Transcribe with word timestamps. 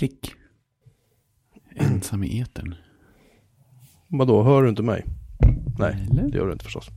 Klick. 0.00 0.34
Ensam 1.76 2.22
i 2.24 2.40
etern. 2.40 2.74
Vadå, 4.08 4.42
hör 4.42 4.62
du 4.62 4.68
inte 4.68 4.82
mig? 4.82 5.04
Nej, 5.78 6.06
Eller? 6.10 6.28
det 6.30 6.38
gör 6.38 6.46
du 6.46 6.52
inte 6.52 6.64
förstås. 6.64 6.88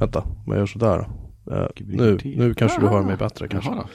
Vänta, 0.00 0.20
om 0.20 0.44
jag 0.46 0.56
gör 0.58 0.66
sådär 0.66 1.10
vi 1.80 1.96
nu, 1.96 2.18
nu 2.24 2.54
kanske 2.54 2.80
du 2.80 2.88
hör 2.88 3.02
mig 3.02 3.16
bättre 3.16 3.48
kanske. 3.48 3.70
Jaha 3.70 3.88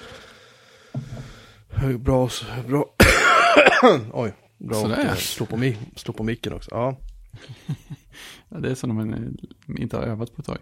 Bra, 1.98 2.30
bra. 2.68 2.86
Oj, 4.14 4.34
bra 4.58 4.82
Sådär. 4.82 5.06
eh, 5.06 5.14
slå 5.16 5.46
på, 5.46 5.56
mi- 5.58 5.96
slå 5.96 6.14
på 6.14 6.24
micken 6.24 6.54
också. 6.54 6.70
Ja, 6.74 6.98
Ja, 8.50 8.58
det 8.60 8.72
är 8.72 8.76
som 8.76 8.90
om 8.90 8.96
man 8.96 9.14
eh, 9.14 9.82
inte 9.82 9.98
har 9.98 10.04
övat 10.04 10.36
på 10.36 10.42
ett 10.42 10.46
tag. 10.48 10.58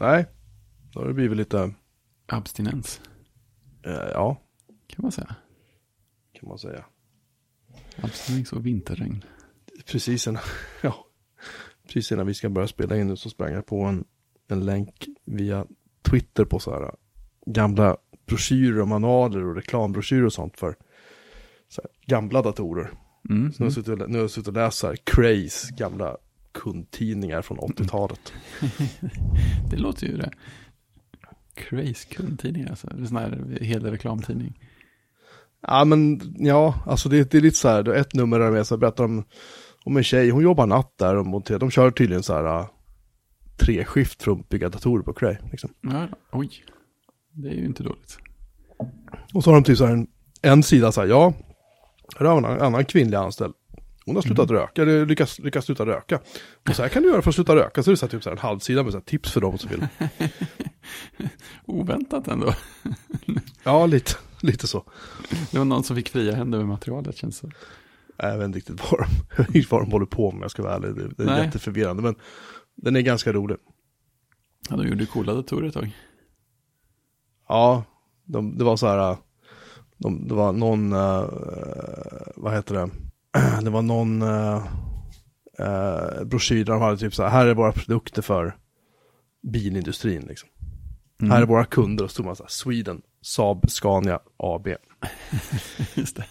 nej, 0.00 0.26
då 0.92 1.00
har 1.00 1.06
det 1.08 1.14
blivit 1.14 1.36
lite, 1.36 1.74
Abstinens, 2.26 3.00
eh, 3.86 3.92
ja, 3.92 4.36
kan 4.86 5.02
man 5.02 5.12
säga. 5.12 5.34
Kan 6.40 6.48
man 6.48 6.58
säga. 6.58 6.84
Abstinens 7.96 8.52
och 8.52 8.66
vinterregn. 8.66 9.24
Precis 9.86 10.26
innan, 10.26 10.42
ja, 10.82 11.06
precis 11.86 12.12
innan 12.12 12.26
vi 12.26 12.34
ska 12.34 12.48
börja 12.48 12.68
spela 12.68 12.96
in 12.96 13.06
nu 13.06 13.16
så 13.16 13.30
sprang 13.30 13.52
jag 13.52 13.66
på 13.66 13.82
en, 13.82 14.04
en 14.48 14.64
länk 14.66 15.06
via 15.24 15.66
Twitter 16.10 16.44
på 16.44 16.58
så 16.58 16.70
här 16.74 16.82
äh, 16.82 16.90
gamla 17.46 17.96
broschyrer 18.26 18.80
och 18.80 18.88
manualer 18.88 19.44
och 19.44 19.54
reklambroschyrer 19.56 20.24
och 20.24 20.32
sånt 20.32 20.58
för 20.58 20.76
så 21.68 21.82
här, 21.82 21.90
gamla 22.06 22.42
datorer. 22.42 22.90
Mm. 23.30 23.52
Så 23.52 23.62
nu 23.62 23.64
har 23.64 23.66
jag 23.66 23.72
suttit 23.72 23.88
och, 23.88 23.98
lä- 23.98 24.06
nu 24.06 24.14
har 24.14 24.20
jag 24.22 24.30
suttit 24.30 24.48
och 24.48 24.54
läst 24.54 24.78
så 24.78 24.86
här 24.86 24.96
Craze 25.04 25.74
gamla 25.76 26.16
kundtidningar 26.52 27.42
från 27.42 27.58
80-talet. 27.58 28.32
Det 29.70 29.76
låter 29.76 30.06
ju 30.06 30.16
det. 30.16 30.30
Crazy 31.54 32.08
kundtidning 32.08 32.66
alltså. 32.68 32.88
Sån 33.06 33.16
här 33.16 33.58
hel 33.60 33.86
reklamtidning. 33.90 34.60
Ja 35.62 35.84
men 35.84 36.20
ja, 36.38 36.74
alltså 36.86 37.08
det, 37.08 37.30
det 37.30 37.38
är 37.38 37.42
lite 37.42 37.56
så 37.56 37.68
här, 37.68 37.88
är 37.88 37.94
ett 37.94 38.14
nummer 38.14 38.38
där 38.38 38.50
med 38.50 38.66
så 38.66 38.76
berättar 38.76 39.04
om, 39.04 39.24
om 39.84 39.96
en 39.96 40.04
tjej, 40.04 40.30
hon 40.30 40.42
jobbar 40.42 40.66
natt 40.66 40.94
där 40.98 41.16
och 41.16 41.26
monterar, 41.26 41.58
de 41.58 41.70
kör 41.70 41.90
tydligen 41.90 42.22
så 42.22 42.34
här 42.34 42.60
äh, 42.60 42.66
treskift 43.58 44.22
för 44.22 44.32
att 44.32 44.48
bygga 44.48 44.68
datorer 44.68 45.02
på 45.02 45.12
Cray. 45.12 45.36
Liksom. 45.50 45.70
Ja, 45.80 46.08
oj. 46.32 46.50
Det 47.32 47.48
är 47.48 47.54
ju 47.54 47.64
inte 47.64 47.82
dåligt. 47.82 48.18
Och 49.34 49.44
så 49.44 49.50
har 49.50 49.54
de 49.54 49.64
typ 49.64 49.78
så 49.78 49.86
här 49.86 49.92
en, 49.92 50.06
en 50.42 50.62
sida 50.62 50.92
så 50.92 51.00
här, 51.00 51.08
ja, 51.08 51.34
här 52.18 52.26
har 52.26 52.38
en 52.38 52.60
annan 52.60 52.84
kvinnlig 52.84 53.16
anställd. 53.16 53.54
Hon 54.06 54.14
har 54.14 54.22
slutat 54.22 54.50
röka, 54.50 54.82
eller 54.82 55.06
lyckas, 55.06 55.38
lyckas 55.38 55.64
sluta 55.64 55.86
röka. 55.86 56.20
Och 56.68 56.76
så 56.76 56.82
här 56.82 56.88
kan 56.88 57.02
du 57.02 57.08
göra 57.08 57.22
för 57.22 57.28
att 57.28 57.34
sluta 57.34 57.56
röka. 57.56 57.82
Så 57.82 57.90
är 57.90 57.92
det 57.92 57.96
så 57.96 58.06
här, 58.06 58.10
typ 58.10 58.22
så 58.22 58.30
här 58.30 58.36
en 58.36 58.42
halvsida 58.42 58.82
med 58.82 58.92
så 58.92 58.98
här 58.98 59.04
tips 59.04 59.32
för 59.32 59.40
dem 59.40 59.58
som 59.58 59.70
vill. 59.70 59.86
Oväntat 61.66 62.28
ändå. 62.28 62.54
Ja, 63.64 63.86
lite, 63.86 64.12
lite 64.46 64.66
så. 64.66 64.84
Det 65.50 65.58
var 65.58 65.64
någon 65.64 65.84
som 65.84 65.96
fick 65.96 66.08
fria 66.08 66.34
händer 66.34 66.58
med 66.58 66.66
materialet 66.66 67.16
känns 67.16 67.40
det 67.40 67.50
Jag 68.16 68.38
vet 68.38 68.44
inte 68.44 68.58
riktigt 68.58 68.80
vad 68.90 69.00
de, 69.00 69.64
vad 69.70 69.82
de 69.82 69.92
håller 69.92 70.06
på 70.06 70.32
med, 70.32 70.42
jag 70.42 70.50
ska 70.50 70.62
vara 70.62 70.74
ärlig. 70.74 70.94
Det, 70.94 71.08
det 71.16 71.22
är 71.22 71.26
Nej. 71.26 71.44
jätteförvirrande, 71.44 72.02
men 72.02 72.14
den 72.76 72.96
är 72.96 73.00
ganska 73.00 73.32
rolig. 73.32 73.56
Ja, 74.70 74.76
de 74.76 74.88
gjorde 74.88 75.06
coola 75.06 75.34
datorer 75.34 75.68
ett 75.68 75.74
tag. 75.74 75.96
Ja, 77.48 77.84
de, 78.24 78.58
det 78.58 78.64
var 78.64 78.76
så 78.76 78.86
här, 78.86 79.10
äh, 79.10 79.18
de, 79.96 80.28
det 80.28 80.34
var 80.34 80.52
någon, 80.52 80.92
uh, 80.92 81.24
vad 82.36 82.54
heter 82.54 82.74
det, 82.74 82.90
det 83.62 83.70
var 83.70 83.82
någon 83.82 84.22
uh, 84.22 84.66
uh, 85.60 86.24
broschyr 86.24 86.64
där 86.64 86.72
de 86.72 86.82
hade 86.82 86.96
typ 86.96 87.14
så 87.14 87.22
här, 87.22 87.30
här 87.30 87.46
är 87.46 87.54
våra 87.54 87.72
produkter 87.72 88.22
för 88.22 88.56
bilindustrin 89.42 90.22
liksom. 90.22 90.48
Mm. 91.20 91.30
Här 91.30 91.42
är 91.42 91.46
våra 91.46 91.64
kunder 91.64 92.04
och 92.04 92.10
så 92.10 92.14
stod 92.14 92.26
man 92.26 92.36
så 92.36 92.42
här, 92.42 92.50
Sweden, 92.50 93.02
Saab, 93.20 93.70
Scania, 93.70 94.20
AB. 94.36 94.68
Just 95.94 96.16
det. 96.16 96.24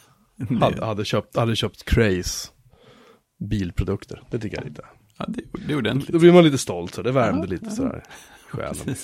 Hade, 0.59 0.85
hade, 0.85 1.05
köpt, 1.05 1.35
hade 1.35 1.55
köpt 1.55 1.83
Craze 1.83 2.49
bilprodukter. 3.39 4.23
Det 4.31 4.39
tycker 4.39 4.57
jag 4.57 4.65
lite. 4.65 4.85
ja, 5.17 5.25
det, 5.27 5.41
det 5.67 5.73
är 5.73 5.77
ordentligt. 5.77 6.11
Då 6.13 6.19
blir 6.19 6.33
man 6.33 6.43
lite 6.43 6.57
stolt, 6.57 6.93
så 6.93 7.01
det 7.01 7.11
värmde 7.11 7.47
Ja, 7.47 7.51
lite 7.51 7.65
ja. 7.65 7.71
sådär 7.71 8.03
själen. 8.49 8.95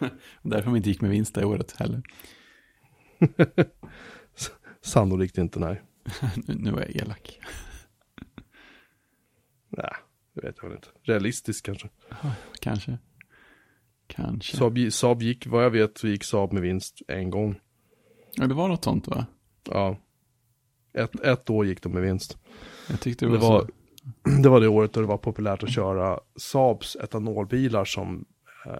Därför 0.42 0.70
man 0.70 0.76
inte 0.76 0.88
gick 0.88 1.00
med 1.00 1.10
vinst 1.10 1.34
det 1.34 1.44
året 1.44 1.74
heller. 1.78 2.02
Sannolikt 4.84 5.38
inte, 5.38 5.58
nej. 5.58 5.82
Nu, 6.34 6.54
nu 6.54 6.70
var 6.70 6.80
jag 6.80 6.96
elak. 6.96 7.40
Nej, 9.68 9.92
det 10.34 10.46
vet 10.46 10.56
jag 10.62 10.68
väl 10.68 10.76
inte. 10.76 10.88
Realistiskt 11.02 11.66
kanske. 11.66 11.88
Kanske. 12.60 12.98
Kanske. 14.08 14.56
Saab, 14.56 14.78
Saab 14.92 15.22
gick, 15.22 15.46
vad 15.46 15.64
jag 15.64 15.70
vet, 15.70 15.98
så 15.98 16.08
gick 16.08 16.24
Saab 16.24 16.52
med 16.52 16.62
vinst 16.62 17.02
en 17.08 17.30
gång. 17.30 17.60
Ja, 18.34 18.46
det 18.46 18.54
var 18.54 18.68
något 18.68 18.84
sånt 18.84 19.08
va? 19.08 19.26
Ja. 19.70 19.96
Ett, 20.92 21.20
ett 21.20 21.50
år 21.50 21.66
gick 21.66 21.82
de 21.82 21.92
med 21.92 22.02
vinst. 22.02 22.38
Jag 22.90 23.00
tyckte 23.00 23.26
det 23.26 23.32
Det 23.32 23.38
var, 23.38 23.50
var, 23.50 23.60
så. 23.60 24.30
det 24.42 24.48
var 24.48 24.60
det 24.60 24.68
året 24.68 24.92
då 24.92 25.00
det 25.00 25.06
var 25.06 25.18
populärt 25.18 25.62
att 25.62 25.70
köra 25.70 26.20
Saabs 26.36 26.96
etanolbilar 26.96 27.84
som 27.84 28.24
eh, 28.66 28.72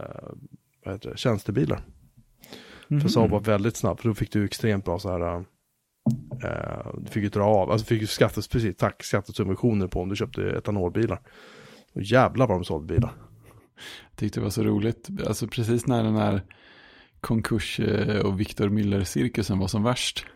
vad 0.85 0.95
heter 0.95 1.11
det, 1.11 1.19
tjänstebilar. 1.19 1.83
Mhm. 2.89 3.01
För 3.01 3.09
Saab 3.09 3.31
var 3.31 3.41
väldigt 3.41 3.77
snabb, 3.77 4.01
för 4.01 4.09
då 4.09 4.15
fick 4.15 4.33
du 4.33 4.45
extremt 4.45 4.85
bra 4.85 4.99
så 4.99 5.11
här, 5.11 5.37
eh, 6.45 6.87
du 6.99 7.11
fick 7.11 7.23
ju 7.23 7.29
dra 7.29 7.45
av, 7.45 7.71
alltså 7.71 7.87
fick 7.87 8.01
ju 8.01 8.07
skattes, 8.07 8.49
precis, 8.49 8.77
tack, 8.77 9.05
skattesubventioner 9.05 9.87
på 9.87 10.01
om 10.01 10.09
du 10.09 10.17
köpte 10.17 10.43
etanolbilar. 10.43 11.21
Och 11.93 12.03
jävlar 12.03 12.47
vad 12.47 12.57
de 12.57 12.65
sålde 12.65 12.95
bilar. 12.95 13.13
Jag 14.11 14.17
tyckte 14.17 14.41
det 14.41 14.45
var 14.45 14.51
så 14.51 14.63
roligt. 14.63 15.09
Alltså 15.27 15.47
precis 15.47 15.87
när 15.87 16.05
den 16.05 16.17
här 16.17 16.43
konkurs 17.21 17.81
eh, 17.81 18.21
och 18.21 18.41
Victor 18.41 18.69
Müller-cirkusen 18.69 19.59
var 19.59 19.69
som 19.69 19.83
värst. 19.83 20.27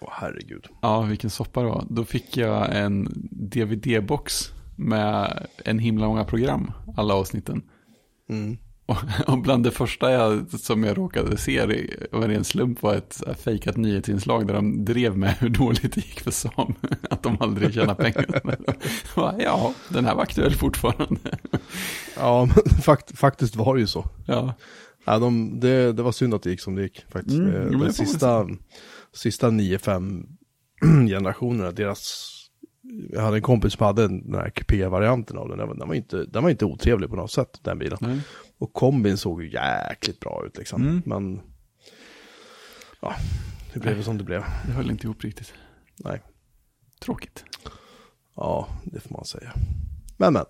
Åh 0.00 0.08
herregud. 0.12 0.66
Ja, 0.82 1.02
vilken 1.02 1.30
soppa 1.30 1.62
det 1.62 1.68
var. 1.68 1.86
Då 1.90 2.04
fick 2.04 2.36
jag 2.36 2.76
en 2.76 3.08
DVD-box 3.30 4.52
med 4.76 5.46
en 5.64 5.78
himla 5.78 6.06
många 6.06 6.24
program, 6.24 6.72
alla 6.96 7.14
avsnitten. 7.14 7.62
Mm. 8.28 8.58
Och, 9.26 9.38
bland 9.38 9.64
det 9.64 9.70
första 9.70 10.10
jag, 10.10 10.50
som 10.50 10.84
jag 10.84 10.98
råkade 10.98 11.36
se 11.36 11.86
var 12.12 12.28
en 12.28 12.44
slump 12.44 12.82
var 12.82 12.94
ett 12.94 13.22
fejkat 13.44 13.76
nyhetsinslag 13.76 14.46
där 14.46 14.54
de 14.54 14.84
drev 14.84 15.18
med 15.18 15.34
hur 15.38 15.48
dåligt 15.48 15.92
det 15.94 15.96
gick 15.96 16.20
för 16.20 16.30
Sam. 16.30 16.74
Att 17.10 17.22
de 17.22 17.36
aldrig 17.40 17.74
tjänar 17.74 17.94
pengar. 17.94 18.40
Ja, 19.38 19.74
den 19.88 20.04
här 20.04 20.14
var 20.14 20.22
aktuell 20.22 20.54
fortfarande. 20.54 21.20
Ja, 22.16 22.48
fakt, 22.82 23.18
faktiskt 23.18 23.56
var 23.56 23.74
det 23.74 23.80
ju 23.80 23.86
så. 23.86 24.08
Ja, 24.26 24.54
Ja, 25.04 25.18
de, 25.18 25.60
det, 25.60 25.92
det 25.92 26.02
var 26.02 26.12
synd 26.12 26.34
att 26.34 26.42
det 26.42 26.50
gick 26.50 26.60
som 26.60 26.74
det 26.74 26.82
gick 26.82 27.04
faktiskt. 27.08 27.38
Mm, 27.38 27.54
Eh, 27.54 27.62
jo, 27.72 27.78
men 27.78 27.80
de 27.80 27.86
det 27.86 27.92
får 27.92 28.02
man 28.02 28.08
sista, 28.08 28.46
sista 29.12 29.50
9-5 29.50 30.24
generationerna, 31.08 31.70
deras... 31.70 32.26
Jag 33.12 33.22
hade 33.22 33.36
en 33.36 33.42
kompis 33.42 33.72
som 33.72 33.86
hade 33.86 34.02
den 34.02 34.34
här 34.34 34.50
kupé-varianten 34.50 35.38
av 35.38 35.48
den. 35.48 35.58
Den 35.58 35.68
var, 35.68 35.74
den, 35.74 35.88
var 35.88 35.94
inte, 35.94 36.24
den 36.24 36.42
var 36.42 36.50
inte 36.50 36.64
otrevlig 36.64 37.10
på 37.10 37.16
något 37.16 37.30
sätt, 37.30 37.60
den 37.62 37.78
bilen. 37.78 37.98
nej. 38.00 38.20
Och 38.60 38.72
kombin 38.72 39.16
såg 39.16 39.42
ju 39.42 39.52
jäkligt 39.52 40.20
bra 40.20 40.42
ut 40.46 40.58
liksom. 40.58 40.82
Mm. 40.82 41.02
Men... 41.06 41.40
Ja, 43.00 43.14
det 43.72 43.80
blev 43.80 43.94
väl 43.94 44.04
som 44.04 44.18
det 44.18 44.24
blev. 44.24 44.44
det 44.66 44.72
höll 44.72 44.90
inte 44.90 45.06
ihop 45.06 45.24
riktigt. 45.24 45.54
Nej. 45.96 46.22
Tråkigt. 47.00 47.44
Ja, 48.36 48.68
det 48.84 49.00
får 49.00 49.10
man 49.10 49.24
säga. 49.24 49.52
Men 50.16 50.32
men. 50.32 50.44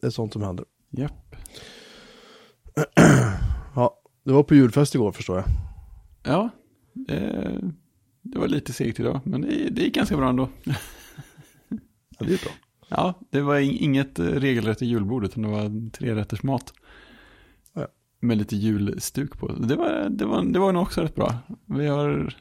Det 0.00 0.06
är 0.06 0.10
sånt 0.10 0.32
som 0.32 0.42
händer. 0.42 0.64
Japp. 0.90 1.36
Ja, 3.74 4.00
det 4.24 4.32
var 4.32 4.42
på 4.42 4.54
julfest 4.54 4.94
igår 4.94 5.12
förstår 5.12 5.36
jag. 5.36 5.46
Ja, 6.22 6.50
det, 6.92 7.60
det 8.22 8.38
var 8.38 8.48
lite 8.48 8.72
segt 8.72 9.00
idag, 9.00 9.20
men 9.24 9.40
det, 9.40 9.70
det 9.70 9.82
gick 9.82 9.94
ganska 9.94 10.16
bra 10.16 10.28
ändå. 10.28 10.48
Ja, 10.64 10.74
det 12.26 12.34
är 12.34 12.44
bra. 12.44 12.52
Ja, 12.88 13.14
det 13.30 13.40
var 13.40 13.58
in- 13.58 13.76
inget 13.80 14.18
regelrätt 14.18 14.82
julbord, 14.82 15.24
utan 15.24 15.42
det 15.42 15.48
var 15.48 15.90
tre 15.90 16.14
rätters 16.14 16.42
mat. 16.42 16.72
Med 18.20 18.38
lite 18.38 18.56
julstuk 18.56 19.38
på. 19.38 19.48
Det 19.52 19.76
var, 19.76 20.08
det, 20.10 20.24
var, 20.24 20.44
det 20.44 20.58
var 20.58 20.72
nog 20.72 20.82
också 20.82 21.00
rätt 21.00 21.14
bra. 21.14 21.34
Vi 21.66 21.86
har, 21.86 22.34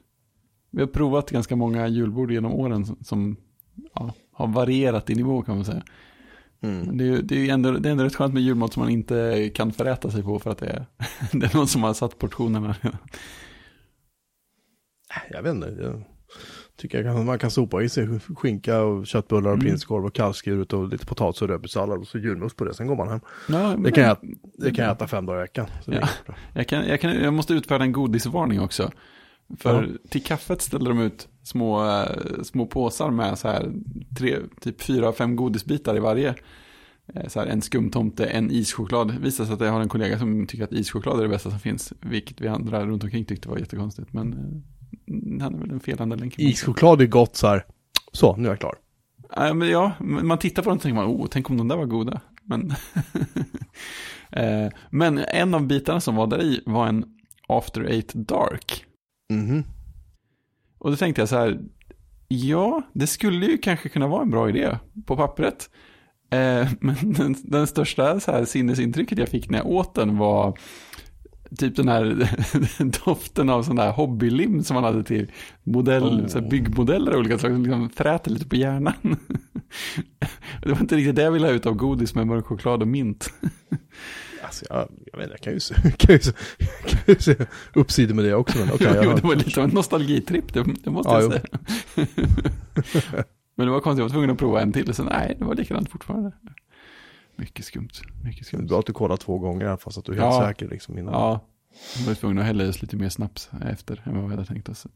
vi 0.71 0.81
har 0.81 0.87
provat 0.87 1.31
ganska 1.31 1.55
många 1.55 1.87
julbord 1.87 2.31
genom 2.31 2.53
åren 2.53 2.85
som, 2.85 2.97
som 3.01 3.37
ja, 3.93 4.13
har 4.31 4.47
varierat 4.47 5.09
i 5.09 5.15
nivå 5.15 5.41
kan 5.41 5.55
man 5.55 5.65
säga. 5.65 5.83
Mm. 6.61 6.97
Det 6.97 7.21
det 7.21 7.49
är 7.49 7.53
ändå, 7.53 7.71
det 7.71 7.89
är 7.89 7.91
ändå 7.91 8.03
rätt 8.03 8.15
skönt 8.15 8.33
med 8.33 8.43
julmat 8.43 8.73
som 8.73 8.81
man 8.81 8.89
inte 8.89 9.49
kan 9.53 9.71
föräta 9.71 10.11
sig 10.11 10.23
på 10.23 10.39
för 10.39 10.51
att 10.51 10.57
det 10.57 10.67
är, 10.67 10.85
det 11.31 11.53
är 11.53 11.57
någon 11.57 11.67
som 11.67 11.83
har 11.83 11.93
satt 11.93 12.17
portionerna. 12.17 12.75
Jag 15.29 15.43
vet 15.43 15.55
inte. 15.55 16.01
Tycker 16.77 17.03
jag 17.03 17.25
man 17.25 17.39
kan 17.39 17.51
sopa 17.51 17.83
i 17.83 17.89
sig 17.89 18.19
skinka 18.19 18.81
och 18.81 19.07
köttbullar 19.07 19.49
och 19.49 19.55
Mm. 19.55 19.65
prinskorv 19.65 20.05
och 20.05 20.13
kalvskuret 20.13 20.73
och 20.73 20.87
lite 20.87 21.05
potatis 21.05 21.41
och 21.41 21.47
rödbetssallad 21.47 21.99
och 21.99 22.07
så 22.07 22.17
julmust 22.17 22.55
på 22.55 22.65
det. 22.65 22.73
Sen 22.73 22.87
går 22.87 22.95
man 22.95 23.07
hem. 23.09 23.19
Ja, 23.49 23.75
Det 23.83 23.91
kan 23.91 24.03
jag, 24.03 24.17
det 24.57 24.71
kan 24.71 24.85
jag 24.85 24.91
äta 24.95 25.07
fem 25.07 25.25
dagar 25.25 25.39
i 25.39 25.41
veckan. 25.41 25.67
Ja. 25.85 26.09
Jag, 26.53 26.67
kan, 26.67 26.87
jag, 26.87 27.01
kan, 27.01 27.11
jag 27.23 27.33
måste 27.33 27.53
utfärda 27.53 27.83
en 27.83 27.91
godisvarning 27.91 28.59
också. 28.61 28.91
För 29.57 29.97
till 30.09 30.23
kaffet 30.23 30.61
ställde 30.61 30.89
de 30.89 30.99
ut 30.99 31.27
små, 31.43 31.85
eh, 31.89 32.41
små 32.43 32.65
påsar 32.65 33.11
med 33.11 33.37
så 33.39 33.47
här 33.47 33.71
tre, 34.17 34.37
typ 34.61 34.81
fyra, 34.81 35.13
fem 35.13 35.35
godisbitar 35.35 35.95
i 35.97 35.99
varje. 35.99 36.35
Eh, 37.13 37.27
Så 37.27 37.39
här, 37.39 37.47
en 37.47 37.61
skumtomte, 37.61 38.25
en 38.25 38.51
ischoklad. 38.51 39.07
Det 39.07 39.19
visar 39.19 39.45
sig 39.45 39.53
att 39.53 39.59
jag 39.59 39.71
har 39.71 39.81
en 39.81 39.89
kollega 39.89 40.19
som 40.19 40.47
tycker 40.47 40.63
att 40.63 40.73
ischoklad 40.73 41.17
är 41.19 41.23
det 41.23 41.29
bästa 41.29 41.49
som 41.49 41.59
finns. 41.59 41.93
Vilket 42.01 42.41
vi 42.41 42.47
andra 42.47 42.85
runt 42.85 43.03
omkring 43.03 43.25
tyckte 43.25 43.49
var 43.49 43.57
jättekonstigt. 43.57 44.13
Men 44.13 44.33
eh, 44.33 44.39
han 45.41 45.55
är 45.55 45.59
väl 45.59 45.71
en 45.71 45.79
felande 45.79 46.15
länk. 46.15 46.39
Ischoklad 46.39 47.01
är 47.01 47.05
gott 47.05 47.35
så 47.35 47.47
här. 47.47 47.65
Så, 48.11 48.35
nu 48.35 48.47
är 48.47 48.51
jag 48.51 48.59
klar. 48.59 48.75
Ja, 49.35 49.53
men 49.53 49.69
ja, 49.69 49.91
man 49.99 50.37
tittar 50.37 50.63
på 50.63 50.69
den 50.69 50.77
och 50.77 50.81
tänker 50.81 50.95
man, 50.95 51.05
oh, 51.05 51.27
tänk 51.31 51.49
om 51.49 51.57
de 51.57 51.67
där 51.67 51.77
var 51.77 51.85
goda. 51.85 52.21
Men, 52.43 52.71
eh, 54.31 54.71
men 54.89 55.17
en 55.17 55.53
av 55.53 55.67
bitarna 55.67 56.01
som 56.01 56.15
var 56.15 56.27
där 56.27 56.41
i 56.41 56.63
var 56.65 56.87
en 56.87 57.05
After 57.47 57.81
Eight 57.81 58.13
Dark. 58.13 58.85
Mhm. 59.33 59.63
Och 60.77 60.91
då 60.91 60.97
tänkte 60.97 61.21
jag 61.21 61.29
så 61.29 61.37
här, 61.37 61.59
ja, 62.27 62.81
det 62.93 63.07
skulle 63.07 63.45
ju 63.45 63.57
kanske 63.57 63.89
kunna 63.89 64.07
vara 64.07 64.21
en 64.21 64.29
bra 64.29 64.49
idé 64.49 64.77
på 65.05 65.15
pappret. 65.15 65.69
Eh, 66.29 66.67
men 66.79 66.95
den, 67.01 67.35
den 67.43 67.67
största 67.67 68.19
så 68.19 68.31
här, 68.31 68.45
sinnesintrycket 68.45 69.17
jag 69.17 69.29
fick 69.29 69.49
när 69.49 69.57
jag 69.57 69.67
åt 69.67 69.95
den 69.95 70.17
var 70.17 70.57
typ 71.57 71.75
den 71.75 71.87
här 71.87 72.29
doften 73.05 73.49
av 73.49 73.63
sån 73.63 73.75
där 73.75 73.91
hobbylim 73.91 74.63
som 74.63 74.73
man 74.75 74.83
hade 74.83 75.03
till 75.03 75.31
modell, 75.63 76.03
Oh. 76.03 76.27
så 76.27 76.41
byggmodeller 76.41 77.11
av 77.11 77.19
olika 77.19 77.37
slag 77.37 77.51
som 77.51 77.63
liksom 77.63 77.89
fräter 77.89 78.31
lite 78.31 78.45
på 78.49 78.55
hjärnan. 78.55 78.93
det 80.63 80.69
var 80.69 80.79
inte 80.79 80.95
riktigt 80.95 81.15
det 81.15 81.21
jag 81.21 81.31
ville 81.31 81.47
ha 81.47 81.53
ut 81.53 81.65
av 81.65 81.73
godis 81.73 82.15
med 82.15 82.27
mörk 82.27 82.45
choklad 82.45 82.81
och 82.81 82.87
mint. 82.87 83.33
Alltså, 84.43 84.65
jag, 84.69 84.87
jag 85.11 85.17
vet 85.19 85.25
inte, 85.25 85.33
jag 85.33 85.41
kan 85.41 85.53
ju 85.53 85.59
se, 85.59 85.75
kan 85.97 86.15
ju 86.15 86.19
se, 86.21 86.31
kan 86.87 86.99
ju 87.07 87.15
se 87.19 87.35
uppsidor 87.73 88.15
med 88.15 88.25
det 88.25 88.33
också. 88.35 88.57
Men 88.59 88.71
okej, 88.73 88.87
Jo, 88.95 89.03
jag, 89.03 89.15
det 89.15 89.23
var 89.27 89.35
lite 89.35 89.59
av 89.61 89.67
en 89.69 89.75
nostalgitripp, 89.75 90.53
det, 90.53 90.63
det 90.83 90.89
måste 90.89 91.11
Ja, 91.11 91.21
jag 91.21 91.23
jo. 91.23 91.31
säga. 91.31 93.23
Men 93.55 93.65
det 93.67 93.71
var 93.71 93.79
konstigt, 93.79 93.99
jag 93.99 94.05
var 94.05 94.09
tvungen 94.09 94.29
att 94.29 94.37
prova 94.37 94.61
en 94.61 94.71
till, 94.73 94.89
och 94.89 94.95
sen 94.95 95.05
nej, 95.05 95.35
det 95.39 95.45
var 95.45 95.55
likadant 95.55 95.89
fortfarande. 95.91 96.31
Mycket 97.37 97.65
skumt, 97.65 97.89
mycket 98.23 98.47
skumt. 98.47 98.67
bra 98.67 98.79
att 98.79 98.85
du 98.85 98.93
kollar 98.93 99.17
två 99.17 99.39
gånger 99.39 99.77
fast 99.77 99.97
att 99.97 100.05
du 100.05 100.11
är 100.11 100.15
helt 100.15 100.33
Ja. 100.35 100.47
säker 100.47 100.67
liksom 100.67 100.97
innan. 100.97 101.13
Ja, 101.13 101.47
jag 101.97 102.05
var 102.05 102.13
tvungen 102.13 102.39
att 102.39 102.45
hälla 102.45 102.63
i 102.63 102.69
oss 102.69 102.81
lite 102.81 102.95
mer 102.95 103.09
snaps 103.09 103.49
efter 103.65 104.01
än 104.05 104.15
vad 104.15 104.23
vi 104.29 104.35
hade 104.35 104.45
tänkt 104.45 104.69
oss. 104.69 104.87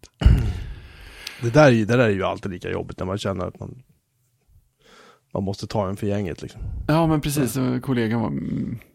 Det, 1.41 1.49
där, 1.53 1.67
är 1.67 1.71
ju- 1.71 1.85
det 1.85 1.97
där 1.97 2.03
är 2.05 2.09
ju 2.09 2.23
alltid 2.23 2.51
lika 2.51 2.71
jobbigt 2.71 2.99
när 2.99 3.05
man 3.05 3.17
känner 3.17 3.45
att 3.45 3.59
man, 3.59 3.83
man 5.33 5.43
måste 5.43 5.67
ta 5.67 5.89
en 5.89 5.95
för 5.97 6.07
gänget 6.07 6.41
liksom. 6.41 6.61
Ja, 6.88 7.07
men 7.07 7.21
precis. 7.21 7.57
och 7.57 7.81
Kollegan 7.81 8.21
var 8.21 8.33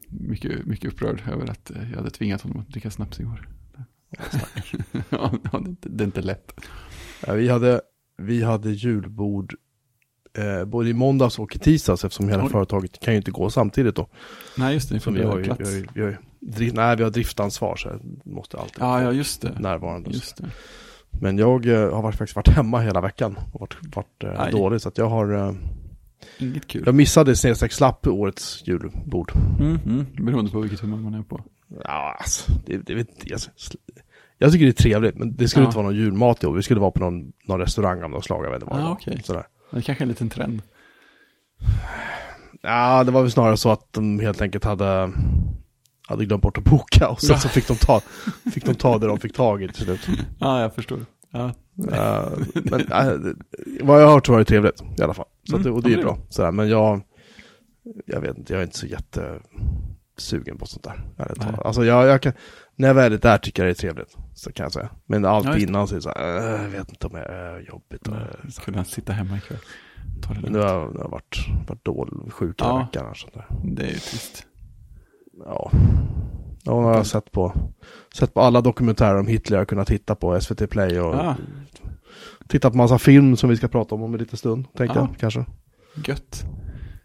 mycket, 0.08 0.66
mycket 0.66 0.92
upprörd 0.92 1.22
över 1.32 1.50
att 1.50 1.70
eh, 1.70 1.90
jag 1.90 1.96
hade 1.96 2.10
tvingat 2.10 2.40
honom 2.42 2.60
att 2.60 2.68
dricka 2.68 2.90
snaps 2.90 3.20
igår. 3.20 3.48
ja, 5.10 5.30
det, 5.42 5.48
är 5.56 5.58
inte- 5.58 5.88
det 5.88 6.04
är 6.04 6.06
inte 6.06 6.22
lätt. 6.22 6.52
Ja, 7.26 7.32
vi, 7.34 7.48
hade, 7.48 7.80
vi 8.18 8.42
hade 8.42 8.70
julbord 8.70 9.54
eh, 10.38 10.64
både 10.64 10.88
i 10.88 10.92
måndags 10.94 11.38
och 11.38 11.56
i 11.56 11.58
tisdags 11.58 12.04
eftersom 12.04 12.28
hela 12.28 12.44
Oj. 12.44 12.50
företaget 12.50 13.00
kan 13.00 13.14
ju 13.14 13.18
inte 13.18 13.30
gå 13.30 13.50
samtidigt 13.50 13.96
då. 13.96 14.08
Nej, 14.56 14.74
just 14.74 14.88
det. 14.88 14.94
Ni 14.94 15.00
får 15.00 15.10
vi 15.12 15.22
har 15.22 15.38
ju, 15.38 15.44
plats. 15.44 15.60
vi 15.60 15.64
har 15.80 15.86
vi 15.94 16.02
har 16.02 16.18
drift, 16.40 16.74
nej, 16.76 16.96
vi 16.96 17.02
har 17.02 17.10
driftansvar 17.10 17.76
så 17.76 17.88
jag 17.88 18.00
måste 18.34 18.58
alltid 18.58 18.76
Ja, 18.80 19.02
ja, 19.02 19.12
just 19.12 19.42
det. 19.42 19.60
närvarande. 19.60 20.10
Just 20.10 20.36
det. 20.36 20.44
Men 21.20 21.38
jag 21.38 21.66
eh, 21.66 21.94
har 21.94 22.02
varit, 22.02 22.16
faktiskt 22.16 22.36
varit 22.36 22.48
hemma 22.48 22.80
hela 22.80 23.00
veckan 23.00 23.38
och 23.52 23.60
varit, 23.60 23.76
varit 23.96 24.24
eh, 24.24 24.50
dålig 24.50 24.80
så 24.80 24.88
att 24.88 24.98
jag 24.98 25.08
har 25.08 25.34
eh, 25.34 25.52
Inget 26.38 26.66
kul. 26.66 26.82
Jag 26.86 26.94
missade 26.94 27.36
snedstreck 27.36 27.72
slapp 27.72 28.06
årets 28.06 28.62
julbord. 28.66 29.32
Mm, 29.60 29.78
mm, 29.86 30.06
beroende 30.26 30.50
på 30.50 30.60
vilket 30.60 30.80
humör 30.80 30.96
man 30.96 31.14
är 31.14 31.22
på. 31.22 31.40
Ja, 31.84 32.16
alltså, 32.20 32.52
det, 32.66 32.76
det 32.76 32.94
vet 32.94 33.08
sl- 33.24 33.76
jag 34.38 34.52
tycker 34.52 34.64
det 34.64 34.70
är 34.70 34.82
trevligt, 34.82 35.14
men 35.18 35.36
det 35.36 35.48
skulle 35.48 35.64
Ja. 35.64 35.68
inte 35.68 35.76
vara 35.76 35.86
någon 35.86 35.96
julmat 35.96 36.44
i 36.44 36.46
år. 36.46 36.54
Vi 36.54 36.62
skulle 36.62 36.80
vara 36.80 36.90
på 36.90 37.00
någon, 37.00 37.32
någon 37.48 37.60
restaurang 37.60 38.02
av 38.02 38.10
något 38.10 38.24
slag, 38.24 38.44
jag 38.44 38.50
vet 38.50 38.62
inte 38.62 38.74
vad 38.74 38.84
Ah, 38.84 38.92
okej. 38.92 39.20
Sådär. 39.24 39.46
Det 39.70 39.82
kanske 39.82 40.02
är 40.02 40.04
en 40.04 40.08
liten 40.08 40.28
trend. 40.30 40.62
Ja, 42.62 43.04
det 43.04 43.10
var 43.12 43.22
väl 43.22 43.30
snarare 43.30 43.56
så 43.56 43.70
att 43.70 43.92
de 43.92 44.20
helt 44.20 44.42
enkelt 44.42 44.64
hade, 44.64 45.12
hade 46.08 46.24
glömt 46.24 46.42
bort 46.42 46.58
att 46.58 46.64
boka 46.64 47.08
och 47.08 47.20
sen 47.20 47.34
Ja. 47.34 47.40
så 47.40 47.48
fick 47.48 47.68
de, 47.68 47.76
ta, 47.76 48.00
fick 48.54 48.64
de 48.64 48.74
ta 48.74 48.98
det 48.98 49.06
de 49.06 49.18
fick 49.18 49.34
tag 49.34 49.62
i 49.62 49.68
till 49.68 49.84
slut. 49.84 50.08
Ja, 50.38 50.60
jag 50.60 50.74
förstår. 50.74 50.98
Ja, 51.30 51.52
Eh, 51.92 52.28
men 52.54 52.78
det- 52.88 53.36
vad 53.82 54.02
jag 54.02 54.06
har 54.06 54.12
hört 54.14 54.26
så 54.26 54.32
var 54.32 54.38
det 54.38 54.44
trevligt 54.44 54.82
i 54.98 55.02
alla 55.02 55.14
fall. 55.14 55.26
Så 55.50 55.56
att 55.56 55.62
det, 55.62 55.68
Mm, 55.68 55.76
och 55.76 55.82
det 55.88 55.94
är 55.94 55.98
är 55.98 56.02
bra. 56.02 56.18
Sådär, 56.28 56.52
men 56.52 56.68
jag, 56.68 57.00
jag 58.06 58.20
vet 58.20 58.38
inte, 58.38 58.52
jag 58.52 58.60
är 58.60 58.64
inte 58.64 58.78
så 58.78 58.86
jättesugen 60.16 60.58
på 60.58 60.66
sånt 60.66 60.84
där. 60.84 61.00
ärligt. 61.18 61.58
Alltså 61.64 61.84
jag, 61.84 62.06
jag 62.06 62.22
kan, 62.22 62.32
när 62.76 62.88
jag 62.88 62.94
väl 62.94 63.12
är 63.12 63.18
där 63.18 63.38
tycker 63.38 63.62
jag 63.62 63.68
det 63.68 63.72
är 63.72 63.80
trevligt. 63.80 64.16
Så 64.34 64.52
kan 64.52 64.64
jag 64.64 64.72
säga. 64.72 64.88
Men 65.06 65.24
allt 65.24 65.46
Ja, 65.46 65.58
innan 65.58 65.88
så 65.88 65.94
är 65.94 65.96
det 65.96 66.02
så 66.02 66.08
här, 66.08 66.54
äh, 66.56 66.62
jag 66.62 66.68
vet 66.68 66.88
inte 66.88 67.06
om 67.06 67.16
jag 67.16 67.26
är 67.30 67.60
jobbigt. 67.60 68.08
och, 68.08 68.14
ja, 68.16 68.20
äh, 68.44 68.50
så. 68.50 68.62
kunna 68.62 68.84
sitta 68.84 69.12
hemma 69.12 69.36
ikväll. 69.36 69.58
Ta 70.22 70.34
det 70.34 70.50
nu 70.50 70.58
har 70.58 70.68
jag, 70.68 70.92
nu 70.92 70.98
har 70.98 71.04
jag 71.04 71.10
varit, 71.10 71.36
varit 71.68 71.84
dålig, 71.84 72.32
sjuk 72.32 72.60
hela 72.62 72.70
Ja. 72.70 72.78
veckan. 72.78 73.14
Sånt 73.14 73.34
där. 73.34 73.46
Det 73.64 73.82
är 73.82 73.86
ju 73.86 73.92
trist. 73.92 74.46
Ja. 75.44 75.70
Ja, 76.64 76.72
har 76.82 76.94
jag 76.96 77.06
sett 77.06 77.32
på, 77.32 77.54
sett 78.14 78.34
på 78.34 78.40
alla 78.40 78.60
dokumentärer 78.60 79.18
om 79.18 79.26
Hitler 79.26 79.56
jag 79.56 79.60
har 79.60 79.66
kunnat 79.66 79.88
titta 79.88 80.14
på 80.14 80.40
SVT 80.40 80.66
Play 80.70 81.00
och 81.00 81.14
Ah. 81.14 81.36
tittat 82.48 82.72
på 82.72 82.76
massa 82.78 82.98
film 82.98 83.36
som 83.36 83.50
vi 83.50 83.56
ska 83.56 83.68
prata 83.68 83.94
om 83.94 84.02
om 84.02 84.14
en 84.14 84.20
liten 84.20 84.36
stund, 84.38 84.64
tänkte 84.76 84.98
Ja. 84.98 85.08
jag 85.10 85.18
kanske. 85.20 85.44
Gött. 86.06 86.44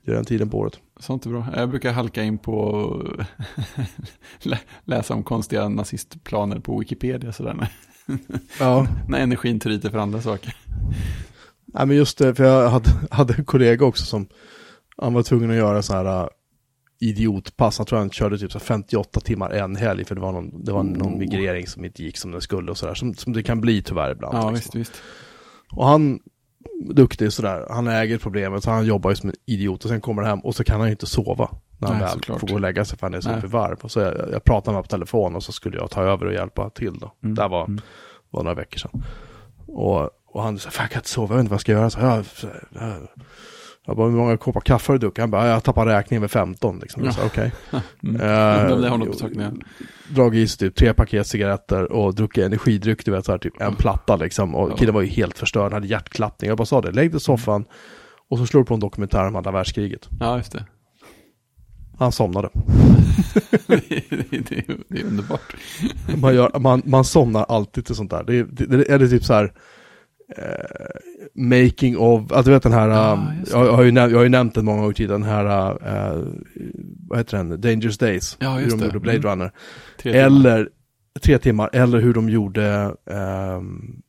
Gör 0.03 0.15
den 0.15 0.25
tiden 0.25 0.50
på 0.50 0.57
året. 0.59 0.80
Sånt 1.00 1.25
är 1.25 1.30
bra. 1.30 1.45
Jag 1.56 1.69
brukar 1.69 1.94
halka 1.94 2.24
in 2.24 2.38
på 2.38 2.88
lä- 4.44 4.59
läsa 4.83 5.13
om 5.13 5.24
konstiga 5.24 5.69
nazistplaner 5.69 6.59
på 6.59 6.80
Wikipedia 6.80 7.31
sådär. 7.31 7.53
När, 7.53 7.68
Ja. 8.59 8.88
när 9.07 9.19
energin 9.19 9.59
tryter 9.59 9.89
för 9.89 9.98
andra 9.98 10.21
saker. 10.21 10.56
Nej 11.65 11.86
men 11.86 11.98
just 11.98 12.18
det, 12.18 12.36
för 12.36 12.44
jag 12.44 12.69
hade, 12.69 12.89
hade 13.12 13.33
en 13.33 13.45
kollega 13.45 13.86
också 13.86 14.06
som, 14.06 14.27
han 14.98 15.13
var 15.13 15.24
tvungen 15.24 15.50
att 15.50 15.56
göra 15.56 15.81
så 15.81 15.94
här 15.94 16.21
uh, 16.24 16.27
idiotpass, 17.00 17.77
jag 17.80 17.88
tror 17.88 18.00
han 18.00 18.09
körde 18.09 18.38
typ 18.38 18.51
så 18.51 18.57
här 18.59 18.65
58 18.65 19.19
timmar 19.19 19.50
en 19.50 19.75
helg 19.75 20.06
för 20.06 20.15
det 20.15 20.21
var 20.21 20.31
någon, 20.31 20.63
det 20.63 20.71
var 20.71 20.83
någon 20.83 21.13
Oh. 21.13 21.18
migrering 21.19 21.68
som 21.68 21.86
inte 21.86 22.04
gick 22.04 22.18
som 22.18 22.31
den 22.31 22.42
skulle 22.42 22.71
och 22.71 22.77
sådär, 22.77 22.94
som, 22.94 23.13
som 23.13 23.33
det 23.33 23.44
kan 23.44 23.62
bli 23.62 23.81
tyvärr 23.81 24.12
ibland. 24.12 24.38
Ja, 24.38 24.51
liksom. 24.51 24.80
visst, 24.80 24.92
visst. 24.92 25.01
Och 25.71 25.88
han, 25.88 26.19
duktig 26.89 27.33
sådär, 27.33 27.66
han 27.69 27.88
äger 27.88 28.18
problemet, 28.18 28.63
så 28.63 28.72
han 28.72 28.86
jobbar 28.86 29.10
ju 29.10 29.16
som 29.16 29.30
en 29.30 29.36
idiot 29.45 29.83
och 29.83 29.89
sen 29.89 30.01
kommer 30.01 30.22
han 30.22 30.30
hem 30.30 30.39
och 30.39 30.56
så 30.56 30.63
kan 30.63 30.80
han 30.80 30.89
ju 30.89 30.92
inte 30.92 31.06
sova 31.06 31.50
när 31.78 31.88
han 31.88 31.98
Nej, 31.98 32.06
väl 32.06 32.13
såklart. 32.13 32.39
får 32.39 32.48
gå 32.48 32.54
och 32.54 32.62
lägga 32.62 32.86
sig 32.86 32.98
för 32.98 33.06
han 33.07 33.13
är 33.13 33.22
så 33.22 33.31
uppe 33.31 33.48
i 33.48 33.50
varv. 33.50 33.78
Och 33.81 33.92
så 33.92 34.00
jag, 34.00 34.13
jag 34.31 34.44
pratade 34.44 34.66
med 34.72 34.75
honom 34.75 34.83
på 34.83 34.88
telefon 34.89 35.36
och 35.36 35.44
så 35.44 35.51
skulle 35.51 35.78
jag 35.78 35.92
ta 35.92 36.01
över 36.04 36.25
och 36.25 36.33
hjälpa 36.33 36.69
till 36.69 36.94
då. 37.00 37.12
Mm, 37.24 37.36
Det 37.36 37.48
var, 37.48 37.63
mm. 37.66 37.81
var 38.30 38.44
några 38.44 38.56
veckor 38.56 38.78
sedan. 38.80 39.04
Och, 39.68 40.10
och 40.28 40.44
han 40.44 40.60
sa, 40.60 40.69
fan 40.69 40.83
jag 40.83 40.92
kan 40.92 41.00
inte 41.00 41.10
sova, 41.10 41.33
jag 41.33 41.38
vet 41.38 41.42
inte 41.44 41.50
vad 41.50 41.56
jag 41.56 41.62
ska 41.62 41.72
göra. 41.72 41.89
Så, 41.89 42.00
ja, 42.00 42.24
så, 42.24 42.48
ja. 42.69 42.94
Jag 43.86 43.98
bara, 43.98 44.10
hur 44.10 44.18
många 44.18 44.38
koppar 44.38 44.62
kaffe 44.62 44.92
har 44.92 44.98
du 44.98 45.00
druckit? 45.00 45.19
Han 45.22 45.31
bara, 45.31 45.48
jag 45.48 45.63
tappar 45.63 45.86
räkningen 45.86 46.22
med 46.22 46.31
15 46.31 46.80
liksom. 46.80 47.12
Sa, 47.13 47.22
okej. 47.25 47.51
Mm. 48.04 48.16
Eh, 48.16 48.78
det 48.78 48.90
har 48.90 48.97
något 48.97 49.19
på. 49.21 49.30
Dragit 50.09 50.38
i 50.44 50.47
sig 50.47 50.57
typ 50.57 50.76
tre 50.76 50.94
paket 50.94 51.28
cigaretter 51.28 51.92
och 51.92 52.16
druckit 52.16 52.44
energidryck, 52.44 53.06
du 53.06 53.11
vet 53.11 53.26
så 53.26 53.31
här, 53.31 53.40
typ 53.40 53.61
en 53.61 53.76
platta 53.76 54.16
liksom. 54.16 54.56
Och 54.56 54.71
Ja. 54.71 54.76
killen 54.78 54.94
var 54.95 55.02
ju 55.02 55.07
helt 55.07 55.38
förstörd, 55.38 55.64
han 55.64 55.73
hade 55.73 55.88
hjärtklappning. 55.88 56.50
Jag 56.50 56.57
bara 56.57 56.66
sa 56.66 56.81
det, 56.81 56.92
lägg 56.92 57.11
dig 57.11 57.18
i 57.18 57.19
soffan 57.19 57.66
och 58.30 58.38
så 58.38 58.45
slår 58.45 58.61
du 58.61 58.66
på 58.66 58.73
en 58.73 58.80
dokumentär 58.80 59.28
om 59.28 59.35
andra 59.35 59.52
världskriget. 59.52 60.09
Ja, 60.19 60.38
just 60.38 60.52
det. 60.52 60.66
Han 62.00 62.11
somnade. 62.11 62.50
det, 63.68 63.73
är- 63.73 64.04
det, 64.30 64.57
är, 64.57 64.78
det 64.90 65.00
är 65.02 65.06
underbart. 65.06 65.56
Man, 66.18 66.35
gör, 66.35 66.59
man, 66.59 66.81
man 66.85 67.04
somnar 67.04 67.45
alltid 67.50 67.85
till 67.85 67.95
sånt 67.95 68.11
där. 68.11 68.23
Det 68.23 68.35
är, 68.40 68.44
det, 68.44 68.66
det 68.66 68.90
är 68.92 69.00
det 69.00 69.07
typ 69.09 69.23
så 69.23 69.33
här 69.33 69.54
making 71.35 71.97
of, 71.97 72.31
att 72.31 72.45
du 72.45 72.52
vet 72.52 72.64
den 72.64 72.73
här, 72.73 72.90
Ja, 72.90 73.14
um, 73.14 73.19
jag, 73.52 73.66
jag, 73.68 73.73
har 73.73 73.83
ju 73.83 73.92
näm- 73.92 74.09
jag 74.09 74.18
har 74.18 74.23
ju 74.23 74.30
nämnt 74.30 74.56
den 74.56 74.66
många 74.66 74.81
gånger 74.81 74.94
tidigare, 74.94 75.18
den 75.18 75.23
här, 75.30 75.69
eh, 75.71 76.23
vad 77.07 77.19
heter 77.19 77.38
den, 77.38 77.61
Dangerous 77.61 77.97
Days. 77.97 78.38
Ja, 78.40 78.50
hur 78.54 78.69
de 78.69 78.78
det. 78.80 78.85
gjorde 78.85 79.00
Blade 79.00 79.18
Mm. 79.18 79.30
Runner. 79.31 79.52
Tre 80.00 80.11
timmar. 80.14 80.26
Eller, 80.26 80.69
tre 81.21 81.38
timmar, 81.38 81.69
eller 81.73 82.00
hur 82.00 82.14
de 82.14 82.30
gjorde 82.30 82.95
heter- 83.06 84.02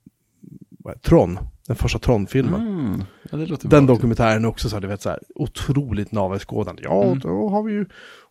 Tron, 1.03 1.39
den 1.67 1.77
första 1.77 1.99
Tron-filmen. 1.99 2.61
Mm. 2.61 3.03
Ja, 3.31 3.57
Den 3.63 3.87
bra. 3.87 3.95
dokumentären 3.95 4.45
är 4.45 4.49
också 4.49 4.69
så 4.69 4.77
här, 4.77 4.81
du 4.81 4.89
vet 4.89 5.03
så 5.03 5.09
här, 5.11 5.19
otroligt 5.35 6.13
navelskådande. 6.13 6.83
Ja, 6.85 7.05
Mm. 7.05 7.19
då 7.19 7.49
har 7.49 7.63
vi 7.63 7.73
ju 7.73 7.87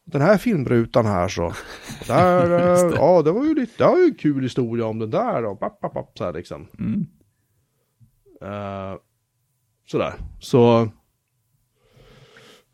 den 0.05 0.21
här 0.21 0.37
filmrutan 0.37 1.05
här 1.05 1.27
så. 1.27 1.53
Där, 2.07 2.43
eh, 2.43 2.89
det. 2.89 2.95
ja, 2.95 3.21
det 3.21 3.31
var 3.31 3.45
ju 3.45 3.55
lite, 3.55 3.71
det 3.77 3.83
var 3.83 3.97
ju 3.97 4.03
en 4.05 4.15
kul 4.15 4.43
historia 4.43 4.85
om 4.85 4.99
den 4.99 5.09
där 5.09 5.45
och 5.45 5.59
papp, 5.59 5.79
papp, 5.81 5.93
papp, 5.93 6.11
så 6.17 6.23
här 6.23 6.33
liksom. 6.33 6.67
Mm. 6.79 7.05
Uh, 8.41 8.95
sådär, 9.87 10.13
så 10.39 10.89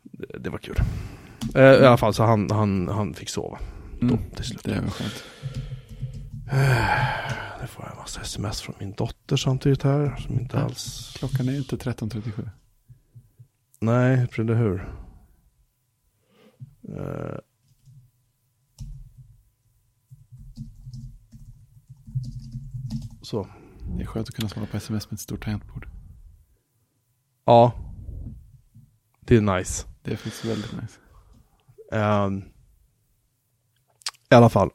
det, 0.02 0.38
det 0.38 0.50
var 0.50 0.58
kul. 0.58 0.76
Eh, 1.54 1.62
I 1.62 1.86
alla 1.86 1.96
fall 1.96 2.14
så 2.14 2.22
han, 2.24 2.50
han, 2.50 2.88
han 2.88 3.14
fick 3.14 3.28
sova 3.28 3.58
då 4.00 4.06
Mm. 4.06 4.30
till 4.30 4.44
slut. 4.44 4.60
Det 4.64 4.74
är 4.74 4.80
väl 4.80 4.90
skönt. 4.90 5.24
Nu 7.60 7.66
får 7.66 7.84
jag 7.84 7.92
en 7.92 7.98
massa 7.98 8.20
sms 8.20 8.60
från 8.60 8.74
min 8.78 8.92
dotter 8.92 9.36
samtidigt 9.36 9.82
här, 9.82 10.16
som 10.16 10.40
inte 10.40 10.56
Ja. 10.56 10.62
alls... 10.62 11.14
Klockan 11.18 11.48
är 11.48 11.56
inte 11.56 11.76
13.37. 11.76 12.48
Nej, 13.80 14.26
eller 14.38 14.54
hur? 14.54 14.92
Eh. 16.96 17.38
Så. 23.22 23.46
Det 23.96 24.02
är 24.02 24.06
skönt 24.06 24.28
att 24.28 24.34
kunna 24.34 24.48
svara 24.48 24.66
på 24.66 24.76
sms 24.76 25.10
med 25.10 25.16
ett 25.16 25.20
stort 25.20 25.44
tangentbord. 25.44 25.88
Ja. 27.46 27.72
Det 29.20 29.36
är 29.36 29.40
nice. 29.40 29.86
Det 30.02 30.12
är 30.12 30.16
faktiskt 30.16 30.44
väldigt 30.44 30.72
nice. 30.72 30.94
Ehm, 31.92 32.42
I 34.30 34.34
alla 34.34 34.48
fall. 34.48 34.70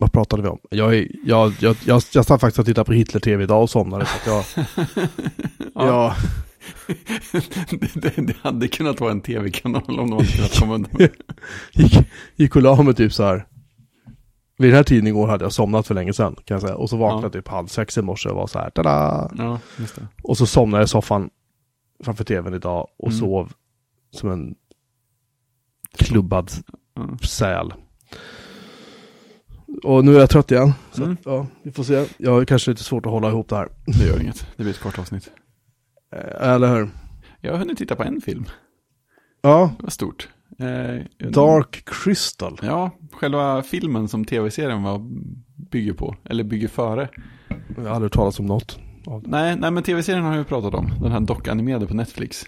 vad 0.00 0.12
pratade 0.12 0.42
vi 0.42 0.48
om? 0.48 0.58
Jag, 0.70 0.94
är- 0.96 1.08
jag, 1.24 1.52
jag, 1.60 1.76
jag, 1.86 2.02
jag 2.12 2.24
satt 2.24 2.40
faktiskt 2.40 2.58
och 2.58 2.66
tittade 2.66 2.84
på 2.84 2.92
Hitler-TV 2.92 3.42
idag 3.44 3.62
och 3.62 3.70
somnade. 3.70 4.06
Så 4.06 4.30
jag, 4.30 4.44
Ja. 5.74 5.86
ja, 5.86 6.16
det, 7.70 7.94
det, 7.94 8.22
det 8.26 8.36
hade 8.42 8.68
kunnat 8.68 9.00
vara 9.00 9.10
en 9.10 9.20
tv-kanal 9.20 9.82
om 10.00 10.10
de 10.10 10.12
hade 10.12 10.26
kunnat 10.28 10.58
komma 10.60 10.74
undan. 10.74 10.92
gick, 11.72 11.98
gick 12.36 12.56
och 12.56 12.62
la 12.62 12.82
mig 12.82 12.94
typ 12.94 13.12
så 13.12 13.22
här. 13.24 13.46
Vid 14.58 14.70
den 14.70 14.76
här 14.76 14.82
tiden 14.84 15.06
igår 15.06 15.28
hade 15.28 15.44
jag 15.44 15.52
somnat 15.52 15.86
för 15.86 15.94
länge 15.94 16.12
sedan 16.12 16.36
kan 16.44 16.54
jag 16.54 16.62
säga. 16.62 16.76
Och 16.76 16.90
så 16.90 16.96
vaknade 16.96 17.24
jag 17.24 17.32
typ 17.32 17.48
halv 17.48 17.66
sex 17.66 17.98
i 17.98 18.02
morse 18.02 18.28
och 18.28 18.36
var 18.36 18.46
så 18.46 18.58
här, 18.58 18.70
tada! 18.70 19.30
Ja. 19.38 19.58
Och 20.22 20.36
så 20.38 20.46
somnade 20.46 20.80
jag 20.80 20.86
i 20.86 20.88
soffan 20.88 21.30
framför 22.04 22.24
tvn 22.24 22.54
idag 22.54 22.88
och 22.98 23.08
Mm. 23.08 23.20
sov 23.20 23.52
som 24.10 24.30
en 24.30 24.54
klubbad 25.98 26.50
Ja. 26.94 27.18
säl. 27.28 27.74
Och 29.84 30.04
nu 30.04 30.16
är 30.16 30.20
jag 30.20 30.30
trött 30.30 30.50
igen. 30.50 30.72
Så 30.92 31.02
Mm. 31.02 31.12
att, 31.14 31.26
ja, 31.26 31.46
vi 31.62 31.72
får 31.72 31.82
se. 31.84 32.06
Jag 32.18 32.30
har 32.32 32.44
kanske 32.44 32.70
lite 32.70 32.82
svårt 32.84 33.06
att 33.06 33.12
hålla 33.12 33.28
ihop 33.28 33.48
det 33.48 33.56
här. 33.56 33.68
Det 33.86 34.06
gör 34.06 34.20
inget, 34.20 34.46
det 34.56 34.62
blir 34.62 34.72
ett 34.72 34.80
kort 34.80 34.98
avsnitt. 34.98 35.30
Eh, 36.16 36.48
Eller 36.52 36.74
hur? 36.76 36.90
Jag 37.40 37.52
har 37.52 37.58
hunnit 37.58 37.78
titta 37.78 37.96
på 37.96 38.02
en 38.02 38.20
film, 38.20 38.44
Ja, 39.42 39.70
det 39.78 39.82
var 39.82 39.90
stort. 39.90 40.28
Eh, 40.60 41.28
Dark 41.30 41.82
Crystal. 41.86 42.58
Ja, 42.62 42.90
själva 43.12 43.62
filmen 43.62 44.08
som 44.08 44.24
tv-serien 44.24 44.82
var, 44.82 45.00
bygger 45.70 45.92
på, 45.92 46.16
eller 46.24 46.44
bygger 46.44 46.68
före. 46.68 47.08
Jag 47.76 47.82
har 47.84 47.90
aldrig 47.90 48.12
talas 48.12 48.40
om 48.40 48.46
något. 48.46 48.78
Nej, 49.24 49.56
nej 49.56 49.70
men 49.70 49.82
tv-serien 49.82 50.24
har 50.24 50.30
jag 50.30 50.38
ju 50.38 50.44
pratat 50.44 50.74
om, 50.74 50.90
den 51.02 51.12
här 51.12 51.20
dock-animerade 51.20 51.86
på 51.86 51.94
Netflix. 51.94 52.44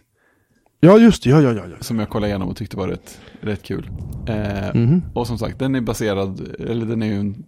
Ja, 0.81 0.99
just 0.99 1.23
det. 1.23 1.31
Ja, 1.31 1.40
ja, 1.40 1.52
ja. 1.52 1.62
ja. 1.67 1.76
Som 1.81 1.99
jag 1.99 2.09
kollade 2.09 2.29
igenom 2.31 2.49
och 2.49 2.57
tyckte 2.57 2.76
var 2.76 2.88
rätt, 2.88 3.21
rätt 3.40 3.62
kul. 3.62 3.90
Eh, 4.29 4.75
Mhm. 4.75 5.02
Och 5.14 5.26
som 5.26 5.38
sagt, 5.38 5.59
den 5.59 5.75
är 5.75 5.81
baserad, 5.81 6.55
eller 6.59 6.87
den 6.87 7.02
är 7.02 7.07
ju 7.07 7.21
en 7.21 7.45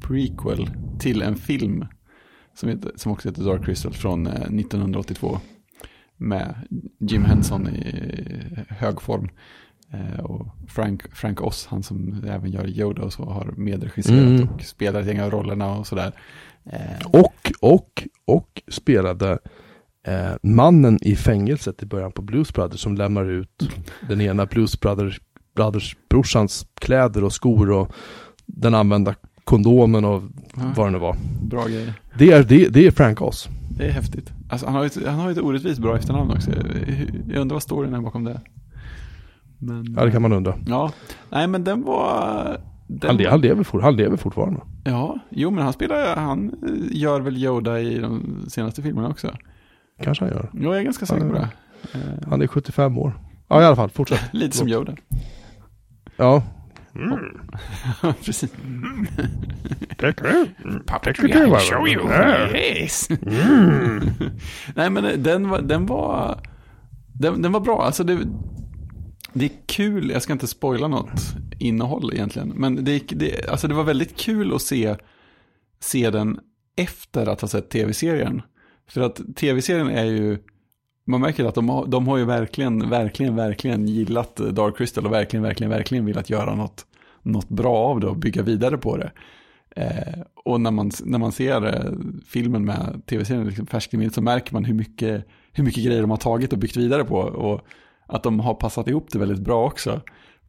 prequel 0.00 0.70
till 0.98 1.22
en 1.22 1.36
film 1.36 1.84
som, 2.54 2.68
heter, 2.68 2.92
som 2.96 3.12
också 3.12 3.28
heter 3.28 3.42
Dark 3.44 3.64
Crystal 3.64 3.92
från 3.92 4.26
eh, 4.26 4.32
1982. 4.32 5.38
Med 6.16 6.54
Jim 7.00 7.24
Henson 7.24 7.68
i 7.68 8.04
hög 8.68 9.00
form. 9.00 9.28
Eh, 9.92 10.20
och 10.24 10.46
Frank, 10.68 11.02
Frank 11.14 11.40
Oz, 11.42 11.66
han 11.70 11.82
som 11.82 12.24
även 12.28 12.50
gör 12.50 12.66
Yoda 12.68 13.02
och 13.02 13.12
så, 13.12 13.24
har 13.24 13.54
medregisserat 13.56 14.18
Mm. 14.18 14.48
och 14.48 14.62
spelar 14.62 15.00
ett 15.00 15.06
gäng 15.06 15.20
av 15.20 15.30
rollerna 15.30 15.74
och 15.76 15.86
sådär. 15.86 16.12
Eh, 16.64 17.06
Och, 17.12 17.52
och, 17.60 18.08
och 18.24 18.62
spelade 18.68 19.38
eh, 20.06 20.32
mannen 20.42 20.98
i 21.02 21.16
fängelset 21.16 21.82
i 21.82 21.86
början 21.86 22.12
på 22.12 22.22
Blues 22.22 22.52
Brothers 22.54 22.80
som 22.80 22.96
lämnar 22.96 23.24
ut 23.30 23.70
den 24.08 24.20
ena 24.20 24.46
Blues 24.46 24.80
Brothers, 24.80 25.20
Brothers 25.54 25.96
brorsans 26.10 26.66
kläder 26.80 27.24
och 27.24 27.32
skor 27.32 27.70
och 27.70 27.92
den 28.46 28.74
använda 28.74 29.14
kondomen 29.44 30.04
och 30.04 30.22
ja, 30.56 30.72
vad 30.76 30.86
det 30.86 30.90
nu 30.90 30.98
var. 30.98 31.16
bra 31.42 31.64
grejer. 31.66 31.94
Det 32.18 32.32
är, 32.32 32.44
det, 32.44 32.68
det 32.68 32.86
är 32.86 32.90
Frank 32.90 33.22
Oz. 33.22 33.48
Det 33.78 33.84
är 33.86 33.90
häftigt. 33.92 34.32
Alltså, 34.50 34.66
han, 34.66 34.74
har 34.74 34.84
ett, 34.84 35.06
han 35.06 35.14
har 35.18 35.30
ett 35.30 35.38
orättvist 35.38 35.80
bra 35.80 35.96
efternamn 35.96 36.30
också. 36.30 36.50
Jag 37.28 37.40
undrar 37.40 37.54
vad 37.54 37.62
storyn 37.62 37.94
är 37.94 38.00
bakom 38.00 38.24
det. 38.24 38.40
Men, 39.62 39.94
Ja, 39.96 40.04
det 40.04 40.10
kan 40.10 40.22
man 40.22 40.32
undra. 40.32 40.54
Ja, 40.66 40.92
nej 41.30 41.46
men 41.46 41.64
den 41.64 41.82
var... 41.82 42.56
Den 42.86 43.10
Han, 43.10 43.26
han, 43.26 43.40
lever 43.40 43.62
for, 43.64 43.80
han 43.80 43.96
lever 43.96 44.16
fortfarande. 44.16 44.60
Ja, 44.84 45.18
jo 45.30 45.50
men 45.50 45.64
han 45.64 45.72
spelar, 45.72 46.16
han 46.16 46.48
eh, 46.48 46.96
gör 47.00 47.20
väl 47.20 47.36
Yoda 47.36 47.80
i 47.80 47.98
de 47.98 48.44
senaste 48.48 48.82
filmerna 48.82 49.08
också. 49.08 49.36
Kanske 50.02 50.24
han 50.24 50.34
gör. 50.34 50.50
Jag 50.52 50.78
är 50.78 50.82
ganska 50.82 51.06
säker 51.06 51.28
på 51.28 51.34
det. 51.34 51.48
Eh, 51.94 52.28
Han 52.30 52.42
är 52.42 52.46
75 52.46 52.98
år. 52.98 53.12
Ja, 53.48 53.62
i 53.62 53.64
alla 53.64 53.76
fall. 53.76 53.90
Fortsätt. 53.90 54.20
Lite 54.32 54.56
som 54.56 54.68
Yoda. 54.68 54.96
Ja. 56.16 56.42
Precis. 58.24 58.52
Pappa, 60.86 61.12
show 61.60 61.88
you. 61.88 62.08
Yes. 62.54 63.08
Nej 64.74 64.90
men 64.90 65.04
eh, 65.04 65.12
den 65.18 65.48
var, 65.48 65.62
den 65.62 65.86
var, 65.86 66.40
den, 67.12 67.42
den 67.42 67.52
var 67.52 67.60
bra. 67.60 67.82
Alltså 67.84 68.04
det, 68.04 68.18
det 69.32 69.44
är 69.44 69.50
kul, 69.66 70.10
jag 70.10 70.22
ska 70.22 70.32
inte 70.32 70.46
spoila 70.46 70.88
något 70.88 71.34
innehåll 71.58 72.10
egentligen. 72.12 72.48
Men 72.48 72.84
det, 72.84 73.02
det, 73.08 73.48
alltså 73.48 73.68
det 73.68 73.74
var 73.74 73.84
väldigt 73.84 74.16
kul 74.16 74.54
att 74.54 74.62
se, 74.62 74.96
se 75.80 76.10
den 76.10 76.40
efter 76.76 77.26
att 77.26 77.40
ha 77.40 77.48
sett 77.48 77.70
tv-serien. 77.70 78.42
För 78.88 79.00
att 79.00 79.36
tv-serien 79.36 79.88
är 79.88 80.04
ju, 80.04 80.38
man 81.04 81.20
märker 81.20 81.44
att 81.44 81.54
de 81.54 81.68
har, 81.68 81.86
de 81.86 82.08
har 82.08 82.16
ju 82.16 82.24
verkligen, 82.24 82.90
verkligen, 82.90 83.36
verkligen 83.36 83.88
gillat 83.88 84.36
Dark 84.36 84.76
Crystal 84.76 85.06
och 85.06 85.12
verkligen, 85.12 85.42
verkligen, 85.42 85.70
verkligen 85.70 86.06
velat 86.06 86.30
göra 86.30 86.54
något, 86.54 86.86
något 87.22 87.48
bra 87.48 87.76
av 87.76 88.00
det 88.00 88.06
och 88.06 88.16
bygga 88.16 88.42
vidare 88.42 88.78
på 88.78 88.96
det. 88.96 89.10
Eh, 89.76 90.22
och 90.44 90.60
när 90.60 90.70
man, 90.70 90.90
när 91.04 91.18
man 91.18 91.32
ser 91.32 91.66
eh, 91.66 91.92
filmen 92.26 92.64
med 92.64 93.02
tv-serien 93.06 93.46
liksom 93.46 93.66
färskt 93.66 93.94
i 93.94 93.96
minnet 93.96 94.14
så 94.14 94.22
märker 94.22 94.52
man 94.52 94.64
hur 94.64 94.74
mycket, 94.74 95.26
hur 95.52 95.64
mycket 95.64 95.84
grejer 95.84 96.00
de 96.00 96.10
har 96.10 96.16
tagit 96.16 96.52
och 96.52 96.58
byggt 96.58 96.76
vidare 96.76 97.04
på. 97.04 97.16
Och 97.16 97.66
att 98.06 98.22
de 98.22 98.40
har 98.40 98.54
passat 98.54 98.88
ihop 98.88 99.06
det 99.12 99.18
väldigt 99.18 99.40
bra 99.40 99.66
också. 99.66 100.00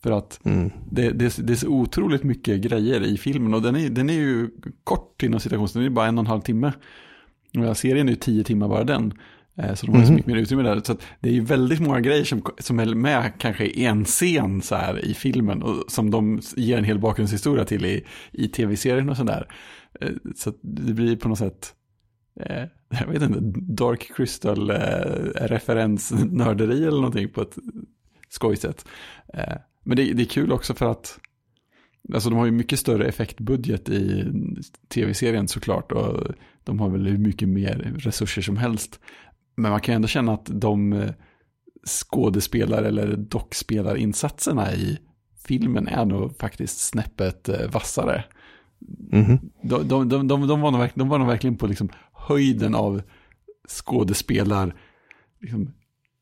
För 0.04 0.12
att 0.12 0.40
Mm. 0.46 0.72
det, 0.92 1.10
det, 1.12 1.48
det 1.48 1.54
är 1.54 1.58
så 1.58 1.68
otroligt 1.68 2.24
mycket 2.24 2.62
grejer 2.62 3.02
i 3.04 3.18
filmen 3.18 3.54
och 3.54 3.62
den 3.62 3.76
är, 3.76 3.90
den 3.90 4.10
är 4.10 4.14
ju 4.14 4.50
kort 4.84 5.24
inom 5.24 5.40
citationstecken, 5.40 5.84
den 5.84 5.92
är 5.92 5.96
bara 5.96 6.08
en 6.08 6.18
och 6.18 6.22
en 6.24 6.28
halv 6.28 6.42
timme. 6.42 6.72
Och 7.70 7.78
serien 7.78 8.08
är 8.08 8.12
ju 8.12 8.18
tio 8.18 8.44
timmar 8.44 8.68
bara 8.68 8.84
den. 8.84 9.14
Eh, 9.58 9.74
Så 9.74 9.86
de 9.86 9.92
har 9.92 10.00
ju 10.02 10.08
så 10.08 10.14
mycket 10.14 10.28
mer 10.28 10.36
utrymme 10.38 10.64
där. 10.64 10.82
Så 10.84 10.96
det 11.20 11.30
är 11.30 11.34
ju 11.34 11.42
väldigt 11.42 11.80
många 11.80 12.00
grejer 12.00 12.24
som, 12.24 12.42
som 12.60 12.80
är 12.80 12.86
med 12.96 13.32
kanske 13.38 13.66
i 13.66 13.86
en 13.86 14.06
scen 14.06 14.62
så 14.62 14.76
här 14.76 15.06
i 15.06 15.14
filmen. 15.14 15.64
Och 15.64 15.84
som 15.88 16.12
de 16.12 16.42
ger 16.56 16.78
en 16.78 16.84
hel 16.84 17.00
bakgrundshistoria 17.00 17.66
till 17.66 17.86
i, 17.86 18.04
i 18.32 18.48
tv-serien 18.48 19.10
och 19.10 19.18
sådär. 19.18 19.48
Eh, 20.02 20.10
Så 20.36 20.54
det 20.62 20.94
blir 20.94 21.16
på 21.16 21.30
något 21.30 21.38
sätt, 21.40 21.74
eh, 22.40 22.64
jag 23.00 23.08
vet 23.08 23.22
inte, 23.22 23.40
Dark 23.74 24.12
Crystal-referens-nörderi 24.16 26.78
eller 26.86 26.98
någonting 26.98 27.30
på 27.30 27.42
ett 27.42 27.58
skojsätt. 28.30 28.86
Eh, 29.34 29.54
Men 29.84 29.98
det, 29.98 30.14
det 30.14 30.24
är 30.24 30.28
kul 30.28 30.52
också 30.52 30.74
för 30.74 30.92
att 30.92 31.20
Alltså 32.14 32.30
de 32.30 32.40
har 32.40 32.46
ju 32.46 32.52
mycket 32.52 32.80
större 32.80 33.06
effektbudget 33.08 33.90
i 33.90 34.26
tv-serien 34.90 35.48
såklart 35.48 35.92
och 35.92 36.24
de 36.64 36.80
har 36.80 36.90
väl 36.90 37.08
hur 37.08 37.18
mycket 37.18 37.50
mer 37.50 37.94
resurser 37.98 38.42
som 38.42 38.58
helst. 38.58 39.00
Men 39.56 39.72
man 39.72 39.82
kan 39.82 39.94
ju 39.94 39.96
ändå 39.96 40.08
känna 40.08 40.34
att 40.34 40.46
de 40.52 40.94
eh, 40.94 41.10
skådespelar 41.88 42.84
eller 42.84 43.16
dockspelarinsatserna 43.18 44.74
i 44.74 44.98
filmen 45.48 45.88
är 45.88 46.06
nog 46.06 46.38
faktiskt 46.38 46.80
snäppet 46.80 47.50
eh, 47.50 47.70
vassare. 47.72 48.24
Mhm. 49.12 49.40
De, 49.64 49.88
de, 49.88 50.10
de, 50.10 50.28
de, 50.28 50.48
de, 50.48 50.62
var, 50.62 50.72
nog, 50.72 50.80
verk- 50.82 50.96
de 50.96 51.10
var 51.10 51.20
nog 51.20 51.28
verkligen 51.28 51.58
på 51.58 51.68
liksom 51.68 51.90
höjden 52.28 52.76
av 52.76 53.02
skådespelar, 53.68 54.76
liksom, 55.42 55.74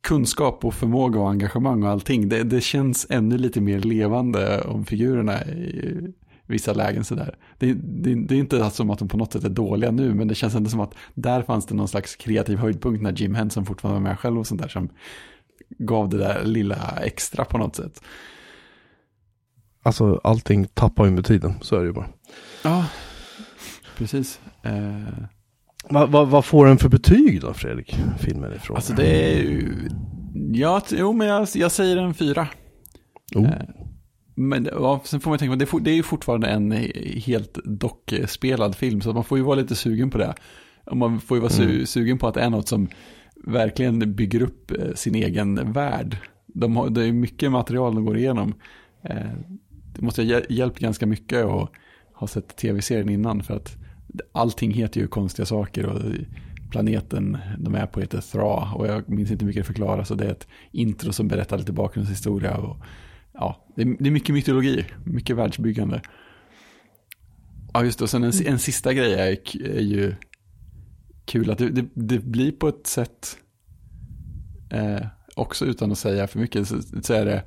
kunskap 0.04 0.66
och 0.66 0.74
förmåga 0.74 1.20
och 1.20 1.30
engagemang 1.30 1.84
och 1.84 1.90
allting. 1.90 2.30
Det, 2.30 2.44
det 2.44 2.62
känns 2.62 3.08
ännu 3.10 3.38
lite 3.38 3.62
mer 3.62 3.80
levande 3.80 4.62
om 4.62 4.86
figurerna 4.86 5.46
i 5.46 6.14
vissa 6.46 6.74
lägen 6.74 7.04
sådär. 7.04 7.38
Det, 7.58 7.74
det, 7.74 8.16
det 8.16 8.36
är 8.36 8.40
inte 8.40 8.70
som 8.70 8.90
att 8.90 9.00
de 9.00 9.08
på 9.08 9.18
något 9.18 9.34
sätt 9.34 9.44
är 9.44 9.50
dåliga 9.50 9.92
nu, 9.92 10.14
men 10.14 10.28
det 10.28 10.36
känns 10.36 10.56
ändå 10.56 10.70
som 10.70 10.80
att 10.80 10.94
där 11.14 11.42
fanns 11.42 11.66
det 11.66 11.76
någon 11.76 11.88
slags 11.88 12.16
kreativ 12.16 12.58
höjdpunkt 12.58 13.02
när 13.02 13.12
Jim 13.12 13.36
Henson 13.36 13.66
fortfarande 13.66 14.02
var 14.02 14.10
med 14.10 14.20
själv 14.20 14.40
och 14.40 14.48
sånt 14.48 14.62
där 14.62 14.68
som 14.68 14.90
gav 15.80 16.10
det 16.10 16.18
där 16.18 16.44
lilla 16.44 16.98
extra 17.02 17.46
på 17.46 17.58
något 17.58 17.76
sätt. 17.76 18.02
Alltså 19.84 20.22
allting 20.24 20.68
tappar 20.68 21.06
ju 21.06 21.12
med 21.12 21.26
tiden, 21.26 21.54
så 21.62 21.76
är 21.76 21.80
det 21.80 21.86
ju 21.86 21.94
bara. 21.94 22.10
Ja, 22.64 22.86
precis. 23.98 24.40
Eh, 24.64 25.24
Va, 25.90 26.06
va, 26.06 26.26
vad 26.26 26.46
får 26.46 26.66
den 26.66 26.78
för 26.78 26.90
betyg 26.90 27.42
då, 27.42 27.54
Fredrik? 27.54 27.96
Filmen 28.20 28.54
ifrån? 28.54 28.76
alltså 28.76 28.94
det 28.94 29.34
är 29.36 29.42
ju, 29.42 29.74
ja, 30.54 30.82
jo 30.92 31.14
men 31.14 31.28
jag, 31.28 31.48
jag 31.56 31.72
säger 31.72 31.98
en 31.98 32.14
fyra. 32.14 32.48
oh. 33.36 33.46
Eh, 33.46 33.62
Men 34.36 34.66
ja, 34.72 35.02
sen 35.06 35.20
får 35.20 35.30
man 35.32 35.40
tänka 35.40 35.66
på, 35.66 35.80
det 35.80 35.92
är 35.92 35.96
ju 35.96 36.04
fortfarande 36.04 36.48
en 36.48 36.72
helt 37.26 37.58
dockspelad 37.66 38.76
film, 38.76 39.02
så 39.02 39.14
man 39.14 39.24
får 39.24 39.38
ju 39.38 39.44
vara 39.44 39.56
lite 39.56 39.76
sugen 39.76 40.10
på 40.10 40.18
det. 40.18 40.34
Och 40.86 40.98
man 40.98 41.22
får 41.22 41.38
ju 41.38 41.42
vara 41.42 41.52
su- 41.52 41.72
Mm. 41.74 41.86
sugen 41.86 42.18
på 42.18 42.28
att 42.28 42.34
det 42.34 42.42
är 42.42 42.50
något 42.50 42.68
som 42.68 42.88
verkligen 43.46 44.16
bygger 44.16 44.42
upp 44.42 44.72
eh, 44.72 44.94
sin 44.96 45.16
egen 45.16 45.72
värld. 45.74 46.18
De 46.48 46.76
har, 46.76 46.90
det 46.90 47.06
är 47.06 47.12
mycket 47.12 47.52
material 47.52 47.96
de 47.96 48.06
går 48.06 48.18
igenom. 48.18 48.54
Eh, 49.04 49.16
Det 49.96 50.02
måste 50.02 50.22
ha 50.22 50.28
hjäl- 50.28 50.46
hjälpt 50.50 50.80
ganska 50.80 51.06
mycket 51.06 51.46
att 51.46 51.70
ha 52.14 52.28
sett 52.28 52.56
tv-serien 52.58 53.10
innan, 53.10 53.44
för 53.44 53.56
att 53.56 53.78
allting 54.32 54.72
heter 54.72 55.02
ju 55.02 55.08
konstiga 55.08 55.46
saker 55.46 55.86
och 55.86 56.02
planeten 56.72 57.38
de 57.58 57.76
är 57.76 57.86
på 57.86 58.00
heter 58.00 58.22
Thra 58.22 58.74
och 58.76 58.88
jag 58.88 59.10
minns 59.10 59.32
inte 59.32 59.46
mycket 59.46 59.62
det 59.62 59.68
förklaras 59.68 60.08
så 60.08 60.16
det 60.16 60.26
är 60.26 60.32
ett 60.32 60.48
intro 60.72 61.14
som 61.14 61.28
berättar 61.28 61.58
lite 61.58 61.74
bakgrundshistoria 61.74 62.58
och 62.58 62.78
ja, 63.34 63.66
det 63.76 63.82
är, 63.82 63.96
det 64.00 64.10
är 64.10 64.12
mycket 64.12 64.36
mytologi, 64.36 64.86
mycket 65.06 65.36
världsbyggande. 65.36 66.02
Ja, 67.74 67.84
just 67.84 68.00
det, 68.00 68.04
och 68.04 68.10
sen 68.10 68.24
en, 68.24 68.32
en 68.46 68.60
sista 68.60 68.94
grej 68.94 69.14
är, 69.14 69.38
är 69.66 69.82
ju 69.82 70.16
kul 71.26 71.52
att 71.52 71.58
det, 71.58 71.70
det, 71.70 71.86
det 71.94 72.20
blir 72.20 72.52
på 72.52 72.68
ett 72.68 72.88
sätt, 72.88 73.38
eh, 74.70 75.08
också 75.36 75.66
utan 75.66 75.92
att 75.92 75.98
säga 75.98 76.28
för 76.28 76.40
mycket, 76.40 76.68
så, 76.68 76.82
så 77.02 77.14
är 77.14 77.26
det 77.26 77.44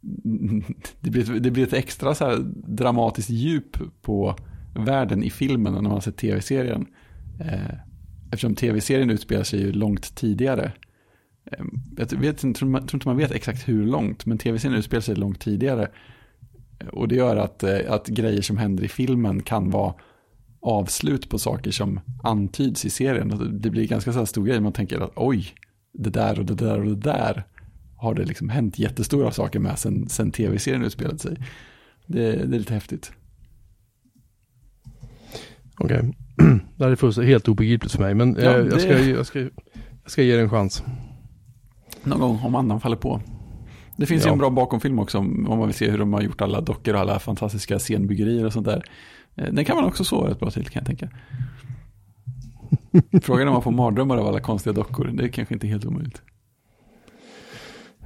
det, 1.00 1.10
blir, 1.10 1.40
det 1.40 1.50
blir 1.50 1.66
ett 1.66 1.72
extra 1.72 2.14
så 2.14 2.24
här 2.24 2.38
dramatiskt 2.66 3.30
djup 3.30 4.02
på 4.02 4.36
världen 4.74 5.22
i 5.22 5.30
filmen 5.30 5.72
när 5.72 5.82
man 5.82 5.92
har 5.92 6.00
sett 6.00 6.16
tv-serien. 6.16 6.86
Eh, 7.40 7.74
eftersom 8.32 8.54
tv-serien 8.54 9.10
utspelar 9.10 9.44
sig 9.44 9.60
ju 9.60 9.72
långt 9.72 10.14
tidigare. 10.14 10.72
Eh, 11.52 11.64
jag 11.96 12.18
vet, 12.18 12.38
tror, 12.38 12.54
tror 12.54 12.94
inte 12.94 13.08
man 13.08 13.16
vet 13.16 13.30
exakt 13.30 13.68
hur 13.68 13.86
långt, 13.86 14.26
men 14.26 14.38
tv-serien 14.38 14.78
utspelar 14.78 15.00
sig 15.00 15.14
långt 15.14 15.40
tidigare. 15.40 15.88
Eh, 16.78 16.86
och 16.86 17.08
det 17.08 17.14
gör 17.14 17.36
att, 17.36 17.64
att 17.64 18.06
grejer 18.06 18.42
som 18.42 18.56
händer 18.56 18.84
i 18.84 18.88
filmen 18.88 19.42
kan 19.42 19.70
vara 19.70 19.94
avslut 20.60 21.28
på 21.28 21.38
saker 21.38 21.70
som 21.70 22.00
antyds 22.22 22.84
i 22.84 22.90
serien. 22.90 23.32
Alltså, 23.32 23.46
det 23.46 23.70
blir 23.70 23.86
ganska 23.86 24.12
så 24.12 24.18
här 24.18 24.26
stor 24.26 24.44
grej, 24.44 24.60
man 24.60 24.72
tänker 24.72 25.00
att 25.00 25.12
oj, 25.16 25.54
det 25.92 26.10
där 26.10 26.38
och 26.38 26.46
det 26.46 26.54
där 26.54 26.80
och 26.80 26.86
det 26.86 27.10
där 27.12 27.44
har 27.96 28.14
det 28.14 28.24
liksom 28.24 28.48
hänt 28.48 28.78
jättestora 28.78 29.30
saker 29.30 29.58
med 29.58 29.78
sen, 29.78 30.08
sen 30.08 30.30
tv-serien 30.30 30.84
utspelade 30.84 31.18
sig. 31.18 31.36
Det, 32.06 32.32
det 32.32 32.56
är 32.56 32.58
lite 32.58 32.74
häftigt. 32.74 33.12
Okej, 35.78 35.98
okay. 35.98 36.12
det 36.76 36.84
här 36.84 36.90
är 36.90 36.96
fullständigt 36.96 37.32
helt 37.32 37.48
obegripligt 37.48 37.92
för 37.92 38.02
mig, 38.02 38.14
men 38.14 38.36
ja, 38.38 38.42
jag, 38.42 38.70
det... 38.70 38.80
ska, 38.80 38.98
jag, 38.98 39.26
ska, 39.26 39.38
jag 39.38 39.50
ska 40.06 40.22
ge 40.22 40.36
det 40.36 40.42
en 40.42 40.50
chans. 40.50 40.82
Någon 42.04 42.20
gång 42.20 42.40
om 42.42 42.54
annan 42.54 42.80
faller 42.80 42.96
på. 42.96 43.20
Det 43.96 44.06
finns 44.06 44.24
ja. 44.24 44.28
ju 44.28 44.32
en 44.32 44.38
bra 44.38 44.50
bakomfilm 44.50 44.98
också 44.98 45.18
om 45.18 45.44
man 45.48 45.66
vill 45.66 45.74
se 45.74 45.90
hur 45.90 45.98
de 45.98 46.12
har 46.12 46.20
gjort 46.20 46.40
alla 46.40 46.60
dockor 46.60 46.94
och 46.94 47.00
alla 47.00 47.18
fantastiska 47.18 47.78
scenbyggerier 47.78 48.46
och 48.46 48.52
sånt 48.52 48.66
där. 48.66 48.84
Eh, 49.36 49.52
den 49.52 49.64
kan 49.64 49.76
man 49.76 49.84
också 49.84 50.04
sova 50.04 50.30
rätt 50.30 50.40
bra 50.40 50.50
till 50.50 50.68
kan 50.68 50.80
jag 50.80 50.86
tänka. 50.86 51.08
Frågan 53.22 53.42
är 53.42 53.46
om 53.46 53.52
man 53.52 53.62
får 53.62 53.70
mardrömmar 53.70 54.16
av 54.16 54.26
alla 54.26 54.40
konstiga 54.40 54.72
dockor. 54.72 55.10
Det 55.12 55.24
är 55.24 55.28
kanske 55.28 55.54
inte 55.54 55.66
helt 55.66 55.84
omöjligt. 55.84 56.22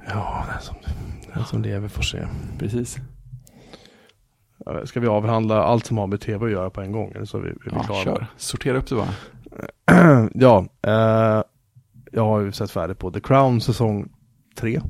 Ja, 0.07 0.45
den 0.53 0.61
som, 0.61 0.75
den 1.33 1.45
som 1.45 1.61
lever 1.61 1.87
får 1.87 2.03
se. 2.03 2.27
Precis. 2.59 2.97
Ska 4.85 4.99
vi 4.99 5.07
avhandla 5.07 5.63
allt 5.63 5.85
som 5.85 5.97
har 5.97 6.07
med 6.07 6.21
tv 6.21 6.45
att 6.45 6.51
göra 6.51 6.69
på 6.69 6.81
en 6.81 6.91
gång? 6.91 7.11
Eller 7.15 7.25
så 7.25 7.39
vi, 7.39 7.49
vi 7.49 7.71
ja, 7.71 7.83
klara? 7.83 8.03
kör. 8.03 8.27
Sortera 8.37 8.77
upp 8.77 8.87
det 8.87 8.95
bara. 8.95 10.29
ja, 10.33 10.65
eh, 10.81 11.43
jag 12.11 12.25
har 12.25 12.41
ju 12.41 12.51
sett 12.51 12.71
färdigt 12.71 12.99
på 12.99 13.11
The 13.11 13.19
Crown 13.19 13.61
säsong 13.61 14.09
3. 14.55 14.81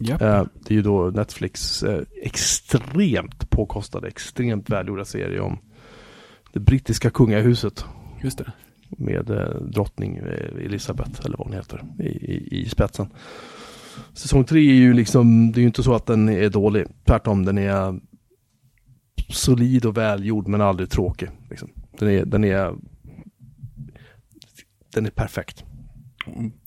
Yep. 0.00 0.22
Eh, 0.22 0.44
det 0.54 0.74
är 0.74 0.76
ju 0.76 0.82
då 0.82 1.10
Netflix 1.10 1.82
eh, 1.82 2.02
extremt 2.22 3.50
påkostade, 3.50 4.08
extremt 4.08 4.70
välgjorda 4.70 5.04
serie 5.04 5.40
om 5.40 5.58
det 6.52 6.60
brittiska 6.60 7.10
kungahuset. 7.10 7.84
Just 8.22 8.38
det. 8.38 8.52
Med 8.88 9.30
eh, 9.30 9.60
drottning 9.60 10.16
Elisabeth, 10.64 11.20
eller 11.24 11.38
vad 11.38 11.46
hon 11.46 11.56
heter, 11.56 11.84
i, 11.98 12.08
i, 12.08 12.60
i 12.60 12.68
spetsen. 12.68 13.08
Säsong 14.12 14.44
tre 14.44 14.60
är 14.60 14.74
ju 14.74 14.92
liksom, 14.92 15.52
det 15.52 15.58
är 15.58 15.60
ju 15.60 15.66
inte 15.66 15.82
så 15.82 15.94
att 15.94 16.06
den 16.06 16.28
är 16.28 16.48
dålig. 16.48 16.86
Tvärtom, 17.04 17.44
den 17.44 17.58
är 17.58 18.00
solid 19.30 19.84
och 19.84 19.96
välgjord 19.96 20.48
men 20.48 20.60
aldrig 20.60 20.90
tråkig. 20.90 21.30
Liksom. 21.50 21.70
Den, 21.98 22.08
är, 22.08 22.24
den, 22.24 22.44
är, 22.44 22.74
den 24.92 25.06
är 25.06 25.10
perfekt. 25.10 25.64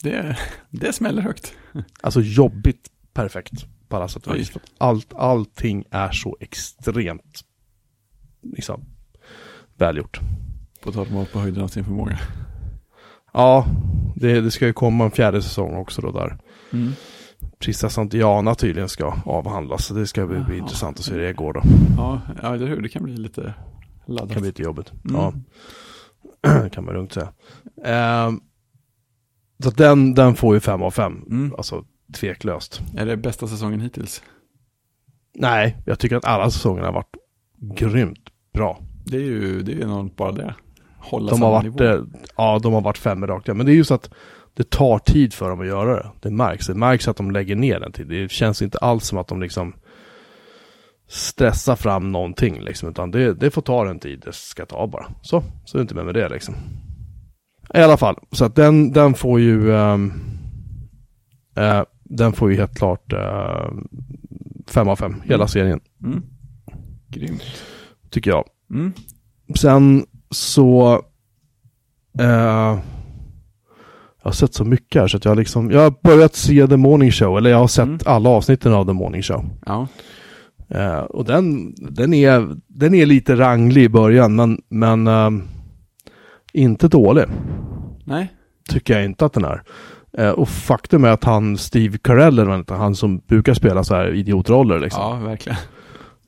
Det, 0.01 0.37
det 0.69 0.93
smäller 0.93 1.21
högt. 1.21 1.53
Alltså 2.01 2.21
jobbigt 2.21 2.89
perfekt 3.13 3.65
på 3.87 3.95
alla 3.95 4.07
sätt 4.07 4.27
och 4.27 4.35
vis. 4.35 4.51
Allt, 4.77 5.13
allting 5.13 5.85
är 5.91 6.11
så 6.11 6.37
extremt 6.39 7.43
liksom, 8.41 8.85
välgjort. 9.77 10.19
På 10.83 10.91
tal 10.91 11.07
om 11.07 11.17
att 11.17 11.31
på 11.31 11.39
höjden 11.39 11.63
av 11.63 11.67
sin 11.67 11.83
förmåga. 11.83 12.19
Ja, 13.33 13.65
det, 14.15 14.41
det, 14.41 14.51
ska 14.51 14.65
ju 14.65 14.73
komma 14.73 15.03
en 15.03 15.11
fjärde 15.11 15.41
säsong 15.41 15.75
också 15.75 16.01
då 16.01 16.11
där. 16.11 16.37
Mm. 16.73 16.91
Prinsessan 17.63 18.09
Diana 18.09 18.55
tydligen 18.55 18.89
ska 18.89 19.13
avhandlas. 19.25 19.85
Så 19.85 19.93
det 19.93 20.07
ska 20.07 20.27
bli, 20.27 20.39
bli 20.39 20.57
intressant 20.57 20.99
att 20.99 21.05
se 21.05 21.13
hur 21.13 21.19
det 21.19 21.33
går 21.33 21.53
då. 21.53 21.61
Ja, 21.97 22.21
ja, 22.41 22.55
eller 22.55 22.67
hur. 22.67 22.81
Det 22.81 22.89
kan 22.89 23.03
bli 23.03 23.17
lite 23.17 23.53
laddat. 24.05 24.27
Det 24.27 24.33
kan 24.33 24.41
bli 24.41 24.49
lite 24.49 24.61
jobbigt. 24.61 24.91
Mm. 24.91 25.15
Ja. 25.15 25.33
det 26.61 26.69
kan 26.73 26.85
man 26.85 26.93
lugnt 26.93 27.13
säga. 27.13 27.27
Um, 28.27 28.41
så 29.63 29.69
den, 29.69 30.13
den 30.13 30.35
får 30.35 30.53
ju 30.53 30.59
fem 30.59 30.81
av 30.81 30.91
fem. 30.91 31.25
Mm. 31.27 31.53
Alltså 31.57 31.85
tveklöst. 32.13 32.81
Är 32.97 33.05
det 33.05 33.17
bästa 33.17 33.47
säsongen 33.47 33.81
hittills? 33.81 34.23
Nej, 35.35 35.77
jag 35.85 35.99
tycker 35.99 36.15
att 36.15 36.25
alla 36.25 36.51
säsonger 36.51 36.81
har 36.81 36.91
varit 36.91 37.15
grymt 37.59 38.29
bra. 38.53 38.79
Det 39.05 39.17
är 39.17 39.21
ju 39.21 39.63
det 39.63 39.73
är 39.73 39.81
enormt 39.81 40.15
bara 40.15 40.31
det. 40.31 40.55
Hålla 40.97 41.31
de 41.31 41.41
har 41.41 41.51
varit, 41.51 41.63
nivå. 41.63 41.83
Eh, 41.83 42.01
ja, 42.37 42.59
de 42.63 42.73
har 42.73 42.81
varit 42.81 42.97
fem 42.97 43.27
rakt. 43.27 43.47
Men 43.47 43.65
det 43.65 43.71
är 43.71 43.75
just 43.75 43.91
att 43.91 44.09
det 44.53 44.69
tar 44.69 44.99
tid 44.99 45.33
för 45.33 45.49
dem 45.49 45.61
att 45.61 45.67
göra 45.67 45.95
det. 45.95 46.09
Det 46.19 46.31
märks. 46.31 46.67
Det 46.67 46.75
märks 46.75 47.07
att 47.07 47.17
de 47.17 47.31
lägger 47.31 47.55
ner 47.55 47.79
den 47.79 47.91
tid. 47.91 48.07
Det 48.07 48.31
känns 48.31 48.61
inte 48.61 48.77
alls 48.77 49.07
som 49.07 49.17
att 49.17 49.27
de 49.27 49.41
liksom 49.41 49.73
stressar 51.07 51.75
fram 51.75 52.11
någonting 52.11 52.61
liksom. 52.61 52.89
Utan 52.89 53.11
det, 53.11 53.33
det 53.33 53.51
får 53.51 53.61
ta 53.61 53.83
den 53.83 53.99
tid 53.99 54.21
det 54.25 54.33
ska 54.33 54.65
ta 54.65 54.87
bara. 54.87 55.05
Så, 55.21 55.43
så 55.65 55.77
är 55.77 55.79
det 55.79 55.81
inte 55.81 55.95
med 55.95 56.05
med 56.05 56.15
det 56.15 56.29
liksom. 56.29 56.55
I 57.73 57.77
alla 57.77 57.97
fall, 57.97 58.15
så 58.31 58.45
att 58.45 58.55
den, 58.55 58.91
den 58.91 59.13
får 59.13 59.39
ju 59.39 59.71
um, 59.71 60.13
uh, 61.59 61.83
den 62.03 62.33
får 62.33 62.51
ju 62.51 62.57
helt 62.57 62.77
klart 62.77 63.13
uh, 63.13 63.71
fem 64.67 64.87
av 64.87 64.95
fem, 64.95 65.21
hela 65.21 65.35
mm. 65.35 65.47
serien. 65.47 65.79
Mm. 66.03 66.23
Grymt. 67.07 67.63
Tycker 68.09 68.31
jag. 68.31 68.45
Mm. 68.69 68.93
Sen 69.55 70.05
så 70.29 70.93
uh, 72.21 72.79
jag 74.23 74.29
har 74.29 74.33
sett 74.33 74.53
så 74.53 74.65
mycket 74.65 75.01
här 75.01 75.07
så 75.07 75.17
att 75.17 75.25
jag 75.25 75.37
liksom, 75.37 75.71
jag 75.71 75.79
har 75.79 75.93
börjat 76.03 76.35
se 76.35 76.67
The 76.67 76.77
Morning 76.77 77.11
Show, 77.11 77.37
eller 77.37 77.49
jag 77.49 77.57
har 77.57 77.67
sett 77.67 77.85
mm. 77.85 77.99
alla 78.05 78.29
avsnitten 78.29 78.73
av 78.73 78.85
The 78.85 78.93
Morning 78.93 79.21
Show. 79.21 79.45
Ja. 79.65 79.87
Uh, 80.75 80.97
och 80.97 81.25
den, 81.25 81.75
den, 81.75 82.13
är, 82.13 82.55
den 82.67 82.93
är 82.93 83.05
lite 83.05 83.35
ranglig 83.35 83.83
i 83.83 83.89
början, 83.89 84.35
men, 84.35 84.61
men 84.69 85.07
uh, 85.07 85.43
inte 86.53 86.87
dålig. 86.87 87.23
Nej. 88.05 88.33
Tycker 88.69 88.93
jag 88.93 89.05
inte 89.05 89.25
att 89.25 89.33
den 89.33 89.45
är. 89.45 89.63
Uh, 90.19 90.29
och 90.29 90.49
faktum 90.49 91.03
är 91.03 91.09
att 91.09 91.23
han, 91.23 91.57
Steve 91.57 91.97
Carell, 91.97 92.63
han 92.69 92.95
som 92.95 93.17
brukar 93.17 93.53
spela 93.53 93.83
så 93.83 93.95
här 93.95 94.13
idiotroller 94.13 94.79
liksom. 94.79 95.01
Ja, 95.01 95.15
verkligen. 95.15 95.57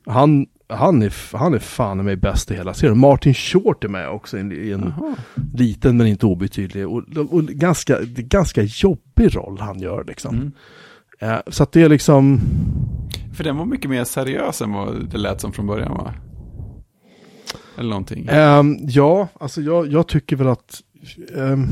Han, 0.06 0.46
han 0.68 1.02
är, 1.02 1.36
han 1.36 1.54
är 1.54 1.58
fan 1.58 2.04
mig 2.04 2.16
bäst 2.16 2.50
i 2.50 2.54
hela 2.54 2.74
serien. 2.74 2.98
Martin 2.98 3.34
Short 3.34 3.84
är 3.84 3.88
med 3.88 4.08
också 4.08 4.36
i 4.36 4.40
en, 4.40 4.52
i 4.52 4.70
en 4.70 4.92
liten 5.54 5.96
men 5.96 6.06
inte 6.06 6.26
obetydlig 6.26 6.88
och, 6.88 7.02
och 7.30 7.44
ganska, 7.44 7.98
ganska 8.04 8.62
jobbig 8.62 9.36
roll 9.36 9.58
han 9.60 9.78
gör 9.78 10.04
liksom. 10.04 10.34
Mm. 10.34 10.52
Eh, 11.18 11.38
så 11.46 11.62
att 11.62 11.72
det 11.72 11.82
är 11.82 11.88
liksom... 11.88 12.40
För 13.34 13.44
den 13.44 13.56
var 13.56 13.64
mycket 13.64 13.90
mer 13.90 14.04
seriös 14.04 14.62
än 14.62 14.72
vad 14.72 15.10
det 15.10 15.18
lät 15.18 15.40
som 15.40 15.52
från 15.52 15.66
början 15.66 15.92
va? 15.92 16.14
Eller 17.78 17.90
någonting. 17.90 18.28
Um, 18.30 18.78
ja, 18.82 19.28
alltså 19.40 19.60
jag, 19.60 19.92
jag, 19.92 20.08
tycker 20.08 20.36
väl 20.36 20.48
att... 20.48 20.80
Um, 21.34 21.68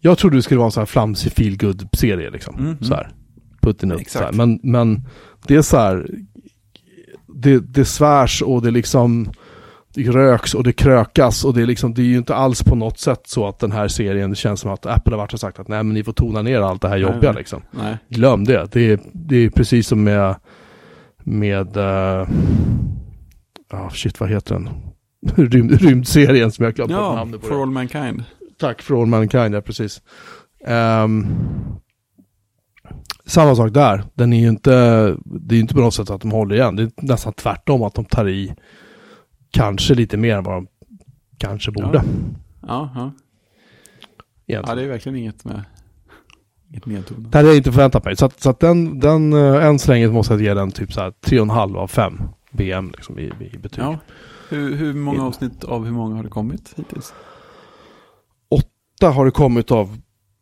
jag 0.00 0.18
trodde 0.18 0.36
det 0.36 0.42
skulle 0.42 0.58
vara 0.58 0.66
en 0.66 0.72
sån 0.72 0.80
här 0.80 0.86
flamsig 0.86 1.32
feelgood 1.32 1.88
serie 1.92 2.30
liksom. 2.30 2.58
Mm, 2.58 2.82
så 2.82 2.94
här. 2.94 3.10
Putten 3.60 3.92
upp. 3.92 4.08
Så 4.08 4.18
här. 4.18 4.32
Men, 4.32 4.60
men 4.62 5.04
det 5.46 5.56
är 5.56 5.62
så 5.62 5.76
här 5.76 6.10
det, 7.40 7.58
det 7.58 7.84
svärs 7.84 8.42
och 8.42 8.62
det 8.62 8.70
liksom 8.70 9.32
det 9.94 10.02
röks 10.02 10.54
och 10.54 10.64
det 10.64 10.72
krökas 10.72 11.44
och 11.44 11.54
det 11.54 11.62
är 11.62 11.66
liksom, 11.66 11.94
det 11.94 12.02
är 12.02 12.06
ju 12.06 12.18
inte 12.18 12.34
alls 12.34 12.62
på 12.62 12.74
något 12.74 12.98
sätt 12.98 13.20
så 13.24 13.48
att 13.48 13.58
den 13.58 13.72
här 13.72 13.88
serien 13.88 14.34
känns 14.34 14.60
som 14.60 14.70
att 14.70 14.86
Apple 14.86 15.12
har 15.12 15.18
varit 15.18 15.32
och 15.32 15.40
sagt 15.40 15.58
att 15.58 15.68
nej 15.68 15.82
men 15.82 15.94
ni 15.94 16.04
får 16.04 16.12
tona 16.12 16.42
ner 16.42 16.60
allt 16.60 16.82
det 16.82 16.88
här 16.88 16.96
jobbiga 16.96 17.32
nej, 17.32 17.38
liksom. 17.38 17.62
Nej. 17.70 17.96
Glöm 18.08 18.44
det. 18.44 18.68
Det 18.72 18.92
är, 18.92 19.00
det 19.12 19.36
är 19.36 19.50
precis 19.50 19.88
som 19.88 20.04
med, 20.04 20.34
med, 21.24 21.76
uh, 21.76 22.28
oh, 23.72 23.90
shit 23.90 24.20
vad 24.20 24.30
heter 24.30 24.54
den? 24.54 24.68
Rymd, 25.50 25.80
rymdserien 25.80 26.52
som 26.52 26.64
jag 26.64 26.74
glömt 26.74 26.90
ja, 26.90 27.14
namnet 27.14 27.40
på. 27.40 27.46
For 27.46 27.62
All 27.62 27.70
Mankind. 27.70 28.24
Tack, 28.58 28.82
For 28.82 29.00
All 29.00 29.06
Mankind, 29.06 29.54
ja 29.54 29.60
precis. 29.60 30.02
Um, 30.66 31.26
samma 33.28 33.54
sak 33.54 33.74
där. 33.74 34.04
Den 34.14 34.32
är 34.32 34.40
ju 34.40 34.48
inte, 34.48 34.70
det 35.24 35.54
är 35.56 35.60
inte 35.60 35.74
på 35.74 35.80
något 35.80 35.94
sätt 35.94 36.10
att 36.10 36.20
de 36.20 36.30
håller 36.30 36.56
igen. 36.56 36.76
Det 36.76 36.82
är 36.82 36.90
nästan 36.96 37.32
tvärtom 37.32 37.82
att 37.82 37.94
de 37.94 38.04
tar 38.04 38.28
i 38.28 38.54
kanske 39.50 39.94
lite 39.94 40.16
mer 40.16 40.36
än 40.36 40.44
vad 40.44 40.54
de 40.54 40.66
kanske 41.38 41.70
borde. 41.70 42.02
Ja, 42.66 42.90
ja. 42.94 43.12
Ja, 44.46 44.62
ja 44.66 44.74
det 44.74 44.82
är 44.82 44.88
verkligen 44.88 45.18
inget 45.18 45.44
med 45.44 45.64
inget 46.70 46.86
nedtonat. 46.86 47.32
Det 47.32 47.38
hade 47.38 47.48
jag 47.48 47.56
inte 47.56 47.72
förväntat 47.72 48.04
mig. 48.04 48.16
Så 48.16 48.26
att, 48.26 48.40
så 48.40 48.50
att 48.50 48.60
den, 48.60 49.00
den, 49.00 49.32
äh, 49.32 49.66
än 49.66 49.78
så 49.78 49.90
länge 49.90 50.08
måste 50.08 50.34
jag 50.34 50.42
ge 50.42 50.54
den 50.54 50.70
typ 50.70 50.92
så 50.92 51.00
här 51.00 51.10
3,5 51.10 51.76
av 51.76 51.88
5 51.88 52.20
BM 52.50 52.90
liksom 52.96 53.18
i, 53.18 53.32
i 53.52 53.58
betyg. 53.58 53.84
Ja. 53.84 53.98
Hur, 54.48 54.74
hur 54.74 54.94
många 54.94 55.22
avsnitt 55.22 55.64
av 55.64 55.84
hur 55.84 55.92
många 55.92 56.16
har 56.16 56.22
det 56.22 56.28
kommit 56.28 56.74
hittills? 56.76 57.14
Åtta 58.48 59.10
har 59.10 59.24
det 59.24 59.30
kommit 59.30 59.70
av 59.70 59.98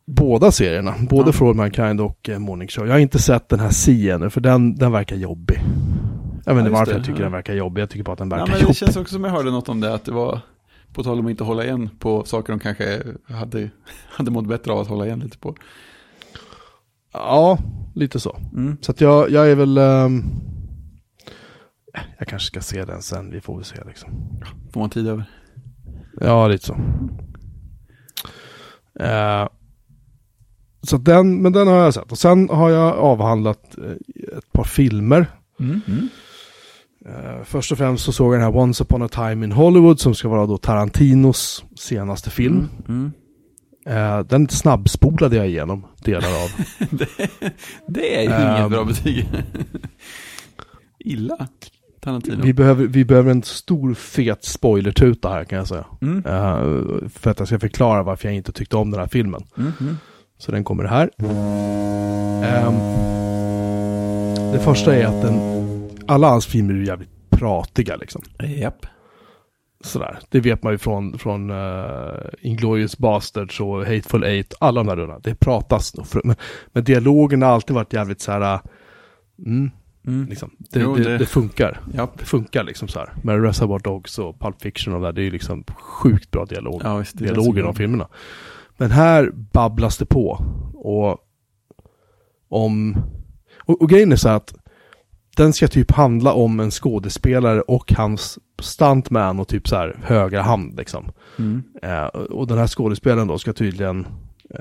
båda 0.07 0.53
serierna, 0.53 0.95
både 1.11 1.29
ja. 1.29 1.33
For 1.33 1.49
All 1.49 1.55
Mankind 1.55 2.01
och 2.01 2.29
eh, 2.29 2.39
Morning 2.39 2.69
Show. 2.69 2.87
Jag 2.87 2.95
har 2.95 2.99
inte 2.99 3.19
sett 3.19 3.49
den 3.49 3.61
här 3.61 3.71
C 3.71 4.11
ännu, 4.11 4.31
för 4.31 4.41
den, 4.41 4.75
den 4.75 4.93
verkar 4.93 5.17
jobbig. 5.17 5.61
Jag 6.45 6.55
vet 6.55 6.61
inte 6.61 6.73
ja, 6.73 6.79
varför 6.79 6.93
det, 6.93 6.99
jag 6.99 7.07
tycker 7.07 7.23
den 7.23 7.33
verkar 7.33 7.55
jobbig, 7.55 7.83
jag 7.83 7.91
tycker 7.91 8.05
bara 8.05 8.13
att 8.13 8.19
den 8.19 8.29
verkar 8.29 8.47
ja, 8.47 8.53
men 8.53 8.61
jobbig. 8.61 8.75
Det 8.75 8.79
känns 8.79 8.97
också 8.97 9.15
som 9.15 9.25
jag 9.25 9.31
hörde 9.31 9.51
något 9.51 9.69
om 9.69 9.81
det, 9.81 9.95
att 9.95 10.05
det 10.05 10.13
var, 10.13 10.41
på 10.93 11.03
tal 11.03 11.19
om 11.19 11.27
att 11.27 11.31
inte 11.31 11.45
hålla 11.45 11.65
igen 11.65 11.91
på 11.99 12.25
saker 12.25 12.53
de 12.53 12.61
kanske 12.61 13.03
hade, 13.29 13.71
hade 14.09 14.31
mått 14.31 14.47
bättre 14.47 14.73
av 14.73 14.79
att 14.79 14.89
hålla 14.89 15.07
igen 15.07 15.21
lite 15.21 15.39
på. 15.39 15.55
Ja, 17.13 17.59
lite 17.95 18.21
så. 18.21 18.37
Mm. 18.53 18.77
Så 18.81 18.91
att 18.91 19.01
jag, 19.01 19.31
jag 19.31 19.51
är 19.51 19.55
väl... 19.55 19.79
ehm, 19.79 20.25
jag 22.19 22.29
kanske 22.29 22.47
ska 22.47 22.61
se 22.61 22.85
den 22.85 23.03
sen, 23.03 23.31
vi 23.31 23.41
får 23.41 23.57
väl 23.57 23.65
se 23.65 23.77
liksom. 23.87 24.11
Får 24.73 24.81
man 24.81 24.91
tid 24.91 25.09
över. 25.09 25.25
Ja, 26.21 26.49
lite 26.49 26.67
så. 26.67 26.77
Eh, 29.01 29.49
så 30.89 30.97
den, 30.97 31.43
men 31.43 31.53
den 31.53 31.69
har 31.69 31.77
jag 31.77 31.95
sett. 31.95 32.13
Och 32.13 32.19
sen 32.19 32.49
har 32.49 32.71
jag 32.71 32.99
avhandlat 32.99 33.79
eh, 33.79 33.91
ett 34.39 34.53
par 34.53 34.65
filmer. 34.65 35.27
Mm. 35.61 35.81
Mm. 35.89 36.09
Eh, 37.07 37.45
först 37.45 37.73
och 37.73 37.79
främst 37.79 38.05
så 38.05 38.13
såg 38.13 38.35
jag 38.35 38.41
den 38.41 38.53
här 38.53 38.61
Once 38.61 38.85
upon 38.85 39.03
a 39.03 39.09
time 39.09 39.45
in 39.47 39.53
Hollywood 39.53 40.01
som 40.01 40.15
ska 40.15 40.29
vara 40.29 40.47
då 40.47 40.59
Tarantinos 40.59 41.65
senaste 41.77 42.31
film. 42.31 42.69
Mm. 42.89 43.13
Eh, 43.87 44.19
den 44.21 44.49
snabbspolade 44.49 45.37
jag 45.37 45.49
igenom 45.49 45.87
delar 46.05 46.29
av. 46.29 46.51
det, 46.91 47.09
det 47.89 48.17
är 48.17 48.23
ju 48.23 48.27
inget 48.29 48.61
Ehm. 48.61 48.71
bra 48.71 48.85
betyg. 48.85 49.29
Illa. 50.99 51.49
Tarantino. 52.01 52.43
vi, 52.43 52.53
behöver, 52.53 52.87
vi 52.87 53.05
behöver 53.05 53.31
en 53.31 53.43
stor 53.43 53.95
fet 53.95 54.45
spoilertuta 54.45 55.29
här 55.29 55.45
kan 55.45 55.59
jag 55.59 55.69
säga. 55.69 55.85
Mm. 56.03 56.19
Eh, 56.27 57.09
för 57.09 57.31
att 57.31 57.39
jag 57.39 57.49
ska 57.49 57.59
förklara 57.59 58.03
varför 58.03 58.29
jag 58.29 58.35
inte 58.37 58.53
tyckte 58.53 58.77
om 58.77 58.91
den 58.91 59.01
här 59.01 59.09
filmen. 59.09 59.43
Mm. 59.59 59.73
Mm. 59.81 59.97
Så 60.39 60.53
den 60.53 60.65
kommer 60.65 60.85
här. 60.85 61.11
Ehm, 62.45 62.75
det 64.53 64.59
första 64.61 64.97
är 64.97 65.05
att 65.07 65.23
den, 65.23 65.39
alla 66.07 66.29
hans 66.29 66.47
filmer 66.47 66.75
är 66.75 66.79
jävligt 66.79 67.11
pratiga 67.31 67.97
liksom. 67.97 68.23
Japp. 68.39 68.87
Sådär. 69.81 70.19
Det 70.29 70.41
vet 70.41 70.63
man 70.63 70.73
ju 70.73 70.79
från, 70.79 71.19
från 71.19 71.51
uh, 71.51 72.13
Inglourious 72.41 72.99
Basterds 72.99 73.61
och 73.61 73.79
Hateful 73.87 74.25
Eight. 74.25 74.55
Alla 74.61 74.81
de 74.81 74.87
där 74.87 74.97
rullarna. 74.97 75.19
Det 75.23 75.35
pratas. 75.35 75.95
Men, 76.25 76.37
men 76.73 76.85
dialogen 76.85 77.43
har 77.43 77.49
alltid 77.51 77.75
varit 77.77 77.93
jävligt 77.93 78.21
så 78.21 78.33
här. 78.33 78.55
uh, 78.55 78.61
Mm, 79.47 79.71
Mm. 80.07 80.27
liksom. 80.29 80.51
det, 80.59 80.81
Jo, 80.81 80.97
det, 80.97 81.03
det- 81.05 81.19
det 81.19 81.27
funkar. 81.27 81.81
Japp. 81.95 82.19
Det 82.19 82.25
funkar 82.25 82.65
liksom 82.65 82.89
så 82.89 82.99
här. 82.99 83.13
Med 83.23 83.43
Reservoir 83.43 83.79
Dogs 83.79 84.19
och 84.19 84.41
Pulp 84.41 84.63
Fiction 84.63 84.95
och 84.95 85.01
det 85.01 85.07
där. 85.07 85.13
Det 85.13 85.21
är 85.21 85.25
ju 85.25 85.31
liksom 85.31 85.65
sjukt 85.79 86.31
bra 86.31 86.45
dialog. 86.45 86.81
Ja, 86.85 86.97
visst. 86.97 87.19
de 87.19 87.55
bra. 87.55 87.73
filmerna. 87.73 88.09
Men 88.77 88.91
här 88.91 89.31
babblas 89.53 89.99
det 89.99 90.07
på. 90.07 90.45
Och 90.75 91.19
om... 92.49 92.97
Och, 93.59 93.83
och 93.83 93.89
grejen 93.89 94.13
är 94.13 94.17
så 94.17 94.29
att 94.29 94.55
den 95.37 95.53
ska 95.53 95.69
typ 95.69 95.91
handla 95.91 96.33
om 96.33 96.61
en 96.61 96.71
skådespelare 96.71 97.61
och 97.61 97.93
hans 97.93 98.39
stuntman 98.63 99.41
och 99.41 99.49
typ 99.49 99.69
så 99.69 99.77
här 99.77 99.99
högra 100.03 100.43
hand 100.43 100.77
liksom. 100.77 101.13
Mm. 101.39 101.63
Eh, 101.83 102.05
och 102.07 102.47
den 102.47 102.59
här 102.59 102.67
skådespelaren 102.67 103.29
då 103.29 103.39
ska 103.39 103.53
tydligen 103.53 104.07
eh, 104.51 104.61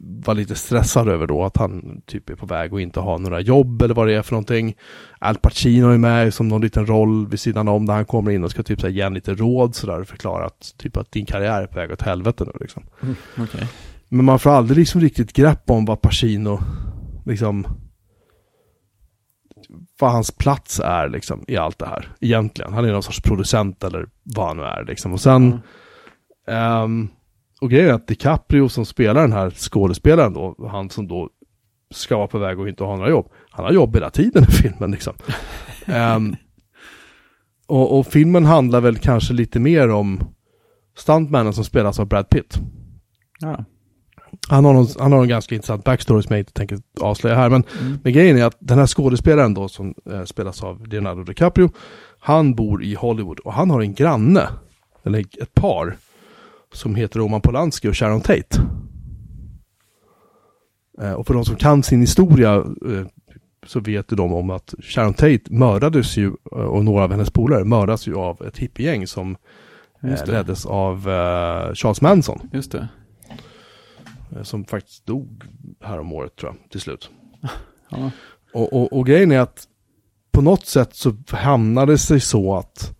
vara 0.00 0.34
lite 0.34 0.54
stressad 0.54 1.08
över 1.08 1.26
då 1.26 1.44
att 1.44 1.56
han 1.56 2.02
typ 2.06 2.30
är 2.30 2.34
på 2.34 2.46
väg 2.46 2.72
och 2.72 2.80
inte 2.80 3.00
ha 3.00 3.18
några 3.18 3.40
jobb 3.40 3.82
eller 3.82 3.94
vad 3.94 4.06
det 4.06 4.14
är 4.14 4.22
för 4.22 4.32
någonting. 4.32 4.74
Al 5.18 5.36
Pacino 5.36 5.88
är 5.88 5.98
med 5.98 6.34
som 6.34 6.48
någon 6.48 6.60
liten 6.60 6.86
roll 6.86 7.28
vid 7.28 7.40
sidan 7.40 7.68
om 7.68 7.86
där 7.86 7.94
han 7.94 8.04
kommer 8.04 8.30
in 8.30 8.44
och 8.44 8.50
ska 8.50 8.62
typ 8.62 8.80
så 8.80 8.86
här 8.86 8.94
ge 8.94 9.02
en 9.02 9.14
lite 9.14 9.34
råd 9.34 9.74
sådär 9.74 10.00
och 10.00 10.08
förklara 10.08 10.46
att 10.46 10.74
typ 10.76 10.96
att 10.96 11.12
din 11.12 11.26
karriär 11.26 11.62
är 11.62 11.66
på 11.66 11.78
väg 11.78 11.92
åt 11.92 12.02
helvete 12.02 12.44
nu 12.44 12.52
liksom. 12.60 12.82
Okej. 13.38 13.68
Men 14.08 14.24
man 14.24 14.38
får 14.38 14.50
aldrig 14.50 14.78
liksom 14.78 15.00
riktigt 15.00 15.32
grepp 15.32 15.70
om 15.70 15.84
vad 15.84 16.00
Pacino 16.00 16.60
liksom 17.24 17.66
vad 20.00 20.12
hans 20.12 20.30
plats 20.30 20.80
är 20.80 21.08
liksom 21.08 21.44
i 21.48 21.56
allt 21.56 21.78
det 21.78 21.86
här 21.86 22.12
egentligen. 22.20 22.72
Han 22.72 22.84
är 22.84 22.92
någon 22.92 23.02
sorts 23.02 23.20
producent 23.22 23.84
eller 23.84 24.08
vad 24.22 24.46
han 24.46 24.56
nu 24.56 24.62
är 24.62 24.84
liksom. 24.84 25.12
Och 25.12 25.20
sen 25.20 25.60
Ehm, 26.46 27.08
och 27.60 27.70
grejen 27.70 27.88
är 27.88 27.92
att 27.94 28.06
DiCaprio 28.06 28.68
som 28.68 28.86
spelar 28.86 29.20
den 29.20 29.32
här 29.32 29.50
skådespelaren 29.50 30.32
då, 30.32 30.68
han 30.70 30.90
som 30.90 31.08
då 31.08 31.30
ska 31.90 32.16
vara 32.16 32.26
på 32.26 32.38
väg 32.38 32.60
och 32.60 32.68
inte 32.68 32.84
ha 32.84 32.96
några 32.96 33.10
jobb, 33.10 33.30
han 33.50 33.64
har 33.64 33.72
jobb 33.72 33.94
hela 33.94 34.10
tiden 34.10 34.42
i 34.42 34.52
filmen 34.52 34.90
liksom. 34.90 35.14
Ehm, 35.86 36.36
och, 37.66 37.98
och 37.98 38.06
filmen 38.06 38.44
handlar 38.44 38.80
väl 38.80 38.98
kanske 38.98 39.34
lite 39.34 39.60
mer 39.60 39.88
om 39.90 40.20
stuntmannen 40.96 41.52
som 41.52 41.64
spelas 41.64 42.00
av 42.00 42.06
Brad 42.06 42.28
Pitt. 42.28 42.58
Ja. 43.40 43.64
Han 44.48 44.64
har, 44.64 44.72
någon, 44.72 44.86
han 44.98 45.12
har 45.12 45.22
en 45.22 45.28
ganska 45.28 45.54
intressant 45.54 45.84
backstory 45.84 46.22
som 46.22 46.32
jag 46.32 46.40
inte 46.40 46.52
tänker 46.52 46.78
avslöja 47.00 47.36
här, 47.36 47.50
men 47.50 47.64
Mm. 47.80 47.98
men 48.04 48.12
grejen 48.12 48.38
är 48.38 48.44
att 48.44 48.56
den 48.58 48.78
här 48.78 48.86
skådespelaren 48.86 49.54
då 49.54 49.68
som 49.68 49.94
eh, 50.10 50.24
spelas 50.24 50.62
av 50.62 50.86
Leonardo 50.86 51.22
DiCaprio, 51.22 51.70
han 52.18 52.54
bor 52.54 52.84
i 52.84 52.94
Hollywood 52.94 53.38
och 53.38 53.52
han 53.52 53.70
har 53.70 53.80
en 53.80 53.94
granne, 53.94 54.48
eller 55.04 55.20
ett 55.20 55.54
par, 55.54 55.96
som 56.72 56.94
heter 56.94 57.18
Roman 57.18 57.40
Polanski 57.40 57.88
och 57.88 57.96
Sharon 57.96 58.20
Tate. 58.20 58.60
Eh, 61.00 61.12
och 61.12 61.26
för 61.26 61.34
de 61.34 61.44
som 61.44 61.56
kan 61.56 61.82
sin 61.82 62.00
historia 62.00 62.54
eh, 62.54 63.06
så 63.66 63.80
vet 63.80 64.12
ju 64.12 64.16
de 64.16 64.32
om 64.32 64.50
att 64.50 64.74
Sharon 64.80 65.14
Tate 65.14 65.40
mördades 65.50 66.16
ju, 66.16 66.26
eh, 66.26 66.58
och 66.58 66.84
några 66.84 67.04
av 67.04 67.10
hennes 67.10 67.30
polare 67.30 67.64
mördas 67.64 68.08
ju 68.08 68.14
av 68.14 68.42
ett 68.42 68.58
hippiegäng 68.58 69.06
som 69.06 69.36
leddes 70.26 70.66
av 70.66 71.04
Charles 71.74 72.00
Manson. 72.00 72.50
Just 72.52 72.72
det. 72.72 72.88
Som 74.42 74.64
faktiskt 74.64 75.06
dog 75.06 75.44
här 75.80 75.98
om 75.98 76.12
året 76.12 76.36
tror 76.36 76.52
jag, 76.52 76.70
till 76.70 76.80
slut. 76.80 77.10
Ja. 77.90 78.10
Och, 78.52 78.72
och, 78.72 78.92
och 78.92 79.06
grejen 79.06 79.32
är 79.32 79.40
att 79.40 79.68
på 80.32 80.42
något 80.42 80.66
sätt 80.66 80.94
så 80.94 81.16
hamnade 81.30 81.92
det 81.92 81.98
sig 81.98 82.20
så 82.20 82.56
att 82.56 82.96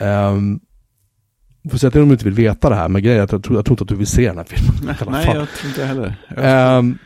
um, 0.00 0.60
Får 1.70 1.78
säga 1.78 1.90
till 1.90 2.00
om 2.02 2.08
du 2.08 2.12
inte 2.14 2.24
vill 2.24 2.34
veta 2.34 2.68
det 2.68 2.74
här, 2.74 2.88
men 2.88 3.02
grejen 3.02 3.20
är 3.20 3.24
att 3.24 3.32
jag 3.32 3.42
tror, 3.44 3.56
jag 3.58 3.64
tror 3.64 3.72
inte 3.74 3.82
att 3.82 3.88
du 3.88 3.94
vill 3.96 4.06
se 4.06 4.26
den 4.28 4.36
här 4.38 4.44
filmen. 4.44 4.96
Nej, 5.10 5.26
jag 5.34 5.48
tror 5.48 5.68
inte 5.70 5.84
heller. 5.84 6.16
Jag- 6.28 6.76
Ehm, 6.78 6.98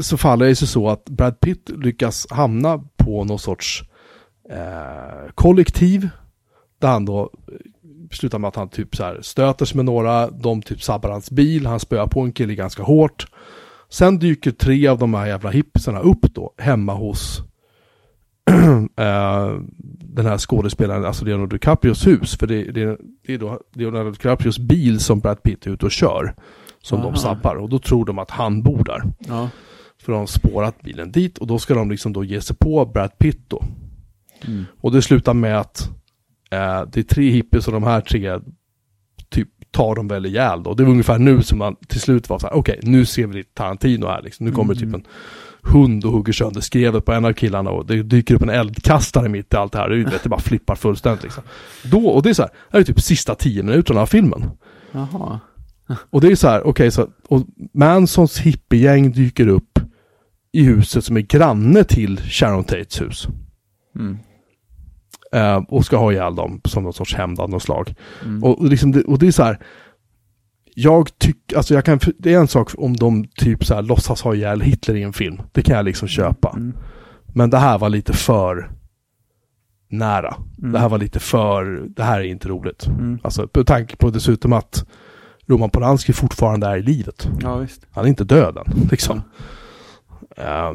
så 0.00 0.16
faller 0.16 0.46
det 0.46 0.54
sig 0.56 0.68
så 0.68 0.88
att 0.88 1.04
Brad 1.04 1.40
Pitt 1.40 1.70
lyckas 1.76 2.26
hamna 2.30 2.80
på 2.96 3.24
någon 3.24 3.38
sorts 3.38 3.82
eh, 4.50 5.30
kollektiv. 5.34 6.08
Där 6.80 6.88
han 6.88 7.04
då 7.04 7.20
eh, 7.22 7.28
slutar 8.10 8.38
med 8.38 8.48
att 8.48 8.56
han 8.56 8.68
typ 8.68 8.96
så 8.96 9.04
här 9.04 9.18
stöter 9.22 9.64
sig 9.64 9.76
med 9.76 9.84
några, 9.84 10.30
de 10.30 10.62
typ 10.62 10.82
sabbar 10.82 11.10
hans 11.10 11.30
bil, 11.30 11.66
han 11.66 11.80
spöar 11.80 12.06
på 12.06 12.20
en 12.20 12.32
kille 12.32 12.54
ganska 12.54 12.82
hårt. 12.82 13.26
Sen 13.90 14.18
dyker 14.18 14.50
tre 14.50 14.86
av 14.88 14.98
de 14.98 15.14
här 15.14 15.26
jävla 15.26 15.50
hippisarna 15.50 16.00
upp 16.00 16.34
då, 16.34 16.54
hemma 16.58 16.94
hos 16.94 17.42
eh, 18.96 19.60
den 20.00 20.26
här 20.26 20.38
skådespelaren, 20.38 21.04
alltså 21.04 21.24
Leonardo 21.24 21.56
DiCaprios 21.56 22.06
hus. 22.06 22.36
För 22.36 22.46
det, 22.46 22.64
det, 22.64 22.96
det 23.26 23.34
är 23.34 23.38
då 23.38 23.60
Leonardo 23.74 24.10
DiCaprios 24.10 24.58
bil 24.58 25.00
som 25.00 25.20
Brad 25.20 25.42
Pitt 25.42 25.66
är 25.66 25.70
ute 25.70 25.86
och 25.86 25.92
kör. 25.92 26.34
Som 26.82 27.00
Aha. 27.00 27.10
de 27.10 27.16
sabbar 27.16 27.56
och 27.56 27.68
då 27.68 27.78
tror 27.78 28.04
de 28.04 28.18
att 28.18 28.30
han 28.30 28.62
bor 28.62 28.84
där. 28.84 29.02
Ja. 29.28 29.48
För 30.02 30.12
de 30.12 30.18
har 30.18 30.26
spårat 30.26 30.82
bilen 30.82 31.12
dit 31.12 31.38
och 31.38 31.46
då 31.46 31.58
ska 31.58 31.74
de 31.74 31.90
liksom 31.90 32.12
då 32.12 32.24
ge 32.24 32.40
sig 32.40 32.56
på 32.56 32.86
Brad 32.86 33.18
Pitt 33.18 33.40
då. 33.48 33.64
Mm. 34.46 34.64
Och 34.80 34.92
det 34.92 35.02
slutar 35.02 35.34
med 35.34 35.60
att 35.60 35.90
eh, 36.50 36.82
det 36.92 36.96
är 37.00 37.02
tre 37.02 37.30
hippies 37.30 37.66
och 37.66 37.72
de 37.72 37.82
här 37.82 38.00
tre 38.00 38.38
typ 39.28 39.48
tar 39.70 39.94
de 39.94 40.08
väl 40.08 40.26
ihjäl 40.26 40.62
då. 40.62 40.74
Det 40.74 40.82
var 40.84 40.90
ungefär 40.90 41.18
nu 41.18 41.42
som 41.42 41.58
man 41.58 41.76
till 41.88 42.00
slut 42.00 42.28
var 42.28 42.38
så 42.38 42.46
här, 42.46 42.54
okej 42.54 42.80
nu 42.82 43.06
ser 43.06 43.26
vi 43.26 43.34
lite 43.36 43.54
Tarantino 43.54 44.06
här 44.06 44.22
liksom. 44.22 44.46
Nu 44.46 44.52
kommer 44.52 44.74
Mm. 44.74 44.84
typ 44.86 44.94
en 44.94 45.06
hund 45.62 46.04
och 46.04 46.12
hugger 46.12 46.32
sönder 46.32 46.60
skrevet 46.60 47.04
på 47.04 47.12
en 47.12 47.24
av 47.24 47.32
killarna 47.32 47.70
och 47.70 47.86
det 47.86 48.02
dyker 48.02 48.34
upp 48.34 48.42
en 48.42 48.50
eldkastare 48.50 49.28
mitt 49.28 49.54
i 49.54 49.56
allt 49.56 49.72
det 49.72 49.78
här. 49.78 49.88
Det, 49.88 49.96
ju- 49.96 50.04
det 50.22 50.28
bara 50.28 50.40
flippar 50.40 50.74
fullständigt 50.74 51.22
liksom. 51.22 51.42
Då, 51.84 52.06
och 52.08 52.22
det 52.22 52.30
är 52.30 52.34
så 52.34 52.42
här, 52.42 52.50
det 52.70 52.78
är 52.78 52.82
typ 52.82 53.00
sista 53.00 53.34
tio 53.34 53.62
minuterna 53.62 54.00
av 54.00 54.06
filmen. 54.06 54.50
Jaha. 54.92 55.40
Och 56.10 56.20
det 56.20 56.28
är 56.28 56.34
så 56.34 56.48
här, 56.48 56.66
okej, 56.66 56.90
så 56.90 57.08
och 57.28 57.46
Mansons 57.74 58.38
hippiegäng 58.38 59.12
dyker 59.12 59.48
upp 59.48 59.78
i 60.52 60.62
huset 60.64 61.04
som 61.04 61.16
är 61.16 61.20
granne 61.20 61.84
till 61.84 62.20
Sharon 62.20 62.64
Tates 62.64 63.00
hus. 63.00 63.28
Mm. 63.98 64.18
Eh, 65.32 65.56
och 65.68 65.84
ska 65.84 65.96
ha 65.96 66.12
ihjäl 66.12 66.34
dem 66.34 66.60
som 66.64 66.82
någon 66.82 66.92
sorts 66.92 67.14
hämnd 67.14 67.40
av 67.40 67.50
något 67.50 67.62
slag. 67.62 67.94
Mm. 68.24 68.44
Och, 68.44 68.58
och, 68.58 68.68
liksom 68.68 68.92
det, 68.92 69.02
och 69.02 69.18
det 69.18 69.26
är 69.26 69.32
så 69.32 69.42
här, 69.42 69.58
jag 70.82 71.18
tycker, 71.18 71.56
alltså 71.56 71.74
jag 71.74 71.84
kan, 71.84 72.00
det 72.18 72.34
är 72.34 72.38
en 72.38 72.48
sak 72.48 72.70
om 72.78 72.96
de 72.96 73.24
typ 73.24 73.64
så 73.64 73.74
här 73.74 73.82
låtsas 73.82 74.22
ha 74.22 74.34
ihjäl 74.34 74.60
Hitler 74.60 74.94
i 74.94 75.02
en 75.02 75.12
film. 75.12 75.42
Det 75.52 75.62
kan 75.62 75.76
jag 75.76 75.84
liksom 75.84 76.08
köpa. 76.08 76.50
Mm. 76.56 76.74
Men 77.26 77.50
det 77.50 77.58
här 77.58 77.78
var 77.78 77.88
lite 77.88 78.12
för 78.12 78.70
nära. 79.88 80.36
Mm. 80.58 80.72
Det 80.72 80.78
här 80.78 80.88
var 80.88 80.98
lite 80.98 81.20
för, 81.20 81.88
det 81.96 82.02
här 82.02 82.20
är 82.20 82.24
inte 82.24 82.48
roligt. 82.48 82.86
Mm. 82.86 83.18
Alltså 83.22 83.48
med 83.54 83.66
tanke 83.66 83.96
på 83.96 84.10
dessutom 84.10 84.52
att 84.52 84.86
Roman 85.46 85.70
Polanski 85.70 86.12
fortfarande 86.12 86.66
är 86.66 86.76
i 86.76 86.82
livet. 86.82 87.28
Ja, 87.40 87.56
visst. 87.56 87.86
Han 87.90 88.04
är 88.04 88.08
inte 88.08 88.24
död 88.24 88.56
än, 88.56 88.88
liksom. 88.90 89.22
Eh, 90.36 90.72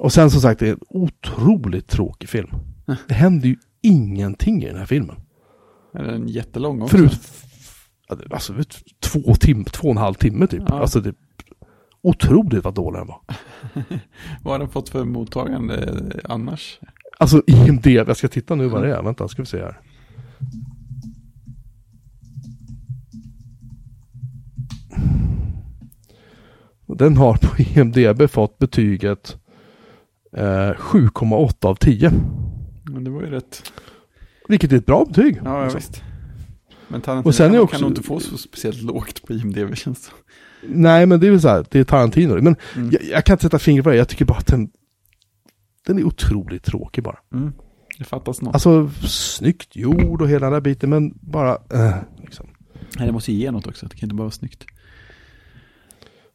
och 0.00 0.12
sen 0.12 0.30
som 0.30 0.40
sagt, 0.40 0.60
det 0.60 0.68
är 0.68 0.72
en 0.72 0.80
otroligt 0.88 1.88
tråkig 1.88 2.28
film. 2.28 2.50
Det 3.08 3.14
händer 3.14 3.48
ju 3.48 3.56
ingenting 3.82 4.62
i 4.62 4.66
den 4.66 4.78
här 4.78 4.86
filmen. 4.86 5.16
Är 5.94 6.02
den 6.04 6.28
jättelång 6.28 6.82
också? 6.82 6.96
Förut, 6.96 7.20
ja, 7.22 7.53
alltså 8.30 8.52
vet, 8.52 8.82
två, 9.00 9.34
tim, 9.34 9.64
två 9.64 9.88
och 9.88 9.90
en 9.90 9.96
halv 9.96 10.14
timme 10.14 10.46
typ. 10.46 10.62
Ja. 10.68 10.80
Alltså 10.80 11.00
det, 11.00 11.14
otroligt 12.02 12.64
vad 12.64 12.74
dålig 12.74 13.00
den 13.00 13.06
var. 13.06 13.20
Vad 14.42 14.54
har 14.54 14.58
den 14.58 14.68
fått 14.68 14.88
för 14.88 15.04
mottagande 15.04 15.74
eh, 15.74 16.20
annars? 16.32 16.80
Alltså 17.18 17.42
IMDB, 17.46 17.86
jag 17.86 18.16
ska 18.16 18.28
titta 18.28 18.54
nu 18.54 18.68
vad 18.68 18.82
det 18.82 18.96
är. 18.96 19.02
Vänta, 19.02 19.28
ska 19.28 19.42
vi 19.42 19.46
se 19.46 19.58
här. 19.58 19.80
Den 26.86 27.16
har 27.16 27.36
på 27.36 27.62
IMDB 27.62 28.30
fått 28.30 28.58
betyget 28.58 29.36
eh, 30.32 30.42
7,8 30.42 31.66
av 31.66 31.74
10. 31.74 32.12
Men 32.84 33.04
det 33.04 33.10
var 33.10 33.20
ju 33.20 33.30
rätt. 33.30 33.72
Vilket 34.48 34.72
är 34.72 34.76
ett 34.76 34.86
bra 34.86 35.04
betyg. 35.04 35.36
Ja, 35.36 35.42
ja 35.44 35.62
alltså. 35.62 35.78
visst. 35.78 36.02
Men 36.94 37.00
Tarantino 37.00 37.28
Och 37.28 37.34
sen 37.34 37.46
kan, 37.46 37.54
är 37.54 37.58
kan 37.58 37.64
också- 37.64 37.80
nog 37.80 37.90
inte 37.90 38.02
få 38.02 38.20
så 38.20 38.38
speciellt 38.38 38.82
lågt 38.82 39.26
på 39.26 39.32
IMDB 39.32 39.76
känns 39.76 40.06
det 40.06 40.12
Nej, 40.68 41.06
men 41.06 41.20
det 41.20 41.26
är 41.26 41.30
väl 41.30 41.40
så 41.40 41.48
här, 41.48 41.64
det 41.70 41.78
är 41.80 41.84
Tarantino. 41.84 42.34
Men 42.34 42.56
mm. 42.76 42.90
jag, 42.92 43.02
jag 43.02 43.24
kan 43.24 43.34
inte 43.34 43.42
sätta 43.42 43.58
fingret 43.58 43.84
på 43.84 43.90
det, 43.90 43.96
jag 43.96 44.08
tycker 44.08 44.24
bara 44.24 44.38
att 44.38 44.46
den, 44.46 44.68
den 45.86 45.98
är 45.98 46.04
otroligt 46.04 46.62
tråkig 46.64 47.04
bara. 47.04 47.18
Mm. 47.34 47.52
Det 47.98 48.04
fattas 48.04 48.42
något. 48.42 48.54
Alltså, 48.54 48.90
snyggt 49.08 49.76
gjord 49.76 50.22
och 50.22 50.28
hela 50.28 50.46
den 50.46 50.52
där 50.52 50.60
biten, 50.60 50.90
men 50.90 51.14
bara, 51.20 51.50
eh, 51.72 51.94
liksom. 52.22 52.46
Nej, 52.96 53.06
det 53.06 53.12
måste 53.12 53.32
ge 53.32 53.50
något 53.50 53.66
också. 53.66 53.86
Det 53.86 53.96
kan 53.96 54.06
inte 54.06 54.14
bara 54.14 54.22
vara 54.22 54.30
snyggt. 54.30 54.64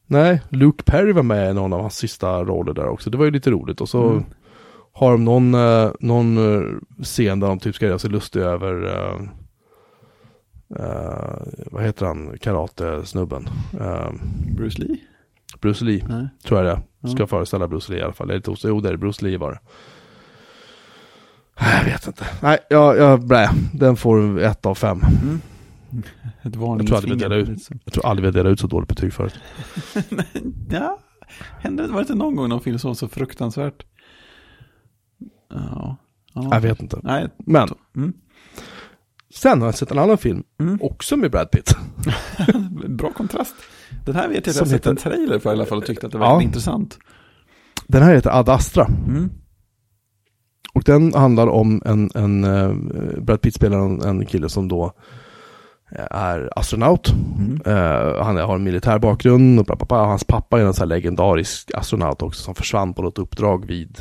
Nej, 0.07 0.41
Luke 0.49 0.83
Perry 0.83 1.11
var 1.11 1.23
med 1.23 1.51
i 1.51 1.53
någon 1.53 1.73
av 1.73 1.81
hans 1.81 1.97
sista 1.97 2.43
roller 2.43 2.73
där 2.73 2.87
också. 2.87 3.09
Det 3.09 3.17
var 3.17 3.25
ju 3.25 3.31
lite 3.31 3.51
roligt. 3.51 3.81
Och 3.81 3.89
så 3.89 4.09
Mm. 4.09 4.23
har 4.93 5.11
de 5.11 5.25
någon, 5.25 5.53
eh, 5.53 5.91
någon 5.99 6.37
eh, 6.37 6.61
scen 7.03 7.39
där 7.39 7.47
de 7.47 7.59
typ 7.59 7.75
ska 7.75 7.85
göra 7.85 7.99
sig 7.99 8.09
lustiga 8.09 8.45
över, 8.45 8.85
eh, 10.75 11.47
vad 11.71 11.83
heter 11.83 12.05
han, 12.05 12.37
karate-snubben? 12.41 13.49
Eh, 13.79 14.11
Bruce 14.55 14.81
Lee? 14.81 14.97
Bruce 15.61 15.85
Lee, 15.85 16.05
Nej. 16.09 16.27
tror 16.43 16.63
jag 16.63 16.81
det. 17.01 17.09
Ska 17.09 17.27
föreställa 17.27 17.67
Bruce 17.67 17.91
Lee 17.91 18.01
i 18.01 18.03
alla 18.03 18.13
fall. 18.13 18.29
Är 18.29 18.35
lite. 18.35 18.55
Jo, 18.63 18.81
det 18.81 18.89
är 18.89 18.97
Bruce 18.97 19.25
Lee 19.25 19.37
var 19.37 19.51
det. 19.51 19.59
Jag 21.77 21.83
vet 21.85 22.07
inte. 22.07 22.25
Nej, 22.41 22.57
jag, 22.69 22.97
jag, 22.97 23.27
blä. 23.27 23.49
Den 23.73 23.95
får 23.95 24.39
ett 24.39 24.65
av 24.65 24.75
fem. 24.75 25.01
Mm. 25.23 25.41
Ett 26.41 26.43
Jag 26.43 26.53
tror 26.53 26.71
aldrig 26.71 27.13
vi 27.13 27.19
finger. 27.19 27.31
ut. 27.35 27.69
Jag 27.85 27.93
tror 27.93 28.05
aldrig 28.05 28.25
vi 28.25 28.31
delat 28.31 28.51
ut 28.51 28.59
så 28.59 28.67
dåligt 28.67 28.89
betyg 28.89 29.13
förut. 29.13 29.39
ja, 30.69 30.99
hände 31.59 31.83
det, 31.83 31.89
var 31.89 31.95
det 31.95 32.01
inte 32.01 32.15
någon 32.15 32.35
gång 32.35 32.49
någon 32.49 32.61
film 32.61 32.79
som 32.79 32.87
var 32.89 32.95
så 32.95 33.07
fruktansvärt? 33.07 33.85
Ja. 35.49 35.95
ja. 36.33 36.49
Jag 36.51 36.61
vet 36.61 36.81
inte. 36.81 36.99
Nej. 37.03 37.27
Men, 37.37 37.69
Mm. 37.95 38.13
Sen 39.33 39.59
har 39.61 39.67
jag 39.67 39.75
sett 39.75 39.91
en 39.91 39.99
annan 39.99 40.17
film, 40.17 40.43
Mm. 40.59 40.79
också 40.81 41.17
med 41.17 41.31
Brad 41.31 41.51
Pitt. 41.51 41.75
Bra 42.87 43.11
kontrast. 43.13 43.55
Den 44.05 44.15
här 44.15 44.27
vet 44.27 44.45
jag 44.47 44.51
att 44.51 44.55
jag 44.55 44.65
har 44.65 44.69
sett 44.69 44.85
en 44.87 44.97
heter- 44.97 45.09
trailer 45.09 45.39
på 45.39 45.49
i 45.49 45.51
alla 45.51 45.65
fall 45.65 45.77
och 45.77 45.85
tyckte 45.85 46.05
att 46.05 46.11
det 46.11 46.17
var 46.17 46.27
Ja. 46.27 46.41
intressant. 46.41 46.97
Den 47.87 48.03
här 48.03 48.15
heter 48.15 48.29
Ad 48.39 48.49
Astra. 48.53 48.85
Mm. 49.07 49.29
Och 50.73 50.83
den 50.85 51.13
handlar 51.13 51.47
om 51.47 51.81
en, 51.85 52.09
en 52.15 52.43
eh, 52.43 52.73
Brad 53.21 53.41
Pitt 53.41 53.55
spelar 53.55 53.77
en, 53.79 54.01
en 54.01 54.25
kille 54.25 54.49
som 54.49 54.67
då 54.67 54.93
eh, 55.91 56.05
är 56.11 56.49
astronaut. 56.59 57.13
Mm. 57.37 57.61
Eh, 57.65 58.23
han 58.23 58.37
har 58.37 58.55
en 58.55 58.63
militär 58.63 58.99
bakgrund 58.99 59.59
och 59.59 59.65
bla, 59.65 59.75
bla, 59.75 59.85
bla. 59.85 59.97
hans 60.05 60.23
pappa 60.23 60.59
är 60.61 60.65
en 60.65 60.73
sån 60.73 60.89
legendarisk 60.89 61.71
astronaut 61.75 62.21
också 62.21 62.43
som 62.43 62.55
försvann 62.55 62.93
på 62.93 63.01
något 63.01 63.17
uppdrag 63.19 63.65
vid 63.65 63.97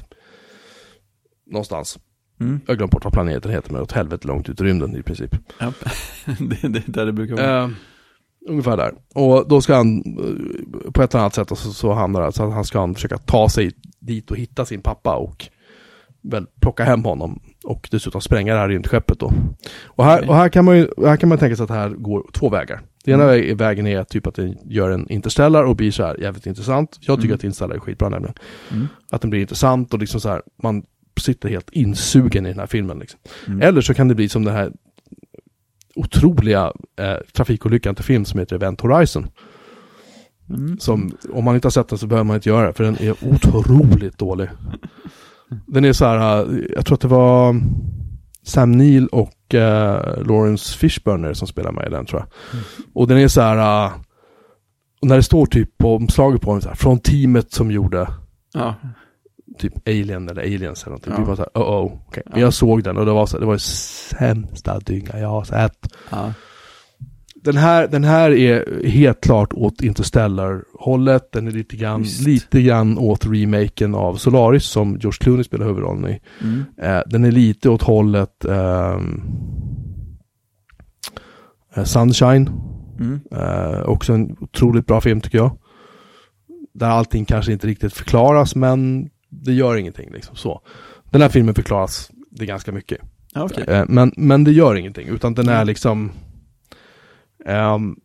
någonstans. 1.46 1.98
Mm. 2.40 2.60
Jag 2.66 2.72
har 2.72 2.76
glömt 2.76 2.92
bort 2.92 3.04
vad 3.04 3.12
planeten 3.12 3.50
heter 3.50 3.72
men 3.72 3.82
åt 3.82 3.92
helvete 3.92 4.28
långt 4.28 4.48
ut 4.48 4.60
i 4.60 4.64
rymden 4.64 4.96
i 4.96 5.02
princip. 5.02 5.36
Ja. 5.58 5.72
det, 6.38 6.68
det 6.68 6.78
är 6.88 6.92
där 6.92 7.06
det 7.06 7.12
brukar 7.12 7.36
vara. 7.36 7.62
Eh, 7.62 7.68
ungefär 8.48 8.76
där. 8.76 8.92
Och 9.14 9.48
då 9.48 9.60
ska 9.60 9.74
han 9.76 9.98
eh, 9.98 10.90
på 10.92 11.02
ett 11.02 11.14
eller 11.14 11.20
annat 11.22 11.34
sätt 11.34 11.48
så, 11.48 11.56
så 11.56 11.92
hamnar 11.92 12.22
det 12.22 12.32
så 12.32 12.44
att 12.44 12.52
han 12.52 12.64
ska 12.64 12.80
han 12.80 12.94
försöka 12.94 13.18
ta 13.18 13.48
sig 13.48 13.72
dit 14.00 14.30
och 14.30 14.36
hitta 14.36 14.64
sin 14.64 14.80
pappa 14.80 15.16
och 15.16 15.46
väl 16.22 16.46
plocka 16.60 16.84
hem 16.84 17.04
honom 17.04 17.40
och 17.64 17.88
dessutom 17.90 18.20
spränga 18.20 18.54
det 18.54 18.60
här 18.60 18.68
rymdskeppet 18.68 19.18
då. 19.20 19.32
Och 19.84 20.04
här, 20.04 20.18
Okej. 20.18 20.28
och 20.28 20.34
här 20.34 20.48
kan 20.48 20.64
man 20.64 20.76
ju 20.78 20.88
här 21.04 21.16
kan 21.16 21.28
man 21.28 21.38
tänka 21.38 21.56
sig 21.56 21.62
att 21.62 21.68
det 21.68 21.74
här 21.74 21.90
går 21.90 22.30
två 22.32 22.48
vägar. 22.48 22.80
Det 23.04 23.10
ena 23.12 23.24
Mm. 23.24 23.36
vä- 23.44 23.54
vägen 23.58 23.86
är 23.86 24.04
typ 24.04 24.26
att 24.26 24.34
den 24.34 24.56
gör 24.64 24.90
en 24.90 25.10
interstellar 25.10 25.64
och 25.64 25.76
blir 25.76 25.90
så 25.90 26.02
här 26.04 26.20
jävligt 26.20 26.46
intressant. 26.46 26.98
Jag 27.00 27.16
tycker 27.16 27.28
Mm. 27.28 27.34
att 27.34 27.44
interstellar 27.44 27.74
är 27.74 27.80
skitbra 27.80 28.08
nämligen. 28.08 28.34
Mm. 28.72 28.86
Att 29.10 29.20
den 29.20 29.30
blir 29.30 29.40
intressant 29.40 29.92
och 29.94 30.00
liksom 30.00 30.20
så 30.20 30.28
här, 30.28 30.42
man 30.62 30.82
sitter 31.18 31.48
helt 31.48 31.70
insugen 31.70 32.46
i 32.46 32.48
den 32.48 32.58
här 32.58 32.66
filmen. 32.66 32.98
Liksom. 32.98 33.20
Mm. 33.46 33.62
Eller 33.62 33.80
så 33.80 33.94
kan 33.94 34.08
det 34.08 34.14
bli 34.14 34.28
som 34.28 34.44
den 34.44 34.54
här 34.54 34.72
otroliga 35.94 36.72
eh, 36.98 37.16
trafikolyckan 37.32 37.94
till 37.94 38.04
film 38.04 38.24
som 38.24 38.40
heter 38.40 38.56
Event 38.56 38.80
Horizon. 38.80 39.28
Mm. 40.48 40.78
Som, 40.78 41.16
om 41.32 41.44
man 41.44 41.54
inte 41.54 41.66
har 41.66 41.70
sett 41.70 41.88
den 41.88 41.98
så 41.98 42.06
behöver 42.06 42.24
man 42.24 42.36
inte 42.36 42.48
göra 42.48 42.66
det, 42.66 42.72
för 42.72 42.84
den 42.84 42.96
är 43.00 43.14
otroligt 43.22 44.18
dålig. 44.18 44.48
Den 45.66 45.84
är 45.84 45.92
så 45.92 46.04
här, 46.04 46.40
eh, 46.40 46.58
jag 46.74 46.86
tror 46.86 46.94
att 46.94 47.00
det 47.00 47.08
var 47.08 47.60
Sam 48.42 48.72
Neill 48.72 49.06
och 49.06 49.54
eh, 49.54 50.26
Lawrence 50.26 50.78
Fishburne 50.78 51.34
som 51.34 51.48
spelar 51.48 51.72
med 51.72 51.86
i 51.86 51.90
den 51.90 52.06
tror 52.06 52.20
jag. 52.20 52.28
Mm. 52.52 52.64
Och 52.92 53.08
den 53.08 53.18
är 53.18 53.28
så 53.28 53.40
här, 53.40 53.90
och 55.00 55.08
när 55.08 55.16
det 55.16 55.22
står 55.22 55.46
typ 55.46 55.78
på 55.78 55.96
omslaget 55.96 56.40
på 56.40 56.52
den 56.52 56.60
så 56.60 56.68
här, 56.68 56.76
från 56.76 56.98
teamet 56.98 57.52
som 57.52 57.70
gjorde 57.70 58.08
Ja. 58.54 58.74
Typ 59.58 59.88
Alien 59.88 60.28
eller 60.28 60.42
Aliens 60.42 60.82
eller 60.82 60.90
någonting. 60.90 61.12
Ja. 61.12 61.20
Det 61.20 61.24
var 61.26 61.36
så 61.36 61.42
här, 61.42 61.62
oh 61.62 61.84
oh. 61.86 61.92
Okay. 62.08 62.22
Men 62.26 62.40
Ja. 62.40 62.46
jag 62.46 62.54
såg 62.54 62.82
den 62.82 62.96
och 62.96 63.06
det 63.06 63.12
var 63.12 63.26
så 63.26 63.38
det 63.38 63.46
var 63.46 63.58
sämsta 63.58 64.78
dynga 64.80 65.18
jag 65.20 65.28
har 65.28 65.44
sett. 65.44 65.92
ja. 66.10 66.32
Den 67.42 67.56
här, 67.56 67.88
den 67.88 68.04
här 68.04 68.30
är 68.30 68.84
helt 68.88 69.20
klart 69.20 69.52
åt 69.52 69.80
Interstellar-hållet. 69.82 71.32
Den 71.32 71.46
är 71.46 71.50
lite 71.50 71.76
grann, 71.76 72.02
lite 72.02 72.62
grann 72.62 72.98
åt 72.98 73.26
remaken 73.26 73.94
av 73.94 74.14
Solaris 74.14 74.64
som 74.64 74.90
George 74.90 75.18
Clooney 75.20 75.44
spelar 75.44 75.66
huvudrollen 75.66 76.10
i. 76.10 76.20
Mm. 76.42 76.64
Eh, 76.82 77.02
den 77.06 77.24
är 77.24 77.30
lite 77.32 77.70
åt 77.70 77.82
hållet 77.82 78.44
ehm, 78.44 79.22
eh, 81.76 81.84
Sunshine. 81.84 82.50
Mm. 83.00 83.20
Eh, 83.32 83.80
också 83.82 84.12
en 84.12 84.36
otroligt 84.40 84.86
bra 84.86 85.00
film 85.00 85.20
tycker 85.20 85.38
jag. 85.38 85.58
Där 86.74 86.88
allting 86.88 87.24
kanske 87.24 87.52
inte 87.52 87.66
riktigt 87.66 87.92
förklaras 87.92 88.54
men 88.54 89.10
det 89.28 89.52
gör 89.52 89.76
ingenting 89.76 90.10
liksom 90.12 90.36
så. 90.36 90.60
Den 91.10 91.22
här 91.22 91.28
filmen 91.28 91.54
förklaras 91.54 92.10
det 92.30 92.46
ganska 92.46 92.72
mycket. 92.72 92.98
Ja, 93.34 93.42
okej. 93.44 93.64
Eh, 93.68 93.84
men, 93.88 94.12
men 94.16 94.44
det 94.44 94.52
gör 94.52 94.74
ingenting, 94.76 95.08
utan 95.08 95.34
den 95.34 95.48
är 95.48 95.54
Mm. 95.54 95.66
liksom... 95.66 96.10
ehm, 97.46 97.96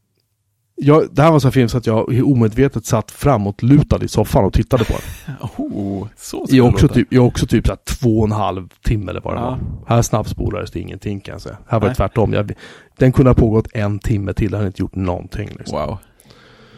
jag, 0.75 1.07
det 1.15 1.21
här 1.21 1.29
var 1.29 1.35
en 1.35 1.41
sån 1.41 1.51
film 1.51 1.69
så 1.69 1.77
att 1.77 1.87
jag 1.87 2.21
omedvetet 2.25 2.85
satt 2.85 3.11
framåtlutad 3.11 4.03
i 4.03 4.07
soffan 4.07 4.45
och 4.45 4.53
tittade 4.53 4.83
på 4.85 4.93
den. 4.93 5.35
Oh, 5.57 6.07
så 6.17 6.47
ska 6.47 6.55
det 6.55 6.61
också 6.61 6.87
typ, 6.87 7.17
också 7.19 7.47
typ 7.47 7.67
så 7.67 7.75
två 7.75 8.19
och 8.19 8.25
en 8.25 8.31
halv 8.31 8.69
timme 8.83 9.11
eller 9.11 9.21
vad 9.21 9.33
det 9.33 9.39
Ja. 9.39 9.45
var. 9.49 9.59
Här 9.95 10.01
snabbspolades 10.01 10.71
det 10.71 10.79
ingenting 10.79 11.19
kan 11.19 11.31
jag 11.31 11.41
säga. 11.41 11.57
Här 11.67 11.79
var 11.79 11.87
det 11.87 11.87
Nej. 11.87 11.95
tvärtom. 11.95 12.33
Jag, 12.33 12.51
den 12.97 13.11
kunde 13.11 13.29
ha 13.29 13.35
pågått 13.35 13.67
en 13.73 13.99
timme 13.99 14.33
till, 14.33 14.51
jag 14.51 14.57
hade 14.57 14.67
inte 14.67 14.81
gjort 14.81 14.95
någonting. 14.95 15.49
Liksom. 15.57 15.79
Wow. 15.79 15.97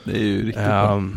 Det 0.05 0.11
är 0.17 0.23
ju 0.23 0.37
riktigt 0.45 0.63
bra. 0.63 0.93
Ehm, 0.97 1.15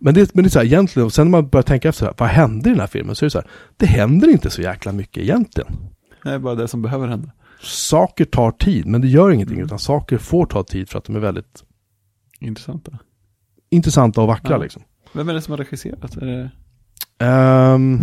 men 0.00 0.14
det, 0.14 0.34
men 0.34 0.44
det 0.44 0.48
är 0.48 0.50
så 0.50 0.58
här, 0.58 0.66
egentligen, 0.66 1.06
och 1.06 1.12
sen 1.12 1.26
när 1.26 1.30
man 1.30 1.48
börjar 1.48 1.62
tänka 1.62 1.88
efter, 1.88 1.98
så 1.98 2.04
här, 2.04 2.14
vad 2.18 2.28
hände 2.28 2.68
i 2.68 2.72
den 2.72 2.80
här 2.80 2.86
filmen? 2.86 3.14
Så 3.14 3.24
är 3.24 3.26
det 3.26 3.30
så 3.30 3.38
här, 3.38 3.48
det 3.76 3.86
händer 3.86 4.28
inte 4.28 4.50
så 4.50 4.62
jäkla 4.62 4.92
mycket 4.92 5.22
egentligen. 5.22 5.72
Det 6.22 6.30
är 6.30 6.38
bara 6.38 6.54
det 6.54 6.68
som 6.68 6.82
behöver 6.82 7.08
hända. 7.08 7.30
Saker 7.62 8.24
tar 8.24 8.50
tid, 8.50 8.86
men 8.86 9.00
det 9.00 9.08
gör 9.08 9.30
ingenting, 9.30 9.56
Mm. 9.56 9.66
utan 9.66 9.78
saker 9.78 10.18
får 10.18 10.46
ta 10.46 10.62
tid 10.64 10.88
för 10.88 10.98
att 10.98 11.04
de 11.04 11.16
är 11.16 11.20
väldigt 11.20 11.64
Intressanta. 12.40 12.98
intressanta 13.70 14.20
och 14.20 14.26
vackra 14.26 14.50
Ja. 14.56 14.58
liksom. 14.62 14.82
Vem 15.12 15.28
är 15.28 15.34
det 15.34 15.40
som 15.42 15.52
har 15.52 15.58
regisserat? 15.58 16.16
Är 16.16 16.26
det... 16.26 16.50
Ehm, 17.24 18.00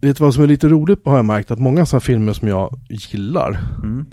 vet 0.00 0.16
du 0.16 0.24
vad 0.24 0.34
som 0.34 0.42
är 0.42 0.46
lite 0.46 0.68
roligt 0.68 1.00
har 1.04 1.16
jag 1.16 1.24
märkt? 1.24 1.50
Att 1.50 1.58
många 1.58 1.86
sådana 1.86 2.00
filmer 2.00 2.32
som 2.32 2.48
jag 2.48 2.80
gillar, 2.88 3.58
Mm. 3.82 4.06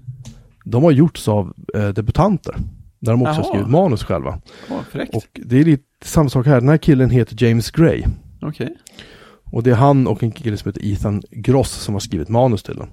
de 0.65 0.84
har 0.84 0.91
gjorts 0.91 1.28
av 1.28 1.54
eh, 1.76 1.88
debutanter. 1.89 2.56
Där 3.04 3.12
de 3.12 3.22
också 3.22 3.34
Jaha. 3.34 3.44
skrivit 3.44 3.68
manus 3.70 4.04
själva. 4.04 4.39
Fräckt. 4.92 5.16
Och 5.16 5.24
det 5.34 5.60
är 5.60 5.63
lite 5.66 5.84
samma 6.04 6.30
sak 6.30 6.46
här. 6.46 6.60
Den 6.60 6.70
här 6.70 6.78
killen 6.78 7.10
heter 7.10 7.44
James 7.48 7.72
Gray. 7.72 8.04
Okej. 8.42 8.76
Och 9.52 9.63
det 9.63 9.72
är 9.72 9.76
han 9.76 10.08
och 10.08 10.24
en 10.24 10.32
kille 10.32 10.58
som 10.58 10.70
heter 10.70 10.86
Ethan 10.86 11.22
Gross 11.32 11.72
som 11.72 11.96
har 11.96 12.00
skrivit 12.00 12.30
manus 12.30 12.63
till 12.63 12.76
den 12.76 12.88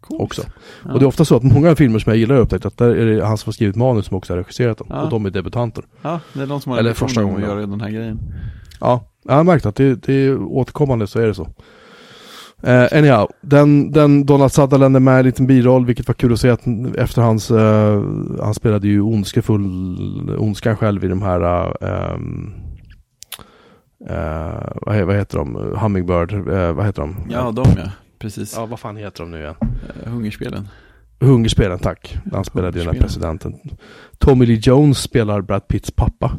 Coolt. 0.00 0.22
också. 0.22 0.42
Ja. 0.84 0.92
Och 0.92 0.98
det 0.98 1.04
är 1.04 1.06
ofta 1.06 1.24
så 1.24 1.36
att 1.36 1.42
många 1.42 1.76
filmer 1.76 1.98
som 1.98 2.10
jag 2.10 2.18
gillar 2.18 2.34
har 2.34 2.42
upptäckt 2.42 2.66
att 2.66 2.78
där 2.78 2.90
är 2.96 3.06
det 3.06 3.26
han 3.26 3.38
som 3.38 3.48
har 3.48 3.52
skrivit 3.52 3.76
manus 3.76 4.06
som 4.06 4.16
också 4.16 4.32
har 4.32 4.38
regisserat 4.38 4.78
dem. 4.78 4.86
Ja. 4.90 5.02
Och 5.02 5.10
de 5.10 5.26
är 5.26 5.30
debutanter. 5.30 5.84
Ja, 6.02 6.20
det 6.32 6.42
är 6.42 6.46
de 6.46 6.60
som 6.60 6.72
har 6.72 6.78
Eller 6.78 6.92
första 6.92 7.22
gången 7.22 7.36
att 7.36 7.42
göra 7.42 7.60
den 7.66 7.80
här 7.80 7.90
grejen. 7.90 8.20
Ja, 8.80 9.04
jag 9.24 9.34
har 9.34 9.44
märkt 9.44 9.66
att 9.66 9.76
det, 9.76 9.94
det 9.94 10.12
är 10.14 10.42
återkommande 10.42 11.06
så 11.06 11.20
är 11.20 11.26
det 11.26 11.34
så. 11.34 11.48
Eh, 12.66 12.98
anyhow, 12.98 13.28
den, 13.40 13.90
den 13.90 14.26
Donald 14.26 14.52
Sutherland 14.52 14.96
är 14.96 15.00
med 15.00 15.16
i 15.16 15.18
en 15.18 15.24
liten 15.24 15.46
biroll, 15.46 15.86
vilket 15.86 16.08
var 16.08 16.14
kul 16.14 16.32
att 16.32 16.40
se 16.40 16.50
att 16.50 16.66
efter 16.96 17.22
hans, 17.22 17.50
eh, 17.50 18.02
han 18.42 18.54
spelade 18.54 18.88
ju 18.88 19.00
ondskefull, 19.00 19.66
ondskan 20.38 20.76
själv 20.76 21.04
i 21.04 21.08
de 21.08 21.22
här, 21.22 21.40
ehm, 21.84 22.52
eh, 24.08 24.72
vad, 24.82 25.02
vad 25.02 25.16
heter 25.16 25.38
de, 25.38 25.76
Hummingbird, 25.80 26.32
vad 26.76 26.86
heter 26.86 27.02
de? 27.02 27.16
Ja, 27.30 27.52
de 27.52 27.64
ja. 27.76 27.90
Precis. 28.18 28.54
ja, 28.56 28.66
vad 28.66 28.80
fan 28.80 28.96
heter 28.96 29.22
de 29.22 29.30
nu 29.30 29.40
igen? 29.40 29.54
Hungerspelen. 30.04 30.68
Hungerspelen, 31.20 31.78
tack. 31.78 32.16
Han 32.32 32.44
spelade 32.44 32.78
ju 32.78 32.84
den 32.84 32.94
här 32.94 33.02
presidenten. 33.02 33.54
Tommy 34.18 34.46
Lee 34.46 34.60
Jones 34.62 34.98
spelar 34.98 35.40
Brad 35.40 35.68
Pitts 35.68 35.90
pappa. 35.90 36.32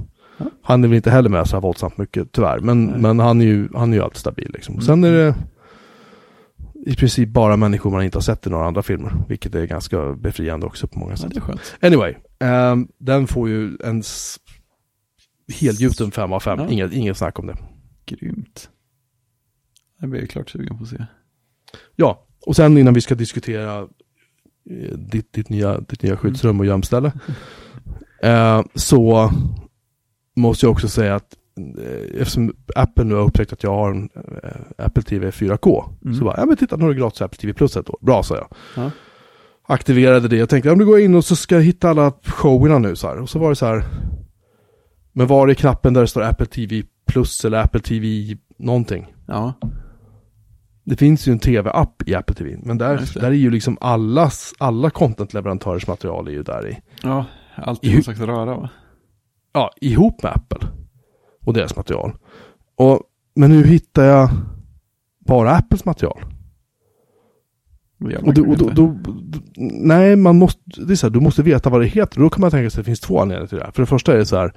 Han 0.64 0.84
är 0.84 0.88
väl 0.88 0.96
inte 0.96 1.12
heller 1.12 1.30
med 1.30 1.48
så 1.48 1.56
här 1.56 1.62
våldsamt 1.62 1.98
mycket, 1.98 2.32
tyvärr. 2.32 2.60
Men, 2.60 2.86
Nej. 2.86 3.00
men 3.02 3.20
han 3.20 3.42
är 3.42 3.46
ju, 3.46 3.70
han 3.76 3.94
är 3.94 3.98
ju 3.98 4.04
alltid 4.04 4.18
stabil 4.18 4.52
liksom. 4.54 4.76
Och 4.76 4.84
Sen 4.84 5.04
är 5.04 5.12
det 5.12 5.36
i 6.86 6.96
princip 6.96 7.30
bara 7.30 7.58
människor 7.58 7.92
man 7.92 8.04
inte 8.04 8.18
har 8.18 8.22
sett 8.22 8.48
i 8.48 8.50
några 8.50 8.68
andra 8.68 8.84
filmer. 8.84 9.14
Vilket 9.30 9.56
är 9.56 9.66
ganska 9.66 10.14
befriande 10.14 10.66
också 10.66 10.88
på 10.88 11.00
många 11.00 11.12
Ja, 11.12 11.18
sätt. 11.18 11.40
skönt. 11.44 11.76
Anyway, 11.82 12.16
ehm, 12.40 12.88
den 12.98 13.28
får 13.28 13.50
ju 13.50 13.78
en 13.84 14.04
helgjuten 15.60 16.12
5 16.12 16.34
av 16.34 16.40
5, 16.40 16.60
Ja. 16.60 16.68
inget, 16.70 16.94
inget 16.94 17.18
snack 17.18 17.40
om 17.40 17.48
det. 17.48 17.58
Grymt. 18.06 18.70
Det 20.02 20.08
blir 20.08 20.20
jag 20.22 20.30
klart 20.30 20.50
sugen 20.50 20.78
på 20.78 20.84
att 20.84 20.90
se. 20.90 21.06
Ja, 21.96 22.28
och 22.46 22.56
sen 22.56 22.78
innan 22.78 22.94
vi 22.94 23.02
ska 23.02 23.16
diskutera 23.16 23.80
eh, 24.70 24.98
ditt, 24.98 25.34
ditt, 25.34 25.50
nya, 25.50 25.80
ditt 25.80 26.04
nya 26.04 26.18
skyddsrum 26.18 26.60
och 26.60 26.66
gömställe. 26.66 27.12
Eh, 28.24 28.64
så 28.76 29.32
måste 30.36 30.66
jag 30.66 30.72
också 30.72 30.88
säga 30.90 31.16
att 31.16 31.36
eftersom 32.20 32.54
Apple 32.76 33.04
nu 33.04 33.14
har 33.16 33.22
upptäckt 33.24 33.54
att 33.54 33.64
jag 33.64 33.72
har 33.74 33.92
en 33.92 34.10
eh, 34.44 34.86
Apple 34.86 35.04
TV 35.04 35.30
4K. 35.30 35.84
Mm. 36.06 36.16
Så 36.18 36.24
bara, 36.26 36.36
ja 36.38 36.46
men 36.46 36.58
titta 36.58 36.76
nu 36.76 36.84
har 36.84 36.94
du 36.94 37.00
gratis 37.00 37.22
Apple 37.22 37.38
TV 37.38 37.54
Plus 37.54 37.78
ett 37.78 37.90
år. 37.90 37.98
Bra 38.02 38.24
sa 38.24 38.36
jag. 38.36 38.48
Ja. 38.76 38.92
Aktiverade 39.68 40.28
det. 40.28 40.36
Jag 40.38 40.50
tänkte, 40.50 40.70
ja 40.70 40.76
men 40.76 40.80
då 40.80 40.86
går 40.86 41.00
jag 41.00 41.06
in 41.06 41.16
och 41.16 41.26
så 41.26 41.36
ska 41.36 41.56
jag 41.56 41.62
hitta 41.64 41.90
alla 41.90 42.12
showerna 42.24 42.80
nu 42.80 42.96
så 42.96 43.08
här. 43.08 43.20
Och 43.22 43.30
så 43.30 43.40
var 43.40 43.50
det 43.50 43.56
så 43.56 43.66
här. 43.66 43.84
Men 45.14 45.28
var 45.28 45.48
är 45.48 45.54
knappen 45.54 45.94
där 45.94 46.02
det 46.02 46.08
står 46.08 46.22
Apple 46.22 46.46
TV 46.46 46.84
Plus 47.08 47.46
eller 47.46 47.58
Apple 47.64 47.80
TV 47.82 48.38
någonting? 48.58 49.14
Ja, 49.28 49.54
Det 50.84 50.96
finns 50.98 51.28
ju 51.28 51.32
en 51.32 51.40
tv-app 51.40 52.04
i 52.10 52.16
Apple 52.16 52.36
TV, 52.36 52.58
men 52.64 52.78
där, 52.78 53.20
där 53.20 53.28
är 53.28 53.32
ju 53.32 53.50
liksom 53.52 53.78
allas, 53.82 54.54
alla 54.58 54.90
contentleverantörers 54.90 55.88
material 55.88 56.28
är 56.28 56.32
ju 56.32 56.44
där 56.44 56.68
i. 56.70 56.78
ja 57.04 57.26
alltid 57.56 57.92
I- 57.92 57.94
någon 57.94 58.04
slags 58.04 58.20
röra 58.20 58.46
va? 58.58 58.70
Ja, 59.54 59.72
ihop 59.82 60.24
med 60.24 60.32
Apple. 60.32 60.68
Och 61.46 61.54
deras 61.54 61.76
material. 61.76 62.14
Och, 62.76 63.00
men 63.36 63.52
nu 63.52 63.64
hittar 63.64 64.06
jag 64.06 64.30
bara 65.20 65.52
Apples 65.52 65.86
material. 65.86 66.26
Och, 68.24 68.34
då, 68.34 68.50
och 68.50 68.58
då, 68.58 68.70
då, 68.70 68.98
nej, 69.72 70.16
man 70.16 70.38
måste, 70.38 70.62
det 70.66 70.94
är 70.94 70.96
så 70.96 71.08
här, 71.08 71.12
du 71.12 71.20
måste 71.20 71.44
veta 71.44 71.70
vad 71.70 71.82
det 71.82 71.88
heter. 71.88 72.20
Då 72.20 72.30
kan 72.30 72.42
man 72.42 72.52
tänka 72.52 72.70
sig 72.70 72.80
att 72.80 72.86
det 72.86 72.90
finns 72.90 73.00
två 73.00 73.22
anledningar 73.22 73.48
till 73.48 73.58
det 73.58 73.64
här. 73.64 73.72
För 73.72 73.82
det 73.82 73.86
första 73.86 74.14
är 74.14 74.18
det 74.18 74.26
så 74.26 74.38
här, 74.38 74.54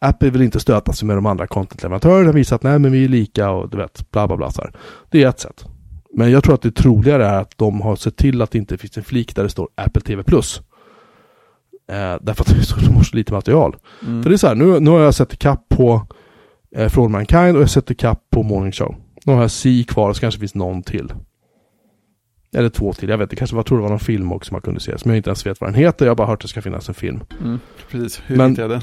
Apple 0.00 0.30
vill 0.30 0.42
inte 0.42 0.60
stöta 0.60 0.92
sig 0.92 1.06
med 1.06 1.16
de 1.16 1.26
andra 1.26 1.46
contentleverantörerna, 1.46 2.32
visa 2.32 2.54
att 2.54 2.62
nej 2.62 2.78
men 2.78 2.92
vi 2.92 3.04
är 3.04 3.08
lika 3.08 3.50
och 3.50 3.70
du 3.70 3.76
vet, 3.76 4.10
bla 4.10 4.26
bla 4.26 4.36
bla 4.36 4.50
så 4.50 4.62
här. 4.62 4.72
Det 5.10 5.22
är 5.22 5.28
ett 5.28 5.40
sätt. 5.40 5.64
Men 6.14 6.30
jag 6.30 6.44
tror 6.44 6.54
att 6.54 6.62
det 6.62 6.70
troligare 6.70 7.26
är 7.26 7.40
att 7.40 7.52
de 7.56 7.80
har 7.80 7.96
sett 7.96 8.16
till 8.16 8.42
att 8.42 8.50
det 8.50 8.58
inte 8.58 8.78
finns 8.78 8.96
en 8.96 9.04
flik 9.04 9.36
där 9.36 9.42
det 9.42 9.48
står 9.48 9.68
Apple 9.74 10.02
TV 10.02 10.22
Plus. 10.22 10.62
Eh, 11.88 12.16
därför 12.20 12.42
att 12.42 12.80
de 12.84 12.94
har 12.94 13.02
så 13.02 13.16
lite 13.16 13.32
material. 13.32 13.76
Mm. 14.06 14.22
För 14.22 14.30
det 14.30 14.34
är 14.34 14.38
så 14.38 14.46
här, 14.46 14.54
nu, 14.54 14.80
nu 14.80 14.90
har 14.90 15.00
jag 15.00 15.14
sett 15.14 15.32
ikapp 15.32 15.68
på 15.68 16.06
eh, 16.76 16.88
Från 16.88 17.12
Mankind 17.12 17.40
och 17.50 17.56
jag 17.56 17.60
har 17.60 17.66
sett 17.66 17.90
ikapp 17.90 18.30
på 18.30 18.42
Morning 18.42 18.72
Show. 18.72 18.94
Nu 19.24 19.32
har 19.32 19.40
jag 19.40 19.50
C 19.50 19.84
kvar 19.88 20.12
så 20.12 20.20
kanske 20.20 20.40
finns 20.40 20.54
någon 20.54 20.82
till. 20.82 21.12
Eller 22.54 22.68
två 22.68 22.92
till, 22.92 23.08
jag 23.08 23.18
vet 23.18 23.26
inte, 23.26 23.36
kanske 23.36 23.56
var, 23.56 23.62
tror 23.62 23.78
det 23.78 23.82
var 23.82 23.90
någon 23.90 23.98
film 23.98 24.32
också 24.32 24.54
man 24.54 24.62
kunde 24.62 24.80
se 24.80 24.98
som 24.98 25.10
jag 25.10 25.16
inte 25.18 25.30
ens 25.30 25.46
vet 25.46 25.60
vad 25.60 25.70
den 25.70 25.74
heter, 25.80 26.06
jag 26.06 26.10
har 26.10 26.16
bara 26.16 26.26
hört 26.26 26.34
att 26.38 26.42
det 26.42 26.48
ska 26.48 26.62
finnas 26.62 26.88
en 26.88 26.94
film. 26.94 27.20
Mm. 27.44 27.58
Precis, 27.90 28.22
hur 28.26 28.36
Men- 28.36 28.54
jag 28.54 28.70
den? 28.70 28.80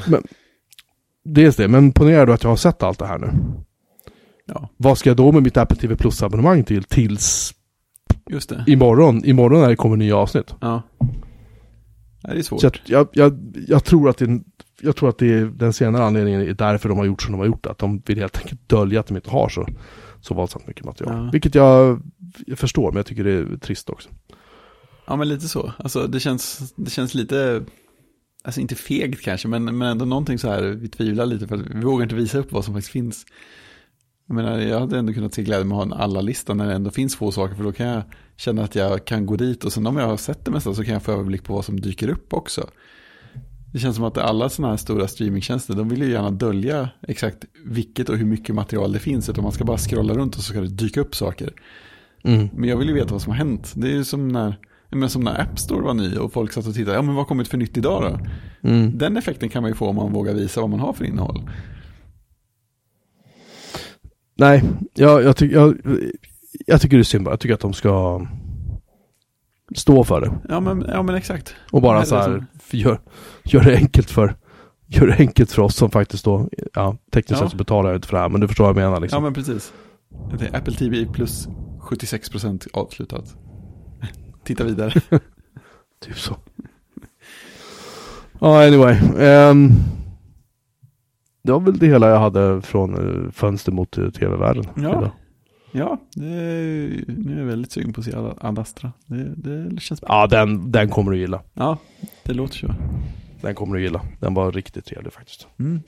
Dels 1.26 1.56
det, 1.56 1.67
men 1.67 1.91
ponera 1.91 2.26
då 2.26 2.34
att 2.34 2.43
jag 2.43 2.50
har 2.50 2.58
sett 2.58 2.84
allt 2.84 3.00
det 3.00 3.06
här 3.06 3.17
nu. 3.17 3.28
Ja, 4.45 4.69
Vad 4.78 4.98
ska 4.98 5.10
jag 5.10 5.17
då 5.17 5.32
med 5.32 5.43
mitt 5.43 5.58
Apple 5.58 5.78
TV 5.78 5.95
Plus 5.95 6.24
abonnemang 6.24 6.63
till 6.63 6.84
tills 6.84 7.54
just 8.30 8.50
det. 8.50 8.63
imorgon, 8.67 9.26
imorgon 9.26 9.62
när 9.62 9.69
det 9.69 9.76
kommer 9.76 9.98
nya 9.98 10.15
avsnitt? 10.17 10.56
Ja. 10.62 10.82
Nej, 12.28 12.36
det 12.36 12.42
är 12.42 12.44
svårt. 12.44 12.62
Så 12.62 12.70
jag, 12.86 13.08
jag, 13.14 13.54
jag, 13.68 13.84
tror 13.84 14.10
att 14.10 14.18
det, 14.18 14.42
jag 14.82 14.96
tror 14.96 15.10
att 15.10 15.18
det 15.18 15.34
är 15.34 15.46
den 15.46 15.74
senare 15.74 16.04
anledningen 16.04 16.42
är 16.42 16.54
därför 16.54 16.90
de 16.90 16.98
har 16.98 17.06
gjort 17.06 17.22
som 17.22 17.32
de 17.32 17.38
har 17.38 17.46
gjort. 17.48 17.66
Att 17.66 17.78
de 17.78 18.02
vill 18.06 18.20
helt 18.20 18.38
enkelt 18.38 18.70
dölja 18.70 19.00
att 19.00 19.08
de 19.08 19.16
inte 19.16 19.30
har 19.30 19.50
så, 19.50 19.68
så 20.22 20.34
våldsamt 20.34 20.68
mycket 20.68 20.86
material. 20.86 21.16
Ja. 21.16 21.30
Vilket 21.32 21.56
jag, 21.56 22.02
jag 22.46 22.60
förstår, 22.60 22.92
men 22.92 22.96
jag 22.96 23.06
tycker 23.06 23.24
det 23.24 23.32
är 23.32 23.58
trist 23.58 23.90
också. 23.90 24.10
Ja, 25.08 25.16
men 25.16 25.30
lite 25.30 25.48
så. 25.48 25.74
Alltså 25.78 26.08
det 26.08 26.20
känns, 26.20 26.74
det 26.76 26.90
känns 26.90 27.14
lite, 27.14 27.64
alltså 28.44 28.62
inte 28.62 28.76
fegt 28.76 29.22
kanske, 29.22 29.48
men, 29.48 29.78
men 29.78 29.82
ändå 29.82 30.06
någonting 30.06 30.40
så 30.40 30.50
här, 30.50 30.62
vi 30.62 30.88
tvivlar 30.88 31.26
lite 31.26 31.48
för 31.48 31.56
att 31.56 31.62
vi 31.62 31.82
vågar 31.82 32.04
inte 32.04 32.16
visa 32.16 32.38
upp 32.38 32.52
vad 32.52 32.66
som 32.66 32.74
faktiskt 32.74 32.92
finns. 32.92 33.26
Jag 34.28 34.36
menar, 34.36 34.58
jag 34.60 34.80
hade 34.80 35.00
ändå 35.00 35.14
kunnat 35.14 35.34
se 35.34 35.44
glädje 35.44 35.66
med 35.66 35.78
att 35.78 35.88
ha 35.88 35.96
en 35.96 36.02
alla-lista 36.02 36.54
när 36.54 36.68
det 36.68 36.74
ändå 36.74 36.92
finns 36.92 37.16
få 37.16 37.32
saker, 37.32 37.56
för 37.56 37.64
då 37.64 37.72
kan 37.72 37.88
jag 37.88 38.04
känna 38.38 38.64
att 38.64 38.76
jag 38.76 39.06
kan 39.06 39.26
gå 39.26 39.36
dit 39.36 39.64
och 39.64 39.74
sen 39.74 39.88
om 39.88 39.98
jag 39.98 40.08
har 40.08 40.18
sett 40.18 40.46
det 40.46 40.52
mesta 40.52 40.74
så 40.74 40.84
kan 40.84 40.94
jag 40.94 41.04
få 41.04 41.12
överblick 41.12 41.44
på 41.44 41.54
vad 41.54 41.66
som 41.66 41.80
dyker 41.80 42.10
upp 42.10 42.34
också. 42.34 42.70
Det 43.74 43.80
känns 43.80 43.96
som 43.96 44.06
att 44.06 44.18
alla 44.18 44.50
sådana 44.50 44.74
här 44.74 44.78
stora 44.78 45.08
streamingtjänster, 45.08 45.74
de 45.74 45.90
vill 45.90 46.02
ju 46.02 46.12
gärna 46.12 46.32
dölja 46.32 46.90
exakt 47.08 47.46
vilket 47.66 48.10
och 48.10 48.18
hur 48.18 48.26
mycket 48.26 48.56
material 48.56 48.92
det 48.92 49.00
finns, 49.00 49.30
utan 49.30 49.44
man 49.44 49.52
ska 49.52 49.64
bara 49.64 49.78
scrolla 49.78 50.14
runt 50.14 50.36
och 50.36 50.44
så 50.44 50.52
ska 50.52 50.62
det 50.62 50.68
dyka 50.68 51.02
upp 51.02 51.16
saker. 51.16 51.54
Mm. 52.24 52.50
Men 52.54 52.70
jag 52.70 52.78
vill 52.78 52.88
ju 52.88 52.94
veta 52.94 53.12
vad 53.12 53.22
som 53.22 53.32
har 53.32 53.38
hänt. 53.38 53.74
Det 53.76 53.88
är 53.88 53.92
ju 53.92 54.04
som 54.04 54.28
när, 54.28 54.56
men 54.90 55.10
som 55.10 55.24
när 55.24 55.42
App 55.42 55.60
Store 55.60 55.82
var 55.82 55.94
ny 55.94 56.18
och 56.18 56.34
folk 56.34 56.52
satt 56.52 56.68
och 56.68 56.74
tittade. 56.74 56.96
Ja, 56.96 57.02
men 57.02 57.16
vad 57.16 57.24
har 57.24 57.28
kommit 57.28 57.48
för 57.48 57.58
nytt 57.58 57.78
idag 57.78 58.04
då? 58.04 58.20
Mm. 58.70 58.98
Den 58.98 59.18
effekten 59.18 59.50
kan 59.50 59.62
man 59.62 59.72
ju 59.72 59.76
få 59.76 59.88
om 59.88 59.96
man 59.96 60.14
vågar 60.14 60.34
visa 60.34 60.62
vad 60.62 60.70
man 60.70 60.80
har 60.80 60.94
för 60.94 61.06
innehåll. 61.06 61.50
Nej, 64.38 64.63
jag, 64.93 65.24
jag, 65.24 65.38
tycker 65.38 65.56
jag, 65.56 65.78
jag 66.65 66.82
tycker 66.82 66.98
det 66.98 67.02
är 67.02 67.04
synd 67.04 67.26
bara. 67.26 67.32
Jag 67.32 67.39
tycker 67.39 67.54
att 67.56 67.60
de 67.60 67.74
ska 67.74 68.26
stå 69.76 70.04
för 70.04 70.21
det. 70.21 70.34
Ja, 70.50 70.60
men, 70.60 70.86
ja, 70.88 71.04
men 71.04 71.15
exakt. 71.15 71.56
Och 71.71 71.82
bara 71.82 71.98
Nej, 71.98 72.08
så 72.08 72.15
här, 72.15 72.45
gör, 72.71 73.00
gör 73.43 73.63
det 73.63 73.76
enkelt 73.76 74.10
för 74.10 74.36
Gör 74.88 75.08
det 75.08 75.15
enkelt 75.19 75.52
för 75.52 75.62
oss 75.62 75.76
som 75.76 75.91
faktiskt 75.91 76.26
då, 76.26 76.50
ja, 76.74 76.98
tekniskt 77.12 77.41
Ja. 77.41 77.45
sett 77.45 77.52
så 77.52 77.58
betalar 77.58 77.89
jag 77.89 77.98
inte 77.98 78.08
för 78.08 78.15
det 78.17 78.21
här, 78.21 78.30
men 78.30 78.41
du 78.41 78.48
förstår 78.48 78.63
vad 78.63 78.69
jag 78.69 78.76
menar 78.76 78.91
Ja, 78.91 79.00
liksom. 79.00 79.24
men 79.24 79.34
precis. 79.34 79.74
Det 80.39 80.45
är 80.45 80.56
Apple 80.56 80.74
TV 80.74 81.06
plus 81.13 81.48
76% 81.82 82.67
avslutat. 82.74 83.36
Titta 84.43 84.63
vidare. 84.63 84.91
Typ 86.06 86.17
så. 86.17 86.36
Ja, 88.39 88.67
anyway. 88.67 88.95
ehm, 89.19 89.71
det 91.46 91.52
var 91.52 91.60
väl 91.60 91.78
det 91.78 91.88
hela 91.88 92.10
jag 92.10 92.20
hade 92.20 92.62
från 92.62 92.94
eh, 93.26 93.32
fönster 93.32 93.72
mot 93.72 93.98
eh, 93.98 94.10
tv-världen. 94.10 94.66
Ja. 94.76 94.82
idag. 94.90 95.10
Ja, 95.72 95.98
det 96.16 96.26
är, 96.26 97.04
nu 97.08 97.34
är 97.36 97.40
jag 97.40 97.46
väldigt 97.46 97.72
sugen 97.72 97.94
på 97.94 98.02
att 98.02 98.06
se 98.06 98.16
Ad- 98.16 98.38
Ad 98.42 98.60
Astra. 98.62 98.92
Det, 99.06 99.36
det 99.36 99.80
känns 99.82 100.02
bra. 100.02 100.10
Ja, 100.10 100.28
den, 100.28 100.72
den 100.72 100.90
kommer 100.90 101.12
du 101.12 101.18
gilla. 101.18 101.42
Ja, 101.54 101.78
det 102.24 102.34
låter 102.34 102.56
så. 102.56 102.74
Den 103.42 103.56
kommer 103.56 103.76
du 103.76 103.82
gilla. 103.82 104.02
Den 104.20 104.34
var 104.34 104.52
riktigt 104.52 104.86
trevlig 104.86 105.14
faktiskt. 105.14 105.48
Mm. 105.60 105.82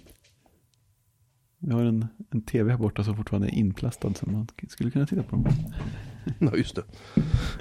Vi 1.60 1.74
har 1.74 1.82
en, 1.82 2.06
en 2.32 2.42
tv 2.42 2.72
här 2.72 2.78
borta 2.78 3.04
som 3.04 3.16
fortfarande 3.16 3.48
är 3.48 3.52
inplastad 3.56 4.14
så 4.14 4.30
man 4.30 4.48
skulle 4.70 4.92
kunna 4.92 5.06
titta 5.06 5.24
på 5.24 5.36
dem. 5.36 5.48
Ja, 6.40 6.56
just 6.56 6.76
det. 6.76 6.84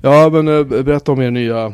Ja, 0.03 0.31
men 0.33 0.49
eh, 0.49 0.65
berätta 0.65 1.13
om 1.13 1.21
er 1.21 1.31
nya... 1.31 1.73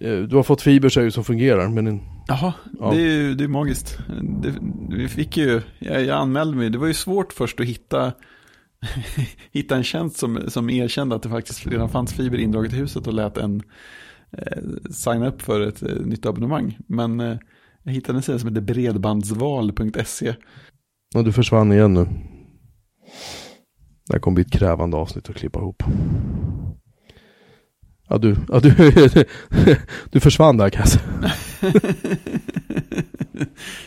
eh, 0.00 0.18
Du 0.18 0.36
har 0.36 0.42
fått 0.42 0.62
fiber 0.62 0.88
säger 0.88 1.04
du 1.04 1.10
som 1.10 1.24
fungerar, 1.24 1.68
men 1.68 1.86
en- 1.86 2.00
Jaha, 2.28 2.52
Ja. 2.80 2.90
det 2.90 2.96
är 2.96 3.12
ju 3.22 3.34
det 3.34 3.44
är 3.44 3.48
magiskt. 3.48 3.98
Det, 4.42 4.54
vi 4.96 5.08
fick 5.08 5.36
ju, 5.36 5.60
jag, 5.78 6.04
jag 6.04 6.18
anmälde 6.18 6.56
mig, 6.56 6.70
det 6.70 6.78
var 6.78 6.86
ju 6.86 6.94
svårt 6.94 7.32
först 7.32 7.60
att 7.60 7.66
hitta, 7.66 8.12
hitta 9.52 9.76
en 9.76 9.84
tjänst 9.84 10.16
som, 10.16 10.40
som 10.48 10.70
erkände 10.70 11.16
att 11.16 11.22
det 11.22 11.28
faktiskt 11.28 11.66
redan 11.66 11.88
fanns 11.88 12.12
fiber 12.14 12.38
indraget 12.38 12.72
i 12.72 12.76
huset 12.76 13.06
och 13.06 13.12
lät 13.14 13.36
en 13.36 13.62
eh, 14.32 14.62
signa 14.90 15.28
upp 15.28 15.42
för 15.42 15.60
ett 15.60 15.82
eh, 15.82 15.94
nytt 16.04 16.26
abonnemang. 16.26 16.78
Men 16.86 17.20
eh, 17.20 17.36
jag 17.82 17.92
hittade 17.92 18.18
en 18.18 18.22
sida 18.22 18.38
som 18.38 18.48
heter 18.48 18.60
bredbandsval.se. 18.62 20.34
och 21.14 21.24
du 21.24 21.32
försvann 21.32 21.72
igen 21.72 21.94
nu. 21.94 22.04
Det 24.06 24.14
här 24.14 24.20
kommer 24.20 24.34
bli 24.34 24.44
ett 24.44 24.52
krävande 24.52 24.96
avsnitt 24.96 25.30
att 25.30 25.36
klippa 25.36 25.58
ihop. 25.58 25.82
Ja, 28.08 28.18
du, 28.18 28.36
ja, 28.48 28.60
du, 28.60 28.74
du 30.10 30.20
försvann 30.20 30.56
där 30.56 30.70
kan 30.70 30.80
jag 30.80 30.88
säga. 30.88 31.32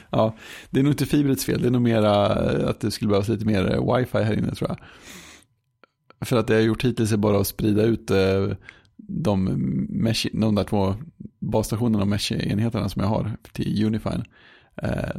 ja, 0.09 0.35
det 0.69 0.79
är 0.79 0.83
nog 0.83 0.93
inte 0.93 1.05
fibrets 1.05 1.45
fel, 1.45 1.61
det 1.61 1.67
är 1.67 1.71
nog 1.71 1.81
mera 1.81 2.25
eh, 2.51 2.69
att 2.69 2.79
det 2.79 2.91
skulle 2.91 3.09
behövas 3.09 3.27
lite 3.27 3.45
mer 3.45 3.73
eh, 3.73 3.95
wifi 3.95 4.17
här 4.17 4.37
inne 4.37 4.55
tror 4.55 4.69
jag. 4.69 4.77
För 6.27 6.37
att 6.37 6.47
det 6.47 6.53
jag 6.53 6.59
har 6.61 6.65
gjort 6.65 6.85
hittills 6.85 7.11
är 7.11 7.17
bara 7.17 7.39
att 7.39 7.47
sprida 7.47 7.83
ut 7.83 8.11
eh, 8.11 8.51
de, 8.97 9.43
mesh, 9.89 10.27
de 10.33 10.55
där 10.55 10.63
två 10.63 10.95
basstationerna 11.39 12.03
och 12.03 12.09
mesh-enheterna 12.09 12.89
som 12.89 13.01
jag 13.01 13.09
har 13.09 13.37
till 13.51 13.85
Unifine. 13.85 14.23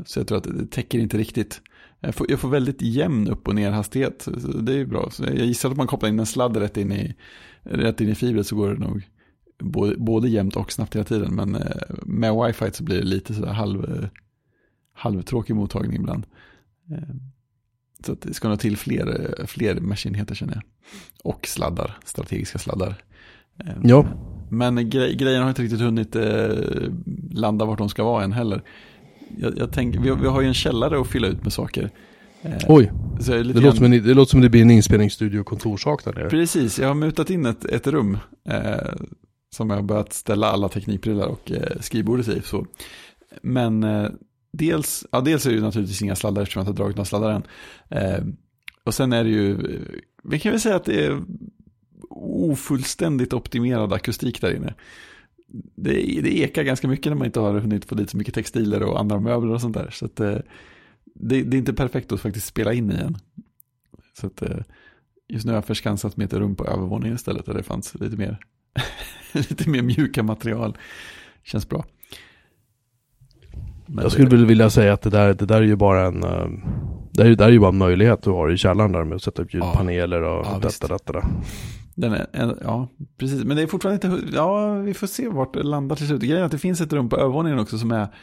Så 0.05 0.21
jag 0.21 0.27
tror 0.27 0.39
att 0.39 0.45
det 0.45 0.67
täcker 0.71 0.99
inte 0.99 1.19
riktigt. 1.19 1.61
Jag 2.05 2.15
får, 2.15 2.31
jag 2.31 2.41
får 2.41 2.49
väldigt 2.49 2.83
jämn 2.83 3.29
upp 3.29 3.49
och 3.49 3.55
ner 3.55 3.71
hastighet. 3.71 4.29
Det 4.63 4.73
är 4.73 4.77
ju 4.77 4.87
bra. 4.87 5.11
Så 5.11 5.25
jag 5.25 5.37
gissar 5.37 5.71
att 5.71 5.77
man 5.77 5.87
kopplar 5.87 6.09
in 6.09 6.19
en 6.19 6.27
sladd 6.27 6.57
rätt 6.57 6.77
in 6.77 6.93
i, 6.93 7.15
rätt 7.63 8.01
in 8.01 8.09
i 8.09 8.15
fibret 8.15 8.47
så 8.47 8.57
går 8.57 8.69
det 8.75 8.81
nog 8.81 9.09
både, 9.59 9.97
både 9.97 10.29
jämnt 10.29 10.57
och 10.57 10.73
snabbt 10.73 10.95
hela 10.95 11.05
tiden. 11.05 11.35
Men 11.35 11.55
eh, 11.55 11.63
med 12.03 12.35
wifi 12.35 12.71
så 12.73 12.85
blir 12.85 12.97
det 12.97 13.05
lite 13.05 13.35
sådär 13.35 13.53
halv, 13.53 13.85
eh, 13.85 14.09
halvtråkig 14.95 15.57
mottagning 15.57 15.97
ibland. 15.97 16.27
Eh, 16.91 17.15
Så 18.07 18.13
att 18.13 18.21
det 18.21 18.35
ska 18.35 18.49
nog 18.49 18.61
till 18.61 18.77
fler, 18.77 19.35
fler 19.47 19.81
mesh-enheter 19.81 20.35
känner 20.35 20.55
jag. 20.55 20.63
Och 21.25 21.47
sladdar, 21.47 21.99
strategiska 22.05 22.59
sladdar. 22.59 22.95
Ja. 23.83 24.07
Men 24.51 24.91
grej, 24.91 25.15
grejerna 25.17 25.45
har 25.45 25.49
inte 25.49 25.63
riktigt 25.63 25.81
hunnit 25.81 26.17
landa 27.31 27.65
vart 27.65 27.79
de 27.79 27.89
ska 27.89 28.05
vara 28.05 28.25
än 28.25 28.33
heller. 28.33 28.63
Jag, 29.39 29.59
jag 29.59 29.73
tänker, 29.73 30.01
vi, 30.01 30.11
vi 30.11 30.29
har 30.29 30.41
ju 30.41 30.49
en 30.49 30.55
källare 30.55 31.01
att 31.01 31.09
fylla 31.09 31.29
ut 31.29 31.43
med 31.43 31.53
saker. 31.53 31.91
Eh, 32.43 32.53
Oj, 32.69 32.93
det 33.27 33.43
låter, 33.43 33.61
grann- 33.61 33.77
som 33.77 33.85
en, 33.85 33.91
det 33.91 34.15
låter 34.15 34.31
som 34.31 34.41
det 34.41 34.49
blir 34.49 34.63
en 34.63 34.71
inspelningsstudio 34.71 35.41
och 35.41 35.47
kontorssak 35.47 36.05
där 36.05 36.13
nere. 36.13 36.31
Precis, 36.31 36.79
jag 36.79 36.89
har 36.89 36.95
mutat 36.95 37.31
in 37.31 37.47
ett, 37.47 37.65
ett 37.65 37.87
rum 37.87 38.19
eh, 38.49 38.93
som 39.55 39.71
jag 39.71 39.77
har 39.77 39.83
börjat 39.83 40.13
ställa 40.13 40.47
alla 40.47 40.69
teknikprylar 40.69 41.27
och 41.27 41.53
eh, 41.53 41.81
skrivbordet 41.81 42.29
i. 42.29 42.43
Så. 42.45 42.67
Men 43.43 43.83
eh, 43.85 44.09
dels, 44.53 45.07
ja, 45.13 45.21
dels 45.21 45.47
är 45.47 45.51
det 45.51 45.57
ju 45.57 45.63
naturligtvis 45.63 46.03
inga 46.03 46.17
sladdar 46.17 46.43
eftersom 46.43 46.61
jag 46.61 46.63
inte 46.71 46.83
har 46.83 46.85
dragit 46.85 46.97
några 46.97 47.05
sladdar 47.05 47.31
än. 47.31 47.43
Eh, 47.89 48.25
och 48.85 48.95
sen 48.95 49.13
är 49.13 49.25
det 49.25 49.31
ju, 49.31 49.59
vi 50.25 50.39
kan 50.39 50.53
väl 50.53 50.61
säga 50.61 50.77
att 50.77 50.85
det 50.85 51.07
är 51.07 51.23
ofullständigt 52.11 53.33
optimerad 53.33 53.93
akustik 53.93 54.41
där 54.41 54.57
inne. 54.57 54.75
Det, 55.75 55.93
det 56.23 56.39
ekar 56.39 56.63
ganska 56.63 56.89
mycket 56.89 57.07
när 57.07 57.17
man 57.17 57.27
inte 57.27 57.41
har 57.41 57.61
hunnit 57.61 57.85
få 57.85 57.95
dit 57.95 58.11
så 58.11 58.17
mycket 58.17 58.35
textiler 58.35 58.83
och 58.83 59.01
andra 59.01 59.21
möbler 59.21 59.55
och 59.55 59.61
sånt 59.61 59.75
där. 59.75 59.91
Så 59.91 60.07
att, 60.07 60.21
eh, 60.21 60.37
det, 61.15 61.43
det, 61.43 61.57
är 61.57 61.59
inte 61.59 61.73
perfekt 61.73 62.13
att 62.13 62.21
faktiskt 62.21 62.47
spela 62.47 62.73
in 62.73 62.93
i 62.93 62.95
en. 62.95 63.17
Så 64.21 64.27
att, 64.27 64.43
eh, 64.43 64.57
just 65.29 65.45
nu 65.45 65.53
har 65.53 65.57
jag 65.57 65.65
förskansat 65.65 66.17
mig 66.17 66.25
ett 66.25 66.33
rum 66.33 66.57
på 66.57 66.67
övervåningen 66.67 67.17
istället 67.17 67.47
där 67.47 67.55
det 67.55 67.63
fanns 67.63 67.95
lite 67.95 68.17
mer, 68.17 68.39
lite 69.33 69.71
mer 69.71 69.83
mjuka 69.83 70.23
material. 70.23 70.79
Känns 71.43 71.69
bra. 71.69 71.85
Men 73.87 74.03
jag 74.03 74.13
skulle 74.13 74.29
väl 74.29 74.47
vilja 74.47 74.71
säga 74.71 74.93
att 74.93 75.03
det 75.03 75.11
där, 75.11 75.35
det 75.35 75.47
där 75.47 75.57
är 75.57 75.67
ju 75.67 75.77
bara 75.77 76.07
en 76.07 76.25
uh, 76.25 76.49
det, 77.13 77.23
är, 77.23 77.29
det 77.29 77.35
där 77.35 77.47
är 77.47 77.53
ju 77.53 77.59
bara 77.59 77.69
en 77.69 77.79
möjlighet 77.79 78.23
du 78.23 78.31
har 78.31 78.51
i 78.51 78.57
källaren 78.57 78.93
där 78.93 79.05
med 79.05 79.17
att 79.17 79.23
sätta 79.23 79.43
upp 79.43 79.55
ljudpaneler 79.55 80.23
och 80.23 80.47
ja, 80.47 80.59
detta, 80.63 80.87
detta, 80.87 81.13
detta. 81.13 81.29
Den 81.95 82.13
är, 82.13 82.27
ja, 82.63 82.89
precis. 83.17 83.45
Men 83.45 83.57
det 83.57 83.63
är 83.63 83.67
fortfarande 83.67 84.09
inte, 84.09 84.37
ja, 84.37 84.75
vi 84.75 84.95
får 84.95 85.07
se 85.07 85.29
vart 85.29 85.55
det 85.55 85.63
landar 85.63 85.97
till 85.97 86.07
slut. 86.07 86.23
Grejen 86.23 86.39
är 86.39 86.45
att 86.45 86.53
det 86.53 86.59
finns 86.59 86.81
ett 86.81 86.93
rum 86.93 87.09
på 87.09 87.17
övervåningen 87.17 87.59
också 87.59 87.79
som 87.79 87.91
är, 87.91 88.15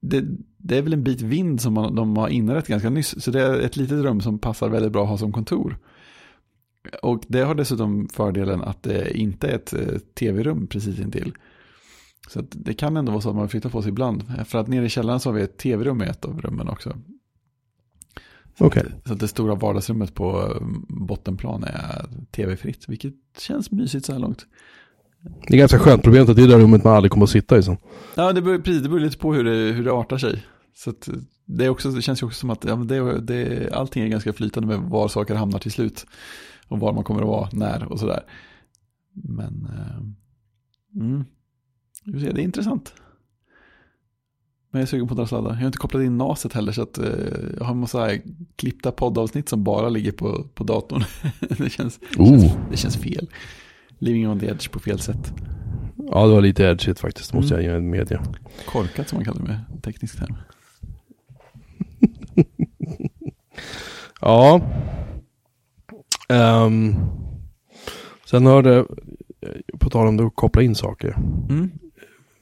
det, 0.00 0.24
det 0.56 0.78
är 0.78 0.82
väl 0.82 0.92
en 0.92 1.04
bit 1.04 1.20
vind 1.22 1.60
som 1.60 1.74
man, 1.74 1.94
de 1.94 2.16
har 2.16 2.28
inrett 2.28 2.66
ganska 2.66 2.90
nyss. 2.90 3.22
Så 3.24 3.30
det 3.30 3.42
är 3.42 3.60
ett 3.60 3.76
litet 3.76 4.02
rum 4.02 4.20
som 4.20 4.38
passar 4.38 4.68
väldigt 4.68 4.92
bra 4.92 5.02
att 5.02 5.08
ha 5.08 5.18
som 5.18 5.32
kontor. 5.32 5.78
Och 7.02 7.24
det 7.28 7.40
har 7.40 7.54
dessutom 7.54 8.08
fördelen 8.08 8.62
att 8.62 8.82
det 8.82 9.18
inte 9.18 9.48
är 9.48 9.54
ett 9.54 9.72
eh, 9.72 9.98
tv-rum 10.14 10.66
precis 10.66 11.00
intill. 11.00 11.34
Så 12.28 12.42
det 12.50 12.74
kan 12.74 12.96
ändå 12.96 13.12
vara 13.12 13.20
så 13.20 13.30
att 13.30 13.36
man 13.36 13.48
flyttar 13.48 13.70
på 13.70 13.82
sig 13.82 13.88
ibland. 13.88 14.24
För 14.46 14.58
att 14.58 14.68
nere 14.68 14.84
i 14.84 14.88
källaren 14.88 15.20
så 15.20 15.28
har 15.28 15.34
vi 15.34 15.42
ett 15.42 15.58
tv-rum 15.58 16.02
i 16.02 16.06
ett 16.06 16.24
av 16.24 16.40
rummen 16.40 16.68
också. 16.68 16.96
Så, 18.58 18.64
okay. 18.64 18.84
så 19.06 19.12
att 19.12 19.20
det 19.20 19.28
stora 19.28 19.54
vardagsrummet 19.54 20.14
på 20.14 20.56
mm, 20.60 20.84
bottenplan 20.88 21.64
är 21.64 22.04
tv-fritt, 22.30 22.88
vilket 22.88 23.14
känns 23.38 23.70
mysigt 23.70 24.06
så 24.06 24.12
här 24.12 24.18
långt. 24.18 24.46
Det 25.48 25.54
är 25.54 25.58
ganska 25.58 25.78
skönt, 25.78 26.02
problemet 26.02 26.28
är 26.28 26.32
att 26.32 26.36
det 26.36 26.42
är 26.42 26.48
det 26.48 26.58
rummet 26.58 26.84
man 26.84 26.96
aldrig 26.96 27.10
kommer 27.10 27.24
att 27.24 27.30
sitta 27.30 27.58
i. 27.58 27.62
Så. 27.62 27.76
Ja, 28.14 28.32
det 28.32 28.42
beror, 28.42 28.58
det 28.58 28.88
beror 28.88 29.00
lite 29.00 29.18
på 29.18 29.34
hur 29.34 29.44
det, 29.44 29.72
hur 29.72 29.84
det 29.84 29.92
artar 29.92 30.18
sig. 30.18 30.46
Så 30.74 30.90
att 30.90 31.08
det, 31.44 31.64
är 31.64 31.68
också, 31.68 31.90
det 31.90 32.02
känns 32.02 32.22
ju 32.22 32.26
också 32.26 32.38
som 32.38 32.50
att 32.50 32.64
ja, 32.64 32.76
det, 32.76 33.20
det, 33.20 33.70
allting 33.72 34.02
är 34.02 34.08
ganska 34.08 34.32
flytande 34.32 34.68
med 34.68 34.90
var 34.90 35.08
saker 35.08 35.34
hamnar 35.34 35.58
till 35.58 35.72
slut. 35.72 36.06
Och 36.68 36.80
var 36.80 36.92
man 36.92 37.04
kommer 37.04 37.20
att 37.20 37.28
vara, 37.28 37.48
när 37.52 37.92
och 37.92 38.00
sådär. 38.00 38.22
Men, 39.12 39.68
eh, 39.72 41.02
mm, 41.02 41.24
det 42.04 42.26
är 42.26 42.38
intressant. 42.38 42.94
Men 44.74 44.80
jag 44.80 44.86
är 44.86 44.90
sugen 44.90 45.08
på 45.08 45.14
dra 45.14 45.26
sladdar. 45.26 45.50
Jag 45.50 45.56
har 45.56 45.66
inte 45.66 45.78
kopplat 45.78 46.02
in 46.02 46.18
naset 46.18 46.52
heller 46.52 46.72
så 46.72 46.82
att 46.82 46.98
eh, 46.98 47.06
jag 47.58 47.64
har 47.64 47.72
en 47.72 47.80
massa 47.80 48.10
klippta 48.56 48.92
poddavsnitt 48.92 49.48
som 49.48 49.64
bara 49.64 49.88
ligger 49.88 50.12
på, 50.12 50.44
på 50.54 50.64
datorn. 50.64 51.04
det, 51.58 51.70
känns, 51.70 52.00
oh. 52.18 52.32
det, 52.32 52.40
känns, 52.40 52.56
det 52.70 52.76
känns 52.76 52.96
fel. 52.96 53.30
Living 53.98 54.28
on 54.28 54.40
the 54.40 54.46
edge 54.46 54.70
på 54.70 54.78
fel 54.78 54.98
sätt. 54.98 55.32
Ja, 55.96 56.26
det 56.26 56.32
var 56.34 56.40
lite 56.40 56.64
edgigt 56.64 57.00
faktiskt, 57.00 57.32
måste 57.32 57.54
mm. 57.54 57.66
jag 57.66 57.74
ge 57.74 57.80
media. 57.80 58.22
Korkat 58.66 59.08
som 59.08 59.16
man 59.16 59.24
kallar 59.24 59.40
det 59.40 59.48
med 59.48 59.82
teknisk 59.82 60.18
term. 60.18 60.36
ja. 64.20 64.60
Um, 66.28 66.96
sen 68.24 68.46
hörde, 68.46 68.86
på 69.78 69.90
tal 69.90 70.06
om 70.08 70.26
att 70.26 70.36
koppla 70.36 70.62
in 70.62 70.74
saker. 70.74 71.16
Mm 71.48 71.70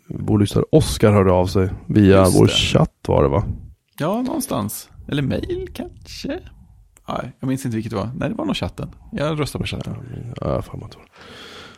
vår 0.07 0.39
lyssnare 0.39 0.65
Oskar 0.73 1.13
hörde 1.13 1.33
av 1.33 1.47
sig 1.47 1.71
via 1.87 2.19
Just 2.19 2.41
vår 2.41 2.47
det. 2.47 2.53
chatt 2.53 3.05
var 3.09 3.23
det 3.23 3.29
va? 3.29 3.45
Ja, 3.99 4.23
någonstans. 4.23 4.89
Eller 5.09 5.23
mail 5.23 5.69
kanske? 5.75 6.41
Nej, 7.09 7.33
jag 7.41 7.49
minns 7.49 7.65
inte 7.65 7.77
vilket 7.77 7.91
det 7.91 7.97
var. 7.97 8.11
Nej, 8.17 8.29
det 8.29 8.35
var 8.35 8.45
nog 8.45 8.57
chatten. 8.57 8.91
Jag 9.13 9.41
röstar 9.41 9.59
på 9.59 9.67
chatten. 9.67 9.95
Ja, 10.41 10.63
fan 10.63 10.81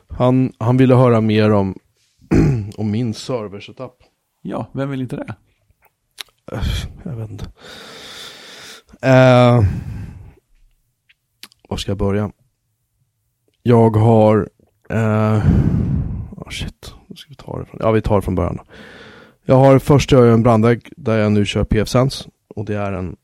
han, 0.08 0.52
han 0.58 0.76
ville 0.76 0.94
höra 0.94 1.20
mer 1.20 1.52
om, 1.52 1.74
om 2.76 2.90
min 2.90 3.14
serversetup. 3.14 3.92
Ja, 4.42 4.70
vem 4.72 4.90
vill 4.90 5.00
inte 5.00 5.16
det? 5.16 5.34
Jag 7.04 7.16
vet 7.16 7.30
inte. 7.30 7.44
Uh, 9.06 9.64
var 11.68 11.76
ska 11.76 11.90
jag 11.90 11.98
börja? 11.98 12.30
Jag 13.62 13.96
har... 13.96 14.48
Uh, 14.92 15.46
oh 16.36 16.50
shit. 16.50 16.94
Ska 17.16 17.28
vi 17.28 17.34
ta 17.34 17.58
det 17.58 17.64
från, 17.64 17.80
ja, 17.82 17.90
vi 17.90 18.02
tar 18.02 18.16
det 18.16 18.22
från 18.22 18.34
början. 18.34 18.56
Då. 18.56 18.64
Jag 19.44 19.54
har 19.54 19.78
först 19.78 20.12
jag 20.12 20.32
en 20.32 20.42
brandvägg 20.42 20.88
där 20.96 21.18
jag 21.18 21.32
nu 21.32 21.46
kör 21.46 21.64
PF 21.64 21.88
Sense 21.88 22.28
och 22.48 22.64
det 22.64 22.76
är 22.76 22.92
en 22.92 23.16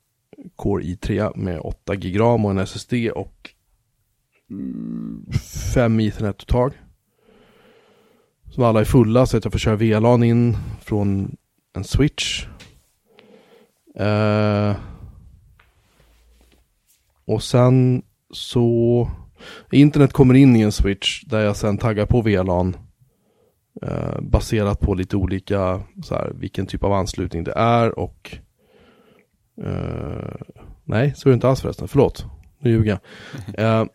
Core 0.56 0.84
i3 0.84 1.36
med 1.36 1.60
8 1.60 1.94
GB 1.94 2.18
RAM 2.18 2.44
och 2.44 2.50
en 2.50 2.58
SSD 2.58 2.94
och 3.14 3.50
5 5.74 6.00
Ethernet-uttag. 6.00 6.72
Som 8.50 8.64
alla 8.64 8.80
är 8.80 8.84
fulla 8.84 9.26
så 9.26 9.36
att 9.36 9.44
jag 9.44 9.52
får 9.52 9.58
köra 9.58 9.76
VLAN 9.76 10.22
in 10.22 10.56
från 10.82 11.36
en 11.76 11.84
switch. 11.84 12.46
Uh, 14.00 14.76
och 17.24 17.42
sen 17.42 18.02
så 18.30 19.10
internet 19.70 20.12
kommer 20.12 20.34
in 20.34 20.56
i 20.56 20.60
en 20.60 20.72
switch 20.72 21.22
där 21.24 21.40
jag 21.40 21.56
sen 21.56 21.78
taggar 21.78 22.06
på 22.06 22.20
VLAN 22.20 22.76
Eh, 23.82 24.20
baserat 24.20 24.80
på 24.80 24.94
lite 24.94 25.16
olika, 25.16 25.82
så 26.04 26.14
här, 26.14 26.32
vilken 26.34 26.66
typ 26.66 26.84
av 26.84 26.92
anslutning 26.92 27.44
det 27.44 27.52
är 27.52 27.98
och 27.98 28.36
eh, 29.62 30.56
Nej, 30.84 31.14
så 31.16 31.28
är 31.28 31.30
det 31.30 31.34
inte 31.34 31.48
alls 31.48 31.60
förresten, 31.60 31.88
förlåt, 31.88 32.26
nu 32.58 32.70
ljuger 32.70 32.90
jag. 32.90 33.00
Eh, 33.80 33.86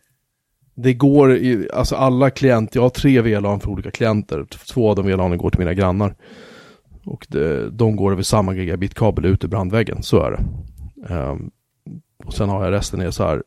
det 0.74 0.94
går, 0.94 1.36
i, 1.36 1.68
alltså 1.72 1.96
alla 1.96 2.30
klienter, 2.30 2.78
jag 2.78 2.82
har 2.82 2.90
tre 2.90 3.20
VLAN 3.20 3.60
för 3.60 3.70
olika 3.70 3.90
klienter, 3.90 4.44
två 4.44 4.90
av 4.90 4.96
de 4.96 5.06
VLAN 5.06 5.38
går 5.38 5.50
till 5.50 5.58
mina 5.58 5.74
grannar. 5.74 6.14
Och 7.04 7.26
det, 7.28 7.70
de 7.70 7.96
går 7.96 8.12
över 8.12 8.22
samma 8.22 8.54
gigabitkabel 8.54 9.24
ut 9.24 9.44
i 9.44 9.48
brandväggen, 9.48 10.02
så 10.02 10.22
är 10.22 10.30
det. 10.30 10.44
Um, 11.14 11.50
och 12.24 12.34
sen 12.34 12.48
har 12.48 12.64
jag 12.64 12.72
resten 12.72 13.00
är 13.00 13.10
så 13.10 13.24
här 13.24 13.42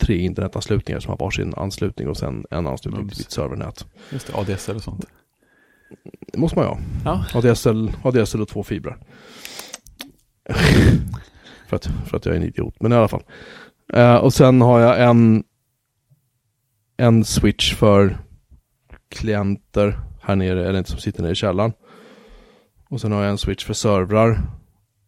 tre 0.00 0.18
internetanslutningar 0.18 1.00
som 1.00 1.10
har 1.10 1.18
varsin 1.18 1.54
anslutning 1.56 2.08
och 2.08 2.16
sen 2.16 2.46
en 2.50 2.66
anslutning 2.66 3.08
till 3.08 3.18
mitt 3.18 3.30
servernät. 3.30 3.86
Just 4.10 4.26
det, 4.26 4.34
ADSL 4.34 4.76
och 4.76 4.82
sånt. 4.82 5.06
Det 6.32 6.38
måste 6.38 6.58
man 6.58 6.64
ju 6.64 6.70
ha. 6.70 6.78
Ja. 7.04 7.38
ADSL, 7.38 7.92
ADSL 8.02 8.40
och 8.40 8.48
två 8.48 8.62
fibrer. 8.62 8.96
för, 11.68 11.76
att, 11.76 11.84
för 12.06 12.16
att 12.16 12.26
jag 12.26 12.34
är 12.34 12.40
en 12.40 12.46
idiot, 12.46 12.74
men 12.80 12.92
i 12.92 12.94
alla 12.94 13.08
fall. 13.08 13.22
Uh, 13.96 14.14
och 14.14 14.34
sen 14.34 14.60
har 14.60 14.80
jag 14.80 15.10
en, 15.10 15.44
en 16.96 17.24
switch 17.24 17.74
för 17.74 18.18
klienter 19.08 20.00
här 20.22 20.36
nere, 20.36 20.68
eller 20.68 20.78
inte 20.78 20.90
som 20.90 21.00
sitter 21.00 21.22
nere 21.22 21.32
i 21.32 21.34
källaren. 21.34 21.72
Och 22.88 23.00
sen 23.00 23.12
har 23.12 23.22
jag 23.22 23.30
en 23.30 23.38
switch 23.38 23.64
för 23.64 23.74
servrar 23.74 24.40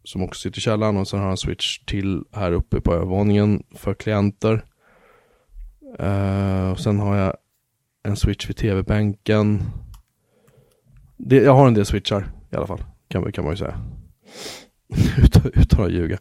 som 0.05 0.23
också 0.23 0.41
sitter 0.41 0.59
i 0.59 0.61
källaren 0.61 0.97
och 0.97 1.09
sen 1.09 1.19
har 1.19 1.27
jag 1.27 1.31
en 1.31 1.37
switch 1.37 1.79
till 1.79 2.25
här 2.33 2.53
uppe 2.53 2.81
på 2.81 2.95
övervåningen 2.95 3.63
för 3.75 3.95
klienter. 3.95 4.65
Uh, 6.01 6.71
och 6.71 6.81
sen 6.81 6.99
har 6.99 7.17
jag 7.17 7.37
en 8.03 8.17
switch 8.17 8.49
vid 8.49 8.57
tv-bänken 8.57 9.63
det, 11.17 11.37
jag 11.37 11.55
har 11.55 11.69
en 11.69 11.75
del 11.75 11.87
switchar 11.87 12.31
i 12.53 12.57
alla 12.57 12.67
fall, 12.67 12.85
kan, 13.09 13.33
kan 13.33 13.45
man 13.45 13.53
ju 13.53 13.57
säga. 13.57 13.81
utan, 15.19 15.51
utan 15.55 15.85
att 15.85 15.93
ljuga. 15.93 16.19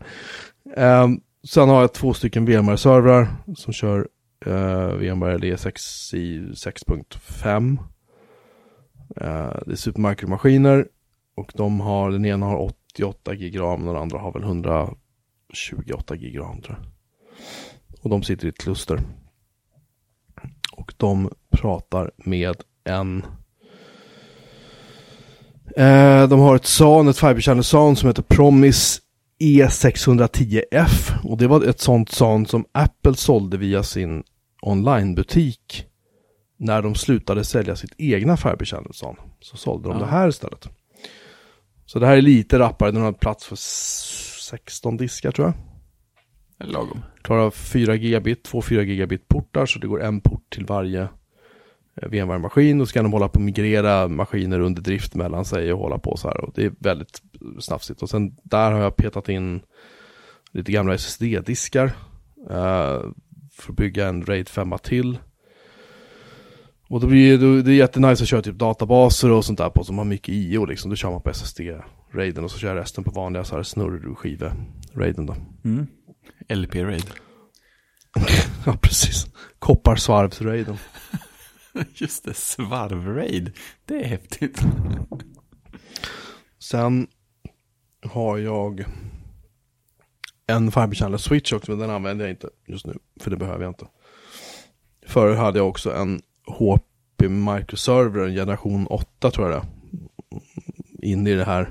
Um, 0.77 1.21
sen 1.47 1.69
har 1.69 1.81
jag 1.81 1.93
två 1.93 2.13
stycken 2.13 2.45
VMware-servrar 2.45 3.27
som 3.55 3.73
kör 3.73 4.07
uh, 4.47 4.95
VMware 4.95 5.37
LE6 5.37 6.15
i 6.15 6.39
6.5. 6.39 7.77
Uh, 9.21 9.27
eh, 9.27 9.57
det 9.65 9.71
är 9.71 9.75
supermicromaskiner 9.75 10.87
och 11.35 11.51
de 11.55 11.79
har, 11.79 12.11
den 12.11 12.25
ena 12.25 12.45
har 12.45 12.57
88 12.95 13.35
gig 13.35 13.59
RAM, 13.59 13.85
den 13.85 13.95
andra 13.95 14.19
har 14.19 14.31
väl 14.31 14.43
128 14.43 16.15
gig 16.15 16.39
RAM 16.39 16.61
tror 16.61 16.77
jag. 16.81 16.91
Och 18.01 18.09
de 18.09 18.23
sitter 18.23 18.45
i 18.45 18.49
ett 18.49 18.57
kluster. 18.57 19.01
Och 20.71 20.93
de 20.97 21.29
pratar 21.49 22.11
med 22.17 22.55
en 22.83 23.25
Eh, 25.75 26.27
de 26.29 26.39
har 26.39 26.55
ett 26.55 26.65
SAN, 26.65 27.07
ett 27.07 27.17
Fiber 27.17 27.41
Channel 27.41 27.63
SAN 27.63 27.95
som 27.95 28.07
heter 28.07 28.23
Promise 28.23 29.01
E610F. 29.39 31.11
Och 31.23 31.37
det 31.37 31.47
var 31.47 31.63
ett 31.63 31.79
sånt 31.79 32.11
SAN 32.11 32.45
som 32.45 32.65
Apple 32.71 33.15
sålde 33.15 33.57
via 33.57 33.83
sin 33.83 34.23
onlinebutik. 34.61 35.85
När 36.57 36.81
de 36.81 36.95
slutade 36.95 37.43
sälja 37.43 37.75
sitt 37.75 37.93
egna 37.97 38.37
Fiber 38.37 38.65
Channel 38.65 38.93
SAN. 38.93 39.15
Så 39.39 39.57
sålde 39.57 39.89
de 39.89 39.97
ja. 39.97 40.05
det 40.05 40.11
här 40.11 40.27
istället. 40.27 40.69
Så 41.85 41.99
det 41.99 42.07
här 42.07 42.17
är 42.17 42.21
lite 42.21 42.59
rappare, 42.59 42.91
den 42.91 43.01
har 43.01 43.11
plats 43.11 43.45
för 43.45 43.55
16 43.55 44.97
diskar 44.97 45.31
tror 45.31 45.47
jag. 45.47 45.55
Lagom. 46.67 47.01
Klarar 47.21 47.51
4 47.51 47.95
gigabit, 47.95 48.43
två 48.43 48.61
4 48.61 48.83
gigabit 48.83 49.27
portar 49.27 49.65
så 49.65 49.79
det 49.79 49.87
går 49.87 50.03
en 50.03 50.21
port 50.21 50.49
till 50.49 50.65
varje 50.65 51.07
VMware-maskin 52.01 52.81
och 52.81 52.87
så 52.87 52.93
kan 52.93 53.03
de 53.03 53.13
hålla 53.13 53.27
på 53.27 53.39
att 53.39 53.45
migrera 53.45 54.07
maskiner 54.07 54.59
under 54.59 54.81
drift 54.81 55.15
mellan 55.15 55.45
sig 55.45 55.73
och 55.73 55.79
hålla 55.79 55.97
på 55.97 56.17
så 56.17 56.27
här 56.27 56.41
och 56.41 56.51
det 56.55 56.65
är 56.65 56.71
väldigt 56.79 57.21
snafsigt. 57.59 58.01
Och 58.01 58.09
sen 58.09 58.35
där 58.43 58.71
har 58.71 58.79
jag 58.79 58.95
petat 58.95 59.29
in 59.29 59.61
lite 60.51 60.71
gamla 60.71 60.93
SSD-diskar 60.93 61.85
uh, 62.51 63.11
för 63.53 63.71
att 63.71 63.75
bygga 63.75 64.07
en 64.07 64.25
RAID 64.25 64.49
5 64.49 64.73
till. 64.83 65.17
Och 66.89 66.99
då 66.99 67.07
blir 67.07 67.37
det, 67.37 67.61
det 67.61 67.71
är 67.71 67.75
jättenice 67.75 68.23
att 68.23 68.29
köra 68.29 68.41
typ 68.41 68.55
databaser 68.55 69.31
och 69.31 69.45
sånt 69.45 69.57
där 69.57 69.69
på 69.69 69.83
som 69.83 69.97
har 69.97 70.05
mycket 70.05 70.29
IO 70.29 70.65
liksom. 70.65 70.89
Då 70.89 70.95
kör 70.95 71.11
man 71.11 71.21
på 71.21 71.29
SSD-raiden 71.29 72.43
och 72.43 72.51
så 72.51 72.59
kör 72.59 72.67
jag 72.67 72.77
resten 72.77 73.03
på 73.03 73.11
vanliga 73.11 73.43
så 73.43 73.55
här 73.55 73.63
snurrskive-raiden 73.63 75.25
då. 75.25 75.35
Mm. 75.63 75.87
LP-raid. 76.49 77.09
ja, 78.65 78.77
precis. 78.81 79.27
Kopparsvarvs-raiden. 79.59 80.77
Just 81.93 82.23
det, 82.23 82.33
svarvraid. 82.33 83.51
Det 83.85 83.95
är 83.95 84.07
häftigt. 84.07 84.61
Sen 86.59 87.07
har 88.01 88.37
jag 88.37 88.85
en 90.47 90.71
fiberchannel 90.71 91.19
switch 91.19 91.53
också, 91.53 91.71
men 91.71 91.79
den 91.79 91.89
använder 91.89 92.25
jag 92.25 92.31
inte 92.31 92.49
just 92.67 92.85
nu, 92.85 92.97
för 93.19 93.31
det 93.31 93.37
behöver 93.37 93.63
jag 93.63 93.69
inte. 93.69 93.87
Förr 95.07 95.35
hade 95.35 95.59
jag 95.59 95.67
också 95.67 95.93
en 95.93 96.21
HP 96.45 97.29
microserver, 97.29 98.27
en 98.27 98.35
generation 98.35 98.87
8 98.87 99.31
tror 99.31 99.51
jag 99.51 99.61
det 99.61 99.67
är. 99.67 99.71
In 101.01 101.27
i 101.27 101.33
det 101.33 101.45
här 101.45 101.69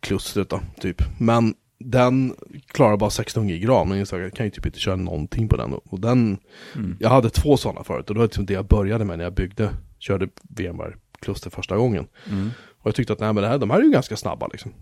klustret 0.00 0.48
då, 0.48 0.60
typ. 0.80 1.02
Men 1.18 1.54
den 1.84 2.34
klarar 2.66 2.96
bara 2.96 3.10
16 3.10 3.48
gig 3.48 3.68
ram, 3.68 3.88
men 3.88 3.98
jag 3.98 4.34
kan 4.34 4.46
ju 4.46 4.50
typ 4.50 4.66
inte 4.66 4.78
köra 4.78 4.96
någonting 4.96 5.48
på 5.48 5.56
den. 5.56 5.72
Och 5.72 6.00
den, 6.00 6.38
mm. 6.74 6.96
jag 7.00 7.08
hade 7.08 7.30
två 7.30 7.56
sådana 7.56 7.84
förut 7.84 8.08
och 8.08 8.14
det 8.14 8.18
var 8.18 8.26
liksom 8.26 8.46
det 8.46 8.54
jag 8.54 8.66
började 8.66 9.04
med 9.04 9.18
när 9.18 9.24
jag 9.24 9.34
byggde, 9.34 9.70
körde 9.98 10.28
VMware-kluster 10.42 11.50
första 11.50 11.76
gången. 11.76 12.06
Mm. 12.30 12.50
Och 12.80 12.86
jag 12.86 12.94
tyckte 12.94 13.12
att 13.12 13.20
nej, 13.20 13.32
men 13.32 13.42
det 13.42 13.48
här, 13.48 13.58
de 13.58 13.70
här 13.70 13.78
är 13.78 13.82
ju 13.82 13.90
ganska 13.90 14.16
snabba 14.16 14.48
liksom. 14.52 14.72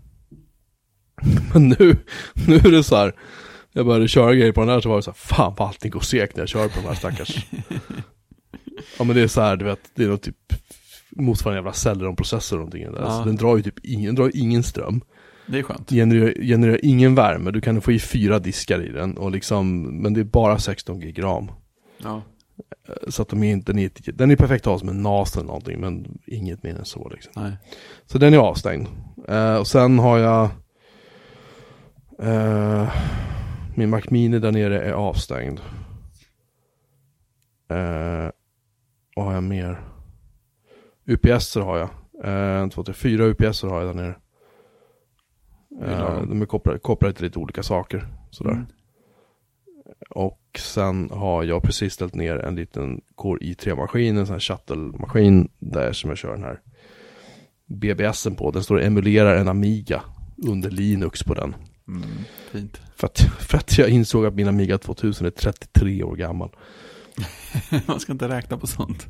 Men 1.53 1.69
nu, 1.69 1.97
nu 2.47 2.55
är 2.55 2.71
det 2.71 2.83
så 2.83 2.95
här, 2.95 3.15
jag 3.71 3.85
började 3.85 4.07
köra 4.07 4.33
grejer 4.33 4.51
på 4.51 4.61
den 4.61 4.69
här 4.69 4.81
så 4.81 4.89
var 4.89 4.95
det 4.95 5.03
så 5.03 5.11
här, 5.11 5.15
fan 5.15 5.55
vad 5.57 5.67
allting 5.67 5.91
går 5.91 5.99
segt 5.99 6.35
när 6.35 6.41
jag 6.41 6.49
kör 6.49 6.67
på 6.67 6.81
de 6.81 6.87
här 6.87 6.95
stackars. 6.95 7.45
ja 8.97 9.03
men 9.03 9.15
det 9.15 9.21
är 9.21 9.27
så 9.27 9.41
här, 9.41 9.55
du 9.55 9.65
vet, 9.65 9.79
det 9.95 10.03
är 10.03 10.07
något 10.07 10.21
typ 10.21 10.37
motsvarande 11.09 11.57
jävla 11.57 11.73
Celeron-processor 11.73 12.55
eller 12.55 12.65
någonting. 12.65 12.83
Ja. 12.83 13.05
Alltså, 13.05 13.23
den 13.25 13.35
drar 13.35 13.57
ju 13.57 13.63
typ 13.63 13.79
ingen, 13.85 14.15
drar 14.15 14.31
ingen 14.33 14.63
ström. 14.63 15.01
Det 15.47 15.59
är 15.59 15.63
skönt. 15.63 15.89
Genererar, 15.89 16.33
genererar 16.43 16.79
ingen 16.83 17.15
värme, 17.15 17.51
du 17.51 17.61
kan 17.61 17.81
få 17.81 17.91
i 17.91 17.99
fyra 17.99 18.39
diskar 18.39 18.81
i 18.81 18.89
den 18.89 19.17
och 19.17 19.31
liksom, 19.31 19.81
men 20.01 20.13
det 20.13 20.19
är 20.19 20.23
bara 20.23 20.59
16 20.59 20.99
gig 20.99 21.23
ram. 21.23 21.51
Ja. 21.97 22.21
Så 23.07 23.21
att 23.21 23.29
de 23.29 23.43
är 23.43 23.51
inte, 23.51 23.71
den 23.71 23.79
är, 23.79 24.11
den 24.13 24.31
är 24.31 24.35
perfekt 24.35 24.67
att 24.67 24.71
ha 24.71 24.79
som 24.79 24.89
en 24.89 25.01
NAS 25.01 25.35
eller 25.35 25.47
någonting, 25.47 25.79
men 25.79 26.19
inget 26.25 26.63
mer 26.63 26.75
än 26.75 26.85
så 26.85 27.09
liksom. 27.09 27.31
Nej. 27.35 27.57
Så 28.05 28.17
den 28.17 28.33
är 28.33 28.37
avstängd. 28.37 28.87
Uh, 29.29 29.55
och 29.55 29.67
sen 29.67 29.99
har 29.99 30.17
jag 30.17 30.49
uh, 32.23 32.91
min 33.75 33.89
Mac 33.89 34.01
Mini 34.09 34.39
där 34.39 34.51
nere 34.51 34.81
är 34.81 34.91
avstängd. 34.91 35.59
Uh, 37.71 38.29
vad 39.15 39.25
har 39.25 39.33
jag 39.33 39.43
mer? 39.43 39.81
UPS 41.05 41.55
har 41.55 41.77
jag. 41.77 41.89
En, 42.23 42.69
två, 42.69 42.83
tre, 42.83 42.93
fyra 42.93 43.25
UPS 43.25 43.61
har 43.61 43.81
jag 43.81 43.95
där 43.95 44.01
nere. 44.01 44.15
Uh, 45.81 46.27
de 46.27 46.41
är 46.41 46.45
kopplade, 46.45 46.79
kopplade 46.79 47.13
till 47.13 47.25
lite 47.25 47.39
olika 47.39 47.63
saker. 47.63 48.07
Sådär. 48.31 48.51
Mm. 48.51 48.65
Och 50.09 50.39
sen 50.59 51.09
har 51.11 51.43
jag 51.43 51.63
precis 51.63 51.93
ställt 51.93 52.15
ner 52.15 52.35
en 52.35 52.55
liten 52.55 53.01
Core 53.15 53.39
i3-maskin, 53.39 54.17
en 54.17 54.25
sån 54.25 54.33
här 54.33 54.39
shuttle-maskin 54.39 55.49
där 55.59 55.93
som 55.93 56.09
jag 56.09 56.17
kör 56.17 56.31
den 56.31 56.43
här 56.43 56.59
BBSen 57.65 58.35
på. 58.35 58.51
Den 58.51 58.63
står 58.63 58.75
och 58.75 58.83
emulerar 58.83 59.35
en 59.35 59.47
Amiga 59.47 60.01
under 60.47 60.71
Linux 60.71 61.23
på 61.23 61.33
den. 61.33 61.55
Mm, 61.87 62.03
fint. 62.51 62.81
För 62.95 63.07
att, 63.07 63.19
för 63.39 63.57
att 63.57 63.77
jag 63.77 63.89
insåg 63.89 64.25
att 64.25 64.35
min 64.35 64.47
Amiga 64.47 64.77
2000 64.77 65.27
är 65.27 65.31
33 65.31 66.03
år 66.03 66.15
gammal. 66.15 66.49
Man 67.87 67.99
ska 67.99 68.11
inte 68.11 68.29
räkna 68.29 68.57
på 68.57 68.67
sånt. 68.67 69.07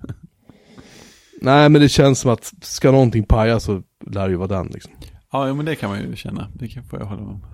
Nej, 1.42 1.70
men 1.70 1.82
det 1.82 1.90
känns 1.90 2.20
som 2.20 2.32
att 2.32 2.54
ska 2.62 2.92
någonting 2.92 3.24
paja 3.24 3.60
så 3.60 3.84
lär 4.06 4.28
det 4.28 4.32
ju 4.32 4.38
vara 4.38 4.48
den 4.48 4.68
liksom. 4.68 4.94
Ja, 5.34 5.54
men 5.54 5.66
det 5.66 5.76
kan 5.76 5.90
man 5.90 6.02
ju 6.02 6.16
känna. 6.16 6.48
Det 6.54 6.68
kan 6.68 6.84
jag 6.92 7.06
hålla 7.06 7.22
med 7.22 7.30
om. 7.30 7.46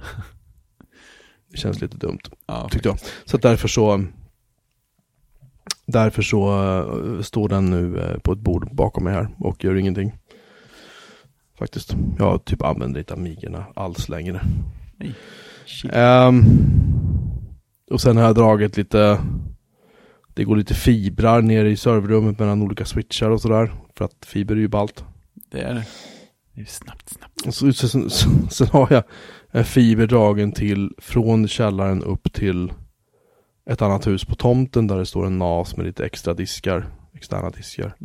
Det 1.51 1.57
känns 1.57 1.82
lite 1.82 1.97
dumt, 1.97 2.19
ja, 2.45 2.69
tyckte 2.69 2.89
jag. 2.89 2.99
Så 3.25 3.38
därför 3.38 3.67
så 3.67 4.05
Därför 5.91 6.21
så 6.21 6.61
uh, 6.61 7.21
står 7.21 7.49
den 7.49 7.69
nu 7.69 7.95
uh, 7.95 8.19
på 8.19 8.34
ett 8.34 8.39
bord 8.39 8.75
bakom 8.75 9.03
mig 9.03 9.13
här 9.13 9.27
och 9.38 9.63
gör 9.63 9.75
ingenting. 9.75 10.13
Faktiskt. 11.59 11.95
Jag 12.19 12.45
typ 12.45 12.63
använder 12.63 12.99
inte 12.99 13.13
Amigorna 13.13 13.65
alls 13.75 14.09
längre. 14.09 14.41
Nej. 14.97 15.15
Um, 16.27 16.45
och 17.91 18.01
sen 18.01 18.17
har 18.17 18.23
jag 18.23 18.36
dragit 18.36 18.77
lite 18.77 19.19
Det 20.34 20.43
går 20.43 20.55
lite 20.55 20.73
fibrar 20.73 21.41
ner 21.41 21.65
i 21.65 21.77
serverrummet 21.77 22.39
mellan 22.39 22.61
olika 22.61 22.86
switchar 22.86 23.30
och 23.30 23.41
sådär. 23.41 23.71
För 23.95 24.05
att 24.05 24.25
fiber 24.25 24.55
är 24.55 24.59
ju 24.59 24.67
ballt. 24.67 25.03
Det 25.51 25.61
är 25.61 25.73
det. 25.73 25.86
Det 26.53 26.61
är 26.61 26.65
snabbt, 26.65 27.09
snabbt. 27.09 27.47
Och 27.47 27.53
så, 27.53 27.73
sen, 27.73 28.09
sen, 28.49 28.67
har 28.67 28.87
jag 28.91 29.03
en 29.51 29.65
fiber 29.65 30.07
dragen 30.07 30.51
till 30.51 30.91
från 30.97 31.47
källaren 31.47 32.03
upp 32.03 32.33
till 32.33 32.73
ett 33.69 33.81
annat 33.81 34.07
hus 34.07 34.25
på 34.25 34.35
tomten 34.35 34.87
där 34.87 34.97
det 34.97 35.05
står 35.05 35.25
en 35.25 35.37
NAS 35.37 35.77
med 35.77 35.85
lite 35.85 36.05
extra 36.05 36.33
diskar, 36.33 36.87
externa 37.13 37.49
diskar. 37.49 37.95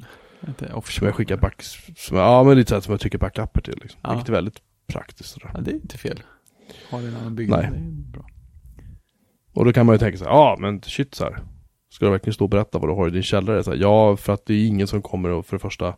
Som 0.84 1.06
jag 1.06 1.14
skickar 1.14 1.36
back, 1.36 1.62
som, 1.96 2.16
ja 2.16 2.44
men 2.44 2.56
lite 2.56 2.74
så 2.74 2.80
som 2.80 2.92
jag 2.92 3.00
tycker 3.00 3.18
backuper 3.18 3.60
till 3.60 3.78
liksom. 3.82 4.00
Ja. 4.02 4.10
Vilket 4.10 4.28
är 4.28 4.32
väldigt 4.32 4.58
praktiskt 4.86 5.30
sådär. 5.30 5.50
Ja 5.54 5.60
det 5.60 5.70
är 5.70 5.74
inte 5.74 5.98
fel. 5.98 6.22
Har 6.90 7.00
du 7.00 7.08
en 7.08 7.16
annan 7.16 7.34
byggnad, 7.34 7.60
Nej. 7.60 7.70
det 7.72 7.76
är 7.76 8.12
bra. 8.12 8.26
Och 9.52 9.64
då 9.64 9.72
kan 9.72 9.86
man 9.86 9.94
ju 9.94 9.98
tänka 9.98 10.18
sig, 10.18 10.26
ja 10.26 10.56
men 10.60 10.82
shit 10.82 11.14
så 11.14 11.24
här. 11.24 11.38
Ska 11.90 12.04
du 12.04 12.10
verkligen 12.10 12.34
stå 12.34 12.44
och 12.44 12.50
berätta 12.50 12.78
vad 12.78 12.88
du 12.90 12.94
har 12.94 13.08
i 13.08 13.10
din 13.10 13.22
källare? 13.22 13.64
Så 13.64 13.70
här, 13.70 13.78
ja, 13.78 14.16
för 14.16 14.32
att 14.32 14.46
det 14.46 14.54
är 14.54 14.66
ingen 14.66 14.86
som 14.86 15.02
kommer 15.02 15.38
att 15.38 15.46
för 15.46 15.56
det 15.56 15.60
första 15.60 15.96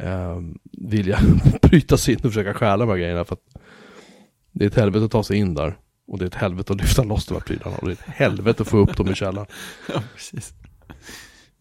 eh, 0.00 0.40
vilja 0.72 1.18
bryta 1.62 1.96
sig 1.96 2.14
in 2.14 2.20
och 2.24 2.32
försöka 2.32 2.54
stjäla 2.54 2.76
de 2.76 2.88
här 2.88 2.96
grejerna. 2.96 3.24
För 3.24 3.34
att 3.34 3.62
det 4.52 4.64
är 4.64 4.68
ett 4.68 4.74
helvete 4.74 5.04
att 5.04 5.10
ta 5.10 5.22
sig 5.22 5.36
in 5.36 5.54
där. 5.54 5.78
Och 6.06 6.18
det 6.18 6.24
är 6.24 6.26
ett 6.26 6.34
helvete 6.34 6.72
att 6.72 6.80
lyfta 6.80 7.02
loss 7.02 7.26
de 7.26 7.34
här 7.34 7.40
prylarna. 7.40 7.76
Och 7.76 7.88
det 7.88 7.92
är 7.92 7.96
ett 8.10 8.14
helvete 8.14 8.62
att 8.62 8.68
få 8.68 8.78
upp 8.78 8.96
dem 8.96 9.08
i 9.08 9.14
källaren. 9.14 9.46
ja, 9.94 10.02
precis. 10.14 10.52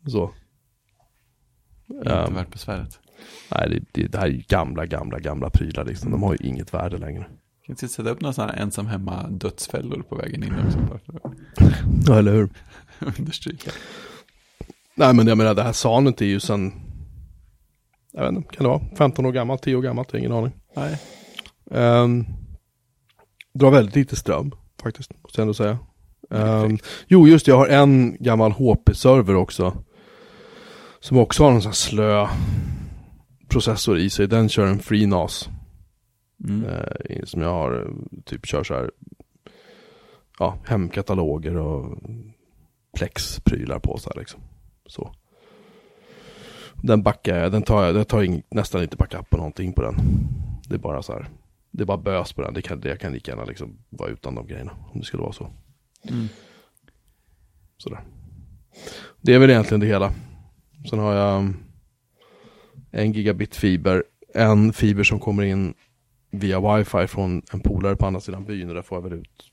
Så. 0.08 0.32
Inte 1.88 2.14
um, 2.14 2.34
värt 2.34 2.52
besväret. 2.52 3.00
Nej, 3.52 3.70
det, 3.70 4.02
det, 4.02 4.08
det, 4.08 4.18
här 4.18 4.26
är 4.26 4.32
ju 4.32 4.44
gamla, 4.48 4.86
gamla, 4.86 5.20
gamla 5.20 5.50
prylar 5.50 5.86
liksom. 5.86 6.12
De 6.12 6.24
har 6.24 6.38
ju 6.40 6.48
inget 6.48 6.74
värde 6.74 6.98
längre. 6.98 7.24
Kan 7.66 7.74
inte 7.74 7.88
sätta 7.88 8.10
upp 8.10 8.22
några 8.22 8.34
sådana 8.34 8.54
ensam 8.54 8.86
hemma 8.86 9.28
dödsfällor 9.30 10.02
på 10.02 10.16
vägen 10.16 10.44
in 10.44 10.54
också? 10.68 11.00
ja, 12.08 12.20
eller 12.20 12.34
hur? 12.34 12.50
Understryka. 13.20 13.72
Nej, 14.96 15.14
men 15.14 15.28
jag 15.28 15.38
menar 15.38 15.56
det 15.56 15.64
här 15.64 15.74
sanet 15.74 16.22
är 16.22 16.26
ju 16.26 16.40
sen, 16.40 16.74
jag 18.12 18.22
vet 18.22 18.32
inte, 18.32 18.56
kan 18.56 18.64
det 18.64 18.70
vara 18.70 18.82
15 18.98 19.26
år 19.26 19.32
gammalt, 19.32 19.62
10 19.62 19.76
år 19.76 19.82
gammalt, 19.82 20.14
ingen 20.14 20.32
aning. 20.32 20.52
Nej. 20.76 20.98
Um, 21.66 22.26
drar 23.54 23.72
väldigt 23.72 23.96
lite 23.96 24.16
ström 24.16 24.52
faktiskt, 24.84 25.12
måste 25.24 25.42
jag 25.42 25.44
ändå 25.44 25.54
säga. 25.54 25.78
Um, 26.30 26.78
jo, 27.08 27.28
just 27.28 27.46
det, 27.46 27.52
jag 27.52 27.58
har 27.58 27.68
en 27.68 28.18
gammal 28.20 28.52
HP-server 28.52 29.36
också. 29.36 29.84
Som 31.00 31.18
också 31.18 31.44
har 31.44 31.52
en 31.52 31.62
sån 31.62 31.70
här 31.70 31.76
slö 31.76 32.28
processor 33.48 33.98
i 33.98 34.10
sig. 34.10 34.28
Den 34.28 34.50
kör 34.50 34.66
en 34.66 34.80
FreeNAS. 34.80 35.50
Mm. 36.44 36.66
Uh, 36.66 37.24
som 37.26 37.42
jag 37.42 37.50
har, 37.50 37.94
typ 38.26 38.46
kör 38.46 38.64
så 38.64 38.74
här, 38.74 38.92
ja, 40.40 40.58
hemkataloger 40.66 41.58
och 41.58 41.98
Plex-prylar 42.98 43.80
på 43.80 43.98
så 43.98 44.10
här 44.10 44.20
liksom. 44.20 44.42
Så. 44.86 45.14
Den 46.82 47.04
backar 47.04 47.38
jag, 47.38 47.52
den 47.52 47.62
tar 47.62 47.84
jag, 47.84 47.96
jag 47.96 48.08
tar 48.08 48.24
in, 48.24 48.44
nästan 48.50 48.82
inte 48.82 48.98
backup 48.98 49.30
på 49.30 49.38
någonting 49.38 49.74
på 49.74 49.82
den. 49.82 49.96
Det 50.70 50.76
är 50.76 50.80
bara 50.80 51.04
så 51.04 51.14
här 51.14 51.30
det 51.72 51.84
är 51.84 51.86
bara 51.86 51.98
bös 51.98 52.34
på 52.34 52.42
den. 52.42 52.54
Det 52.54 52.62
kan, 52.62 52.80
det 52.80 52.98
kan 52.98 53.14
lika 53.14 53.32
gärna 53.32 53.46
liksom 53.46 53.78
vara 53.90 54.10
utan 54.10 54.36
de 54.36 54.48
grejerna. 54.48 54.72
Om 54.94 55.00
det 55.00 55.06
skulle 55.06 55.24
vara 55.24 55.34
så. 55.34 55.50
Mm. 56.10 56.28
Sådär. 57.78 58.02
Det 59.22 59.34
är 59.34 59.40
väl 59.40 59.50
egentligen 59.50 59.80
det 59.80 59.88
hela. 59.88 60.14
Sen 60.90 61.00
har 61.00 61.14
jag 61.14 61.54
en 62.92 63.12
gigabit 63.12 63.56
fiber. 63.56 64.04
En 64.34 64.74
fiber 64.74 65.04
som 65.04 65.20
kommer 65.20 65.44
in 65.44 65.74
via 66.32 66.78
wifi 66.78 67.08
från 67.08 67.42
en 67.54 67.60
polare 67.60 67.96
på 67.96 68.06
andra 68.06 68.22
sidan 68.22 68.46
byn. 68.46 68.70
Och 68.70 68.76
där 68.76 68.82
får 68.82 68.96
jag 68.96 69.10
väl 69.10 69.14
ut 69.14 69.52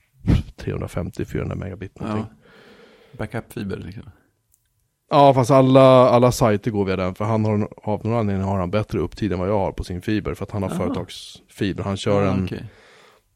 350-400 0.56 1.54
megabit 1.54 2.00
någonting. 2.00 2.26
Ja. 2.30 3.18
Backup-fiber 3.18 3.76
liksom. 3.76 4.10
Ja, 5.10 5.34
fast 5.34 5.50
alla, 5.50 5.80
alla 6.08 6.32
sajter 6.32 6.70
går 6.70 6.84
via 6.84 6.96
den. 6.96 7.14
För 7.14 7.24
han 7.24 7.44
har, 7.44 7.68
av 7.82 8.04
någon 8.06 8.18
anledning 8.18 8.46
har 8.46 8.58
han 8.58 8.70
bättre 8.70 8.98
upptid 8.98 9.32
än 9.32 9.38
vad 9.38 9.48
jag 9.48 9.58
har 9.58 9.72
på 9.72 9.84
sin 9.84 10.02
fiber. 10.02 10.34
För 10.34 10.44
att 10.44 10.50
han 10.50 10.62
har 10.62 10.70
Aha. 10.70 10.78
företagsfiber. 10.78 11.84
Han 11.84 11.96
kör 11.96 12.22
ah, 12.26 12.30
en, 12.32 12.44
okay. 12.44 12.60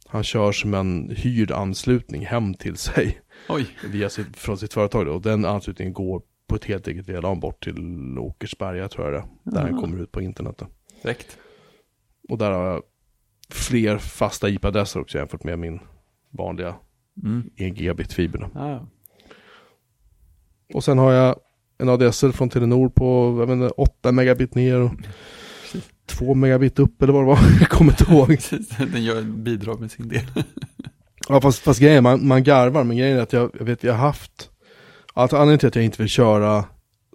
han 0.07 0.25
kör 0.25 0.53
som 0.53 0.75
en 0.75 1.11
hyrd 1.17 1.51
anslutning 1.51 2.27
hem 2.27 2.55
till 2.55 2.77
sig. 2.77 3.21
Oj. 3.49 3.67
Via 3.85 4.11
sitt, 4.11 4.37
från 4.37 4.59
sitt 4.59 4.73
företag. 4.75 5.09
Och 5.09 5.23
den 5.23 5.45
anslutningen 5.45 5.93
går 5.93 6.23
på 6.49 6.55
ett 6.57 6.65
helt 6.65 6.89
eget 6.89 7.09
VLAN 7.09 7.41
bort 7.41 7.65
till 7.65 8.19
Åkersberga 8.19 8.89
tror 8.89 9.05
jag 9.05 9.15
det 9.15 9.19
är. 9.19 9.55
Där 9.55 9.65
den 9.67 9.75
Ah. 9.79 9.81
kommer 9.81 10.03
ut 10.03 10.13
på 10.13 10.21
internet. 10.23 10.57
då. 10.59 10.67
Direkt. 11.03 11.39
Och 12.29 12.39
där 12.39 12.51
har 12.51 12.65
jag 12.67 12.83
fler 13.51 13.99
fasta 13.99 14.49
IP-adresser 14.49 15.01
också 15.01 15.19
jämfört 15.19 15.45
med 15.45 15.59
min 15.59 15.81
vanliga 16.31 16.75
Mm. 17.23 17.51
1 17.57 17.79
gigabit 17.81 18.13
fiber. 18.13 18.39
då. 18.39 18.61
Ah, 18.61 18.87
Och 20.75 20.85
sen 20.85 20.99
har 20.99 21.13
jag 21.13 21.37
en 21.83 21.89
ADSL 21.89 22.33
från 22.33 22.49
Telenor 22.49 22.89
på 22.89 23.37
jag 23.49 23.51
inte, 23.51 23.75
8 23.75 24.13
megabit 24.13 24.55
ner 24.55 24.81
och 24.81 24.91
2 26.07 26.35
megabit 26.35 26.79
upp 26.79 27.03
eller 27.03 27.13
vad 27.13 27.23
det 27.23 27.27
var. 27.27 27.39
Jag 27.61 27.69
kommer 27.69 27.93
inte 27.93 28.13
ihåg. 28.13 28.27
precis. 28.27 28.69
Den 28.69 29.05
gör 29.05 29.23
bidrag 29.23 29.81
med 29.81 29.91
sin 29.91 30.09
del. 30.09 30.25
Ja 31.29 31.41
fast, 31.41 31.59
fast 31.59 31.81
grejen 31.81 31.97
är, 31.97 32.01
man, 32.01 32.27
man 32.27 32.45
garvar, 32.45 32.85
men 32.85 32.97
grejen 32.97 33.19
är 33.19 33.23
att 33.23 33.33
jag, 33.33 33.51
jag 33.59 33.65
vet, 33.65 33.85
jag 33.85 33.93
har 33.93 33.99
haft, 33.99 34.51
alltså 35.15 35.37
anledningen 35.37 35.59
till 35.59 35.69
att 35.69 35.75
jag 35.75 35.85
inte 35.85 36.03
vill 36.03 36.09
köra 36.09 36.65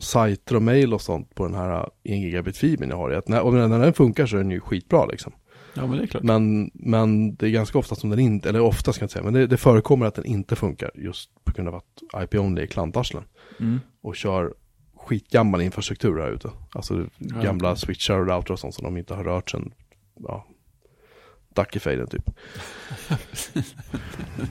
sajter 0.01 0.55
och 0.55 0.61
mail 0.61 0.93
och 0.93 1.01
sånt 1.01 1.35
på 1.35 1.45
den 1.45 1.55
här 1.55 1.81
1 1.83 1.89
gigabit 2.03 2.57
fibern 2.57 2.89
jag 2.89 2.97
har 2.97 3.11
att 3.11 3.27
när, 3.27 3.41
och 3.41 3.53
när, 3.53 3.67
när 3.67 3.79
den 3.79 3.93
funkar 3.93 4.25
så 4.25 4.35
är 4.35 4.41
den 4.41 4.51
ju 4.51 4.59
skitbra 4.59 5.05
liksom. 5.05 5.33
Ja, 5.73 5.87
men 5.87 5.97
det 5.97 6.03
är 6.03 6.07
klart. 6.07 6.23
Men, 6.23 6.71
men 6.73 7.35
det 7.35 7.45
är 7.45 7.49
ganska 7.49 7.77
ofta 7.77 7.95
som 7.95 8.09
den 8.09 8.19
inte, 8.19 8.49
eller 8.49 8.59
ofta 8.59 8.93
ska 8.93 9.03
jag 9.03 9.05
inte 9.05 9.13
säga, 9.13 9.23
men 9.23 9.33
det, 9.33 9.47
det 9.47 9.57
förekommer 9.57 10.05
att 10.05 10.15
den 10.15 10.25
inte 10.25 10.55
funkar 10.55 10.91
just 10.95 11.29
på 11.43 11.51
grund 11.51 11.67
av 11.67 11.75
att 11.75 12.23
IP-only 12.23 12.61
är 12.61 12.65
klantarslen 12.65 13.23
Mm. 13.59 13.79
och 14.01 14.15
kör 14.15 14.53
skitgammal 14.95 15.61
infrastruktur 15.61 16.19
här 16.19 16.31
ute. 16.31 16.49
Alltså 16.71 17.05
gamla 17.17 17.75
switchar 17.75 18.19
och 18.19 18.27
router 18.27 18.53
och 18.53 18.59
sånt 18.59 18.75
som 18.75 18.83
de 18.83 18.97
inte 18.97 19.13
har 19.13 19.23
rört 19.23 19.49
sen, 19.49 19.73
ja, 20.19 20.47
Duckefejden 21.55 22.07
typ. 22.07 22.29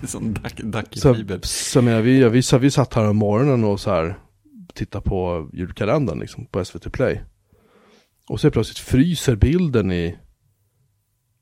Sån 0.07 0.35
dack, 0.35 0.57
dack 0.57 0.97
i 0.97 0.99
Så, 0.99 1.17
så 1.43 1.83
menar, 1.83 2.03
vi, 2.03 2.29
vi, 2.29 2.43
så, 2.43 2.59
vi 2.59 2.71
satt 2.71 2.95
här 2.95 3.09
om 3.09 3.17
morgonen 3.17 3.65
och 3.65 3.81
så 3.81 3.91
här 3.91 4.19
tittade 4.75 5.05
på 5.05 5.51
julkalendern 5.53 6.21
liksom, 6.21 6.47
på 6.47 6.65
SVT 6.65 6.93
Play. 6.93 7.21
Och 8.29 8.41
så 8.41 8.51
plötsligt 8.51 8.79
fryser 8.79 9.37
bilden 9.37 9.93
i 9.93 10.17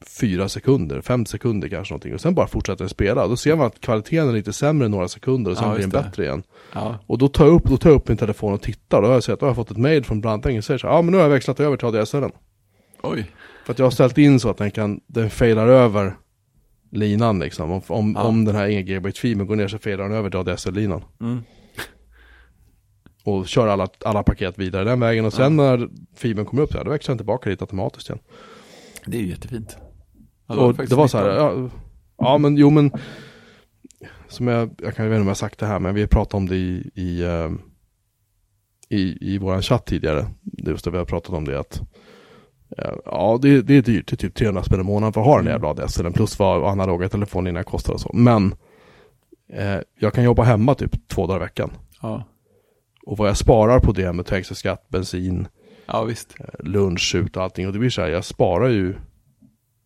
fyra 0.07 0.49
sekunder, 0.49 1.01
fem 1.01 1.27
sekunder 1.27 1.69
kanske 1.69 1.93
någonting. 1.95 2.15
Och 2.15 2.21
sen 2.21 2.35
bara 2.35 2.47
fortsätter 2.47 2.79
den 2.85 2.89
spela. 2.89 3.29
Då 3.29 3.37
ser 3.37 3.57
man 3.57 3.67
att 3.67 3.81
kvaliteten 3.81 4.29
är 4.29 4.33
lite 4.33 4.53
sämre 4.53 4.89
några 4.89 5.09
sekunder 5.09 5.51
och 5.51 5.57
sen 5.59 5.69
Ja, 5.69 5.75
blir 5.75 5.83
den 5.83 5.91
det. 5.91 6.03
bättre 6.03 6.25
igen. 6.25 6.43
Ja, 6.73 6.99
Och 7.07 7.19
då 7.19 7.29
tar 7.29 7.45
jag 7.47 7.55
upp, 7.55 7.65
då 7.65 7.77
tar 7.77 7.91
jag 7.91 7.97
upp 7.97 8.09
min 8.09 8.17
telefon 8.19 8.53
och 8.53 8.63
tittar. 8.63 9.03
Då 9.03 9.07
har 9.09 9.15
jag 9.15 9.25
sett, 9.25 9.41
då 9.41 9.47
har 9.47 9.49
jag 9.49 9.57
fått 9.57 9.71
ett 9.71 9.77
mail 9.77 10.05
från 10.05 10.21
Branting 10.21 10.59
och 10.59 10.65
säger 10.65 10.79
så 10.79 10.87
här, 10.87 10.95
ja 10.95 11.03
men 11.03 11.13
nu 11.13 11.17
har 11.17 11.25
jag 11.25 11.31
växlat 11.31 11.61
över 11.61 11.77
till 11.77 11.87
ADSL. 11.87 12.25
oj. 13.03 13.31
För 13.67 13.73
att 13.73 13.79
jag 13.79 13.87
har 13.87 13.91
ställt 13.91 14.19
in 14.19 14.41
så 14.41 14.51
att 14.51 14.57
den 14.57 14.71
kan, 14.71 15.01
den 15.07 15.31
failar 15.31 15.67
över 15.69 16.17
linan 16.91 17.39
liksom. 17.39 17.71
Om, 17.71 17.83
om, 17.87 18.13
Ja. 18.17 18.23
om 18.23 18.45
den 18.45 18.55
här 18.57 18.65
1 18.69 18.73
gigabit 18.73 19.19
fibern 19.19 19.47
går 19.47 19.57
ner 19.57 19.69
så 19.69 19.79
failar 19.79 20.05
den 20.05 20.13
över 20.13 20.31
till 20.31 20.39
ADSL-linan. 20.39 21.05
Mm. 21.21 21.43
Och 23.25 23.49
kör 23.49 23.67
alla, 23.69 23.89
alla 24.05 24.23
paket 24.23 24.59
vidare 24.59 24.85
den 24.85 25.01
vägen. 25.01 25.25
Och 25.25 25.33
sen 25.33 25.57
när 25.57 25.89
fibern 26.17 26.45
kommer 26.47 26.63
upp 26.63 26.73
så 26.73 26.79
här, 26.79 26.85
då 26.85 26.91
växlar 26.91 27.13
den 27.13 27.19
tillbaka 27.19 27.51
dit 27.51 27.61
automatiskt 27.61 28.09
igen. 28.09 28.19
Det 29.07 29.17
är 29.17 29.21
ju 29.21 29.29
jättefint. 29.29 29.77
Ja, 30.47 30.55
och 30.55 30.77
faktiskt 30.77 30.91
det 30.91 30.97
var 30.97 31.07
så 31.09 31.19
här, 31.19 31.27
ja, 31.29 31.71
ja 32.19 32.39
men 32.39 32.57
jo 32.57 32.71
men 32.71 32.91
Som 34.29 34.49
jag, 34.49 34.71
jag 34.83 34.95
kan 34.95 35.07
inte 35.07 35.21
om 35.21 35.27
jag 35.29 35.37
sagt 35.37 35.59
det 35.59 35.67
här 35.67 35.79
men 35.79 35.95
vi 35.95 36.07
pratade 36.07 36.37
om 36.37 36.49
det 36.49 36.57
i 36.57 36.91
i, 36.95 37.23
eh, 37.23 37.51
i, 38.89 39.35
i 39.35 39.39
våran 39.39 39.63
chatt 39.63 39.87
tidigare 39.87 40.27
Det 40.43 40.71
Just 40.71 40.85
det 40.85 40.91
vi 40.91 40.99
har 40.99 41.05
pratat 41.05 41.35
om 41.35 41.45
det 41.45 41.59
att 41.61 41.81
eh, 42.79 42.93
Ja 43.05 43.39
det, 43.43 43.63
det 43.63 43.75
är 43.75 43.83
dyrt, 43.83 44.07
det 44.09 44.15
är 44.15 44.17
typ 44.17 44.35
300 44.35 44.63
spänn 44.63 44.81
i 44.81 44.85
månaden 44.85 45.13
för 45.13 45.21
att 45.21 45.27
ha 45.27 45.37
den 45.37 45.47
Mm. 45.47 45.53
jävla 45.53 45.69
ADSL 45.85 46.13
plus 46.13 46.39
vad 46.39 46.65
analoga 46.73 47.09
telefonerna 47.09 47.63
kostar 47.63 47.93
och 47.93 48.01
så 48.01 48.11
Men 48.15 48.55
eh, 49.53 49.79
Jag 49.99 50.15
kan 50.15 50.25
jobba 50.25 50.43
hemma 50.43 50.75
typ 50.75 51.09
två 51.09 51.27
dagar 51.27 51.41
i 51.41 51.45
veckan 51.45 51.71
Ja. 52.03 52.25
Och 53.07 53.19
vad 53.19 53.29
jag 53.29 53.37
sparar 53.37 53.81
på 53.81 53.93
det 53.93 54.13
med 54.13 54.27
trängselskatt, 54.27 54.89
bensin, 54.89 55.49
ja, 55.87 56.05
visst. 56.05 56.35
eh, 56.41 56.47
lunch 56.65 57.15
ut 57.15 57.37
och 57.37 57.43
allting. 57.43 57.67
Och 57.67 57.73
det 57.73 57.79
blir 57.79 57.91
så 57.91 58.03
här, 58.03 58.09
jag 58.09 58.25
sparar 58.25 58.69
ju 58.69 58.95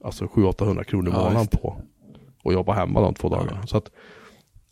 alltså 0.04 0.24
700-800 0.24 0.84
kronor 0.84 1.08
i 1.08 1.12
Ja, 1.16 1.24
månaden 1.24 1.46
på 1.46 1.82
att 2.44 2.52
jobba 2.52 2.72
hemma 2.72 3.00
de 3.00 3.14
två 3.14 3.28
Ja. 3.32 3.36
dagarna. 3.36 3.66
Så 3.66 3.76
att, 3.76 3.90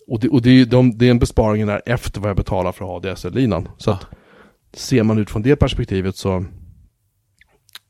och 0.06 0.20
det, 0.20 0.28
och 0.28 0.42
det, 0.42 0.50
är 0.50 0.66
de, 0.66 0.98
det 0.98 1.06
är 1.06 1.10
en 1.10 1.18
besparing 1.18 1.66
där 1.66 1.82
efter 1.86 2.20
vad 2.20 2.30
jag 2.30 2.36
betalar 2.36 2.72
för 2.72 2.84
att 2.96 3.04
ha 3.04 3.14
DSL-linan. 3.14 3.68
Så 3.78 3.90
Ja. 3.90 3.94
att 3.94 4.78
ser 4.78 5.02
man 5.02 5.18
ut 5.18 5.30
från 5.30 5.42
det 5.42 5.56
perspektivet 5.56 6.16
så 6.16 6.36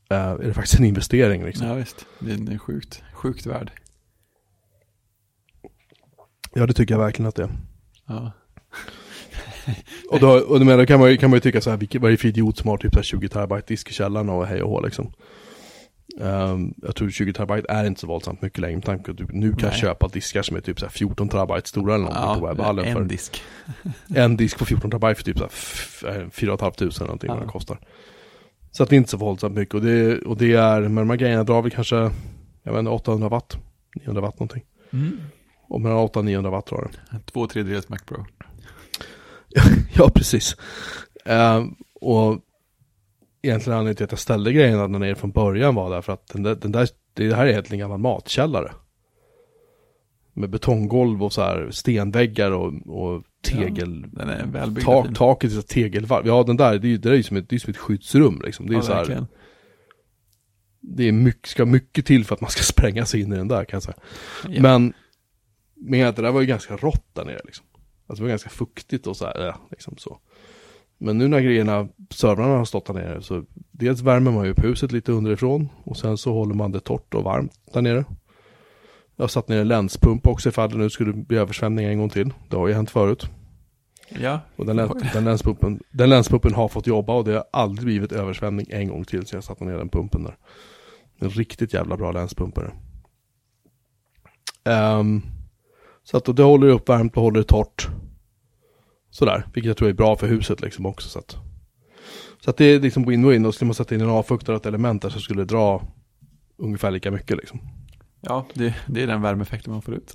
eh, 0.09 0.17
är 0.17 0.37
det 0.37 0.53
faktiskt 0.53 0.79
en 0.79 0.85
investering 0.85 1.43
liksom. 1.45 1.67
Ja, 1.67 1.73
visst. 1.73 2.05
Den 2.19 2.47
är 2.47 2.57
sjukt, 2.57 3.03
sjukt 3.13 3.45
värd. 3.45 3.71
Ja, 6.53 6.65
det 6.65 6.73
tycker 6.73 6.93
jag 6.93 6.99
verkligen 6.99 7.29
att 7.29 7.35
det 7.35 7.43
är. 7.43 7.49
Ja. 8.07 8.31
Och 10.11 10.19
då, 10.19 10.29
och 10.39 10.59
då, 10.65 10.85
kan, 10.85 10.99
man, 10.99 11.17
kan 11.17 11.29
man 11.29 11.37
ju 11.37 11.41
tycka 11.41 11.61
så 11.61 11.69
här, 11.69 11.77
vilket, 11.77 12.01
vad 12.01 12.09
är 12.09 12.11
det 12.11 12.17
för 12.17 12.27
idiot 12.27 12.57
som 12.57 12.69
har 12.69 12.77
typ 12.77 12.93
så 12.93 12.99
här 12.99 13.03
20 13.03 13.29
terabyte 13.29 13.67
disk 13.67 13.89
i 13.89 13.93
källaren 13.93 14.29
och 14.29 14.47
hej 14.47 14.61
och 14.61 14.69
hå 14.69 14.81
liksom. 14.81 15.11
Ehm, 16.21 16.73
jag 16.77 16.95
tror 16.95 17.09
20 17.09 17.33
terabyte 17.33 17.67
är 17.71 17.85
inte 17.85 18.01
så 18.01 18.07
våldsamt 18.07 18.41
mycket 18.41 18.59
längre 18.59 18.75
med 18.75 18.85
tanke 18.85 19.03
på 19.03 19.11
att 19.11 19.17
du 19.17 19.27
nu 19.31 19.53
kan 19.53 19.69
Nej. 19.69 19.79
köpa 19.79 20.07
diskar 20.07 20.41
som 20.41 20.57
är 20.57 20.61
typ 20.61 20.79
så 20.79 20.85
här 20.85 20.91
14 20.91 21.29
terabyte 21.29 21.69
stora 21.69 21.95
eller 21.95 22.05
någonting 22.05 22.41
på 22.41 22.47
Ja, 22.47 22.53
webbhallen 22.53 22.93
för 22.93 23.01
en 23.01 23.07
disk. 23.07 23.41
en 24.15 24.37
disk 24.37 24.57
på 24.59 24.65
14 24.65 24.91
terabyte 24.91 25.15
för 25.15 25.23
typ 25.23 25.37
så 25.37 25.43
här 25.43 25.51
f- 25.53 26.03
eh, 26.07 26.29
4 26.29 26.57
500 26.57 26.71
eller 26.79 26.99
någonting 27.05 27.27
vad 27.29 27.37
Ja. 27.37 27.41
den 27.41 27.49
kostar. 27.51 27.79
Så 28.71 28.83
att 28.83 28.89
det 28.89 28.95
är 28.95 28.97
inte 28.97 29.09
så 29.09 29.17
våldsamt 29.17 29.55
mycket 29.55 29.75
och 29.75 29.81
det, 29.81 30.19
och 30.21 30.37
det 30.37 30.53
är, 30.53 30.81
med 30.81 31.01
de 31.01 31.09
här 31.09 31.17
grejerna 31.17 31.43
drar 31.43 31.61
vi 31.61 31.69
kanske, 31.71 31.95
jag 32.63 32.71
vet 32.71 32.79
inte, 32.79 32.91
800 32.91 33.29
watt, 33.29 33.57
900 33.95 34.21
watt 34.21 34.39
någonting. 34.39 34.63
Mm. 34.93 35.19
Och 35.69 35.81
mellan 35.81 35.97
800 35.97 36.19
och 36.19 36.25
900 36.25 36.51
watt 36.51 36.65
drar 36.65 36.91
det. 37.11 37.19
Två 37.31 37.47
tredjedels 37.47 37.89
Mac 37.89 37.97
Pro. 38.05 38.25
Ja, 39.93 40.09
precis. 40.15 40.55
Ehm, 41.25 41.75
och 42.01 42.39
egentligen 43.41 43.77
anledningen 43.77 43.95
till 43.95 44.03
att 44.03 44.11
jag 44.11 44.19
ställde 44.19 44.53
grejerna 44.53 44.87
där 44.87 44.99
nere 44.99 45.15
från 45.15 45.31
början 45.31 45.75
var 45.75 45.89
därför 45.89 46.13
att 46.13 46.27
den 46.27 46.43
där, 46.43 46.55
den 46.55 46.71
där, 46.71 46.89
det 47.13 47.35
här 47.35 47.45
är 47.45 47.53
helt 47.53 47.71
en 47.71 47.79
gammal 47.79 47.99
matkällare. 47.99 48.71
Med 50.33 50.49
betonggolv 50.49 51.23
och 51.23 51.33
så 51.33 51.41
här 51.41 51.71
stenväggar 51.71 52.51
och, 52.51 52.73
och 52.87 53.23
tegel. 53.41 54.05
Den 54.11 54.29
är 54.29 54.45
välbyggd. 54.45 54.85
tak, 54.85 55.15
taket 55.15 55.51
är 55.51 55.61
tegelvarv. 55.61 56.27
Ja, 56.27 56.43
den 56.43 56.57
där, 56.57 56.79
det 56.79 56.87
är 56.87 56.97
det 56.97 57.09
är 57.09 57.13
ju 57.13 57.23
som 57.23 57.37
ett, 57.37 57.49
det 57.49 57.55
är 57.55 57.59
som 57.59 57.71
ett 57.71 57.77
skyddsrum 57.77 58.41
liksom. 58.45 58.67
Det 58.67 58.73
är 58.73 58.75
ja, 58.75 58.81
så 58.81 58.91
här, 58.91 58.99
verkligen. 58.99 59.27
det 60.79 61.07
är 61.07 61.11
mycket, 61.11 61.49
ska 61.49 61.65
mycket 61.65 62.05
till 62.05 62.25
för 62.25 62.35
att 62.35 62.41
man 62.41 62.49
ska 62.49 62.63
spränga 62.73 63.05
sig 63.05 63.21
in 63.21 63.33
i 63.33 63.35
den 63.35 63.47
där 63.47 63.65
kan 63.65 63.77
jag 63.77 63.83
säga. 63.83 63.97
Ja. 64.49 64.61
Men, 64.61 64.93
men 65.75 65.99
det 65.99 66.21
där 66.21 66.31
var 66.31 66.41
ju 66.41 66.47
ganska 66.47 66.77
rått 66.77 67.05
där 67.13 67.25
nere 67.25 67.41
liksom. 67.45 67.65
Alltså 68.07 68.21
det 68.21 68.25
var 68.25 68.29
ganska 68.29 68.49
fuktigt 68.49 69.07
och 69.07 69.17
så 69.17 69.25
här, 69.25 69.45
ja, 69.45 69.67
liksom 69.69 69.97
så. 69.97 70.19
Men 70.97 71.17
nu 71.17 71.27
när 71.27 71.39
grejerna, 71.39 71.87
servrarna 72.09 72.57
har 72.57 72.65
stått 72.65 72.85
där 72.85 72.93
nere 72.93 73.21
så 73.21 73.43
dels 73.71 74.01
värmer 74.01 74.31
man 74.31 74.45
ju 74.45 74.51
upp 74.51 74.63
huset 74.63 74.91
lite 74.91 75.11
underifrån 75.11 75.69
och 75.83 75.97
sen 75.97 76.17
så 76.17 76.33
håller 76.33 76.55
man 76.55 76.71
det 76.71 76.79
torrt 76.79 77.13
och 77.13 77.23
varmt 77.23 77.51
där 77.73 77.81
nere. 77.81 78.05
Jag 79.15 79.23
har 79.23 79.27
satt 79.27 79.47
ner 79.47 79.61
en 79.61 79.67
länspump 79.67 80.27
också 80.27 80.49
ifall 80.49 80.69
det 80.69 80.77
nu 80.77 80.89
skulle 80.89 81.13
bli 81.13 81.37
översvämning 81.37 81.85
en 81.85 81.97
gång 81.97 82.09
till. 82.09 82.33
Det 82.49 82.57
har 82.57 82.67
ju 82.67 82.73
hänt 82.73 82.91
förut. 82.91 83.29
ja. 84.09 84.39
Och 84.55 84.65
den, 84.65 84.75
läns, 84.75 84.91
den, 85.13 85.25
länspumpen, 85.25 85.79
den 85.91 86.09
länspumpen 86.09 86.53
har 86.53 86.67
fått 86.67 86.87
jobba 86.87 87.13
och 87.13 87.23
det 87.23 87.33
har 87.33 87.45
aldrig 87.51 87.85
blivit 87.85 88.11
översvämning 88.11 88.65
en 88.69 88.87
gång 88.87 89.05
till 89.05 89.25
så 89.25 89.35
jag 89.35 89.43
satte 89.43 89.63
ner 89.65 89.77
den 89.77 89.89
pumpen 89.89 90.23
där. 90.23 90.37
En 91.19 91.29
riktigt 91.29 91.73
jävla 91.73 91.97
bra 91.97 92.11
länspumpare. 92.11 92.71
Ehm, 94.63 95.21
så 96.03 96.17
att 96.17 96.25
då 96.25 96.33
det 96.33 96.43
håller 96.43 96.67
det 96.67 96.73
uppvärmt 96.73 97.17
och 97.17 97.23
håller 97.23 97.39
det 97.39 97.47
torrt. 97.47 97.87
Sådär, 99.17 99.47
vilket 99.53 99.67
jag 99.67 99.77
tror 99.77 99.89
är 99.89 99.93
bra 99.93 100.15
för 100.15 100.27
huset 100.27 100.61
liksom 100.61 100.85
också. 100.85 101.09
Så 101.09 101.19
att, 101.19 101.37
så 102.39 102.49
att 102.49 102.57
det 102.57 102.65
är 102.65 102.79
liksom 102.79 103.05
win-win 103.05 103.45
och 103.47 103.55
skulle 103.55 103.67
man 103.67 103.75
sätta 103.75 103.95
in 103.95 104.01
en 104.01 104.09
avfuktare 104.09 104.55
ett 104.55 104.65
element 104.65 105.01
där 105.01 105.09
så 105.09 105.19
skulle 105.19 105.41
det 105.41 105.45
dra 105.45 105.81
ungefär 106.57 106.91
lika 106.91 107.11
mycket 107.11 107.37
liksom. 107.37 107.59
Ja, 108.21 108.45
det, 108.53 108.75
det 108.87 109.03
är 109.03 109.07
den 109.07 109.21
värmeeffekten 109.21 109.73
man 109.73 109.81
får 109.81 109.93
ut. 109.93 110.13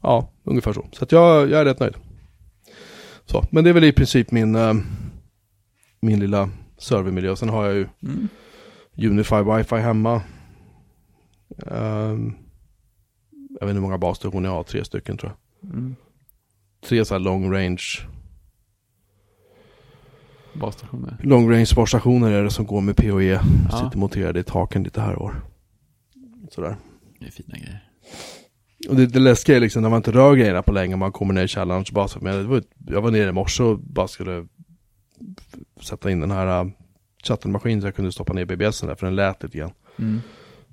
Ja, 0.00 0.32
ungefär 0.44 0.72
så. 0.72 0.86
Så 0.92 1.04
att 1.04 1.12
jag, 1.12 1.50
jag 1.50 1.60
är 1.60 1.64
rätt 1.64 1.80
nöjd. 1.80 1.94
Så, 3.24 3.44
men 3.50 3.64
det 3.64 3.70
är 3.70 3.74
väl 3.74 3.84
i 3.84 3.92
princip 3.92 4.30
min, 4.30 4.54
eh, 4.54 4.74
min 6.00 6.20
lilla 6.20 6.50
servermiljö. 6.78 7.36
Sen 7.36 7.48
har 7.48 7.64
jag 7.64 7.74
ju 7.74 7.88
Mm. 8.02 8.28
Unify 8.96 9.42
wifi 9.42 9.76
hemma. 9.76 10.22
Ehm, 11.66 12.34
jag 13.30 13.66
vet 13.66 13.70
inte 13.70 13.74
hur 13.74 13.80
många 13.80 13.98
basstationer 13.98 14.48
jag 14.48 14.56
har, 14.56 14.62
tre 14.62 14.84
stycken 14.84 15.16
tror 15.16 15.32
jag. 15.32 15.70
Mm. 15.70 15.96
Tre 16.88 17.04
så 17.04 17.14
här 17.14 17.18
long 17.18 17.52
range, 17.52 17.82
Basstationer. 20.54 21.16
long 21.22 21.50
range 21.50 21.70
basstationer 21.76 22.30
är 22.30 22.42
det 22.42 22.50
som 22.50 22.66
går 22.66 22.80
med 22.80 22.96
PoE. 22.96 23.24
Ja. 23.24 23.40
Sitter 23.84 23.98
monterade 23.98 24.40
i 24.40 24.44
taken 24.44 24.82
lite 24.82 25.00
här 25.00 25.14
och 25.14 25.22
var. 25.22 25.34
Sådär. 26.50 26.76
Det 27.20 27.26
är 27.26 27.30
fina 27.30 27.58
grejer. 27.58 27.80
Och 28.88 28.96
det, 28.96 29.06
det 29.06 29.18
läskiga 29.18 29.56
är 29.56 29.60
liksom 29.60 29.82
när 29.82 29.90
man 29.90 29.96
inte 29.96 30.12
rör 30.12 30.34
grejerna 30.34 30.62
på 30.62 30.72
länge, 30.72 30.96
man 30.96 31.12
kommer 31.12 31.34
ner 31.34 31.44
i 31.44 31.48
källaren 31.48 31.84
så 31.84 31.94
bara 31.94 32.08
så, 32.08 32.20
men 32.20 32.36
det 32.36 32.42
var, 32.42 32.62
jag 32.86 33.02
var 33.02 33.10
nere 33.10 33.28
i 33.28 33.32
morse 33.32 33.62
och 33.62 33.78
bara 33.78 34.08
skulle 34.08 34.46
sätta 35.82 36.10
in 36.10 36.20
den 36.20 36.30
här 36.30 36.64
uh, 36.64 36.70
chattenmaskinen 37.24 37.80
så 37.80 37.86
jag 37.86 37.94
kunde 37.94 38.12
stoppa 38.12 38.32
ner 38.32 38.44
BBSen 38.44 38.88
där 38.88 38.94
för 38.94 39.06
den 39.06 39.16
lät 39.16 39.42
lite 39.42 39.58
grann. 39.58 39.72
Mm. 39.98 40.20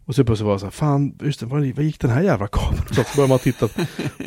Och 0.06 0.16
så 0.16 0.24
plötsligt 0.24 0.46
var 0.46 0.54
det 0.54 0.60
så 0.60 0.66
här, 0.66 0.72
fan, 0.72 1.18
just 1.22 1.40
det, 1.40 1.46
vad, 1.46 1.66
vad 1.66 1.86
gick 1.86 2.00
den 2.00 2.10
här 2.10 2.22
jävla 2.22 2.48
kabeln? 2.48 2.84
Så 2.92 3.04
börjar 3.16 3.28
man 3.28 3.40
titta, 3.40 3.68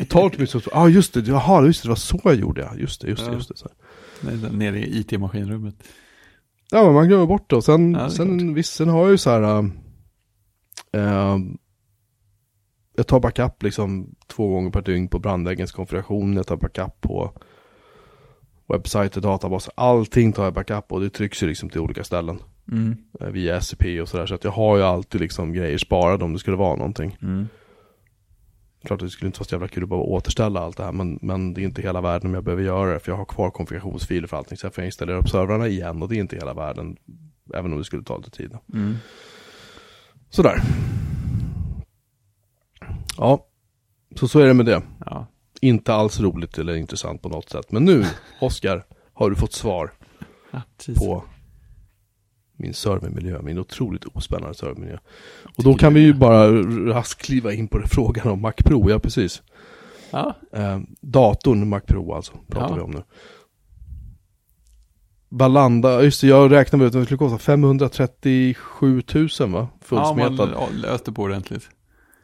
tar 0.09 0.43
ett 0.43 0.49
så, 0.49 0.57
ja 0.57 0.71
ah, 0.73 0.87
just 0.87 1.13
det, 1.13 1.27
jaha, 1.27 1.65
just 1.65 1.81
det, 1.81 1.87
det 1.87 1.91
var 1.91 1.95
så 1.95 2.19
jag 2.23 2.35
gjorde, 2.35 2.61
ja, 2.61 2.75
just 2.75 3.01
det, 3.01 3.07
just 3.07 3.25
det, 3.25 3.33
just 3.33 3.49
det. 3.49 3.57
Så 3.57 3.67
här. 4.21 4.49
Nere 4.51 4.79
i 4.79 4.99
IT-maskinrummet. 4.99 5.75
Ja, 6.71 6.83
men 6.83 6.93
man 6.93 7.07
glömmer 7.07 7.25
bort 7.25 7.49
det 7.49 7.55
och 7.55 7.63
sen, 7.63 7.93
Ja, 7.93 8.03
det 8.03 8.11
sen, 8.11 8.53
visst, 8.53 8.73
sen 8.73 8.89
har 8.89 9.01
jag 9.01 9.11
ju 9.11 9.17
så 9.17 9.29
här, 9.29 9.69
äh, 10.91 11.37
jag 12.95 13.07
tar 13.07 13.19
backup 13.19 13.63
liksom 13.63 14.15
två 14.27 14.47
gånger 14.47 14.69
per 14.69 14.81
dygn 14.81 15.07
på 15.07 15.19
brandväggens 15.19 15.71
konfiguration, 15.71 16.33
jag 16.33 16.47
tar 16.47 16.57
backup 16.57 17.01
på 17.01 17.33
webbsajter, 18.67 19.21
databaser, 19.21 19.73
allting 19.77 20.33
tar 20.33 20.43
jag 20.43 20.53
backup 20.53 20.91
och 20.91 21.01
det 21.01 21.09
trycks 21.09 21.43
ju 21.43 21.47
liksom 21.47 21.69
till 21.69 21.81
olika 21.81 22.03
ställen. 22.03 22.39
Mm. 22.71 22.97
eh, 23.19 23.27
Via 23.27 23.55
SCP 23.55 24.01
och 24.01 24.09
sådär, 24.09 24.25
så 24.25 24.35
att 24.35 24.43
jag 24.43 24.51
har 24.51 24.77
ju 24.77 24.83
alltid 24.83 25.21
liksom 25.21 25.53
grejer 25.53 25.77
sparade 25.77 26.23
om 26.25 26.33
det 26.33 26.39
skulle 26.39 26.57
vara 26.57 26.75
någonting. 26.75 27.17
Mm. 27.21 27.47
Klart 28.83 29.01
att 29.01 29.07
det 29.07 29.11
skulle 29.11 29.27
inte 29.27 29.39
vara 29.39 29.47
så 29.47 29.55
jävla 29.55 29.67
kul 29.67 29.83
att 29.83 29.89
bara 29.89 29.99
återställa 29.99 30.59
allt 30.59 30.77
det 30.77 30.83
här, 30.83 30.91
men, 30.91 31.19
men 31.21 31.53
det 31.53 31.61
är 31.61 31.63
inte 31.63 31.81
hela 31.81 32.01
världen 32.01 32.27
om 32.27 32.33
jag 32.33 32.43
behöver 32.43 32.63
göra 32.63 32.93
det, 32.93 32.99
för 32.99 33.11
jag 33.11 33.17
har 33.17 33.25
kvar 33.25 33.51
konfigurationsfiler 33.51 34.27
för 34.27 34.37
allting, 34.37 34.57
sen 34.57 34.71
får 34.71 34.81
jag 34.81 34.87
installera 34.87 35.17
upp 35.17 35.29
servrarna 35.29 35.67
igen 35.67 36.01
och 36.01 36.09
det 36.09 36.15
är 36.15 36.19
inte 36.19 36.35
hela 36.35 36.53
världen, 36.53 36.97
även 37.55 37.71
om 37.71 37.77
det 37.77 37.83
skulle 37.83 38.03
ta 38.03 38.17
lite 38.17 38.29
tid. 38.31 38.57
Mm. 38.73 38.95
Sådär. 40.29 40.61
Ja, 43.17 43.45
så 44.15 44.27
så 44.27 44.39
är 44.39 44.47
det 44.47 44.53
med 44.53 44.65
det. 44.65 44.81
Ja. 45.05 45.27
Inte 45.61 45.93
alls 45.93 46.19
roligt 46.19 46.57
eller 46.57 46.75
intressant 46.75 47.21
på 47.21 47.29
något 47.29 47.49
sätt. 47.49 47.71
Men 47.71 47.85
nu, 47.85 48.05
Oskar, 48.41 48.83
har 49.13 49.29
du 49.29 49.35
fått 49.35 49.53
svar 49.53 49.91
Ja, 50.51 50.61
på 50.97 51.23
min 52.57 52.73
servermiljö, 52.73 53.41
min 53.41 53.59
otroligt 53.59 54.05
ospännande 54.05 54.55
servermiljö. 54.55 54.97
Och 55.57 55.63
då 55.63 55.73
kan 55.73 55.93
vi 55.93 55.99
ju 55.99 56.13
bara 56.13 56.47
raskt 56.91 57.21
kliva 57.21 57.53
in 57.53 57.67
på 57.67 57.77
det, 57.77 57.87
frågan 57.87 58.27
om 58.27 58.41
Mac 58.41 58.51
Pro, 58.57 58.89
ja 58.89 58.99
precis. 58.99 59.43
Ja, 60.11 60.35
Eh, 60.53 60.79
datorn 61.01 61.69
Mac 61.69 61.79
Pro 61.81 62.13
alltså, 62.13 62.33
pratar 62.47 62.69
Ja. 62.69 62.75
vi 62.75 62.81
om 62.81 62.91
nu. 62.91 63.03
Balanda, 65.29 66.03
just 66.03 66.21
det, 66.21 66.27
jag 66.27 66.51
räknade 66.51 66.85
ut 66.85 66.95
att 66.95 67.01
det 67.01 67.05
skulle 67.05 67.17
kosta 67.17 67.37
537 67.37 69.01
000 69.15 69.27
va? 69.51 69.67
ja 69.69 69.69
Fullsmetad. 69.81 70.49
man 70.49 70.81
löste 70.81 71.11
på 71.11 71.21
ordentligt. 71.21 71.69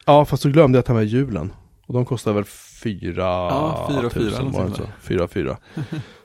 Ja, 0.05 0.25
fast 0.25 0.43
så 0.43 0.49
glömde 0.49 0.77
jag 0.77 0.85
ta 0.85 0.93
med 0.93 1.05
hjulen. 1.05 1.53
Och 1.87 1.93
de 1.93 2.05
kostar 2.05 2.33
väl 2.33 2.43
4 2.83 3.21
Ja, 3.23 3.87
fyra 3.89 4.05
och 4.05 4.13
fyra, 4.13 4.23
tusen, 4.29 4.45
något 4.45 4.55
var 4.55 4.65
det 4.69 4.75
så? 4.75 4.83
4 5.01 5.27
4. 5.27 5.57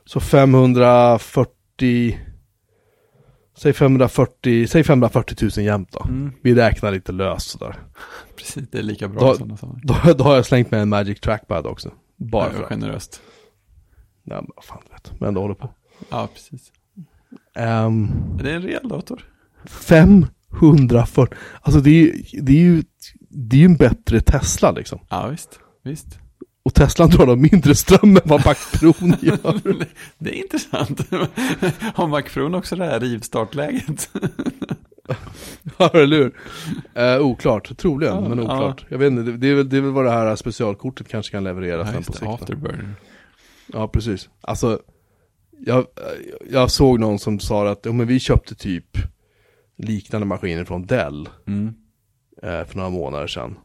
Så 0.04 0.20
540, 0.20 2.18
säg 3.58 3.72
540, 3.72 4.66
säg 4.66 4.84
540 4.84 5.36
000 5.56 5.66
jämt 5.66 5.92
då. 5.92 6.04
Mm. 6.08 6.32
Vi 6.42 6.54
räknar 6.54 6.90
lite 6.92 7.12
löst 7.12 7.50
sådär. 7.50 7.76
Precis, 8.36 8.68
det 8.70 8.78
är 8.78 8.82
lika 8.82 9.08
bra 9.08 9.20
Då- 9.20 9.34
sådana. 9.34 9.80
Då, 9.82 10.12
då 10.18 10.24
har 10.24 10.34
jag 10.34 10.46
slängt 10.46 10.70
med 10.70 10.82
en 10.82 10.88
Magic 10.88 11.20
Trackpad 11.20 11.66
också. 11.66 11.92
Bara 12.16 12.50
för 12.50 12.62
generöst. 12.62 13.20
Nej 14.22 14.38
men 14.42 14.50
vad 14.56 14.64
fan 14.64 14.82
du 14.86 14.92
vet, 14.92 15.20
men 15.20 15.28
ändå 15.28 15.40
håller 15.40 15.54
på. 15.54 15.70
Ja, 16.10 16.28
precis. 16.34 16.72
Um, 17.58 18.10
Det 18.42 18.50
är 18.50 18.54
en 18.54 18.62
rejäl 18.62 18.88
dator. 18.88 19.24
540, 19.66 21.36
alltså 21.60 21.80
det 21.80 21.90
är, 21.90 22.12
det 22.42 22.52
är 22.52 22.56
ju, 22.56 22.82
det 23.30 23.56
är 23.56 23.60
ju 23.60 23.64
en 23.66 23.76
bättre 23.76 24.20
Tesla 24.20 24.70
liksom. 24.70 24.98
Ja, 25.08 25.26
visst. 25.28 25.60
Visst. 25.84 26.18
Och 26.66 26.74
Teslan 26.74 27.08
drar 27.10 27.26
då 27.26 27.36
mindre 27.36 27.74
ström 27.74 28.16
än 28.16 28.22
vad 28.24 28.46
Mac 28.46 28.54
Pro 28.72 28.94
gör. 29.20 29.86
det 30.18 30.30
är 30.30 30.42
intressant. 30.42 31.00
Har 31.94 32.06
Macfron 32.06 32.54
också 32.54 32.76
det 32.76 32.84
här 32.84 33.00
rivstartläget? 33.00 34.10
Ja, 35.78 35.88
eller 35.94 36.16
hur? 36.16 36.34
Eh, 36.94 37.18
oklart, 37.20 37.76
troligen, 37.78 38.14
Ja, 38.14 38.28
men 38.28 38.40
oklart. 38.40 38.86
Jag 38.88 38.98
vet 38.98 39.12
inte, 39.12 39.32
det, 39.32 39.48
är 39.48 39.54
väl, 39.54 39.68
det 39.68 39.76
är 39.76 39.80
väl 39.80 39.90
vad 39.92 40.04
det 40.04 40.10
här 40.10 40.36
specialkortet 40.36 41.08
kanske 41.08 41.32
kan 41.32 41.44
leverera 41.44 41.78
Ja, 41.78 41.92
sen 41.92 42.02
på 42.02 42.12
sikt. 42.12 42.26
Afterburner. 42.26 42.94
Ja, 43.66 43.88
precis. 43.88 44.28
Alltså, 44.40 44.80
jag, 45.58 45.86
jag 46.50 46.70
såg 46.70 47.00
någon 47.00 47.18
som 47.18 47.40
sa 47.40 47.68
att 47.68 47.80
ja, 47.86 47.92
men 47.92 48.06
vi 48.06 48.20
köpte 48.20 48.54
typ 48.54 48.98
liknande 49.78 50.26
maskiner 50.26 50.64
från 50.64 50.86
Dell 50.86 51.28
Mm. 51.46 51.74
eh, 52.42 52.64
för 52.64 52.76
några 52.76 52.90
månader 52.90 53.26
sedan. 53.26 53.58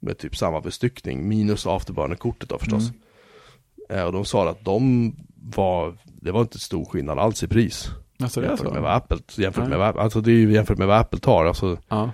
Med 0.00 0.18
typ 0.18 0.36
samma 0.36 0.60
bestyckning, 0.60 1.28
minus 1.28 1.66
afterburner-kortet 1.66 2.48
då 2.48 2.58
förstås. 2.58 2.90
Mm. 2.90 4.00
Eh, 4.00 4.06
och 4.06 4.12
de 4.12 4.24
sa 4.24 4.48
att 4.50 4.64
de 4.64 5.12
var, 5.54 5.94
det 6.04 6.32
var 6.32 6.40
inte 6.40 6.58
stor 6.58 6.84
skillnad 6.84 7.18
alls 7.18 7.42
i 7.42 7.48
pris. 7.48 7.88
Alltså 8.22 8.40
det 8.40 8.46
är 8.46 8.48
jämfört 8.48 8.66
så? 8.66 8.72
med 8.72 8.82
vad 8.82 8.92
Apple, 8.96 9.18
jämfört 9.36 9.62
Nej. 9.62 9.68
med 9.70 9.78
vad, 9.78 9.96
alltså 9.96 10.20
det 10.20 10.30
är 10.30 10.34
ju 10.34 10.52
jämfört 10.52 10.78
med 10.78 10.86
vad 10.88 10.98
Apple 11.00 11.18
tar. 11.18 11.44
Alltså 11.44 11.78
Ja. 11.88 12.10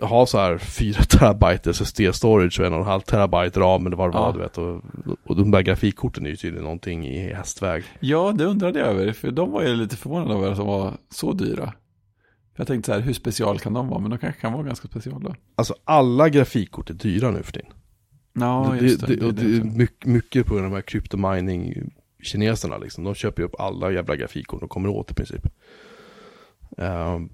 ha 0.00 0.26
så 0.26 0.38
här 0.38 0.58
4 0.58 1.02
terabyte 1.10 1.70
SSD-storage 1.72 2.60
och 2.60 2.66
en 2.66 2.72
och 2.72 2.78
en 2.78 2.84
halv 2.86 3.00
terabyte 3.00 3.60
ram 3.60 3.86
eller 3.86 3.96
vad 3.96 4.08
det 4.12 4.18
var 4.18 4.26
Ja. 4.26 4.32
du 4.32 4.38
vet. 4.38 4.58
Och, 4.58 4.82
och 5.26 5.36
de 5.36 5.50
där 5.50 5.62
grafikkorten 5.62 6.26
är 6.26 6.30
ju 6.30 6.36
tydligen 6.36 6.64
någonting 6.64 7.06
i 7.06 7.18
hästväg. 7.34 7.84
ja, 8.00 8.32
det 8.32 8.44
undrade 8.44 8.78
jag 8.78 8.88
över. 8.88 9.12
För 9.12 9.30
de 9.30 9.50
var 9.52 9.62
ju 9.62 9.74
lite 9.74 9.96
förvånade 9.96 10.34
över 10.34 10.50
att 10.50 10.56
de 10.56 10.66
var 10.66 10.92
så 11.10 11.32
dyra. 11.32 11.72
Jag 12.56 12.66
tänkte 12.66 12.86
så 12.86 12.92
här, 12.92 13.00
hur 13.00 13.12
special 13.12 13.58
kan 13.58 13.72
de 13.72 13.88
vara? 13.88 14.00
Men 14.00 14.10
de 14.10 14.18
kanske 14.18 14.40
kan 14.40 14.52
vara 14.52 14.62
ganska 14.62 14.88
speciala. 14.88 15.36
Alltså 15.54 15.74
alla 15.84 16.28
grafikkort 16.28 16.90
är 16.90 16.94
dyra 16.94 17.30
nu 17.30 17.42
för 17.42 17.52
tiden. 17.52 17.70
Ja, 18.32 18.76
det, 18.80 18.86
just 18.86 19.06
det. 19.06 19.16
det, 19.16 19.32
det 19.32 19.56
är 19.56 19.64
mycket, 19.64 20.06
mycket 20.06 20.46
på 20.46 20.54
grund 20.54 20.66
av 20.66 20.70
de 20.70 20.76
här 20.76 20.82
kryptomining 20.82 21.90
kineserna 22.22 22.78
liksom. 22.78 23.04
De 23.04 23.14
köper 23.14 23.42
ju 23.42 23.46
upp 23.46 23.60
alla 23.60 23.92
jävla 23.92 24.16
grafikkort 24.16 24.62
och 24.62 24.70
kommer 24.70 24.88
åt 24.88 25.10
i 25.10 25.14
princip. 25.14 25.46
Ehm, 26.78 27.28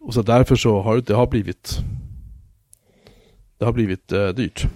och 0.00 0.14
så 0.14 0.22
därför 0.22 0.56
så 0.56 0.82
har 0.82 0.96
det, 0.96 1.02
det 1.02 1.14
har 1.14 1.26
blivit 1.26 1.78
Det 3.58 3.64
har 3.64 3.72
blivit 3.72 4.12
eh, 4.12 4.28
dyrt 4.28 4.66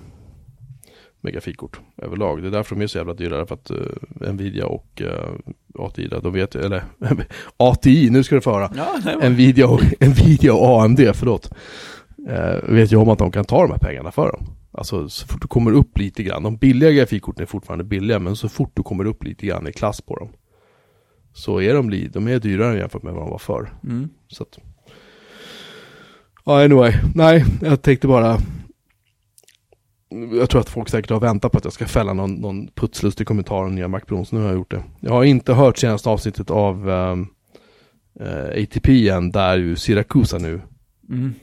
Med 1.20 1.32
grafikkort 1.32 1.80
överlag. 1.96 2.42
Det 2.42 2.48
är 2.48 2.52
därför 2.52 2.76
de 2.76 2.82
är 2.82 2.86
så 2.86 2.98
jävla 2.98 3.14
dyra. 3.14 3.46
För 3.46 3.54
att 3.54 3.70
eh, 3.70 4.32
Nvidia 4.32 4.66
och 4.66 5.02
uh, 5.04 5.84
ATI, 5.84 6.08
där, 6.08 6.20
de 6.20 6.32
vet 6.32 6.54
eller 6.54 6.84
ATI, 7.56 8.10
nu 8.10 8.22
ska 8.22 8.34
du 8.34 8.40
få 8.40 8.52
höra. 8.52 8.72
Ja. 8.76 9.28
Nvidia 9.28 9.66
och, 9.68 9.80
Nvidia 10.00 10.54
och 10.54 10.82
AMD, 10.82 11.00
förlåt. 11.14 11.50
Eh, 12.28 12.72
vet 12.74 12.92
ju 12.92 12.96
om 12.96 13.08
att 13.08 13.18
de 13.18 13.32
kan 13.32 13.44
ta 13.44 13.62
de 13.62 13.70
här 13.70 13.78
pengarna 13.78 14.10
för 14.10 14.32
dem. 14.32 14.46
Alltså 14.72 15.08
så 15.08 15.26
fort 15.26 15.42
du 15.42 15.48
kommer 15.48 15.72
upp 15.72 15.98
lite 15.98 16.22
grann. 16.22 16.42
De 16.42 16.56
billiga 16.56 16.90
grafikkorten 16.90 17.42
är 17.42 17.46
fortfarande 17.46 17.84
billiga, 17.84 18.18
men 18.18 18.36
så 18.36 18.48
fort 18.48 18.70
du 18.74 18.82
kommer 18.82 19.04
upp 19.04 19.24
lite 19.24 19.46
grann 19.46 19.68
i 19.68 19.72
klass 19.72 20.00
på 20.00 20.16
dem. 20.16 20.28
Så 21.32 21.60
är 21.60 21.74
de, 21.74 22.08
de 22.12 22.28
är 22.28 22.38
dyrare 22.38 22.78
jämfört 22.78 23.02
med 23.02 23.12
vad 23.12 23.22
de 23.22 23.30
var 23.30 23.38
förr. 23.38 23.72
Mm. 23.84 24.08
Så 24.28 24.42
att... 24.42 24.58
Ja, 26.44 26.64
anyway. 26.64 26.92
Nej, 27.14 27.44
jag 27.62 27.82
tänkte 27.82 28.06
bara... 28.08 28.38
Jag 30.32 30.50
tror 30.50 30.60
att 30.60 30.68
folk 30.68 30.88
säkert 30.88 31.10
har 31.10 31.20
väntat 31.20 31.52
på 31.52 31.58
att 31.58 31.64
jag 31.64 31.72
ska 31.72 31.86
fälla 31.86 32.12
någon, 32.12 32.34
någon 32.34 32.68
putslustig 32.74 33.26
kommentar 33.26 33.64
om 33.64 33.74
nya 33.74 33.88
Mac 33.88 34.00
Pro, 34.00 34.24
så 34.24 34.34
nu 34.36 34.40
har 34.42 34.48
jag 34.48 34.56
gjort 34.56 34.70
det. 34.70 34.82
Jag 35.00 35.12
har 35.12 35.24
inte 35.24 35.52
hört 35.54 35.78
senaste 35.78 36.08
avsnittet 36.08 36.50
av 36.50 36.90
ehm, 36.90 37.26
eh, 38.20 38.62
ATP 38.62 39.08
än, 39.08 39.30
där 39.30 39.56
ju 39.56 39.76
Siracusa 39.76 40.38
nu 40.38 40.60
Mm. 41.08 41.34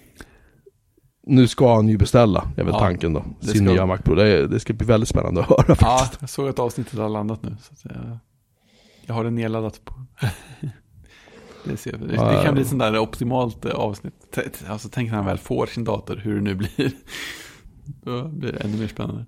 nu 1.24 1.48
ska 1.48 1.76
han 1.76 1.88
ju 1.88 1.98
beställa, 1.98 2.52
är 2.58 2.64
väl 2.64 2.74
Ja, 2.74 2.80
tanken 2.80 3.14
då. 3.14 3.24
Sin 3.40 3.50
ska 3.50 3.62
nya 3.64 3.80
han. 3.82 3.88
Mac 3.88 3.98
Pro. 3.98 4.16
Det, 4.16 4.48
det 4.48 4.60
ska 4.60 4.74
bli 4.74 4.88
väldigt 4.88 5.10
spännande 5.10 5.42
att 5.42 5.48
höra 5.50 5.66
Ja, 5.68 5.76
faktiskt. 5.76 6.18
jag 6.22 6.30
såg 6.30 6.50
att 6.50 6.60
avsnittet 6.60 7.00
har 7.00 7.10
landat 7.10 7.44
nu. 7.44 7.56
Så 7.62 7.90
jag, 7.90 8.18
jag 9.06 9.14
har 9.16 9.24
det 9.24 9.32
nedladdat 9.32 9.86
på. 9.86 9.94
det, 11.64 11.78
ser, 11.78 11.92
det, 11.92 12.08
det 12.08 12.42
kan 12.46 12.54
bli 12.54 12.66
sånt 12.66 12.80
där 12.80 12.98
optimalt 12.98 13.66
eh, 13.66 13.72
avsnitt. 13.72 14.38
Alltså 14.68 14.90
tänk 14.92 15.10
när 15.10 15.18
han 15.18 15.26
väl 15.26 15.38
får 15.38 15.66
sin 15.66 15.84
dator, 15.84 16.16
hur 16.24 16.36
det 16.36 16.42
nu 16.42 16.56
blir. 16.56 16.92
Då 18.04 18.28
blir 18.28 18.52
det 18.52 18.58
ännu 18.58 18.78
mer 18.78 18.88
spännande. 18.88 19.26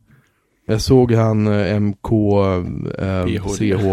Jag 0.66 0.82
såg 0.82 1.12
han 1.12 1.48
eh, 1.48 1.80
MK, 1.80 2.12
eh, 3.00 3.26
BHD. 3.26 3.78
CH, 3.78 3.84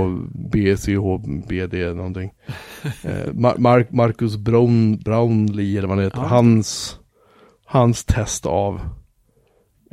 BCH, 0.52 1.18
BD 1.48 1.74
någonting. 1.94 2.30
Eh, 3.02 3.32
Mar- 3.32 3.86
Marcus 3.90 4.36
Brown, 4.36 4.98
Brownlee 4.98 5.78
eller 5.78 5.88
vad 5.88 5.96
han 5.96 6.04
heter. 6.04 6.18
Ja. 6.18 6.26
Hans, 6.26 6.98
hans 7.64 8.04
test 8.04 8.46
av 8.46 8.80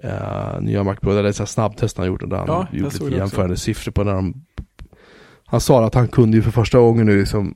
eh, 0.03 0.61
nya 0.61 0.83
Mac 0.83 0.95
Pro, 0.95 1.11
eller 1.11 1.31
så 1.31 1.41
här 1.43 1.47
snabbtest 1.47 1.97
han 1.97 2.07
gjort. 2.07 2.29
Där 2.29 2.37
han 2.37 2.47
Ja, 2.47 2.67
gjorde 2.71 2.85
lite 2.85 2.99
det 2.99 3.05
också. 3.05 3.17
jämförande 3.17 3.57
siffror 3.57 3.91
på 3.91 4.03
när 4.03 4.13
de 4.13 4.45
Han 5.45 5.61
sa 5.61 5.85
att 5.85 5.95
han 5.95 6.07
kunde 6.07 6.37
ju 6.37 6.43
för 6.43 6.51
första 6.51 6.79
gången 6.79 7.05
nu 7.05 7.19
liksom 7.19 7.55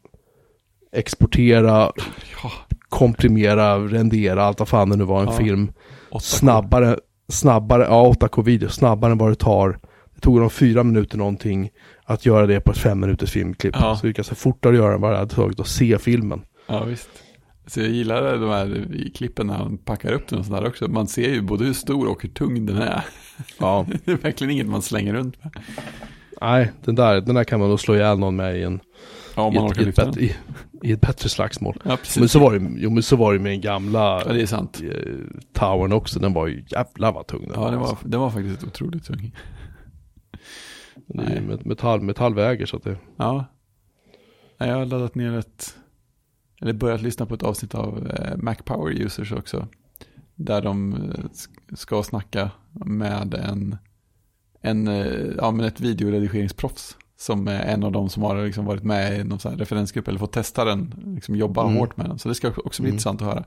exportera, 0.91 1.91
Ja, 2.43 2.51
komprimera, 2.89 3.77
rendera, 3.79 4.43
allt 4.43 4.59
vad 4.59 4.67
fan 4.67 4.89
det 4.89 4.95
nu 4.95 5.03
var, 5.03 5.21
en 5.21 5.33
film. 5.37 5.71
8K. 6.11 6.19
snabbare, 6.19 6.99
snabbare, 7.31 7.83
ja 7.83 8.13
8K 8.19 8.43
video, 8.43 8.69
snabbare 8.69 9.11
än 9.11 9.17
vad 9.17 9.31
det 9.31 9.35
tar. 9.35 9.79
Det 10.15 10.21
tog 10.21 10.39
dem 10.39 10.49
fyra 10.49 10.83
minuter 10.83 11.17
någonting 11.17 11.69
att 12.03 12.25
göra 12.25 12.45
det 12.47 12.59
på 12.59 12.71
ett 12.71 12.77
fem 12.77 12.99
minuters 12.99 13.31
filmklipp. 13.31 13.75
Ja. 13.79 13.95
Så 13.95 14.01
det 14.01 14.07
gick 14.07 14.19
alltså 14.19 14.35
fortare 14.35 14.71
att 14.73 14.77
göra 14.77 14.93
än 14.93 15.01
vad 15.01 15.11
det 15.11 15.17
hade 15.17 15.35
tagit 15.35 15.59
att 15.59 15.67
se 15.67 15.97
filmen. 15.97 16.41
Ja, 16.67 16.83
visst. 16.83 17.09
Så 17.67 17.79
jag 17.79 17.89
gillar 17.89 18.37
de 18.37 18.49
här 18.49 18.87
klippen 19.15 19.47
när 19.47 19.53
han 19.53 19.77
packar 19.77 20.11
upp 20.11 20.27
den 20.27 20.39
och 20.39 20.45
sådär 20.45 20.67
också. 20.67 20.87
Man 20.87 21.07
ser 21.07 21.29
ju 21.29 21.41
både 21.41 21.65
hur 21.65 21.73
stor 21.73 22.07
och 22.07 22.21
hur 22.23 22.29
tung 22.29 22.65
den 22.65 22.77
är. 22.77 23.03
Ja. 23.57 23.85
Det 24.05 24.11
är 24.11 24.15
verkligen 24.17 24.51
inget 24.51 24.67
man 24.67 24.81
slänger 24.81 25.13
runt 25.13 25.43
med. 25.43 25.53
Nej, 26.41 26.71
den 26.83 26.95
där, 26.95 27.21
den 27.21 27.35
där 27.35 27.43
kan 27.43 27.59
man 27.59 27.69
nog 27.69 27.79
slå 27.79 27.95
ihjäl 27.95 28.19
någon 28.19 28.35
med 28.35 28.57
i 28.57 28.63
en, 28.63 28.79
Ja, 29.35 29.43
om 29.43 29.53
man 29.53 29.67
orkar 29.67 29.81
lyfta 29.83 30.05
den. 30.05 30.19
i, 30.19 30.35
i 30.83 30.91
ett 30.91 31.01
bättre 31.01 31.29
slagsmål. 31.29 31.81
Ja. 31.85 31.97
Men 32.19 32.29
så 32.29 32.39
var 32.39 32.59
det, 32.59 32.69
jo, 32.81 32.89
men 32.89 33.03
så 33.03 33.15
var 33.15 33.33
det 33.33 33.39
med 33.39 33.51
den 33.51 33.61
gamla 33.61 33.99
Ja, 34.25 34.33
det 34.33 34.41
är 34.41 34.45
sant. 34.45 34.81
eh, 34.83 35.13
towern 35.53 35.91
också, 35.93 36.19
den 36.19 36.33
var 36.33 36.47
ju 36.47 36.63
jävlar 36.67 37.11
vad 37.11 37.27
tung 37.27 37.41
den 37.41 37.51
Ja, 37.53 37.61
var, 37.71 37.77
alltså. 37.89 37.97
det 38.07 38.17
var 38.17 38.29
faktiskt 38.29 38.63
otroligt 38.63 39.05
tung. 39.05 39.35
Nej. 41.07 41.41
met- 41.41 41.65
metall, 41.67 42.01
metallväger 42.01 42.65
så 42.65 42.77
att 42.77 42.83
det, 42.83 42.97
Ja. 43.17 43.45
Jag 44.57 44.75
har 44.75 44.85
laddat 44.85 45.15
ner 45.15 45.37
ett, 45.37 45.75
eller 46.61 46.73
börjat 46.73 47.01
lyssna 47.01 47.25
på 47.25 47.33
ett 47.35 47.43
avsnitt 47.43 47.75
av 47.75 48.07
eh, 48.07 48.37
Mac 48.37 48.55
Power 48.55 48.93
Users 49.01 49.31
också. 49.31 49.67
Där 50.35 50.61
de 50.61 50.93
eh, 50.93 50.99
sk- 50.99 51.75
ska 51.75 52.03
snacka 52.03 52.51
med 52.85 53.33
en, 53.33 53.77
en 54.61 54.87
eh, 54.87 55.25
ja, 55.37 55.51
men 55.51 55.65
ett 55.65 55.79
videoredigeringsproffs. 55.81 56.97
Som 57.19 57.47
är 57.47 57.59
en 57.61 57.83
av 57.83 57.91
de 57.91 58.09
som 58.09 58.23
har 58.23 58.45
liksom 58.45 58.65
varit 58.65 58.83
med 58.83 59.19
i 59.19 59.23
någon 59.23 59.37
referensgrupp 59.39 60.07
eller 60.07 60.19
fått 60.19 60.31
testa 60.33 60.65
den, 60.65 60.93
liksom 61.15 61.35
jobba 61.35 61.63
Mm. 61.63 61.75
hårt 61.75 61.97
med 61.97 62.09
den. 62.09 62.19
Så 62.19 62.29
det 62.29 62.35
ska 62.35 62.47
också 62.47 62.81
bli 62.81 62.89
Mm. 62.89 62.95
intressant 62.95 63.21
att 63.21 63.27
höra. 63.27 63.43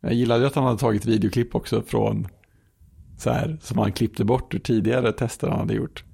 Jag 0.00 0.12
gillade 0.14 0.46
att 0.46 0.54
han 0.54 0.64
hade 0.64 0.78
tagit 0.78 1.06
videoklipp 1.06 1.54
också 1.54 1.82
från 1.82 2.26
så 3.18 3.30
här, 3.30 3.58
som 3.62 3.78
han 3.78 3.92
klippte 3.92 4.24
bort 4.24 4.54
ur 4.54 4.58
tidigare 4.58 5.12
tester 5.12 5.48
han 5.48 5.58
hade 5.58 5.74
gjort. 5.74 6.04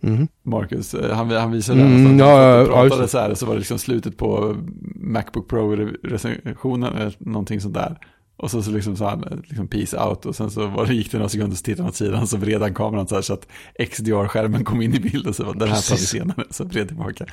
Mhm. 0.00 0.28
Marcus, 0.42 0.94
eh, 0.94 1.16
han, 1.16 1.30
han 1.30 1.52
visade 1.52 1.80
Mm. 1.80 2.06
Mm, 2.06 2.18
ja, 2.18 2.42
ja, 2.42 2.58
ja, 2.58 2.66
pratade 2.66 3.02
det. 3.02 3.08
så 3.08 3.18
här, 3.18 3.34
så 3.34 3.46
var 3.46 3.52
det 3.54 3.58
liksom 3.58 3.78
slutet 3.78 4.16
på 4.16 4.56
Macbook 4.94 5.48
Pro-recensionen 5.50 6.94
eller 6.96 7.14
någonting 7.18 7.60
sånt 7.60 7.74
där. 7.74 7.98
Och 8.40 8.50
så, 8.50 8.62
så 8.62 8.70
liksom 8.70 8.96
sa 8.96 9.10
han 9.10 9.42
liksom 9.48 9.68
peace 9.68 9.98
out 9.98 10.26
och 10.26 10.36
sen 10.36 10.50
så 10.50 10.66
var 10.66 10.86
det, 10.86 10.94
gick 10.94 11.12
det 11.12 11.18
några 11.18 11.28
sekunder 11.28 11.56
så 11.56 11.62
tittade 11.62 11.82
han 11.82 11.88
åt 11.88 11.96
sidan 11.96 12.26
så 12.26 12.36
vred 12.36 12.62
han 12.62 12.74
kameran 12.74 13.08
så 13.08 13.14
här 13.14 13.22
så 13.22 13.32
att 13.32 13.46
XDR-skärmen 13.78 14.64
kom 14.64 14.82
in 14.82 14.94
i 14.94 15.00
bilden 15.00 15.34
så 15.34 15.44
var 15.44 15.54
den 15.54 15.68
här 15.68 15.88
tar 15.88 15.96
vi 15.96 16.02
senare 16.02 16.44
så 16.50 16.64
vred 16.64 16.88
tillbaka. 16.88 17.26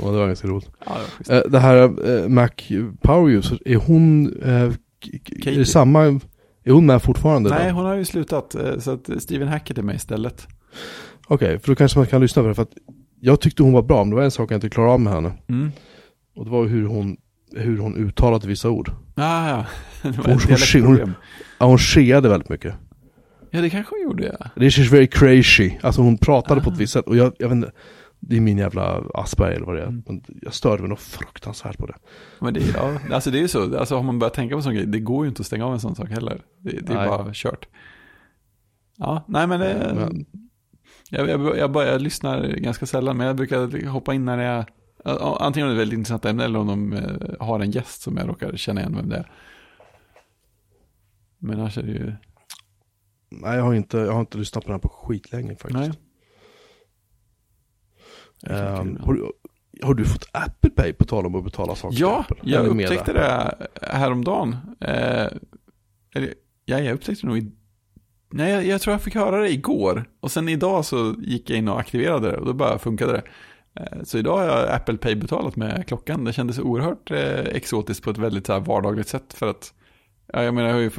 Ja, 0.00 0.10
det 0.10 0.18
var 0.18 0.26
ganska 0.26 0.48
roligt. 0.48 0.70
Ja, 0.86 0.96
det 1.18 1.28
var. 1.28 1.36
Eh, 1.36 1.42
det 1.50 1.58
här 1.58 1.76
eh, 2.10 2.28
Mac 2.28 2.48
Power 3.02 3.32
User, 3.32 3.58
är 3.64 3.76
hon, 3.76 4.32
eh, 4.42 4.72
är 5.46 5.58
det 5.58 5.66
samma, 5.66 6.20
är 6.64 6.70
hon 6.70 6.86
med 6.86 7.02
fortfarande? 7.02 7.50
Nej, 7.50 7.68
då? 7.68 7.74
hon 7.74 7.84
har 7.84 7.94
ju 7.94 8.04
slutat 8.04 8.56
så 8.78 8.90
att 8.90 9.10
Steven 9.18 9.48
Hackett 9.48 9.78
är 9.78 9.82
med 9.82 9.96
istället. 9.96 10.48
Okej, 11.26 11.58
för 11.58 11.68
då 11.68 11.74
kanske 11.74 11.98
man 11.98 12.06
kan 12.06 12.20
lyssna 12.20 12.42
på 12.42 12.48
det, 12.48 12.54
för 12.54 12.62
att 12.62 12.74
jag 13.20 13.40
tyckte 13.40 13.62
hon 13.62 13.72
var 13.72 13.82
bra, 13.82 14.04
men 14.04 14.10
det 14.10 14.16
var 14.16 14.22
en 14.22 14.30
sak 14.30 14.50
jag 14.50 14.56
inte 14.56 14.70
klarade 14.70 14.92
av 14.92 15.00
med 15.00 15.12
henne. 15.12 15.32
Mm. 15.48 15.70
Och 16.36 16.44
det 16.44 16.50
var 16.50 16.64
hur 16.64 16.86
hon, 16.86 17.16
hur 17.56 17.78
hon 17.78 17.96
uttalade 17.96 18.46
vissa 18.48 18.70
ord. 18.70 18.90
Ah, 19.14 19.48
ja, 19.48 19.66
det 20.02 20.08
var 20.18 20.24
Hon- 20.24 20.32
ett 20.32 20.42
hon- 20.42 20.46
dialektproblem. 20.46 21.12
Ja, 21.58 21.66
hon 21.66 21.78
skeade 21.78 22.28
väldigt 22.28 22.48
mycket. 22.48 22.74
Ja, 23.50 23.60
det 23.60 23.70
kanske 23.70 23.94
hon 23.94 24.02
gjorde, 24.02 24.36
ja. 24.40 24.46
Det 24.56 24.66
is 24.66 24.92
very 24.92 25.06
crazy. 25.06 25.72
Alltså 25.82 26.02
hon 26.02 26.18
pratade 26.18 26.60
på 26.60 26.70
Ah. 26.70 26.72
ett 26.72 26.78
visst 26.78 26.92
sätt. 26.92 27.06
Och 27.06 27.16
jag, 27.16 27.32
jag 27.38 27.48
vet 27.48 27.56
inte, 27.56 27.72
det 28.20 28.36
är 28.36 28.40
min 28.40 28.58
jävla 28.58 29.02
Asperger 29.14 29.56
eller 29.56 29.66
vad 29.66 29.76
det 29.76 29.82
är. 29.82 29.86
Mm. 29.86 30.02
Jag 30.42 30.54
störde 30.54 30.82
mig 30.82 30.88
nog 30.88 30.98
fruktansvärt 30.98 31.78
på 31.78 31.86
det. 31.86 31.94
Men 32.40 32.54
det, 32.54 32.60
ja, 32.76 32.98
alltså 33.12 33.30
det 33.30 33.38
är 33.38 33.42
ju 33.42 33.48
så, 33.48 33.78
alltså 33.78 33.96
har 33.96 34.02
man 34.02 34.18
börjat 34.18 34.34
tänka 34.34 34.56
på 34.56 34.62
sån 34.62 34.74
grej, 34.74 34.86
det 34.86 35.00
går 35.00 35.24
ju 35.24 35.28
inte 35.28 35.40
att 35.40 35.46
stänga 35.46 35.66
av 35.66 35.72
en 35.72 35.80
sån 35.80 35.94
sak 35.94 36.08
heller. 36.08 36.40
Det, 36.58 36.70
det 36.70 36.92
är 36.92 36.96
Nej. 36.96 37.08
bara 37.08 37.30
kört. 37.34 37.68
Ja, 38.96 39.24
nej 39.28 39.46
men, 39.46 39.60
det, 39.60 39.92
Men- 39.94 40.26
jag, 41.10 41.28
jag, 41.28 41.58
jag, 41.58 41.72
bara, 41.72 41.86
jag 41.86 42.00
lyssnar 42.02 42.48
ganska 42.48 42.86
sällan, 42.86 43.16
men 43.16 43.26
jag 43.26 43.36
brukar 43.36 43.86
hoppa 43.88 44.14
in 44.14 44.24
när 44.24 44.36
det 44.36 44.42
är, 44.44 44.64
antingen 45.04 45.68
om 45.68 45.74
det 45.74 45.76
är 45.76 45.78
väldigt 45.78 45.96
intressant 45.98 46.24
ämne 46.24 46.44
eller 46.44 46.58
om 46.58 46.66
de 46.66 46.92
eh, 46.92 47.46
har 47.46 47.60
en 47.60 47.70
gäst 47.70 48.02
som 48.02 48.16
jag 48.16 48.28
råkar 48.28 48.56
känna 48.56 48.80
igen 48.80 48.96
vem 48.96 49.08
det 49.08 49.16
är. 49.16 49.30
Men 51.38 51.60
annars 51.60 51.78
är 51.78 51.82
det 51.82 51.92
ju, 51.92 52.12
Nej, 53.30 53.56
jag 53.56 53.64
har 53.64 53.74
inte, 53.74 53.98
jag 53.98 54.12
har 54.12 54.20
inte 54.20 54.38
lyssnat 54.38 54.64
på 54.64 54.68
den 54.68 54.74
här 54.74 54.80
på 54.80 54.88
skitlänge 54.88 55.56
faktiskt. 55.56 55.74
nej. 55.74 55.92
Kul. 58.82 59.00
har, 59.00 59.14
du, 59.14 59.32
har 59.82 59.94
du 59.94 60.04
fått 60.04 60.28
Apple 60.32 60.70
Pay 60.70 60.92
på 60.92 61.04
tal 61.04 61.26
om 61.26 61.34
att 61.34 61.44
betala 61.44 61.74
saker 61.74 61.96
Ja, 62.00 62.20
Apple? 62.20 62.36
jag 62.42 62.66
upptäckte 62.66 63.12
det 63.12 63.56
häromdagen. 63.82 64.56
Eh, 64.80 65.26
eller, 66.14 66.34
ja, 66.64 66.78
jag 66.80 66.94
upptäckte 66.94 67.22
det 67.26 67.28
nog 67.28 67.38
i, 67.38 67.52
Nej, 68.30 68.52
jag, 68.52 68.66
jag 68.66 68.80
tror 68.80 68.92
jag 68.92 69.02
fick 69.02 69.14
höra 69.14 69.40
det 69.40 69.52
igår. 69.52 70.04
Och 70.20 70.30
sen 70.30 70.48
idag 70.48 70.84
så 70.84 71.14
gick 71.18 71.50
jag 71.50 71.58
in 71.58 71.68
och 71.68 71.80
aktiverade 71.80 72.30
det 72.30 72.36
och 72.36 72.46
då 72.46 72.52
bara 72.52 72.78
funkade 72.78 73.12
det. 73.12 73.22
Eh, 73.74 74.02
så 74.04 74.18
idag 74.18 74.36
har 74.36 74.44
jag 74.44 74.68
Apple 74.68 74.96
Pay 74.96 75.14
betalat 75.14 75.56
med 75.56 75.86
klockan. 75.86 76.24
Det 76.24 76.32
kändes 76.32 76.58
oerhört 76.58 77.10
eh, 77.10 77.38
exotiskt 77.38 78.04
på 78.04 78.10
ett 78.10 78.18
väldigt 78.18 78.46
så 78.46 78.60
vardagligt 78.60 79.08
sätt. 79.08 79.34
För 79.34 79.50
att, 79.50 79.74
jag 80.26 80.54
menar, 80.54 80.68
jag 80.68 80.74
har 80.74 80.80
ju 80.80 80.90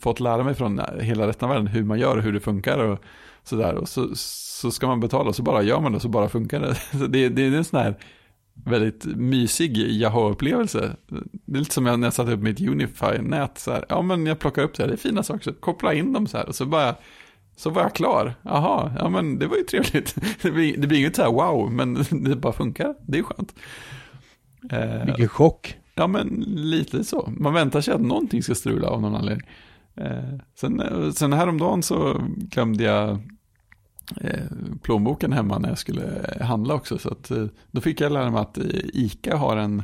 fått 0.00 0.20
lära 0.20 0.44
mig 0.44 0.54
från 0.54 0.78
eh, 0.78 0.84
hela 1.00 1.28
resten 1.28 1.48
av 1.48 1.54
världen 1.54 1.66
hur 1.66 1.84
man 1.84 1.98
gör 1.98 2.16
och 2.16 2.22
hur 2.22 2.32
det 2.32 2.40
funkar. 2.40 2.78
Och 2.78 2.98
sådär. 3.42 3.74
Och 3.74 3.88
så, 3.88 4.10
så 4.14 4.70
ska 4.70 4.86
man 4.86 5.00
betala 5.00 5.28
och 5.28 5.36
så 5.36 5.42
bara 5.42 5.62
gör 5.62 5.80
man 5.80 5.92
det 5.92 5.96
och 5.96 6.02
så 6.02 6.08
bara 6.08 6.28
funkar 6.28 6.60
det. 6.60 6.74
Så 6.98 7.06
det, 7.06 7.28
det 7.28 7.42
är 7.42 7.52
en 7.52 7.64
sån 7.64 7.80
här 7.80 7.94
väldigt 8.64 9.04
mysig 9.04 9.78
Yahoo-upplevelse. 9.78 10.96
Det 11.30 11.56
är 11.56 11.58
lite 11.58 11.74
som 11.74 11.84
när 11.84 11.98
jag 12.06 12.12
satte 12.12 12.32
upp 12.32 12.40
mitt 12.40 12.60
Unify-nät. 12.60 13.58
Så 13.58 13.72
här, 13.72 13.84
ja, 13.88 14.02
men 14.02 14.26
jag 14.26 14.38
plockar 14.38 14.62
upp 14.62 14.74
det 14.74 14.82
här, 14.82 14.88
det 14.88 14.94
är 14.94 14.98
fina 14.98 15.22
saker, 15.22 15.44
så 15.44 15.52
koppla 15.52 15.94
in 15.94 16.12
dem 16.12 16.26
så 16.26 16.38
här. 16.38 16.48
Och 16.48 16.54
så 16.54 16.66
bara, 16.66 16.94
så 17.56 17.70
var 17.70 17.82
jag 17.82 17.94
klar. 17.94 18.34
Jaha, 18.42 18.92
ja 18.98 19.08
men 19.08 19.38
det 19.38 19.46
var 19.46 19.56
ju 19.56 19.62
trevligt. 19.62 20.16
Det 20.42 20.50
blir, 20.50 20.76
det 20.76 20.86
blir 20.86 20.98
inget 20.98 21.16
så 21.16 21.22
här 21.22 21.30
wow, 21.32 21.72
men 21.72 21.94
det 22.24 22.36
bara 22.36 22.52
funkar. 22.52 22.94
Det 23.06 23.18
är 23.18 23.22
skönt. 23.22 23.54
Eh, 24.70 25.04
Vilken 25.04 25.28
chock. 25.28 25.78
Ja, 25.94 26.06
men 26.06 26.44
lite 26.48 27.04
så. 27.04 27.32
Man 27.36 27.54
väntar 27.54 27.80
sig 27.80 27.94
att 27.94 28.00
någonting 28.00 28.42
ska 28.42 28.54
strula 28.54 28.88
av 28.88 29.02
någon 29.02 29.14
anledning. 29.14 29.48
Eh, 29.96 30.38
sen, 30.54 30.80
eh, 30.80 31.10
sen 31.10 31.32
häromdagen 31.32 31.82
så 31.82 32.20
glömde 32.36 32.84
jag 32.84 33.10
eh, 34.20 34.44
plånboken 34.82 35.32
hemma 35.32 35.58
när 35.58 35.68
jag 35.68 35.78
skulle 35.78 36.36
handla 36.40 36.74
också. 36.74 36.98
Så 36.98 37.08
att, 37.08 37.30
eh, 37.30 37.46
då 37.70 37.80
fick 37.80 38.00
jag 38.00 38.12
lära 38.12 38.30
mig 38.30 38.40
att 38.40 38.58
eh, 38.58 38.64
ICA 38.92 39.36
har 39.36 39.56
en, 39.56 39.82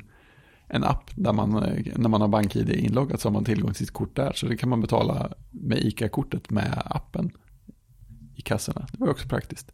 en 0.68 0.84
app 0.84 1.10
där 1.14 1.32
man, 1.32 1.50
när 1.96 2.08
man 2.08 2.20
har 2.20 2.28
BankID 2.28 2.70
inloggat 2.70 3.20
så 3.20 3.28
har 3.28 3.32
man 3.32 3.44
tillgång 3.44 3.70
till 3.72 3.86
sitt 3.86 3.94
kort 3.94 4.16
där. 4.16 4.32
Så 4.34 4.46
det 4.46 4.56
kan 4.56 4.68
man 4.68 4.80
betala 4.80 5.32
med 5.50 5.78
ICA-kortet 5.78 6.50
med 6.50 6.82
appen 6.84 7.30
i 8.40 8.42
kassorna. 8.42 8.86
Det 8.92 9.00
var 9.00 9.08
också 9.08 9.28
praktiskt. 9.28 9.72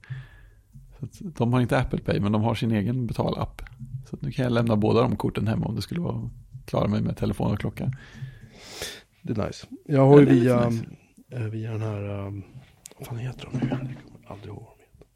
Så 1.12 1.24
de 1.24 1.52
har 1.52 1.60
inte 1.60 1.78
Apple 1.78 1.98
Pay 2.00 2.20
men 2.20 2.32
de 2.32 2.42
har 2.42 2.54
sin 2.54 2.72
egen 2.72 3.06
betalapp. 3.06 3.62
Så 4.10 4.16
nu 4.20 4.30
kan 4.32 4.42
jag 4.42 4.52
lämna 4.52 4.76
båda 4.76 5.00
de 5.02 5.16
korten 5.16 5.46
hemma 5.46 5.66
om 5.66 5.74
det 5.74 5.82
skulle 5.82 6.00
vara 6.00 6.30
klara 6.64 6.88
mig 6.88 7.00
med 7.02 7.16
telefon 7.16 7.52
och 7.52 7.58
klocka. 7.60 7.92
Det 9.22 9.38
är 9.38 9.46
nice. 9.46 9.66
Jag 9.84 10.06
har 10.06 10.20
ju 10.20 10.26
det 10.26 10.32
via, 10.32 10.68
nice. 10.68 10.84
eh, 11.30 11.40
via 11.42 11.72
den 11.72 11.80
här, 11.82 12.26
um, 12.26 12.44
vad 12.98 13.06
fan 13.08 13.18
heter 13.18 13.48
de 13.52 13.58
nu? 13.58 13.68
Jag 13.70 13.78
kommer 13.78 14.26
aldrig 14.26 14.48
ihåg 14.54 14.62
vad 14.62 14.76
de 14.78 14.82
heter. 14.82 15.06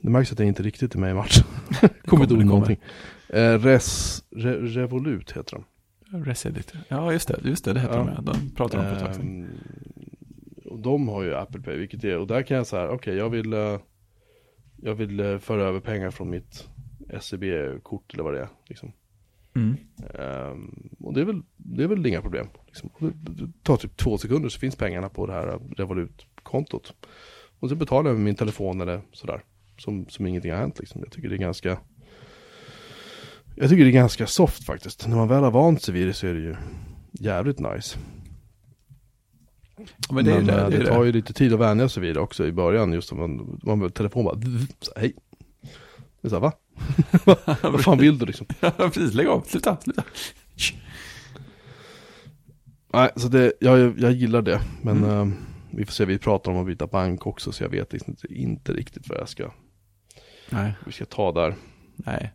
Det 0.00 0.10
märks 0.10 0.32
att 0.32 0.38
jag 0.38 0.48
inte 0.48 0.62
riktigt 0.62 0.94
är 0.94 0.98
med 0.98 1.10
i 1.10 1.14
matchen. 1.14 1.44
kommer 2.06 2.22
inte 2.22 2.34
det 2.34 2.38
ihåg 2.40 2.46
någonting. 2.48 2.78
Eh, 3.28 3.58
Res, 3.58 4.22
Re, 4.30 4.52
Revolut 4.56 5.32
heter 5.32 5.56
de. 5.56 5.64
Resedit. 6.24 6.72
Ja, 6.88 7.12
just 7.12 7.28
det. 7.28 7.40
Just 7.44 7.64
det, 7.64 7.72
det 7.72 7.80
heter 7.80 7.98
Ja. 7.98 8.20
de. 8.22 8.24
De 8.32 8.50
pratade 8.50 8.82
om 8.82 8.88
på 8.90 8.96
ett 8.96 9.04
tag 9.04 9.14
sedan. 9.14 9.48
De 10.82 11.08
har 11.08 11.22
ju 11.22 11.34
Apple 11.34 11.60
Pay, 11.60 11.76
vilket 11.76 12.04
är, 12.04 12.18
och 12.18 12.26
där 12.26 12.42
kan 12.42 12.56
jag 12.56 12.66
säga, 12.66 12.90
okej 12.90 13.16
jag 13.16 13.30
vill, 13.30 13.52
eh, 13.52 13.78
jag 14.76 14.94
vill 14.94 15.20
eh, 15.20 15.38
föra 15.38 15.62
över 15.62 15.80
pengar 15.80 16.10
från 16.10 16.30
mitt 16.30 16.68
SEB-kort 17.20 18.14
eller 18.14 18.24
vad 18.24 18.34
det 18.34 18.40
är. 18.40 18.48
Liksom. 18.66 18.92
Mm. 19.54 19.76
Ehm, 20.14 20.88
och 21.00 21.14
det 21.14 21.20
är 21.20 21.24
väl, 21.24 21.42
det 21.56 21.82
är 21.82 21.88
väl 21.88 22.06
inga 22.06 22.22
problem. 22.22 22.46
Liksom. 22.66 22.90
Det, 22.98 23.12
det 23.32 23.52
tar 23.62 23.76
typ 23.76 23.96
två 23.96 24.18
sekunder 24.18 24.48
så 24.48 24.58
finns 24.58 24.76
pengarna 24.76 25.08
på 25.08 25.26
det 25.26 25.32
här 25.32 25.58
Revolut-kontot. 25.76 26.94
Och 27.58 27.68
så 27.68 27.74
betalar 27.74 28.10
jag 28.10 28.16
med 28.16 28.24
min 28.24 28.34
telefon 28.34 28.80
eller 28.80 29.00
sådär. 29.12 29.42
Som, 29.78 30.08
som 30.08 30.26
ingenting 30.26 30.50
har 30.50 30.58
hänt 30.58 30.78
liksom. 30.78 31.00
Jag 31.00 31.12
tycker 31.12 31.28
det 31.28 31.34
är 31.34 31.38
ganska 31.38 31.78
Jag 33.54 33.70
tycker 33.70 33.84
det 33.84 33.90
är 33.90 33.92
ganska 33.92 34.26
soft 34.26 34.64
faktiskt. 34.64 35.08
När 35.08 35.16
man 35.16 35.28
väl 35.28 35.42
har 35.42 35.50
vant 35.50 35.82
sig 35.82 35.94
vid 35.94 36.06
det 36.06 36.12
så 36.12 36.26
är 36.26 36.34
det 36.34 36.40
ju 36.40 36.56
jävligt 37.12 37.58
nice. 37.58 37.98
Men 40.10 40.24
det 40.24 40.30
ju 40.34 40.42
det. 40.42 40.60
eh, 40.60 40.68
det, 40.68 40.76
är 40.76 40.84
tar 40.86 41.00
det. 41.00 41.06
ju 41.06 41.12
lite 41.12 41.32
tid 41.32 41.52
att 41.52 41.60
vänja 41.60 41.88
sig 41.88 42.02
vid 42.02 42.16
det 42.16 42.20
också 42.20 42.46
i 42.46 42.52
början. 42.52 42.92
Just 42.92 43.12
om 43.12 43.18
man, 43.18 43.60
man 43.62 43.78
med 43.78 43.94
telefon 43.94 44.24
bara, 44.24 44.40
så, 44.80 44.92
hej. 44.96 45.14
Det 46.20 46.28
är 46.28 46.28
så 46.28 46.34
här, 46.34 46.40
va? 46.40 46.52
Vad 47.70 47.84
fan 47.84 47.98
vill 47.98 48.18
du 48.18 48.26
liksom? 48.26 48.46
Ja, 48.60 48.70
precis. 48.70 49.14
Lägg 49.14 49.26
av. 49.26 49.40
Sluta. 49.40 49.76
Sluta. 49.80 50.02
Nej, 52.92 53.10
så 53.16 53.28
det, 53.28 53.52
jag, 53.60 53.98
jag 53.98 54.12
gillar 54.12 54.42
det. 54.42 54.60
Men 54.82 55.04
Mm. 55.04 55.30
eh, 55.32 55.36
vi 55.70 55.84
får 55.84 55.92
se, 55.92 56.04
vi 56.04 56.18
pratar 56.18 56.52
om 56.52 56.58
att 56.58 56.66
byta 56.66 56.86
bank 56.86 57.26
också. 57.26 57.52
Så 57.52 57.64
jag 57.64 57.68
vet 57.70 57.92
liksom 57.92 58.10
inte, 58.12 58.34
inte 58.34 58.72
riktigt 58.72 59.08
vad 59.08 59.18
jag 59.18 59.28
ska, 59.28 59.50
Nej. 60.50 60.72
vi 60.86 60.92
ska 60.92 61.04
ta 61.04 61.32
där. 61.32 61.54
Nej. 61.96 62.32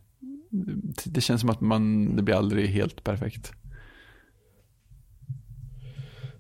Det 1.06 1.22
känns 1.22 1.42
som 1.42 1.50
att 1.50 1.62
man, 1.62 2.16
det 2.16 2.22
blir 2.24 2.36
aldrig 2.36 2.68
helt 2.70 3.04
perfekt. 3.04 3.52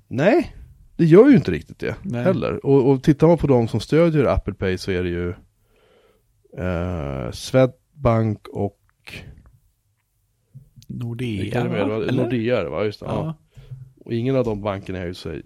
Nej, 0.07 0.55
det 0.97 1.05
gör 1.05 1.29
ju 1.29 1.35
inte 1.35 1.51
riktigt 1.51 1.79
det 1.79 1.95
Nej. 2.01 2.23
heller. 2.23 2.65
Och, 2.65 2.89
och 2.91 3.03
tittar 3.03 3.27
man 3.27 3.37
på 3.37 3.47
de 3.47 3.67
som 3.67 3.79
stödjer 3.79 4.25
Apple 4.25 4.53
Pay 4.53 4.77
så 4.77 4.91
är 4.91 5.03
det 5.03 5.09
ju 5.09 5.29
eh, 6.57 7.31
Swedbank 7.31 8.47
och 8.47 8.79
Nordea, 10.87 11.63
det 11.63 11.69
var- 11.69 12.01
Eller? 12.01 12.23
Nordea 12.23 12.63
det 12.63 12.69
va? 12.69 12.83
Just 12.85 12.99
det. 12.99 13.05
Ja. 13.05 13.35
Ja. 13.53 13.61
Och 14.05 14.13
ingen 14.13 14.35
av 14.35 14.45
de 14.45 14.61
bankerna 14.61 14.97
är 14.97 15.01
jag 15.01 15.07
ju 15.07 15.13
så 15.13 15.39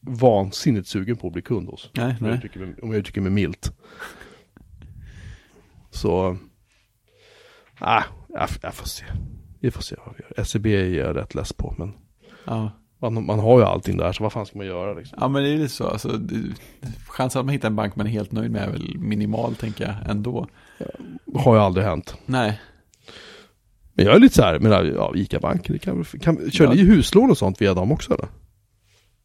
vansinnigt 0.00 0.88
sugen 0.88 1.16
på 1.16 1.26
att 1.26 1.32
bli 1.32 1.42
kund 1.42 1.68
hos. 1.68 1.90
Nej, 1.94 2.04
Om 2.04 2.10
jag 2.10 2.22
nej. 2.22 2.34
uttrycker 2.36 2.60
mig, 2.60 2.74
om 2.82 2.90
jag 2.90 2.98
uttrycker 2.98 3.20
mig 3.20 3.30
milt. 3.32 3.72
Så, 5.90 6.36
Ah, 7.78 8.02
jag, 8.28 8.48
jag 8.62 8.74
får 8.74 8.86
se. 8.86 9.04
Vi 9.60 9.70
får 9.70 9.82
se 9.82 9.96
vad 10.06 10.14
vi 10.16 10.22
gör. 10.36 10.44
SEB 10.44 10.66
är 10.66 10.84
jag 10.88 11.16
rätt 11.16 11.34
less 11.34 11.52
på, 11.52 11.74
men 11.78 11.92
Ja. 12.44 12.70
Man, 13.10 13.26
man 13.26 13.38
har 13.38 13.58
ju 13.58 13.64
allting 13.64 13.96
där, 13.96 14.12
så 14.12 14.22
vad 14.22 14.32
fan 14.32 14.46
ska 14.46 14.58
man 14.58 14.66
göra 14.66 14.94
liksom? 14.94 15.18
ja, 15.20 15.28
men 15.28 15.42
det 15.42 15.48
är 15.48 15.56
lite 15.58 15.68
så. 15.74 15.88
Alltså, 15.88 16.20
chansen 17.08 17.40
att 17.40 17.46
man 17.46 17.52
hittar 17.52 17.68
en 17.68 17.76
bank 17.76 17.96
man 17.96 18.06
är 18.06 18.10
helt 18.10 18.32
nöjd 18.32 18.50
med 18.50 18.62
är 18.62 18.70
väl 18.70 18.98
minimal, 18.98 19.54
tänker 19.54 19.84
jag, 19.84 20.10
ändå. 20.10 20.48
Har 21.34 21.54
ju 21.54 21.60
aldrig 21.60 21.86
hänt. 21.86 22.16
Nej, 22.26 22.60
Men 23.94 24.04
jag 24.06 24.14
är 24.14 24.20
lite 24.20 24.34
så 24.34 24.42
här, 24.42 24.58
men 24.58 24.72
ja, 24.94 25.12
Ica-bank, 25.16 25.68
det 25.68 25.78
kan, 25.78 26.04
kan, 26.04 26.50
kör 26.50 26.64
Ja. 26.64 26.70
ni 26.72 26.82
huslån 26.82 27.30
och 27.30 27.38
sånt 27.38 27.60
via 27.62 27.74
dem 27.74 27.92
också 27.92 28.14
eller? 28.14 28.28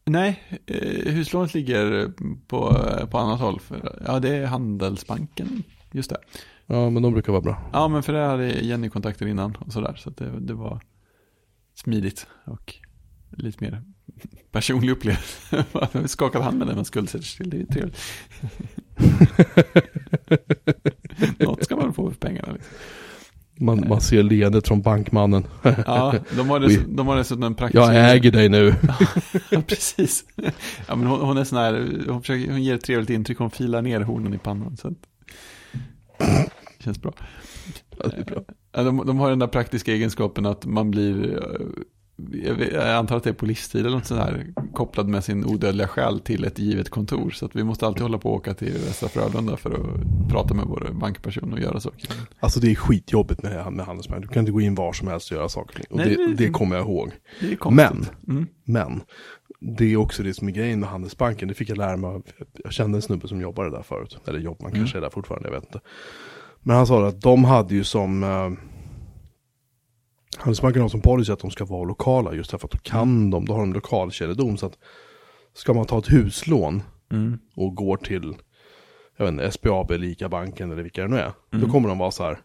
Nej, 0.04 0.42
eh, 0.66 1.12
huslånet 1.12 1.54
ligger 1.54 2.12
på, 2.46 2.76
på 3.10 3.18
annat 3.18 3.40
håll. 3.40 3.60
För, 3.60 4.02
ja, 4.06 4.18
det 4.20 4.36
är 4.36 4.46
Handelsbanken. 4.46 5.62
Just 5.92 6.10
det. 6.10 6.16
Ja, 6.66 6.90
men 6.90 7.02
de 7.02 7.12
brukar 7.12 7.32
vara 7.32 7.42
bra. 7.42 7.62
Ja, 7.72 7.88
men 7.88 8.02
för 8.02 8.12
det 8.12 8.18
hade 8.26 8.46
Jenny 8.48 8.88
kontakter 8.88 9.26
innan 9.26 9.56
och 9.60 9.72
sådär. 9.72 9.94
Så 9.98 10.08
att 10.10 10.16
det, 10.16 10.40
det 10.40 10.54
var 10.54 10.80
smidigt 11.74 12.26
och 12.44 12.74
lite 13.30 13.64
mer 13.64 13.82
personlig 14.52 14.92
upplevelse. 14.92 15.64
Man 15.92 16.08
skakade 16.08 16.44
hand 16.44 16.58
med 16.58 16.66
den 16.66 16.76
man 16.76 16.84
skuldsätter 16.84 17.24
sig 17.24 17.36
till. 17.36 17.50
Det 17.50 17.60
är 17.60 17.66
trevligt. 17.66 17.98
Något 21.38 21.64
ska 21.64 21.76
man 21.76 21.94
få 21.94 22.10
för 22.10 22.16
pengarna. 22.16 22.52
Liksom. 22.52 22.72
Man, 23.60 23.88
man 23.88 24.00
ser 24.00 24.22
leendet 24.22 24.68
från 24.68 24.82
bankmannen. 24.82 25.46
Ja, 25.62 26.14
de 26.36 26.50
har, 26.50 26.60
dess, 26.60 26.78
de 26.88 27.06
har 27.06 27.16
dessutom 27.16 27.42
en 27.42 27.54
praktisk... 27.54 27.82
Jag 27.82 28.12
äger 28.12 28.32
dig 28.32 28.48
nu. 28.48 28.74
Ja, 29.50 29.62
precis. 29.66 30.24
Ja, 30.88 30.96
men 30.96 31.06
hon, 31.06 31.20
hon 31.20 31.36
är 31.36 31.44
sån 31.44 31.58
här, 31.58 32.04
hon, 32.08 32.20
försöker, 32.20 32.50
hon 32.50 32.62
ger 32.62 32.74
ett 32.74 32.84
trevligt 32.84 33.10
intryck, 33.10 33.38
hon 33.38 33.50
filar 33.50 33.82
ner 33.82 34.00
hornen 34.00 34.34
i 34.34 34.38
pannan. 34.38 34.76
Så 34.76 34.88
att, 34.88 34.94
känns 36.78 37.02
bra. 37.02 37.12
Ja, 37.98 38.08
det 38.08 38.16
är 38.16 38.24
bra. 38.24 38.42
Ja, 38.72 38.82
de, 38.82 39.06
de 39.06 39.18
har 39.18 39.30
den 39.30 39.38
där 39.38 39.46
praktiska 39.46 39.92
egenskapen 39.92 40.46
att 40.46 40.66
man 40.66 40.90
blir, 40.90 41.34
eh, 41.34 41.66
jag, 42.72 42.88
antar 42.88 43.16
att 43.16 43.24
det 43.24 43.30
är 43.30 43.34
på 43.34 43.46
livstid 43.46 43.80
eller 43.86 43.96
något 43.96 44.06
sånt 44.06 44.20
här, 44.20 44.46
kopplad 44.74 45.08
med 45.08 45.24
sin 45.24 45.44
odödliga 45.44 45.88
själ 45.88 46.20
till 46.20 46.44
ett 46.44 46.58
givet 46.58 46.88
kontor. 46.90 47.30
Så 47.30 47.46
att 47.46 47.56
vi 47.56 47.64
måste 47.64 47.86
alltid 47.86 48.02
hålla 48.02 48.18
på 48.18 48.28
och 48.28 48.34
åka 48.36 48.54
till 48.54 48.72
Västra 48.72 49.08
Frölunda 49.08 49.56
för 49.56 49.70
att 49.70 50.28
prata 50.30 50.54
med 50.54 50.64
vår 50.68 50.88
bankperson 50.92 51.52
och 51.52 51.60
göra 51.60 51.80
saker. 51.80 52.10
Alltså 52.40 52.60
det 52.60 52.70
är 52.70 52.74
skitjobbigt 52.74 53.42
med, 53.42 53.72
med 53.72 53.86
Handelsbanken. 53.86 54.28
Du 54.28 54.34
kan 54.34 54.40
inte 54.40 54.52
gå 54.52 54.60
in 54.60 54.74
var 54.74 54.92
som 54.92 55.08
helst 55.08 55.30
och 55.30 55.36
göra 55.36 55.48
saker. 55.48 55.82
Och 55.90 55.96
Nej, 55.96 56.08
det, 56.16 56.26
det- 56.26 56.34
det 56.34 56.48
kommer 56.50 56.76
jag 56.76 56.84
ihåg. 56.86 57.10
Men, 57.70 58.06
Mm. 58.28 58.46
men, 58.64 59.00
det 59.76 59.92
är 59.92 59.96
också 59.96 60.22
det 60.22 60.34
som 60.34 60.48
är 60.48 60.52
grejen 60.52 60.80
med 60.80 60.88
Handelsbanken. 60.88 61.48
Det 61.48 61.54
fick 61.54 61.68
jag 61.68 61.78
lära 61.78 61.96
mig 61.96 62.22
jag 62.64 62.72
kände 62.72 62.98
en 62.98 63.02
snubbe 63.02 63.28
som 63.28 63.40
jobbade 63.40 63.70
där 63.70 63.82
förut. 63.82 64.18
Eller 64.26 64.38
jobb, 64.38 64.56
man 64.62 64.72
kanske 64.72 64.98
är 64.98 65.02
där 65.02 65.10
fortfarande, 65.10 65.48
jag 65.48 65.54
vet 65.54 65.64
inte. 65.64 65.80
Men 66.62 66.76
han 66.76 66.86
sa 66.86 67.06
att 67.08 67.20
de 67.20 67.44
hade 67.44 67.74
ju 67.74 67.84
som, 67.84 68.22
eh, 68.22 68.50
Handelsbanken 70.40 70.82
har 70.82 70.88
som 70.88 71.00
policy 71.00 71.32
att 71.32 71.38
de 71.40 71.50
ska 71.50 71.64
vara 71.64 71.84
lokala 71.84 72.34
just 72.34 72.50
därför 72.50 72.66
att 72.66 72.72
då 72.72 72.78
kan 72.78 73.30
de, 73.30 73.44
då 73.44 73.52
har 73.52 73.60
de 73.60 73.72
lokalkännedom. 73.72 74.56
Så 74.56 74.66
att 74.66 74.78
ska 75.54 75.74
man 75.74 75.86
ta 75.86 75.98
ett 75.98 76.12
huslån 76.12 76.82
Mm. 77.12 77.38
och 77.56 77.74
går 77.74 77.96
till, 77.96 78.34
jag 79.16 79.24
vet 79.24 79.32
inte, 79.32 79.50
SBAB, 79.50 79.90
Lika 79.90 80.28
banken 80.28 80.72
eller 80.72 80.82
vilka 80.82 81.02
det 81.02 81.08
nu 81.08 81.16
är. 81.16 81.32
Mm. 81.52 81.66
Då 81.66 81.72
kommer 81.72 81.88
de 81.88 81.98
vara 81.98 82.10
så 82.10 82.22
här. 82.24 82.38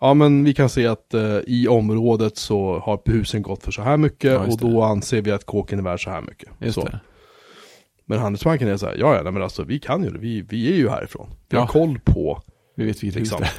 Ja 0.00 0.14
men 0.14 0.44
vi 0.44 0.54
kan 0.54 0.68
se 0.68 0.86
att 0.86 1.14
eh, 1.14 1.38
i 1.46 1.68
området 1.68 2.36
så 2.36 2.78
har 2.78 3.00
husen 3.04 3.42
gått 3.42 3.62
för 3.64 3.72
så 3.72 3.82
här 3.82 3.96
mycket 3.96 4.32
Ja, 4.32 4.38
och 4.38 4.58
då 4.58 4.82
anser 4.82 5.22
vi 5.22 5.30
att 5.30 5.44
kåken 5.46 5.78
är 5.78 5.82
värd 5.82 6.04
så 6.04 6.10
här 6.10 6.20
mycket. 6.20 6.48
Just 6.60 6.74
så. 6.74 6.84
det. 6.84 7.00
Men 8.06 8.18
Handelsbanken 8.18 8.68
är 8.68 8.76
så 8.76 8.86
här, 8.86 8.96
ja 8.96 9.14
ja 9.14 9.22
nej, 9.22 9.32
men 9.32 9.42
alltså 9.42 9.62
vi 9.64 9.78
kan 9.78 10.04
ju 10.04 10.10
det, 10.10 10.18
vi, 10.18 10.40
vi 10.42 10.72
är 10.72 10.76
ju 10.76 10.88
härifrån. 10.88 11.28
Vi 11.48 11.56
Ja. 11.56 11.60
har 11.60 11.66
koll 11.66 11.98
på, 12.04 12.42
Vi 12.76 12.84
vet 12.84 13.02
vilket 13.02 13.20
liksom. 13.20 13.40
det 13.40 13.46
är. 13.46 13.52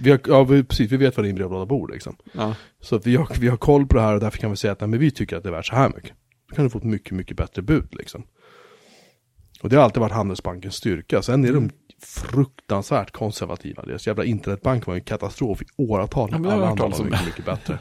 Vi 0.00 0.10
har, 0.10 0.20
ja 0.28 0.44
vi, 0.44 0.64
precis, 0.64 0.92
vi 0.92 0.96
vet 0.96 1.16
var 1.16 1.24
din 1.24 1.34
brevlåda 1.34 1.66
bor 1.66 1.88
liksom. 1.92 2.16
Ja. 2.32 2.54
Så 2.80 2.96
att 2.96 3.06
vi 3.06 3.16
har, 3.16 3.28
vi 3.40 3.48
har 3.48 3.56
koll 3.56 3.86
på 3.86 3.96
det 3.96 4.02
här 4.02 4.14
och 4.14 4.20
därför 4.20 4.38
kan 4.38 4.50
vi 4.50 4.56
säga 4.56 4.72
att 4.72 4.80
nej, 4.80 4.88
men 4.88 5.00
vi 5.00 5.10
tycker 5.10 5.36
att 5.36 5.42
det 5.42 5.48
är 5.48 5.52
värt 5.52 5.66
så 5.66 5.74
här 5.76 5.88
mycket. 5.96 6.12
Då 6.48 6.54
kan 6.56 6.64
du 6.64 6.70
få 6.70 6.78
ett 6.78 6.84
mycket, 6.84 7.12
mycket 7.12 7.36
bättre 7.36 7.62
bud 7.62 7.88
liksom. 7.94 8.22
Och 9.62 9.68
det 9.68 9.76
har 9.76 9.82
alltid 9.84 10.00
varit 10.00 10.12
Handelsbankens 10.12 10.74
styrka. 10.74 11.22
Sen 11.22 11.44
är 11.44 11.48
Mm. 11.48 11.68
de 11.68 11.74
fruktansvärt 12.06 13.10
konservativa. 13.10 13.82
Deras 13.82 14.06
jävla 14.06 14.24
internetbank 14.24 14.86
var 14.86 14.94
en 14.94 15.00
katastrof 15.00 15.62
i 15.62 15.64
åratal. 15.76 16.28
Ja, 16.32 16.36
Alla 16.52 16.68
andra 16.68 16.88
var 16.88 17.04
mycket, 17.04 17.26
mycket 17.26 17.44
bättre. 17.44 17.78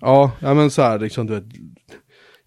ja, 0.00 0.30
ja, 0.40 0.54
men 0.54 0.70
så 0.70 0.82
här 0.82 0.98
liksom 0.98 1.26
du 1.26 1.34
vet. 1.34 1.44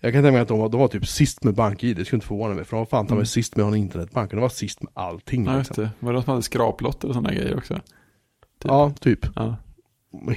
Jag 0.03 0.13
kan 0.13 0.23
tänka 0.23 0.31
mig 0.33 0.41
att 0.41 0.47
de 0.47 0.59
var, 0.59 0.69
de 0.69 0.79
var 0.79 0.87
typ 0.87 1.07
sist 1.07 1.43
med 1.43 1.53
BankID, 1.55 1.97
det 1.97 2.05
skulle 2.05 2.17
inte 2.17 2.27
förvåna 2.27 2.53
mig. 2.53 2.65
För 2.65 2.71
de 2.71 2.79
var 2.79 2.85
fan 2.85 3.07
Mm. 3.07 3.25
sist 3.25 3.55
med 3.55 3.65
en 3.65 3.75
internetbank. 3.75 4.29
Och 4.31 4.35
de 4.35 4.41
var 4.41 4.49
sist 4.49 4.81
med 4.83 4.91
allting. 4.95 5.45
ja, 5.45 5.57
liksom. 5.57 5.83
det. 5.83 5.89
Var 5.99 6.11
det 6.13 6.17
de 6.19 6.23
som 6.23 6.31
hade 6.31 6.43
skraplotter 6.43 7.07
och 7.07 7.13
sådana 7.13 7.33
grejer 7.33 7.57
också? 7.57 7.79
Typ. 8.61 8.71
Ja, 8.71 8.93
typ. 8.99 9.19
Ja. 9.35 9.55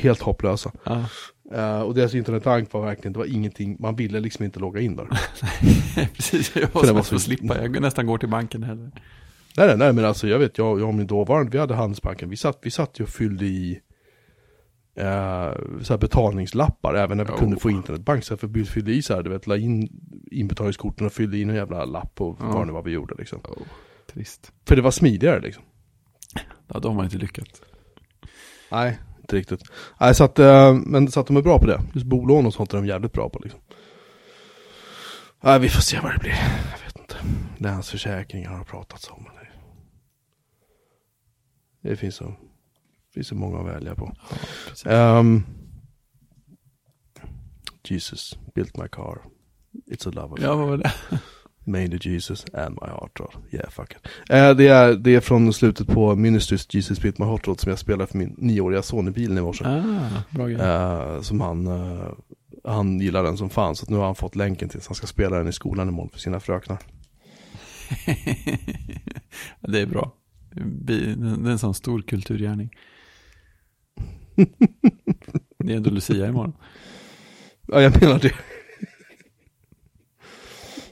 Helt 0.00 0.20
hopplösa. 0.22 0.72
ja. 0.84 1.04
Eh, 1.52 1.80
och 1.80 1.94
deras 1.94 2.14
internetbank 2.14 2.72
var 2.72 2.80
verkligen, 2.84 3.12
det 3.12 3.18
var 3.18 3.26
ingenting, 3.26 3.76
man 3.80 3.96
ville 3.96 4.20
liksom 4.20 4.44
inte 4.44 4.60
logga 4.60 4.80
in 4.80 4.96
där. 4.96 5.06
Precis, 6.14 6.56
jag 6.56 6.68
var 6.94 7.02
så 7.02 7.18
slippa. 7.18 7.62
Jag 7.62 7.80
nästan 7.82 8.06
går 8.06 8.18
till 8.18 8.28
banken 8.28 8.62
heller. 8.62 8.90
Nej, 9.56 9.66
nej, 9.66 9.76
nej, 9.76 9.92
men 9.92 10.04
alltså 10.04 10.28
jag 10.28 10.38
vet, 10.38 10.58
jag, 10.58 10.80
jag 10.80 10.88
och 10.88 10.94
min 10.94 11.06
dåvarande, 11.06 11.50
vi 11.52 11.58
hade 11.58 11.74
Handelsbanken, 11.74 12.30
vi 12.30 12.36
satt, 12.36 12.58
vi 12.62 12.70
satt 12.70 13.00
ju 13.00 13.04
och 13.04 13.10
fyllde 13.10 13.44
i 13.46 13.80
eh, 14.96 15.52
så 15.82 15.98
betalningslappar, 15.98 16.94
även 16.94 17.16
när 17.16 17.24
vi 17.24 17.32
Oh. 17.32 17.38
kunde 17.38 17.56
få 17.56 17.70
internetbank. 17.70 18.24
Så 18.24 18.36
vi 18.40 18.64
fyllde 18.64 18.92
i 18.92 19.02
så 19.02 19.14
här, 19.14 19.22
du 19.22 19.30
vet, 19.30 19.46
la 19.46 19.56
in 19.56 19.88
inbetalningskorten 20.30 21.06
och 21.06 21.12
fyllde 21.12 21.38
in 21.38 21.50
en 21.50 21.56
jävla 21.56 21.84
lapp 21.84 22.20
och 22.20 22.36
Ja. 22.40 22.46
vad 22.46 22.66
det 22.66 22.72
var 22.72 22.82
vi 22.82 22.90
gjorde 22.90 23.14
liksom. 23.18 23.40
Oh, 23.44 23.62
trist. 24.12 24.52
För 24.66 24.76
det 24.76 24.82
var 24.82 24.90
smidigare 24.90 25.40
liksom. 25.40 25.62
Ja, 26.68 26.78
då 26.80 26.88
har 26.88 26.94
man 26.94 27.04
inte 27.04 27.18
lyckats. 27.18 27.62
Nej, 28.74 28.98
inte 29.20 29.36
riktigt. 29.36 29.62
Nej, 30.00 30.14
så 30.14 30.24
att, 30.24 30.38
eh, 30.38 30.74
men 30.74 31.10
så 31.10 31.20
att 31.20 31.26
de 31.26 31.36
är 31.36 31.42
bra 31.42 31.58
på 31.58 31.66
det. 31.66 31.80
Just 31.94 32.06
bolån 32.06 32.46
och 32.46 32.54
sånt 32.54 32.72
är 32.72 32.76
de 32.76 32.86
jävligt 32.86 33.12
bra 33.12 33.28
på 33.28 33.38
liksom. 33.42 33.60
Nej, 35.40 35.60
vi 35.60 35.68
får 35.68 35.80
se 35.80 36.00
vad 36.00 36.12
det 36.12 36.18
blir. 36.18 36.38
Jag 36.72 36.84
vet 36.86 36.98
inte. 36.98 37.16
Länsförsäkringar 37.56 38.50
har 38.50 38.64
pratats 38.64 39.10
om. 39.10 39.28
Det, 41.82 41.96
finns 41.96 42.14
så, 42.14 42.34
finns 43.14 43.28
så 43.28 43.34
många 43.34 43.58
att 43.58 43.66
välja 43.66 43.94
på. 43.94 44.16
Ja. 44.84 45.18
Um, 45.18 45.46
Jesus 47.88 48.38
built 48.54 48.76
my 48.76 48.88
car. 48.88 49.18
It's 49.86 50.08
a 50.08 50.12
love 50.14 50.34
affair. 50.34 50.48
Ja, 50.48 50.56
vad 50.56 50.68
var 50.68 50.76
det? 50.76 50.92
Mainly 51.64 51.98
Jesus 52.00 52.44
and 52.52 52.78
my 52.82 52.88
heart 52.88 53.20
rod. 53.20 53.34
Yeah, 53.50 53.70
fuck 53.70 53.92
it. 53.92 53.98
Eh, 54.30 54.54
det, 54.54 54.68
är, 54.68 54.94
det 54.94 55.14
är 55.14 55.20
från 55.20 55.52
slutet 55.52 55.86
på 55.86 56.14
Ministries 56.14 56.74
Jesus 56.74 57.00
built 57.00 57.18
my 57.18 57.24
heart 57.24 57.46
rod 57.46 57.60
som 57.60 57.70
jag 57.70 57.78
spelade 57.78 58.06
för 58.06 58.18
min 58.18 58.34
nioåriga 58.38 58.82
son 58.82 59.08
i 59.08 59.10
bilen 59.10 59.38
i 59.38 59.40
morse. 59.40 59.64
Ah. 59.64 60.48
Eh, 60.48 61.20
som 61.20 61.40
han, 61.40 61.66
eh, 61.66 62.08
han 62.64 63.00
gillar 63.00 63.22
den 63.22 63.36
som 63.36 63.50
fan. 63.50 63.76
Så 63.76 63.86
nu 63.88 63.96
har 63.96 64.04
han 64.04 64.14
fått 64.14 64.36
länken 64.36 64.68
till 64.68 64.80
han 64.86 64.94
ska 64.94 65.06
spela 65.06 65.38
den 65.38 65.48
i 65.48 65.52
skolan 65.52 65.88
imorgon 65.88 66.10
för 66.10 66.18
sina 66.18 66.40
fröknar. 66.40 66.78
det 69.60 69.80
är 69.80 69.86
bra. 69.86 70.12
Det 70.64 70.94
är 70.94 71.48
en 71.48 71.58
sån 71.58 71.74
stor 71.74 72.02
kulturgärning. 72.02 72.70
Det 75.58 75.72
är 75.72 75.76
ändå 75.76 75.90
Lucia 75.90 76.28
imorgon. 76.28 76.52
Ja, 77.66 77.82
jag 77.82 78.02
menar 78.02 78.18
det. 78.18 78.34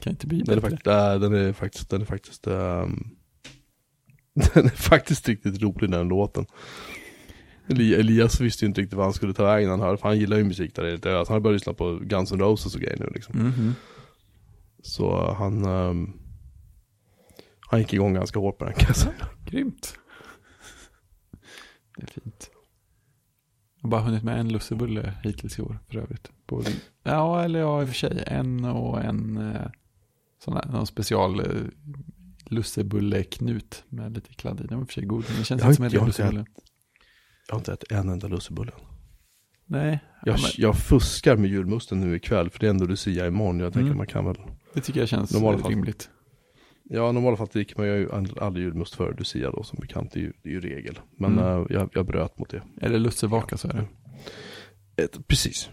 Kan 0.03 0.11
inte 0.11 0.27
bli 0.27 0.41
Den 0.41 0.57
är, 0.57 0.61
bättre. 0.61 0.77
fakt- 0.77 0.87
äh, 1.13 1.19
den 1.19 1.33
är 1.33 1.53
faktiskt, 1.53 1.89
den 1.89 2.01
är 2.01 2.05
faktiskt, 2.05 2.47
ehm, 2.47 3.03
den 4.53 4.65
är 4.65 4.69
faktiskt 4.69 5.27
riktigt 5.27 5.61
rolig 5.61 5.91
den 5.91 6.07
låten. 6.07 6.45
Eli- 7.67 7.95
Elias 7.95 8.39
visste 8.39 8.65
ju 8.65 8.67
inte 8.69 8.81
riktigt 8.81 8.97
vad 8.97 9.05
han 9.05 9.13
skulle 9.13 9.33
ta 9.33 9.43
vägen 9.45 9.69
han 9.69 9.79
hörde, 9.79 9.97
för 9.97 10.07
han 10.07 10.19
gillar 10.19 10.37
ju 10.37 10.43
musik 10.43 10.75
där 10.75 10.91
lite. 10.91 11.17
Alltså 11.17 11.33
han 11.33 11.35
har 11.35 11.39
börjat 11.43 11.55
lyssna 11.55 11.73
på 11.73 11.95
Guns 11.95 12.31
N' 12.31 12.39
Roses 12.39 12.75
och 12.75 12.81
grejer 12.81 12.97
nu 12.99 13.09
liksom. 13.13 13.39
Mhm. 13.39 13.75
Så 14.83 15.33
han, 15.33 15.65
ehm, 15.65 16.13
han 17.69 17.79
gick 17.79 17.93
igång 17.93 18.13
ganska 18.13 18.39
hårt 18.39 18.57
på 18.57 18.65
den 18.65 18.73
kan 18.73 18.87
jag 18.87 18.95
säga. 18.95 19.29
Grymt. 19.45 19.95
Det 21.97 22.03
är 22.03 22.07
fint. 22.07 22.49
Jag 23.81 23.83
har 23.87 23.89
bara 23.89 24.01
hunnit 24.01 24.23
med 24.23 24.39
en 24.39 24.49
lussebulle 24.53 25.13
hittills 25.23 25.59
i 25.59 25.61
år 25.61 25.79
för 25.89 25.97
övrigt. 25.99 26.31
Både, 26.47 26.69
ja, 27.03 27.43
eller 27.43 27.59
ja, 27.59 27.81
i 27.81 27.85
och 27.85 27.89
för 27.89 27.95
sig. 27.95 28.23
En 28.27 28.65
och 28.65 29.01
en 29.03 29.37
eh, 29.37 29.67
sån 30.43 30.53
här, 30.53 30.65
någon 30.71 30.87
special 30.87 31.39
eh, 31.39 31.45
lussebulle-knut 32.45 33.83
med 33.89 34.13
lite 34.15 34.33
kladd 34.33 34.59
i. 34.61 34.63
Den 34.67 34.77
var 34.77 34.81
i 34.81 34.83
och 34.83 34.87
för 34.89 34.93
sig 34.93 35.03
god, 35.05 35.23
men 35.29 35.37
det 35.39 35.43
känns 35.45 35.61
inte 35.63 35.73
som 35.75 35.85
en 35.85 35.91
lussebulle. 35.91 36.45
Jag 37.47 37.53
har 37.55 37.59
inte 37.59 37.73
ätit 37.73 37.91
en 37.91 38.09
enda 38.09 38.27
lussebulle. 38.27 38.71
Nej, 39.65 39.99
Jag, 40.25 40.35
ja, 40.37 40.41
men, 40.41 40.51
jag 40.57 40.75
fuskar 40.77 41.37
med 41.37 41.49
julmusten 41.49 41.99
nu 41.99 42.15
ikväll, 42.15 42.49
för 42.49 42.59
det 42.59 42.65
är 42.65 42.69
ändå 42.69 42.85
Lucia 42.85 43.27
imorgon. 43.27 43.59
Jag 43.59 43.73
tänker 43.73 43.85
Mm. 43.85 43.97
man 43.97 44.07
kan 44.07 44.25
väl, 44.25 44.35
det 44.73 44.81
tycker 44.81 44.99
jag 44.99 45.09
känns 45.09 45.31
fall. 45.39 45.63
rimligt. 45.63 46.09
ja 46.83 47.09
i 47.09 47.13
normala 47.13 47.37
fall 47.37 47.47
dricker 47.47 47.77
man 47.77 47.87
ju 47.87 48.11
aldrig 48.41 48.65
julmust 48.65 48.95
före 48.95 49.13
Lucia 49.17 49.51
då 49.51 49.63
som 49.63 49.79
bekant, 49.81 50.11
det 50.11 50.19
är 50.19 50.21
ju, 50.21 50.33
det 50.43 50.49
är 50.49 50.53
ju 50.53 50.59
regel. 50.59 50.99
Men 51.17 51.31
Mm. 51.39 51.45
eh, 51.45 51.65
jag, 51.69 51.89
jag 51.93 52.05
bröt 52.05 52.37
mot 52.39 52.49
det. 52.49 52.61
Eller 52.81 52.99
lussevaka 52.99 53.57
så 53.57 53.67
är 53.67 53.73
det. 53.73 53.87
Ett, 55.03 55.27
precis. 55.27 55.69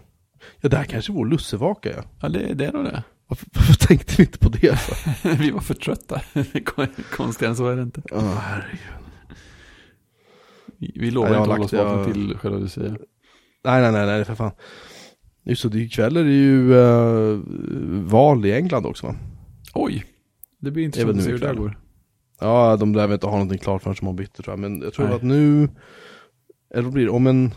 Ja, 0.61 0.69
det 0.69 0.77
här 0.77 0.83
kanske 0.83 1.11
vår 1.11 1.25
lussevaka 1.25 1.89
ja. 1.95 2.03
Ja, 2.21 2.29
det, 2.29 2.53
det 2.53 2.65
är 2.65 2.71
nog 2.73 2.83
det. 2.83 3.03
Varför, 3.31 3.47
varför 3.53 3.73
tänkte 3.87 4.13
vi 4.17 4.23
inte 4.23 4.39
på 4.39 4.49
det? 4.49 4.79
Vi 5.39 5.51
var 5.51 5.59
för 5.59 5.73
trötta. 5.73 6.21
Konstigare 7.11 7.49
än 7.51 7.55
så 7.55 7.67
är 7.67 7.75
det 7.75 7.81
inte. 7.81 8.01
Åh, 8.11 8.35
herregud. 8.39 8.79
Vi 10.77 11.11
lovar 11.11 11.29
jag 11.29 11.37
inte 11.43 11.49
har 11.51 11.63
att 11.63 11.71
hålla 11.71 11.95
oss 11.95 12.05
jag- 12.07 12.13
till 12.13 12.37
själva 12.37 12.57
Lucia. 12.57 12.83
Nej, 12.83 12.97
nej, 13.81 13.91
nej, 13.91 14.05
nej, 14.05 14.25
för 14.25 14.35
fan. 14.35 14.51
Just 15.43 15.71
det, 15.71 15.79
ikväll 15.79 16.17
är 16.17 16.23
det 16.23 16.31
ju 16.31 16.73
uh, 16.73 17.39
val 18.09 18.45
i 18.45 18.53
England 18.53 18.85
också 18.85 19.07
va? 19.07 19.15
Oj, 19.73 20.05
det 20.59 20.71
blir 20.71 20.83
intressant 20.83 21.17
att 21.17 21.23
se 21.23 21.31
hur 21.31 21.39
det 21.39 21.53
går. 21.55 21.79
Ja, 22.39 22.77
de 22.77 22.95
lär 22.95 23.07
väl 23.07 23.13
inte 23.13 23.27
ha 23.27 23.33
någonting 23.33 23.59
klart 23.59 23.83
förrän 23.83 23.95
imorgon 24.01 24.15
bitti 24.15 24.43
tror 24.43 24.51
jag. 24.53 24.59
Men 24.59 24.81
jag 24.81 24.93
tror 24.93 25.05
Nej. 25.05 25.15
att 25.15 25.23
nu, 25.23 25.69
eller 26.75 26.89
blir 26.89 27.03
det, 27.03 27.11
om 27.11 27.27
en, 27.27 27.51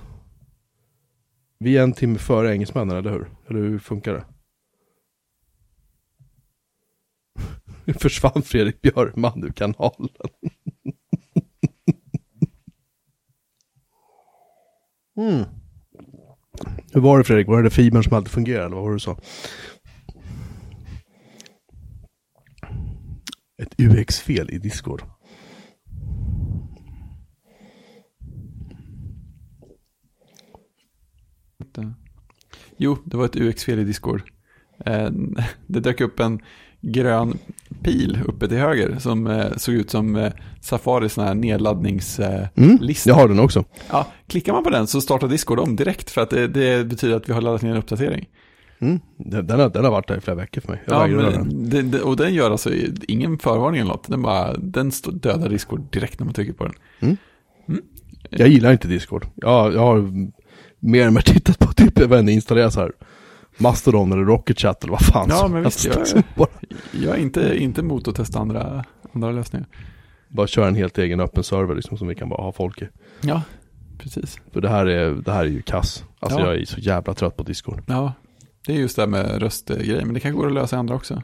vi 1.58 1.76
är 1.76 1.82
en 1.82 1.92
timme 1.92 2.18
före 2.18 2.52
engelsmännen, 2.52 2.96
eller 2.96 3.10
hur? 3.10 3.30
Eller 3.48 3.60
hur 3.60 3.78
funkar 3.78 4.12
det? 4.12 4.24
Nu 7.84 7.94
försvann 7.94 8.42
Fredrik 8.42 8.82
Björkman 8.82 9.44
ur 9.44 9.50
kanalen. 9.50 10.08
mm. 15.16 15.44
Hur 16.92 17.00
var 17.00 17.18
det 17.18 17.24
Fredrik? 17.24 17.46
Var 17.46 17.62
det 17.62 17.70
fibern 17.70 18.04
som 18.04 18.12
alltid 18.12 18.30
fungerar, 18.30 18.66
eller 18.66 18.76
vad 18.76 18.84
var 18.84 18.90
det 18.90 18.96
du 18.96 19.00
sa? 19.00 19.18
Ett 23.62 23.80
UX-fel 23.80 24.50
i 24.50 24.58
Discord. 24.58 25.02
Jo, 32.76 32.98
det 33.04 33.16
var 33.16 33.24
ett 33.24 33.36
UX-fel 33.36 33.78
i 33.78 33.84
Discord. 33.84 34.22
Eh, 34.86 35.10
Det 35.66 35.80
dök 35.80 36.00
upp 36.00 36.20
en 36.20 36.40
grön 36.92 37.38
pil 37.82 38.18
uppe 38.26 38.48
till 38.48 38.58
höger 38.58 38.96
som 38.98 39.26
eh, 39.26 39.46
såg 39.56 39.74
ut 39.74 39.90
som 39.90 40.16
eh, 40.16 40.32
Safaris 40.60 41.12
sån 41.12 41.24
här 41.24 41.34
nedladdningslista. 41.34 42.50
Mm, 42.54 42.78
jag 43.04 43.14
har 43.14 43.28
den 43.28 43.38
också. 43.38 43.64
Ja, 43.90 44.06
klickar 44.26 44.52
man 44.52 44.64
på 44.64 44.70
den 44.70 44.86
så 44.86 45.00
startar 45.00 45.28
Discord 45.28 45.58
om 45.60 45.76
direkt 45.76 46.10
för 46.10 46.20
att 46.20 46.30
det, 46.30 46.48
det 46.48 46.84
betyder 46.86 47.16
att 47.16 47.28
vi 47.28 47.32
har 47.32 47.40
laddat 47.40 47.62
ner 47.62 47.70
en 47.70 47.76
uppdatering. 47.76 48.28
Mm. 48.78 49.00
Den, 49.16 49.46
den, 49.46 49.60
har, 49.60 49.68
den 49.68 49.84
har 49.84 49.90
varit 49.90 50.08
där 50.08 50.16
i 50.16 50.20
flera 50.20 50.36
veckor 50.36 50.60
för 50.60 50.68
mig. 50.68 50.82
Jag 50.86 51.10
Ja, 51.10 51.16
röra 51.16 51.30
den. 51.30 51.68
men 51.70 51.90
det, 51.90 52.00
och 52.00 52.16
den 52.16 52.34
gör 52.34 52.50
alltså 52.50 52.70
ingen 53.08 53.38
förvarning 53.38 53.80
eller 53.80 53.90
något. 53.90 54.08
Den, 54.08 54.22
bara, 54.22 54.54
den 54.56 54.90
dödar 55.12 55.48
Discord 55.48 55.92
direkt 55.92 56.18
när 56.18 56.24
man 56.24 56.34
trycker 56.34 56.52
på 56.52 56.64
den. 56.98 57.16
Jag 58.30 58.48
gillar 58.48 58.72
inte 58.72 58.88
Discord. 58.88 59.26
Jag, 59.34 59.74
jag 59.74 59.80
har 59.80 60.10
mer 60.80 61.06
än 61.06 61.14
mer 61.14 61.20
tittat 61.20 61.58
på 61.58 61.72
typ, 61.72 61.98
jag 61.98 62.08
vet 62.08 62.20
inte, 62.20 62.32
installera 62.32 62.70
så 62.70 62.80
här 62.80 62.92
Mastodon 63.58 64.12
eller 64.12 64.24
Rocket 64.24 64.58
Chat 64.58 64.82
eller 64.84 64.90
vad 64.90 65.00
fan 65.04 65.26
Ja, 65.30 65.48
men 65.48 65.62
visst, 65.64 65.84
jag- 65.84 66.22
Jag 66.92 67.14
är 67.16 67.20
inte, 67.20 67.56
inte 67.58 67.80
emot 67.80 68.08
att 68.08 68.14
testa 68.16 68.38
andra, 68.38 68.84
andra 69.12 69.30
lösningar. 69.30 69.68
bara 70.28 70.46
köra 70.46 70.68
en 70.68 70.74
helt 70.74 70.98
egen 70.98 71.20
öppen 71.20 71.44
server 71.44 71.74
liksom 71.74 71.98
som 71.98 72.08
vi 72.08 72.14
kan 72.14 72.28
bara 72.28 72.42
ha 72.42 72.52
folk 72.52 72.82
i. 72.82 72.88
Ja, 73.20 73.42
precis. 73.98 74.38
För 74.52 74.60
det 74.60 74.68
här 74.68 74.86
är, 74.86 75.10
det 75.14 75.32
här 75.32 75.44
är 75.44 75.48
ju 75.48 75.62
kass. 75.62 76.04
Alltså 76.20 76.38
Ja. 76.40 76.46
jag 76.46 76.60
är 76.60 76.64
så 76.64 76.80
jävla 76.80 77.14
trött 77.14 77.36
på 77.36 77.42
Discord. 77.42 77.82
Ja, 77.86 78.12
det 78.66 78.72
är 78.72 78.76
just 78.76 78.96
det 78.96 79.02
här 79.02 79.06
med 79.08 79.42
röstgrejer, 79.42 80.04
men 80.04 80.14
det 80.14 80.20
kan 80.20 80.34
gå 80.34 80.46
att 80.46 80.52
lösa 80.52 80.76
i 80.76 80.78
andra 80.78 80.94
också. 80.94 81.22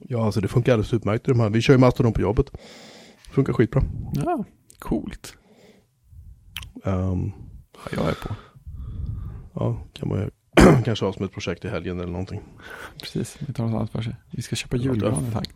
Ja, 0.00 0.24
alltså 0.24 0.40
det 0.40 0.48
funkar 0.48 0.72
alldeles 0.72 0.94
utmärkt 0.94 1.28
i 1.28 1.30
de 1.30 1.40
här. 1.40 1.50
Vi 1.50 1.60
kör 1.60 1.74
ju 1.74 1.78
Mastodon 1.80 2.12
på 2.12 2.20
jobbet. 2.20 2.46
Funkar 3.30 3.52
skitbra. 3.52 3.82
Ja, 4.12 4.44
coolt. 4.78 5.34
Um, 6.84 7.32
Ja, 7.74 7.96
jag 7.96 8.08
är 8.08 8.14
på. 8.14 8.34
ja, 9.54 9.76
kan 9.92 10.08
man 10.08 10.30
kanske 10.84 11.04
ha 11.04 11.12
som 11.12 11.24
ett 11.24 11.32
projekt 11.32 11.64
i 11.64 11.68
helgen 11.68 12.00
eller 12.00 12.12
någonting. 12.12 12.40
Precis, 13.02 13.36
vi 13.46 13.52
tar 13.52 13.64
oss 13.64 13.74
allt 13.74 13.90
för 13.92 14.02
sig. 14.02 14.16
Vi 14.30 14.42
ska 14.42 14.56
köpa 14.56 14.76
julgran 14.76 15.26
i 15.30 15.32
takt. 15.32 15.52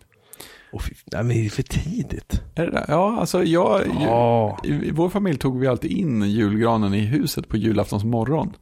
Och 0.73 0.83
fy, 0.83 0.95
nej 1.13 1.25
men 1.25 1.37
det 1.37 1.47
är 1.47 1.51
för 1.51 1.63
tidigt. 1.63 2.43
Är 2.55 2.65
det 2.67 2.71
det? 2.71 2.85
Ja, 2.89 3.17
alltså 3.21 3.45
jag... 3.45 3.83
Ja. 4.01 4.59
I, 4.65 4.91
vår 4.91 5.09
familj 5.09 5.39
tog 5.39 5.61
vi 5.61 5.67
alltid 5.67 5.91
in 5.91 6.23
julgranen 6.23 6.95
i 6.95 7.01
huset 7.01 7.49
på 7.49 7.57
julaftons 7.57 8.05
morgon. 8.05 8.53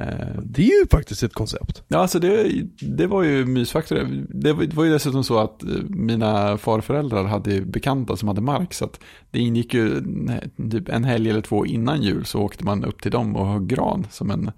Eh, 0.00 0.40
Det 0.42 0.62
är 0.62 0.80
ju 0.80 0.86
faktiskt 0.90 1.22
ett 1.22 1.34
koncept. 1.34 1.82
Ja, 1.88 1.98
alltså 1.98 2.18
det, 2.18 2.52
det 2.80 3.06
var 3.06 3.22
ju 3.22 3.44
mysfaktor. 3.46 4.08
Det 4.28 4.52
var, 4.52 4.84
ju 4.84 4.90
dessutom 4.92 5.24
så 5.24 5.38
att 5.38 5.62
eh, 5.62 5.68
mina 5.88 6.58
farföräldrar 6.58 7.24
hade 7.24 7.60
bekanta 7.60 8.16
som 8.16 8.28
hade 8.28 8.40
mark. 8.40 8.74
Så 8.74 8.84
att 8.84 9.00
det 9.30 9.38
ingick 9.38 9.74
ju 9.74 10.00
nej, 10.04 10.50
typ 10.70 10.88
en 10.88 11.04
helg 11.04 11.30
eller 11.30 11.40
två 11.40 11.66
innan 11.66 12.02
jul 12.02 12.24
så 12.24 12.40
åkte 12.40 12.64
man 12.64 12.84
upp 12.84 13.02
till 13.02 13.12
dem 13.12 13.36
och 13.36 13.46
högg 13.46 13.66
gran 13.66 14.06
som 14.10 14.30
en, 14.30 14.50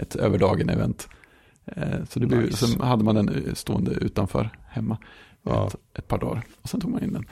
ett 0.00 0.16
överdagen 0.16 0.68
event. 0.68 1.08
Eh, 1.66 2.04
Så 2.10 2.18
det 2.20 2.26
blev, 2.26 2.40
Nice. 2.42 2.66
så 2.66 2.84
hade 2.84 3.04
man 3.04 3.14
den 3.14 3.54
stående 3.56 3.90
utanför 3.90 4.50
hemma 4.68 4.98
Ja. 5.42 5.66
ett, 5.66 5.98
ett 5.98 6.08
par 6.08 6.18
dagar. 6.18 6.42
Och 6.62 6.68
sen 6.68 6.80
tog 6.80 6.90
man 6.90 7.02
in 7.04 7.12
den. 7.12 7.24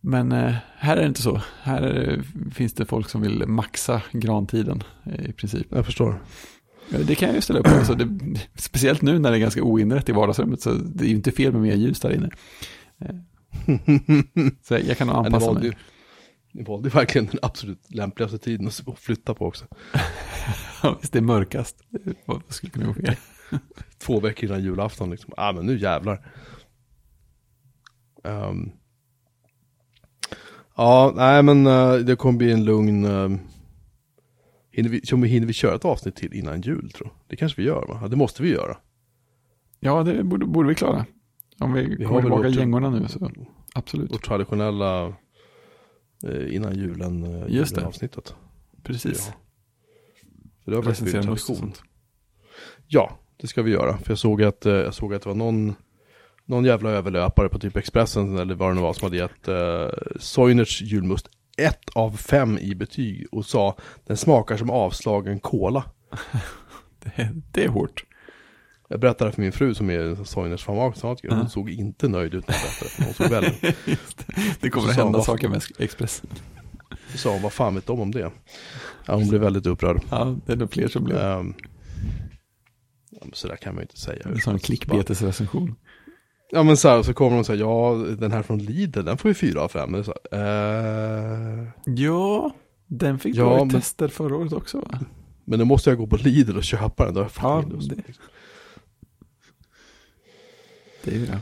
Men 0.00 0.32
eh, 0.32 0.54
här 0.76 0.96
är 0.96 1.00
det 1.00 1.06
inte 1.08 1.22
så. 1.22 1.40
Här 1.62 1.82
är 1.82 1.94
det, 1.94 2.22
finns 2.54 2.72
det 2.72 2.86
folk 2.86 3.08
som 3.08 3.20
vill 3.20 3.46
maxa 3.46 4.02
grantiden 4.12 4.82
eh, 5.04 5.24
i 5.30 5.32
princip. 5.32 5.66
Jag 5.70 5.84
förstår. 5.86 6.20
Det 7.06 7.14
kan 7.14 7.28
jag 7.28 7.36
ju 7.36 7.40
ställa 7.42 7.58
upp 7.60 7.66
på. 7.66 7.74
Alltså 7.74 7.94
det, 7.94 8.38
speciellt 8.54 9.02
nu 9.02 9.18
när 9.18 9.30
det 9.30 9.36
är 9.36 9.40
ganska 9.40 9.62
oinrett 9.62 10.08
i 10.08 10.12
vardagsrummet 10.12 10.60
så 10.62 10.70
det 10.72 11.04
är 11.04 11.08
ju 11.08 11.14
inte 11.14 11.32
fel 11.32 11.52
med 11.52 11.62
mer 11.62 11.74
ljus 11.74 12.00
där 12.00 12.10
inne. 12.14 12.30
Så 14.62 14.74
jag 14.74 14.98
kan 14.98 15.10
anpassa 15.10 15.52
mig. 15.52 15.76
Ni 16.52 16.62
valde 16.62 16.88
verkligen 16.88 17.26
den 17.26 17.38
absolut 17.42 17.94
lämpligaste 17.94 18.38
tiden 18.38 18.68
att 18.68 18.98
flytta 18.98 19.34
på 19.34 19.46
också. 19.46 19.64
Ja, 20.82 20.96
Visst, 21.00 21.12
det 21.12 21.18
är 21.18 21.22
mörkast. 21.22 21.84
Vad 22.26 22.42
skulle 22.48 22.70
kunna 22.70 22.86
gå 22.86 22.94
fel? 22.94 23.14
Två 23.98 24.20
veckor 24.20 24.48
innan 24.48 24.62
julafton 24.62 25.10
liksom. 25.10 25.34
Ah 25.36 25.52
men 25.52 25.66
nu 25.66 25.78
jävlar. 25.78 26.26
Ehm. 28.24 28.70
ja, 30.76 31.12
nej 31.16 31.42
men 31.42 31.66
eh, 31.66 31.94
det 31.94 32.16
kommer 32.16 32.38
bli 32.38 32.52
en 32.52 32.64
lugn... 32.64 33.04
Uh, 33.04 33.38
hinner, 34.72 34.90
vi, 34.90 35.00
kommer- 35.00 35.26
hinner 35.26 35.46
vi 35.46 35.52
köra 35.52 35.74
ett 35.74 35.84
avsnitt 35.84 36.16
till 36.16 36.32
innan 36.34 36.60
jul 36.60 36.90
tror? 36.90 37.12
Det 37.26 37.36
kanske 37.36 37.60
vi 37.60 37.66
gör 37.66 37.86
va? 37.88 37.98
Ja, 38.02 38.08
det 38.08 38.16
måste 38.16 38.42
vi 38.42 38.50
göra. 38.50 38.76
Ja, 39.80 40.02
det 40.02 40.24
borde, 40.24 40.46
borde 40.46 40.68
vi 40.68 40.74
klara. 40.74 41.06
Om 41.58 41.72
vi, 41.72 41.96
Vi 41.96 42.04
kommer 42.04 42.20
tillbaka 42.20 42.48
gängorna 42.48 42.90
nu 42.90 43.08
så 43.08 43.30
absolut. 43.74 44.12
Vårt 44.12 44.24
traditionella 44.24 45.14
innan 46.24 46.74
julen, 46.74 47.24
uh, 47.24 47.44
Just 47.48 47.74
det. 47.74 47.86
avsnittet. 47.86 48.34
Precis. 48.82 49.28
Ja. 49.28 49.34
För 50.64 50.70
det 50.70 50.76
har 50.76 50.82
faktiskt 50.82 51.02
blivit 51.02 51.22
tradition. 51.22 51.72
Ja, 52.86 53.18
det 53.36 53.46
ska 53.46 53.62
vi 53.62 53.70
göra. 53.70 53.98
För 53.98 54.10
jag 54.10 54.18
såg 54.18 54.42
att, 54.42 54.66
eh, 54.66 54.72
jag 54.72 54.94
såg 54.94 55.14
att 55.14 55.22
det 55.22 55.28
var 55.28 55.36
någon, 55.36 55.74
någon 56.44 56.64
jävla 56.64 56.90
överlöpare 56.90 57.48
på 57.48 57.58
typ 57.58 57.76
Expressen 57.76 58.38
eller 58.38 58.54
vad 58.54 58.70
det 58.70 58.74
nu 58.74 58.80
var 58.80 58.92
som 58.92 59.06
hade 59.06 59.16
gett 59.16 59.48
uh, 59.48 59.88
Soinerts 60.20 60.82
julmust 60.82 61.28
ett 61.56 61.90
av 61.94 62.16
fem 62.16 62.58
i 62.58 62.74
betyg 62.74 63.26
och 63.32 63.46
sa 63.46 63.76
den 64.06 64.16
smakar 64.16 64.56
som 64.56 64.70
avslagen 64.70 65.40
cola. 65.40 65.84
Det, 67.16 67.30
det 67.52 67.64
är 67.64 67.68
hårt. 67.68 68.04
Jag 68.92 69.00
berättade 69.00 69.32
för 69.32 69.42
min 69.42 69.52
fru 69.52 69.74
som 69.74 69.90
är 69.90 70.24
Soiners 70.24 70.64
fanatiker 70.64 71.30
och 71.30 71.36
hon 71.36 71.50
såg 71.50 71.70
inte 71.70 72.08
nöjd 72.08 72.34
ut 72.34 72.48
när 72.48 72.54
jag 72.54 72.62
berättade. 72.62 72.90
för 72.90 73.04
Hon 73.04 73.14
såg 73.14 73.28
väldigt, 73.30 73.60
det. 74.26 74.56
det 74.60 74.70
kommer 74.70 74.86
Så 74.86 74.90
att 74.90 74.96
hända 75.04 75.22
saker 75.22 75.48
med 75.48 75.62
Expressen. 75.78 76.30
så 77.12 77.18
sa 77.18 77.32
hon, 77.32 77.42
vad 77.42 77.52
fan 77.52 77.74
vet 77.74 77.86
de 77.86 78.00
om 78.00 78.10
det? 78.10 78.30
Ja, 79.06 79.14
hon 79.14 79.28
blev 79.28 79.40
väldigt 79.40 79.66
upprörd. 79.66 80.02
Ja, 80.10 80.36
det 80.46 80.52
är 80.52 80.56
nog 80.56 80.72
fler 80.72 80.88
som 80.88 81.04
blir. 81.04 81.16
Um, 81.16 81.54
ja, 83.10 83.18
men 83.22 83.32
sådär 83.34 83.56
kan 83.56 83.74
man 83.74 83.80
ju 83.80 83.84
inte 83.84 84.00
säga. 84.00 84.22
En 84.24 84.38
sån 84.40 84.58
klickbetesrecension. 84.58 85.74
Ja 86.52 86.62
men 86.62 86.76
så 86.76 86.88
här, 86.88 87.02
så 87.02 87.14
kommer 87.14 87.36
de 87.36 87.44
säga, 87.44 87.58
ja 87.60 87.94
den 88.18 88.32
här 88.32 88.42
från 88.42 88.58
Lidl, 88.58 89.04
den 89.04 89.16
får 89.18 89.28
ju 89.28 89.34
fyra 89.34 89.60
av 89.62 89.68
fem. 89.68 89.92
Det 89.92 89.98
är 89.98 90.02
Så, 90.02 90.14
här, 90.32 91.60
eh, 91.62 91.68
Ja, 91.84 92.54
den 92.86 93.18
fick 93.18 93.36
Ja, 93.36 93.44
bra 93.44 93.56
men- 93.58 93.70
tester 93.70 94.08
förra 94.08 94.36
året 94.36 94.52
också 94.52 94.80
va? 94.80 94.98
men 95.44 95.58
då 95.58 95.64
måste 95.64 95.90
jag 95.90 95.98
gå 95.98 96.06
på 96.06 96.16
Lidl 96.16 96.56
och 96.56 96.64
köpa 96.64 97.04
den, 97.04 97.14
då 97.14 97.20
har 97.20 97.24
jag 97.24 97.32
fan 97.32 97.78
Ja, 97.80 97.94
det- 97.96 98.02
Det 101.04 101.10
är 101.10 101.14
ju 101.18 101.26
det. 101.26 101.40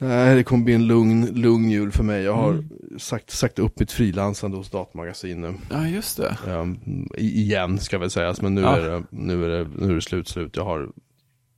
Nej, 0.00 0.34
det 0.36 0.44
kommer 0.44 0.64
bli 0.64 0.74
en 0.74 0.86
lugn, 0.86 1.26
lugn 1.26 1.70
jul 1.70 1.92
för 1.92 2.04
mig. 2.04 2.22
Jag 2.22 2.34
har 2.34 2.50
Mm. 2.50 2.68
sagt, 2.98 3.30
sagt 3.30 3.58
upp 3.58 3.80
mitt 3.80 3.92
frilansande 3.92 4.56
hos 4.56 4.70
datamagasin 4.70 5.40
nu. 5.40 5.54
Ja, 5.70 5.86
just 5.88 6.16
det. 6.16 6.36
Um, 6.46 6.78
igen 7.16 7.78
ska 7.78 7.98
väl 7.98 8.10
sägas, 8.10 8.42
men 8.42 8.54
nu, 8.54 8.60
Ja. 8.60 8.76
är 8.76 8.88
det, 8.90 9.02
nu, 9.10 9.44
är 9.44 9.48
det, 9.48 9.70
nu 9.78 9.90
är 9.90 9.94
det 9.94 10.00
slut, 10.02 10.28
slut. 10.28 10.56
Jag 10.56 10.64
har, 10.64 10.88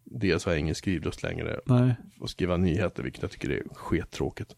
dels 0.04 0.44
har 0.44 0.52
jag 0.52 0.58
ingen 0.60 0.74
skrivlust 0.74 1.22
längre 1.22 1.60
Nej. 1.66 1.94
och 2.20 2.30
skriva 2.30 2.56
nyheter, 2.56 3.02
vilket 3.02 3.22
jag 3.22 3.30
tycker 3.30 3.50
är 3.50 3.62
skittråkigt. 3.74 4.56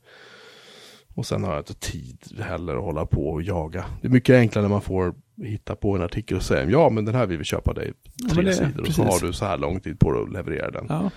Och 1.15 1.27
sen 1.27 1.45
har 1.45 1.51
jag 1.53 1.61
inte 1.61 1.75
tid 1.75 2.19
heller 2.41 2.77
att 2.77 2.83
hålla 2.85 3.07
på 3.07 3.29
och 3.29 3.43
jaga. 3.43 3.85
Det 4.01 4.07
är 4.09 4.13
mycket 4.13 4.35
enklare 4.35 4.63
när 4.63 4.71
man 4.71 4.83
får 4.83 5.15
hitta 5.43 5.77
på 5.77 5.97
en 5.97 6.03
artikel 6.03 6.37
och 6.37 6.43
säga 6.43 6.71
ja 6.71 6.91
men 6.91 7.05
den 7.05 7.15
här 7.15 7.27
vill 7.27 7.39
vi 7.39 7.45
köpa 7.45 7.73
dig 7.73 7.93
Ja, 8.15 8.29
tre 8.29 8.37
men 8.37 8.45
det- 8.45 8.53
sidor 8.55 8.81
och 8.81 8.95
så 8.95 9.03
har 9.03 9.21
du 9.27 9.33
så 9.33 9.45
här 9.45 9.59
lång 9.59 9.81
tid 9.81 9.99
på 9.99 10.13
dig 10.13 10.23
att 10.23 10.33
leverera 10.33 10.71
den. 10.71 10.87
Ja, 10.89 11.11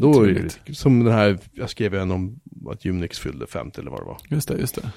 Då 0.00 0.22
är 0.26 0.48
det, 0.66 0.74
som 0.74 1.04
den 1.04 1.12
här, 1.14 1.38
jag 1.52 1.70
skrev 1.70 1.94
en 1.94 2.10
om 2.10 2.40
att 2.70 2.86
Unix 2.86 3.18
fyllde 3.18 3.46
50 3.46 3.80
eller 3.80 3.90
vad 3.90 4.00
det 4.00 4.04
var. 4.04 4.18
just 4.30 4.48
det, 4.48 4.58
just 4.58 4.74
det. 4.74 4.90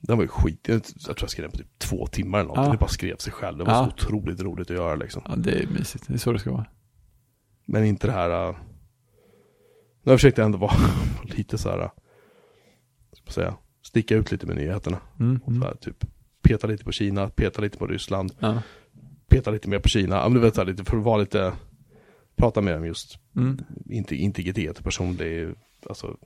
Den 0.00 0.16
var 0.16 0.24
ju 0.24 0.28
skit, 0.28 0.68
jag, 0.68 0.84
tror 0.84 1.16
jag 1.20 1.30
skrev 1.30 1.42
den 1.42 1.50
på 1.50 1.58
typ 1.58 1.78
två 1.78 2.06
timmar 2.06 2.38
eller 2.38 2.46
någonting. 2.48 2.66
Ja. 2.66 2.72
Det 2.72 2.78
bara 2.78 2.88
skrev 2.88 3.16
sig 3.16 3.32
själv. 3.32 3.58
Det 3.58 3.64
var 3.64 3.72
Ja. 3.72 3.84
så 3.98 4.06
otroligt 4.06 4.40
roligt 4.40 4.70
att 4.70 4.76
göra 4.76 4.94
liksom. 4.94 5.22
Ja, 5.28 5.36
det 5.36 5.50
är 5.62 5.66
mysigt. 5.66 6.04
Det 6.08 6.14
är 6.14 6.18
så 6.18 6.32
det 6.32 6.38
ska 6.38 6.50
vara. 6.52 6.66
Men 7.66 7.84
inte 7.84 8.06
det 8.06 8.12
här... 8.12 8.48
Uh... 8.48 8.56
Nu 10.02 10.10
har 10.10 10.12
jag 10.12 10.18
försökt 10.20 10.38
ändå 10.38 10.58
vara 10.58 10.72
lite 11.22 11.58
så 11.58 11.70
här... 11.70 11.78
Uh, 11.78 11.88
ska 13.12 13.22
man 13.26 13.32
säga, 13.32 13.54
sticka 13.82 14.14
ut 14.16 14.32
lite 14.32 14.46
med 14.46 14.56
nyheterna. 14.56 14.98
Mm. 15.20 15.40
Och 15.44 15.52
så 15.52 15.60
här, 15.60 15.74
typ, 15.74 16.04
peta 16.42 16.66
lite 16.66 16.84
på 16.84 16.92
Kina, 16.92 17.28
peta 17.28 17.62
lite 17.62 17.78
på 17.78 17.86
Ryssland, 17.86 18.32
Ja. 18.38 18.62
peta 19.28 19.50
lite 19.50 19.68
mer 19.68 19.78
på 19.78 19.88
Kina. 19.88 20.16
Ja, 20.16 20.22
men 20.28 20.34
du 20.34 20.40
vet, 20.40 20.54
så 20.54 20.60
här, 20.60 20.66
lite 20.66 20.84
för 20.84 20.96
att 20.96 21.04
vara 21.04 21.16
lite, 21.16 21.52
prata 22.36 22.60
mer 22.60 22.76
om 22.76 22.86
just 22.86 23.18
Mm. 23.36 23.58
inte 23.90 24.16
integritet 24.16 24.84
personlig, 24.84 25.54
alltså 25.88 26.16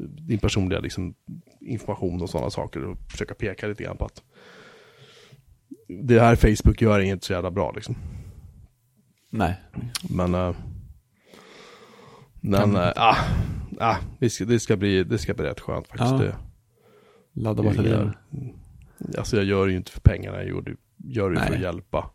din 0.00 0.38
personliga 0.38 0.80
liksom, 0.80 1.14
information 1.60 2.22
och 2.22 2.30
sådana 2.30 2.50
saker 2.50 2.84
och 2.84 2.98
försöka 3.10 3.34
peka 3.34 3.66
lite 3.66 3.84
grann 3.84 3.96
på 3.96 4.04
att 4.04 4.22
det 5.88 6.20
här 6.20 6.36
Facebook 6.36 6.82
gör 6.82 7.00
inget 7.00 7.24
så 7.24 7.32
jävla 7.32 7.50
bra 7.50 7.72
liksom. 7.72 7.96
Nej. 9.30 9.60
Men, 10.10 10.34
äh, 10.34 10.54
men, 12.40 12.76
äh, 12.76 12.92
ah, 12.96 13.16
ah, 13.78 13.96
det, 14.18 14.30
ska, 14.30 14.44
det, 14.44 14.60
ska 14.60 14.76
bli, 14.76 15.04
det 15.04 15.18
ska 15.18 15.34
bli 15.34 15.44
rätt 15.44 15.60
skönt 15.60 15.88
faktiskt. 15.88 16.10
Ja. 16.10 16.18
Det, 16.18 16.36
Ladda 17.32 17.62
batterierna. 17.62 18.14
alltså 19.18 19.36
jag 19.36 19.44
gör 19.44 19.66
det 19.66 19.72
ju 19.72 19.78
inte 19.78 19.92
för 19.92 20.00
pengarna, 20.00 20.36
jag 20.36 20.46
gör 20.48 20.60
det, 20.62 20.76
gör 20.96 21.30
det 21.30 21.40
för 21.40 21.54
att 21.54 21.60
hjälpa 21.60 22.10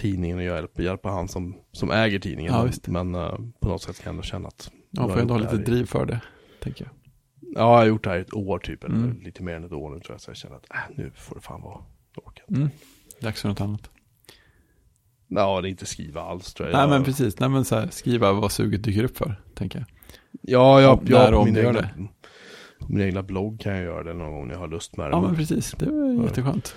tidningen 0.00 0.38
och 0.38 0.44
hjälpa, 0.44 0.82
hjälpa 0.82 1.08
han 1.08 1.28
som, 1.28 1.56
som 1.72 1.90
äger 1.90 2.18
tidningen. 2.18 2.52
Ja, 2.52 2.58
men 2.58 2.66
visst. 2.66 2.88
men 2.88 3.14
äh, 3.14 3.34
på 3.60 3.68
något 3.68 3.82
sätt 3.82 3.96
kan 3.96 4.04
jag 4.04 4.10
ändå 4.12 4.22
känna 4.22 4.48
att 4.48 4.70
Ja, 4.90 5.02
får 5.02 5.10
jag 5.10 5.20
ändå 5.20 5.34
ha 5.34 5.38
det 5.40 5.44
lite 5.56 5.62
i- 5.62 5.74
driv 5.74 5.84
för 5.86 6.06
det, 6.06 6.20
tänker 6.62 6.84
jag. 6.84 6.92
Ja, 7.54 7.60
jag 7.60 7.78
har 7.78 7.86
gjort 7.86 8.04
det 8.04 8.10
här 8.10 8.18
i 8.18 8.20
ett 8.20 8.34
år 8.34 8.58
typ, 8.58 8.84
eller 8.84 8.94
Mm. 8.96 9.20
lite 9.22 9.42
mer 9.42 9.54
än 9.54 9.64
ett 9.64 9.72
år 9.72 9.90
nu 9.90 10.00
tror 10.00 10.14
jag. 10.14 10.20
Så 10.20 10.30
jag 10.30 10.36
känner 10.36 10.56
att 10.56 10.70
äh, 10.70 10.76
nu 10.96 11.10
får 11.14 11.34
det 11.34 11.40
fan 11.40 11.62
vara. 11.62 11.78
Jag 12.16 12.32
inte. 12.48 12.60
Mm. 12.60 12.70
Dags 13.20 13.42
för 13.42 13.48
något 13.48 13.60
annat. 13.60 13.90
Ja, 15.28 15.60
det 15.60 15.68
är 15.68 15.70
inte 15.70 15.86
skriva 15.86 16.20
alls 16.22 16.54
tror 16.54 16.68
jag. 16.68 16.72
Nej 16.74 16.82
jag, 16.82 16.90
men 16.90 17.04
precis, 17.04 17.40
nej 17.40 17.48
men 17.48 17.64
så 17.64 17.74
här, 17.76 17.88
skriva 17.90 18.32
vad 18.32 18.52
suget 18.52 18.82
dyker 18.84 19.04
upp 19.04 19.16
för, 19.16 19.40
tänker 19.54 19.78
jag. 19.78 19.86
Ja, 20.42 20.80
jag, 20.80 21.00
jag 21.06 21.24
och 21.26 21.30
på 21.32 21.38
om 21.38 21.44
min, 21.44 21.56
egna, 21.58 21.88
på 22.78 22.92
min 22.92 23.00
egna 23.06 23.22
blogg 23.22 23.60
kan 23.60 23.72
jag 23.74 23.82
göra 23.82 24.02
det 24.02 24.14
någon 24.14 24.32
gång 24.32 24.46
när 24.46 24.54
jag 24.54 24.60
har 24.60 24.68
lust 24.68 24.96
med 24.96 25.06
det. 25.06 25.10
Ja 25.10 25.20
men 25.20 25.34
precis, 25.36 25.72
det 25.78 25.86
Ja. 25.86 26.22
jätteskönt. 26.24 26.74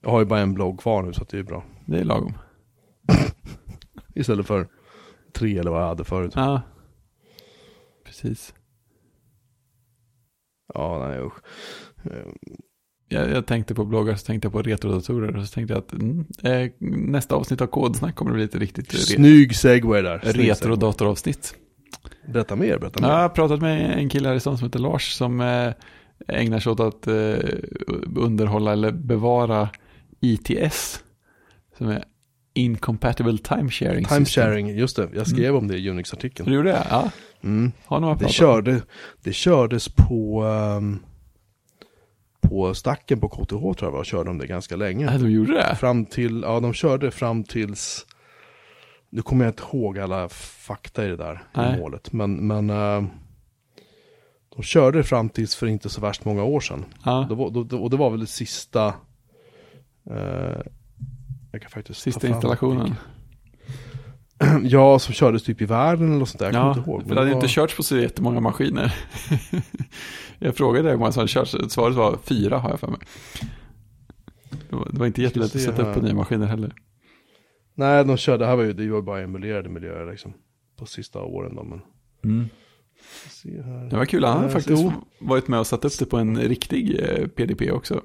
Jag 0.00 0.10
har 0.10 0.20
ju 0.20 0.26
bara 0.26 0.40
en 0.40 0.54
blogg 0.54 0.80
kvar 0.80 1.02
nu 1.02 1.12
så 1.12 1.22
att 1.22 1.28
det 1.28 1.38
är 1.38 1.42
bra. 1.42 1.64
Det 1.86 1.98
är 1.98 2.04
lagom. 2.04 2.34
Istället 4.14 4.46
för 4.46 4.68
tre 5.32 5.58
eller 5.58 5.70
vad 5.70 5.82
jag 5.82 5.88
hade 5.88 6.04
förut. 6.04 6.32
Ja, 6.36 6.62
precis. 8.04 8.54
Ja, 10.74 11.06
nej 11.08 11.20
usch. 11.20 11.34
Eh, 12.04 12.28
Jag, 13.08 13.30
jag 13.30 13.46
tänkte 13.46 13.74
på 13.74 13.84
bloggar, 13.84 14.14
så 14.14 14.26
tänkte 14.26 14.46
jag 14.46 14.52
på 14.52 14.62
retrodatorer 14.62 15.36
och 15.36 15.46
så 15.46 15.54
tänkte 15.54 15.74
jag 15.74 15.78
att 15.78 15.92
mm, 15.92 16.24
eh, 16.42 16.70
nästa 16.88 17.34
avsnitt 17.34 17.60
av 17.60 17.66
Kodsnack 17.66 18.14
kommer 18.14 18.30
att 18.30 18.34
bli 18.36 18.44
ett 18.44 18.54
riktigt 18.54 18.92
Snygg 18.92 19.56
segway 19.56 20.02
där. 20.02 20.18
Retrodatoravsnitt. 20.18 21.54
Berätta 22.26 22.56
mer, 22.56 22.78
berätta 22.78 23.00
mer. 23.02 23.08
jag 23.08 23.16
har 23.16 23.28
pratat 23.28 23.60
med 23.60 23.98
en 23.98 24.08
kille 24.08 24.28
här 24.28 24.36
i 24.36 24.40
stan 24.40 24.58
som 24.58 24.66
heter 24.66 24.78
Lars 24.78 25.12
som 25.12 25.40
eh, 25.40 25.72
ägnar 26.28 26.60
sig 26.60 26.72
åt 26.72 26.80
att 26.80 27.06
eh, 27.06 27.38
underhålla 28.16 28.72
eller 28.72 28.92
bevara 28.92 29.68
ITS. 30.20 31.04
Som 31.78 31.88
är 31.88 32.04
Incompatible 32.54 33.38
Timesharing 33.38 34.04
System. 34.04 34.24
Timesharing, 34.24 34.68
just 34.68 34.96
det. 34.96 35.08
Jag 35.14 35.26
skrev 35.26 35.56
om 35.56 35.68
det 35.68 35.78
i 35.78 35.90
Unix-artikeln. 35.90 36.48
Du 36.50 36.54
gjorde 36.56 36.72
det? 36.72 36.86
Ja, 36.90 37.10
Mm. 37.44 37.72
har 37.86 38.00
jag 38.08 38.18
Det, 38.18 38.28
körde, 38.28 38.82
det 39.22 39.32
kördes 39.32 39.88
på, 39.88 40.42
ehm, 40.44 40.98
på 42.40 42.74
stacken 42.74 43.20
på 43.20 43.28
KTH 43.28 43.48
tror 43.48 43.76
jag 43.80 43.90
var, 43.90 44.04
körde 44.04 44.30
de 44.30 44.38
det 44.38 44.46
ganska 44.46 44.76
länge. 44.76 45.04
Ja, 45.12 45.18
de 45.18 45.30
gjorde 45.30 45.52
det? 45.52 45.76
Fram 45.76 46.06
till, 46.06 46.42
ja 46.42 46.60
de 46.60 46.72
körde 46.72 47.10
fram 47.10 47.44
tills, 47.44 48.06
nu 49.10 49.22
kommer 49.22 49.44
jag 49.44 49.52
inte 49.52 49.62
ihåg 49.72 49.98
alla 49.98 50.28
fakta 50.28 51.04
i 51.04 51.08
det 51.08 51.16
där 51.16 51.42
Nej. 51.54 51.76
i 51.76 51.80
målet, 51.80 52.12
men, 52.12 52.46
men 52.46 52.70
eh, 52.70 53.04
de 54.56 54.62
körde 54.62 55.02
fram 55.04 55.28
tills 55.28 55.56
för 55.56 55.66
inte 55.66 55.88
så 55.88 56.00
värst 56.00 56.24
många 56.24 56.44
år 56.44 56.60
sedan. 56.60 56.84
Ja, 57.04 57.26
Det 57.28 57.34
var, 57.34 57.50
då, 57.64 57.78
och 57.78 57.90
det 57.90 57.96
var 57.96 58.10
väl 58.10 58.20
det 58.20 58.26
sista, 58.26 58.86
eh, 60.10 60.60
jag 61.52 61.62
kan 61.62 61.70
faktiskt 61.70 62.00
ta 62.00 62.02
sista 62.04 62.28
installationen. 62.28 62.94
Ja, 64.62 64.98
som 64.98 65.14
kördes 65.14 65.42
typ 65.42 65.60
i 65.62 65.64
världen 65.64 66.06
eller 66.08 66.18
något 66.18 66.28
sånt 66.28 66.38
där, 66.38 66.46
jag 66.46 66.54
Ja, 66.54 66.68
inte 66.68 66.90
ihåg. 66.90 67.00
för 67.00 67.08
men 67.08 67.14
det 67.14 67.20
hade 67.20 67.30
var- 67.30 67.36
inte 67.36 67.48
körts 67.48 67.76
på 67.76 67.82
så 67.82 67.96
jättemånga 67.96 68.40
maskiner. 68.40 68.94
jag 70.38 70.56
frågade 70.56 70.90
hur 70.90 70.96
många 70.96 71.12
som 71.12 71.20
hade 71.20 71.28
körts, 71.28 71.56
svaret 71.68 71.96
var 71.96 72.18
fyra 72.24 72.58
har 72.58 72.70
jag 72.70 72.80
för 72.80 72.86
mig. 72.88 72.98
Det 74.70 74.76
var, 74.76 74.88
det 74.92 74.98
var 74.98 75.06
inte 75.06 75.22
jättelätt 75.22 75.54
att 75.56 75.60
sätta 75.62 75.82
upp 75.82 75.94
på 75.94 76.00
här. 76.00 76.02
nya 76.02 76.14
maskiner 76.14 76.46
heller. 76.46 76.72
Nej, 77.74 78.04
de 78.04 78.16
körde, 78.16 78.38
det 78.38 78.46
här 78.46 78.56
var 78.56 78.64
ju, 78.64 78.72
det 78.72 78.88
var 78.90 79.02
bara 79.02 79.20
emulerade 79.20 79.68
miljöer 79.68 80.10
liksom. 80.10 80.32
På 80.78 80.86
sista 80.86 81.18
åren 81.22 81.54
då, 81.54 81.62
men. 81.64 81.80
Här. 83.64 83.90
Det 83.90 83.96
var 83.96 84.04
kul, 84.04 84.24
han 84.24 84.34
hade 84.36 84.46
Eh, 84.46 84.52
faktiskt 84.52 84.84
varit 85.18 85.48
med 85.48 85.60
och 85.60 85.66
satt 85.66 85.84
upp 85.84 85.98
det 85.98 86.06
på 86.06 86.16
en 86.18 86.38
riktig 86.40 87.00
eh, 87.00 87.26
PDP 87.26 87.70
också. 87.72 88.02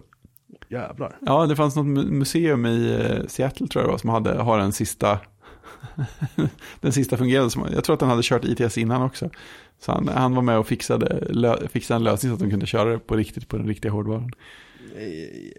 Jävlar. 0.70 1.18
Ja, 1.26 1.46
det 1.46 1.56
fanns 1.56 1.76
något 1.76 1.86
mu- 1.86 2.12
museum 2.12 2.66
i 2.66 2.94
eh, 2.94 3.28
Seattle 3.28 3.68
tror 3.68 3.84
jag 3.84 3.92
var, 3.92 3.98
som 3.98 4.10
hade, 4.10 4.34
har 4.34 4.58
den 4.58 4.72
sista, 4.72 5.20
den 6.82 6.92
sista 6.92 7.18
fungerande. 7.18 7.50
Som, 7.50 7.68
jag 7.74 7.84
tror 7.84 7.94
att 7.94 8.00
den 8.00 8.10
hade 8.10 8.24
kört 8.24 8.46
ITS 8.46 8.78
innan 8.78 9.02
också. 9.02 9.30
Så 9.80 9.92
han, 9.92 10.08
han 10.08 10.36
var 10.36 10.42
med 10.42 10.58
och 10.60 10.68
fixade, 10.68 11.26
lö, 11.30 11.68
fixade 11.68 11.96
en 11.96 12.04
lösning 12.04 12.30
så 12.30 12.34
att 12.34 12.40
de 12.40 12.50
kunde 12.50 12.66
köra 12.66 12.90
det 12.92 13.00
på 13.00 13.16
riktigt 13.16 13.48
på 13.48 13.58
den 13.58 13.68
riktiga 13.68 13.92
hårdvaran. 13.92 14.32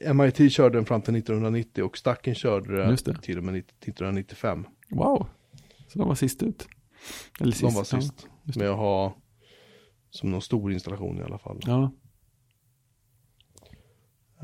Eh, 0.03 0.15
MIT 0.15 0.53
körde 0.53 0.79
den 0.79 0.85
fram 0.85 1.03
till 1.03 1.17
1990 1.17 1.85
och 1.85 1.99
Stacken 1.99 2.35
körde 2.35 2.77
det. 2.77 2.97
till 3.23 3.39
och 3.39 3.45
med 3.45 3.55
90 3.55 3.73
1995. 3.81 4.65
Wow, 4.91 5.27
så 5.89 5.99
de 5.99 6.09
var 6.09 6.15
sist 6.15 6.43
ut. 6.43 6.69
Eller 7.41 7.57
De 7.61 7.75
var 7.75 7.81
ja. 7.81 7.85
sist 7.85 8.27
just 8.45 8.59
med 8.59 8.71
att 8.71 8.77
ha 8.77 9.17
som 10.11 10.31
någon 10.31 10.43
stor 10.43 10.73
installation 10.73 11.19
i 11.19 11.23
alla 11.23 11.39
fall. 11.39 11.61
Ja, 11.67 11.91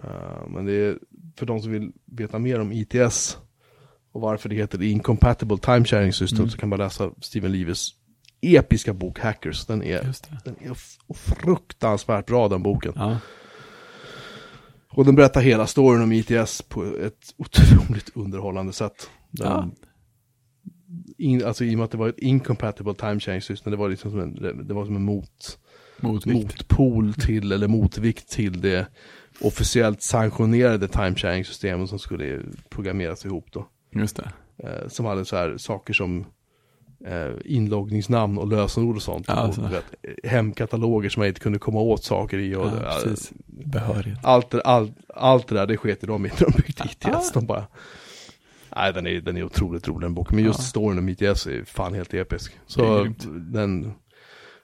Eh, 0.02 0.48
men 0.48 0.64
det 0.66 0.72
är 0.72 0.98
för 1.36 1.46
de 1.46 1.60
som 1.60 1.72
vill 1.72 1.92
veta 2.06 2.38
mer 2.38 2.60
om 2.60 2.72
ITS 2.72 3.38
och 4.12 4.20
varför 4.20 4.48
det 4.48 4.54
heter 4.54 4.82
Incompatible 4.82 5.58
Time 5.58 5.84
Sharing 5.84 6.12
System 6.12 6.38
Mm. 6.38 6.50
så 6.50 6.58
kan 6.58 6.68
man 6.68 6.78
läsa 6.78 7.10
Steven 7.20 7.52
Leves 7.52 7.88
episka 8.40 8.92
bok 8.94 9.18
Hackers. 9.18 9.66
Den 9.66 9.82
är, 9.82 10.14
den 10.44 10.56
är 10.60 10.74
fruktansvärt 11.14 12.26
bra 12.26 12.48
den 12.48 12.62
boken. 12.62 12.92
Ja, 12.96 13.18
Och 14.90 15.04
den 15.04 15.14
berättar 15.14 15.40
hela 15.40 15.66
storyn 15.66 16.02
om 16.02 16.12
ITS 16.12 16.62
på 16.62 16.84
ett 16.84 17.34
otroligt 17.36 18.10
underhållande 18.16 18.72
sätt. 18.72 19.10
Den, 19.30 19.46
Ja. 19.46 19.70
in, 21.18 21.44
alltså 21.44 21.64
i 21.64 21.74
och 21.74 21.78
med 21.78 21.84
att 21.84 21.90
det 21.90 21.96
var 21.98 22.08
ett 22.08 22.18
incompatible 22.18 22.94
time 22.94 23.20
change 23.20 23.40
system, 23.40 23.70
det 23.70 23.76
var 23.76 23.88
liksom 23.88 24.10
som 24.10 24.20
en, 24.20 24.66
det 24.66 24.74
var 24.74 24.84
som 24.84 24.96
en 24.96 25.02
mot, 25.04 25.58
motvikt. 26.00 26.42
motpol 26.42 27.14
till, 27.14 27.52
eller 27.52 27.68
motvikt 27.68 28.28
till 28.28 28.60
det 28.60 28.86
officiellt 29.40 30.02
sanktionerade 30.02 30.88
time 30.88 31.14
sharing 31.16 31.44
systemet 31.44 31.88
som 31.88 31.98
skulle 31.98 32.40
programmeras 32.68 33.24
ihop 33.24 33.46
då. 33.52 33.66
Just 33.92 34.16
det. 34.16 34.30
Eh, 34.68 34.88
som 34.88 35.06
hade 35.06 35.24
så 35.24 35.36
här 35.36 35.56
saker 35.58 35.94
som 35.94 36.24
eh, 37.06 37.30
inloggningsnamn 37.44 38.38
och 38.38 38.48
lösenord 38.48 38.96
och 38.96 39.02
sånt. 39.02 39.28
Och, 39.28 39.34
alltså. 39.38 39.60
du 39.60 39.68
vet, 39.68 39.84
hemkataloger 40.24 41.08
som 41.08 41.20
man 41.20 41.28
inte 41.28 41.40
kunde 41.40 41.58
komma 41.58 41.80
åt 41.80 42.04
saker 42.04 42.38
i. 42.38 42.54
Och, 42.54 42.66
Ja, 42.66 43.00
precis. 43.04 43.32
Behörighet. 43.46 44.18
allt, 44.22 44.54
allt, 44.54 44.92
allt 45.14 45.48
det 45.48 45.54
där, 45.54 45.66
det 45.66 45.76
sket 45.76 46.00
de 46.00 46.26
i 46.26 46.28
när 46.28 46.46
de 46.46 46.52
byggde 46.62 46.84
ITS. 46.84 47.32
De 47.32 47.46
bara... 47.46 47.66
Nej, 48.76 48.92
den 48.92 49.06
är, 49.06 49.20
den 49.20 49.36
är 49.36 49.42
otroligt 49.42 49.88
rolig 49.88 50.00
den 50.06 50.14
boken. 50.14 50.36
Men 50.36 50.44
just 50.44 50.58
Ja. 50.58 50.64
storyn 50.64 50.98
om 50.98 51.08
ITS 51.08 51.46
är 51.46 51.64
fan 51.64 51.94
helt 51.94 52.14
episk. 52.14 52.52
Så 52.66 53.06
den, 53.52 53.92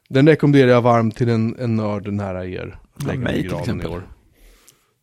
den 0.09 0.29
rekommenderar 0.29 0.71
jag 0.71 0.83
varmt 0.83 1.17
till 1.17 1.29
en, 1.29 1.57
en 1.59 1.77
nörd 1.77 2.13
nära 2.13 2.47
er. 2.47 2.79
Ja, 3.07 3.15
mig 3.15 3.35
till 3.35 3.51
granen 3.51 3.59
i 3.59 3.63
exempel. 3.63 3.91
år. 3.91 4.03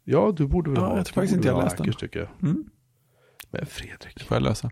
Ja, 0.09 0.33
du 0.37 0.47
borde 0.47 0.69
väl 0.69 0.79
Ja, 0.79 0.87
ha. 0.87 0.97
jag 0.97 1.05
tror 1.05 1.13
faktiskt 1.13 1.35
inte 1.35 1.47
jag 1.47 1.53
väl 1.53 1.61
ha 1.61 1.65
läst 1.65 1.77
den. 1.77 1.85
Hackers, 1.85 1.99
tycker 2.01 2.19
jag. 2.19 2.29
Mm. 2.49 2.63
Men 3.51 3.65
Fredrik. 3.65 4.15
Det 4.15 4.23
får 4.23 4.35
jag 4.35 4.43
lösa. 4.43 4.69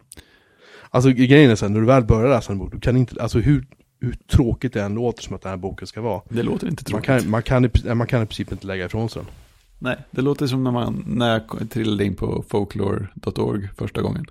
Alltså 0.90 1.10
grejen 1.12 1.52
är 1.52 1.56
sen, 1.56 1.74
när 1.74 1.80
du 1.80 1.86
väl 1.86 2.04
börjar 2.06 2.30
läsa 2.30 2.52
en 2.52 2.58
bok, 2.58 2.72
du 2.72 2.80
kan 2.80 2.98
inte, 2.98 3.22
alltså 3.22 3.40
hur, 3.40 3.66
hur 4.00 4.14
tråkigt 4.14 4.74
det 4.74 4.82
än 4.82 4.94
låter 4.96 5.24
som 5.24 5.36
att 5.36 5.42
den 5.42 5.50
här 5.50 5.58
boken 5.58 5.88
ska 5.88 6.02
vara. 6.02 6.22
Det 6.30 6.44
låter 6.44 6.68
inte 6.68 6.92
Man 6.92 7.02
tråkigt. 7.02 7.24
kan, 7.24 7.30
man, 7.32 7.44
kan, 7.44 7.66
i- 7.66 7.94
man 7.96 8.08
kan 8.08 8.24
i 8.24 8.26
princip 8.26 8.52
inte 8.52 8.68
lägga 8.68 8.86
ifrån 8.86 9.10
sig 9.10 9.22
den. 9.22 9.32
Nej, 9.80 9.98
det 10.12 10.22
låter 10.22 10.48
som 10.48 10.64
när, 10.64 10.72
man, 10.72 11.04
när 11.08 11.30
jag 11.60 11.70
trillade 11.70 12.06
in 12.06 12.16
på 12.16 12.44
folklore.org 12.50 13.70
första 13.78 14.02
gången. 14.02 14.26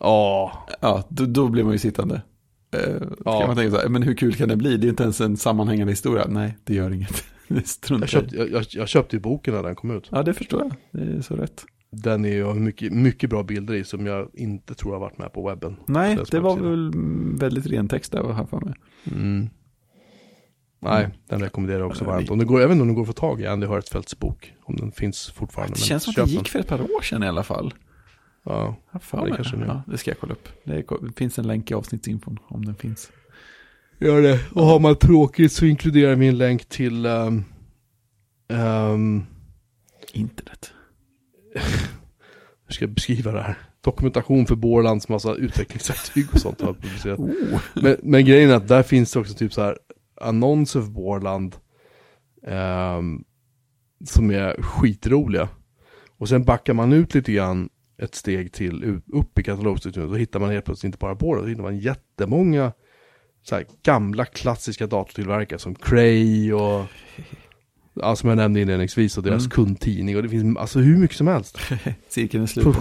Ja, 0.00 0.66
Ja, 0.80 1.04
då, 1.08 1.26
då 1.26 1.48
blir 1.48 1.64
man 1.64 1.72
ju 1.72 1.78
sittande. 1.78 2.22
Uh, 2.76 3.02
Ja. 3.24 3.38
Kan 3.38 3.46
man 3.48 3.56
tänka 3.56 3.70
så 3.76 3.80
här, 3.82 3.88
men 3.88 4.02
hur 4.02 4.14
kul 4.14 4.34
kan 4.34 4.48
det 4.48 4.56
bli? 4.56 4.76
Det 4.76 4.86
är 4.86 4.88
inte 4.88 5.02
ens 5.02 5.20
en 5.20 5.36
sammanhängande 5.36 5.92
historia. 5.92 6.26
Nej, 6.28 6.56
det 6.64 6.74
gör 6.74 6.90
inget. 6.90 7.24
Det 7.88 7.90
jag 7.90 8.00
jag 8.00 8.08
köpte, 8.08 8.36
jag, 8.36 8.50
jag, 8.50 8.64
jag 8.70 8.88
köpte 8.88 9.16
ju 9.16 9.20
boken 9.20 9.54
när 9.54 9.62
den 9.62 9.74
kom 9.74 9.90
ut. 9.90 10.08
Ja, 10.12 10.22
det 10.22 10.34
förstår 10.34 10.60
jag. 10.62 11.02
Det 11.06 11.12
är 11.16 11.20
så 11.20 11.36
rätt. 11.36 11.64
Den 11.92 12.24
är 12.24 12.32
ju 12.32 12.54
mycket, 12.54 12.92
mycket 12.92 13.30
bra 13.30 13.42
bilder 13.42 13.74
i 13.74 13.84
som 13.84 14.06
jag 14.06 14.30
inte 14.34 14.74
tror 14.74 14.92
har 14.92 15.00
varit 15.00 15.18
med 15.18 15.32
på 15.32 15.48
webben. 15.48 15.76
Nej, 15.86 16.16
Det 16.16 16.30
det 16.30 16.40
var 16.40 16.56
väl 16.56 16.92
väldigt 17.38 17.66
ren 17.66 17.88
text 17.88 18.12
där, 18.12 18.32
här 18.32 18.44
för 18.46 18.60
mig. 18.60 18.74
Mm. 19.06 19.48
Nej, 20.82 21.04
Mm. 21.04 21.16
den 21.28 21.40
rekommenderar 21.42 21.78
jag 21.80 21.86
också 21.90 22.04
varmt. 22.04 22.30
Om 22.30 22.38
det 22.38 22.44
går, 22.44 22.60
jag 22.60 22.72
inte 22.72 22.82
om 22.82 22.88
den 22.88 22.94
går 22.94 23.02
att 23.02 23.06
få 23.08 23.12
tag 23.12 23.40
i 23.40 23.46
Andy 23.46 23.66
Hörtfeldts 23.66 24.18
bok. 24.18 24.54
Om 24.62 24.76
den 24.76 24.92
finns 24.92 25.30
fortfarande. 25.30 25.74
Det 25.74 25.80
känns 25.80 26.02
som 26.02 26.10
att 26.10 26.16
det 26.16 26.22
den. 26.22 26.30
gick 26.30 26.48
för 26.48 26.58
ett 26.58 26.68
par 26.68 26.80
år 26.80 27.02
sedan 27.02 27.22
i 27.22 27.28
alla 27.28 27.42
fall. 27.42 27.74
Ja. 28.44 28.76
Jag 28.92 29.02
det 29.26 29.34
kanske 29.34 29.56
det 29.56 29.62
gör. 29.66 29.68
ja, 29.68 29.82
det 29.92 29.98
ska 29.98 30.10
jag 30.10 30.18
kolla 30.18 30.32
upp. 30.32 30.48
Det, 30.64 30.74
är, 30.74 31.06
det 31.06 31.12
finns 31.16 31.38
en 31.38 31.46
länk 31.46 31.70
i 31.70 31.74
avsnittsinfon 31.74 32.38
om 32.48 32.64
den 32.64 32.74
finns. 32.74 33.10
Gör 34.02 34.22
det. 34.22 34.40
Och 34.54 34.64
har 34.64 34.80
man 34.80 34.96
tråkigt 34.96 35.52
så 35.52 35.66
inkluderar 35.66 36.14
vi 36.14 36.28
en 36.28 36.38
länk 36.38 36.64
till 36.68 37.06
um, 37.06 37.44
um, 38.48 39.26
Internet. 40.12 40.72
hur 42.66 42.72
ska 42.74 42.84
jag 42.84 42.94
beskriva 42.94 43.32
det 43.32 43.42
här? 43.42 43.58
Dokumentation 43.80 44.46
för 44.46 44.54
Borlands 44.54 45.08
massa 45.08 45.34
utvecklingsverktyg 45.34 46.26
och 46.32 46.40
sånt 46.40 46.60
har 46.60 46.72
publicerat. 46.72 47.18
Oh. 47.18 47.60
Men, 47.74 47.96
men 48.02 48.24
grejen 48.24 48.50
är 48.50 48.54
att 48.54 48.68
där 48.68 48.82
finns 48.82 49.12
det 49.12 49.20
också 49.20 49.34
typ 49.34 49.52
så 49.52 49.62
här 49.62 49.78
annonser 50.20 50.80
för 50.80 50.90
Borland 50.90 51.56
ehm, 52.46 53.24
som 54.04 54.30
är 54.30 54.62
skitroliga. 54.62 55.48
Och 56.18 56.28
sen 56.28 56.44
backar 56.44 56.74
man 56.74 56.92
ut 56.92 57.14
lite 57.14 57.32
grann 57.32 57.68
ett 57.98 58.14
steg 58.14 58.52
till 58.52 59.00
upp 59.12 59.38
i 59.38 59.42
katalogstrukturen. 59.42 60.10
Då 60.10 60.16
hittar 60.16 60.40
man 60.40 60.50
helt 60.50 60.64
plötsligt 60.64 60.88
inte 60.88 60.98
bara 60.98 61.14
Borland, 61.14 61.46
då 61.46 61.50
hittar 61.50 61.62
man 61.62 61.78
jättemånga 61.78 62.72
så 63.42 63.54
här 63.54 63.64
gamla 63.82 64.24
klassiska 64.24 64.86
datortillverkare 64.86 65.58
som 65.58 65.74
Cray 65.74 66.52
och 66.52 66.86
ja, 67.94 68.16
som 68.16 68.28
jag 68.28 68.36
nämnde 68.36 68.60
inledningsvis 68.60 69.16
och 69.18 69.22
deras 69.24 69.42
Mm. 69.42 69.50
kundtidning 69.50 70.16
och 70.16 70.22
det 70.22 70.28
finns 70.28 70.58
alltså 70.58 70.78
hur 70.78 70.96
mycket 70.98 71.16
som 71.16 71.26
helst. 71.26 71.58
Cirkeln 72.08 72.42
är 72.42 72.46
sluten. 72.46 72.74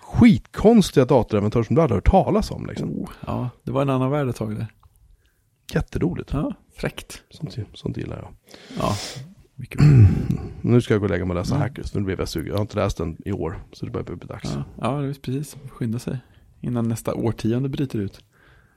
Skitkonstiga 0.00 1.04
datorinventörer 1.04 1.64
som 1.64 1.74
du 1.76 1.80
hade 1.82 1.94
hört 1.94 2.10
talas 2.10 2.50
om 2.50 2.66
liksom. 2.66 2.90
Oh, 2.90 3.10
ja, 3.26 3.50
det 3.62 3.72
var 3.72 3.82
en 3.82 3.90
annan 3.90 4.10
värld 4.10 4.28
ett 4.28 4.36
tag 4.36 4.54
där. 4.56 4.66
Jätteroligt. 5.74 6.30
Ja, 6.32 6.54
fräckt. 6.76 7.22
Sånt, 7.30 7.58
sånt 7.74 7.96
gillar 7.96 8.16
jag. 8.16 8.28
Ja, 8.78 8.96
mycket. 9.54 9.80
Nu 10.64 10.80
ska 10.80 10.94
jag 10.94 11.00
gå 11.00 11.04
och 11.06 11.10
lägga 11.10 11.24
mig 11.24 11.30
och 11.34 11.40
läsa 11.40 11.54
Mm. 11.54 11.68
Hackers. 11.68 11.94
Nu 11.94 12.00
blev 12.00 12.18
jag 12.18 12.28
sugen. 12.28 12.46
Jag 12.48 12.54
har 12.54 12.60
inte 12.62 12.76
läst 12.76 12.96
den 12.96 13.16
i 13.24 13.32
år. 13.32 13.62
Så 13.72 13.84
det 13.86 13.90
börjar 13.92 14.04
bli 14.16 14.26
dags. 14.26 14.50
Ja, 14.54 14.64
ja, 14.80 15.00
det 15.00 15.08
är 15.08 15.14
precis. 15.14 15.56
Skynda 15.70 15.98
sig. 15.98 16.18
Innan 16.60 16.88
nästa 16.88 17.14
årtionde 17.14 17.68
bryter 17.68 17.98
ut. 17.98 18.24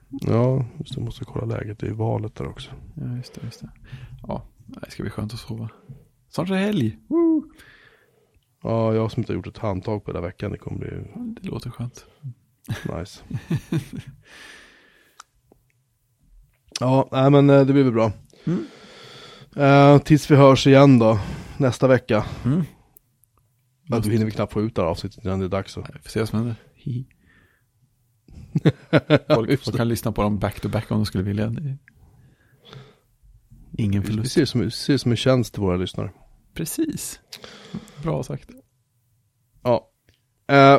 Ja, 0.08 0.64
just 0.78 0.94
det. 0.94 1.00
Måste 1.00 1.24
kolla 1.24 1.56
läget. 1.56 1.78
Det 1.78 1.86
är 1.86 1.92
valet 1.92 2.34
där 2.34 2.48
också. 2.48 2.70
Ja, 2.94 3.16
just 3.16 3.34
det. 3.34 3.40
Just 3.44 3.60
det. 3.60 3.70
Ja, 4.22 4.46
det 4.66 4.90
ska 4.90 5.02
bli 5.02 5.10
skönt 5.10 5.34
att 5.34 5.38
sova. 5.40 5.68
Snart 6.28 6.48
är 6.48 6.52
det 6.54 6.58
helg. 6.60 6.98
Woo! 7.08 7.44
Ja, 8.62 8.94
jag 8.94 9.10
som 9.12 9.20
inte 9.20 9.32
har 9.32 9.36
gjort 9.36 9.46
ett 9.46 9.58
handtag 9.58 10.04
på 10.04 10.12
den 10.12 10.22
här 10.22 10.28
veckan. 10.28 10.50
Det 10.52 10.58
kommer 10.58 10.78
bli 10.78 10.90
Det 11.40 11.48
låter 11.48 11.70
skönt. 11.70 12.04
nice. 12.98 13.22
ja, 16.80 17.08
nej 17.12 17.30
men 17.30 17.50
eh, 17.50 17.66
det 17.66 17.72
blir 17.72 17.82
väl 17.84 17.92
bra. 17.92 18.12
Mm. 18.44 18.66
Eh, 19.56 19.98
tills 19.98 20.30
vi 20.30 20.36
hörs 20.36 20.66
igen 20.66 20.98
då. 20.98 21.18
Nästa 21.58 21.88
vecka. 21.88 22.24
Mm. 22.44 22.62
Ja, 23.88 23.98
då 23.98 24.10
hinner 24.10 24.24
vi 24.24 24.30
knappt 24.30 24.52
få 24.52 24.62
ut 24.62 24.74
det 24.74 24.82
här 24.82 24.88
avsnittet 24.88 25.24
innan 25.24 25.38
det 25.38 25.44
är 25.44 25.48
dags. 25.48 25.72
Så. 25.72 25.80
Vi 25.80 25.98
får 26.02 26.10
se 26.10 26.20
vad 26.20 26.28
som 26.28 26.38
händer. 26.38 26.56
Folk, 29.34 29.60
folk 29.60 29.76
kan 29.76 29.88
lyssna 29.88 30.12
på 30.12 30.22
dem 30.22 30.38
back 30.38 30.60
to 30.60 30.68
back 30.68 30.90
om 30.90 30.98
de 30.98 31.06
skulle 31.06 31.24
vilja. 31.24 31.52
Ingen 33.78 34.02
Vi 34.02 34.06
förlust. 34.08 34.32
ser 34.32 34.40
det 34.40 34.46
som, 34.46 34.60
vi 34.60 34.70
ser 34.70 34.96
som 34.96 35.10
en 35.10 35.16
tjänst 35.16 35.52
till 35.54 35.62
våra 35.62 35.76
lyssnare. 35.76 36.10
Precis. 36.54 37.20
Bra 38.02 38.22
sagt. 38.22 38.50
Ja. 39.62 39.90
Eh, 40.48 40.78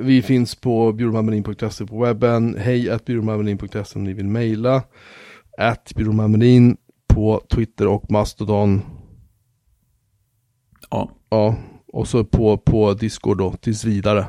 vi 0.00 0.22
finns 0.22 0.54
på 0.54 0.92
byråmamelin.se 0.92 1.86
på 1.86 2.02
webben. 2.04 2.56
Hej 2.58 2.90
att 2.90 3.04
byråmamelin.se 3.04 3.98
om 3.98 4.04
ni 4.04 4.12
vill 4.12 4.28
mejla. 4.28 4.82
Att 5.58 5.92
byråmamelin 5.96 6.76
på 7.08 7.42
Twitter 7.50 7.86
och 7.86 8.10
Mastodon. 8.10 8.82
Ja. 10.90 11.10
Ja, 11.30 11.56
och 11.86 12.08
så 12.08 12.24
på, 12.24 12.58
på 12.58 12.94
Discord 12.94 13.38
då, 13.38 13.52
tills 13.52 13.84
vidare. 13.84 14.26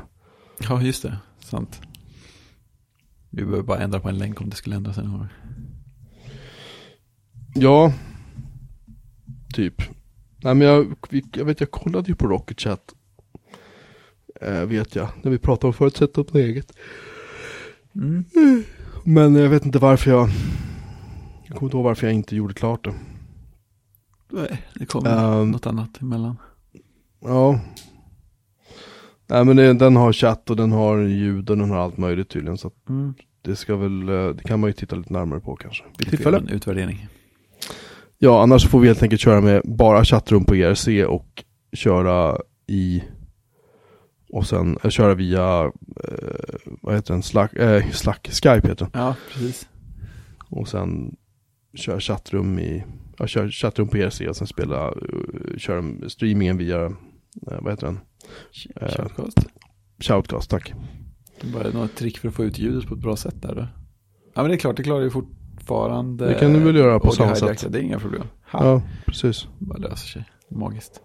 ja, 0.68 0.82
just 0.82 1.02
det. 1.02 1.16
Sant. 1.38 1.80
Vi 3.36 3.44
behöver 3.44 3.62
bara 3.62 3.78
ändra 3.78 4.00
på 4.00 4.08
en 4.08 4.18
länk 4.18 4.40
om 4.40 4.50
det 4.50 4.56
skulle 4.56 4.76
ändra 4.76 4.92
sig 4.92 5.04
någon 5.04 5.18
gång. 5.18 5.28
Ja, 7.54 7.92
typ. 9.54 9.82
Nej 10.42 10.54
men 10.54 10.66
jag, 10.68 10.94
jag 11.34 11.44
vet, 11.44 11.60
jag 11.60 11.70
kollade 11.70 12.08
ju 12.08 12.14
på 12.14 12.26
Rocket 12.28 12.60
Chat. 12.60 12.94
Eh, 14.40 14.60
vet 14.64 14.94
jag, 14.94 15.08
när 15.22 15.30
vi 15.30 15.38
pratade 15.38 15.66
om 15.66 15.72
förut 15.72 15.92
att 15.92 15.98
sätta 15.98 16.20
upp 16.20 16.26
något 16.34 16.42
eget. 16.42 16.72
Mm. 17.94 18.24
Men 19.04 19.34
jag 19.34 19.48
vet 19.48 19.66
inte 19.66 19.78
varför 19.78 20.10
jag, 20.10 20.28
jag 21.44 21.56
kommer 21.56 21.66
inte 21.66 21.76
ihåg 21.76 21.84
varför 21.84 22.06
jag 22.06 22.14
inte 22.14 22.36
gjorde 22.36 22.54
klart 22.54 22.84
det. 22.84 22.94
Nej, 24.32 24.62
det 24.74 24.86
kommer 24.86 25.40
Ehm. 25.42 25.50
något 25.50 25.66
annat 25.66 26.00
emellan. 26.02 26.36
Ja. 27.20 27.60
Nej 29.26 29.44
men 29.44 29.56
det, 29.56 29.72
den 29.74 29.96
har 29.96 30.12
chatt 30.12 30.50
och 30.50 30.56
den 30.56 30.72
har 30.72 30.98
ljud 30.98 31.50
och 31.50 31.58
den 31.58 31.70
har 31.70 31.76
allt 31.78 31.96
möjligt 31.96 32.28
tydligen. 32.28 32.58
Så 32.58 32.66
att 32.68 32.88
Mm. 32.88 33.14
Det 33.46 33.56
ska 33.56 33.76
väl, 33.76 34.08
eh, 34.08 34.28
det 34.28 34.42
kan 34.44 34.60
man 34.60 34.70
ju 34.70 34.74
titta 34.74 34.96
lite 34.96 35.12
närmare 35.12 35.40
på 35.40 35.56
kanske. 35.56 35.84
Vid 35.98 36.08
tillfälle. 36.08 36.38
en 36.38 36.48
utvärdering. 36.48 37.06
Ja, 38.18 38.42
annars 38.42 38.66
får 38.66 38.80
vi 38.80 38.86
helt 38.86 39.02
enkelt 39.02 39.20
köra 39.20 39.40
med 39.40 39.62
bara 39.64 40.04
chattrum 40.04 40.44
på 40.44 40.56
ERC 40.56 40.88
och 41.06 41.44
köra 41.72 42.38
i 42.66 43.02
och 44.28 44.46
sen 44.46 44.78
eh, 44.82 44.90
köra 44.90 45.14
via, 45.14 45.64
eh, 46.04 46.56
vad 46.82 46.94
heter 46.94 47.14
den, 47.14 47.22
Slack, 47.22 47.52
eh, 47.52 47.90
Slack, 47.90 48.28
Skype 48.32 48.68
heter 48.68 48.76
den. 48.76 48.90
Ja, 48.92 49.14
precis. 49.32 49.68
Och 50.50 50.68
sen 50.68 51.16
köra 51.74 52.00
chattrum 52.00 52.58
i, 52.58 52.84
ja, 53.18 53.26
kör 53.26 53.48
chattrum 53.48 53.88
på 53.88 53.96
ERC 53.96 54.20
och 54.20 54.36
sen 54.36 54.46
spela, 54.46 54.94
köra 55.56 56.08
streamingen 56.08 56.58
via, 56.58 56.92
vad 57.40 57.72
heter 57.72 57.86
den? 57.86 58.00
Shoutcast. 58.52 59.38
Shoutcast, 59.98 60.50
tack. 60.50 60.72
Det 61.40 61.48
är 61.48 61.52
bara 61.52 61.70
något 61.80 61.94
trick 61.94 62.18
för 62.18 62.28
att 62.28 62.34
få 62.34 62.44
ut 62.44 62.58
ljudet 62.58 62.86
på 62.88 62.94
ett 62.94 63.00
bra 63.00 63.16
sätt 63.16 63.42
där 63.42 63.54
då. 63.54 63.66
Ja 64.34 64.42
men 64.42 64.48
det 64.50 64.54
är 64.54 64.58
klart, 64.58 64.76
det 64.76 64.82
klarar 64.82 65.02
ju 65.02 65.10
fortfarande. 65.10 66.26
Det 66.26 66.34
kan 66.34 66.52
du 66.52 66.58
väl 66.60 66.76
göra 66.76 67.00
på 67.00 67.12
samma 67.12 67.34
sätt. 67.34 67.72
Det 67.72 67.78
är 67.78 67.82
inga 67.82 67.98
problem. 67.98 68.22
Ha, 68.52 68.64
Ja, 68.66 68.82
precis. 69.06 69.46
Det 69.58 69.66
bara 69.66 69.78
löser 69.78 70.06
sig. 70.06 70.24
Magiskt. 70.50 71.00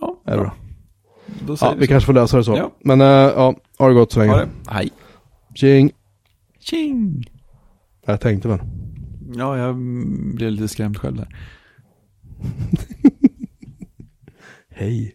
Ja, 0.00 0.22
Är 0.24 0.36
det 0.36 0.42
bra. 0.42 0.54
Då 1.46 1.56
säger 1.56 1.72
Ja, 1.72 1.78
vi 1.78 1.86
så. 1.86 1.90
kanske 1.90 2.06
får 2.06 2.12
lösa 2.12 2.36
det 2.36 2.44
så. 2.44 2.56
Ja. 2.56 2.72
Men 2.84 3.00
äh, 3.00 3.06
ja, 3.06 3.54
ha 3.78 3.88
det 3.88 3.94
gott 3.94 4.12
så 4.12 4.18
länge. 4.18 4.32
Ha 4.32 4.38
det. 4.38 4.48
Hej. 4.68 4.90
Tjing! 5.54 5.90
Tjing! 6.60 7.24
Jag 8.06 8.20
tänkte 8.20 8.48
väl. 8.48 8.58
Ja, 9.34 9.58
jag 9.58 9.76
blev 10.34 10.50
lite 10.50 10.68
skrämd 10.68 10.98
själv 10.98 11.16
där. 11.16 11.28
Hej. 14.70 15.14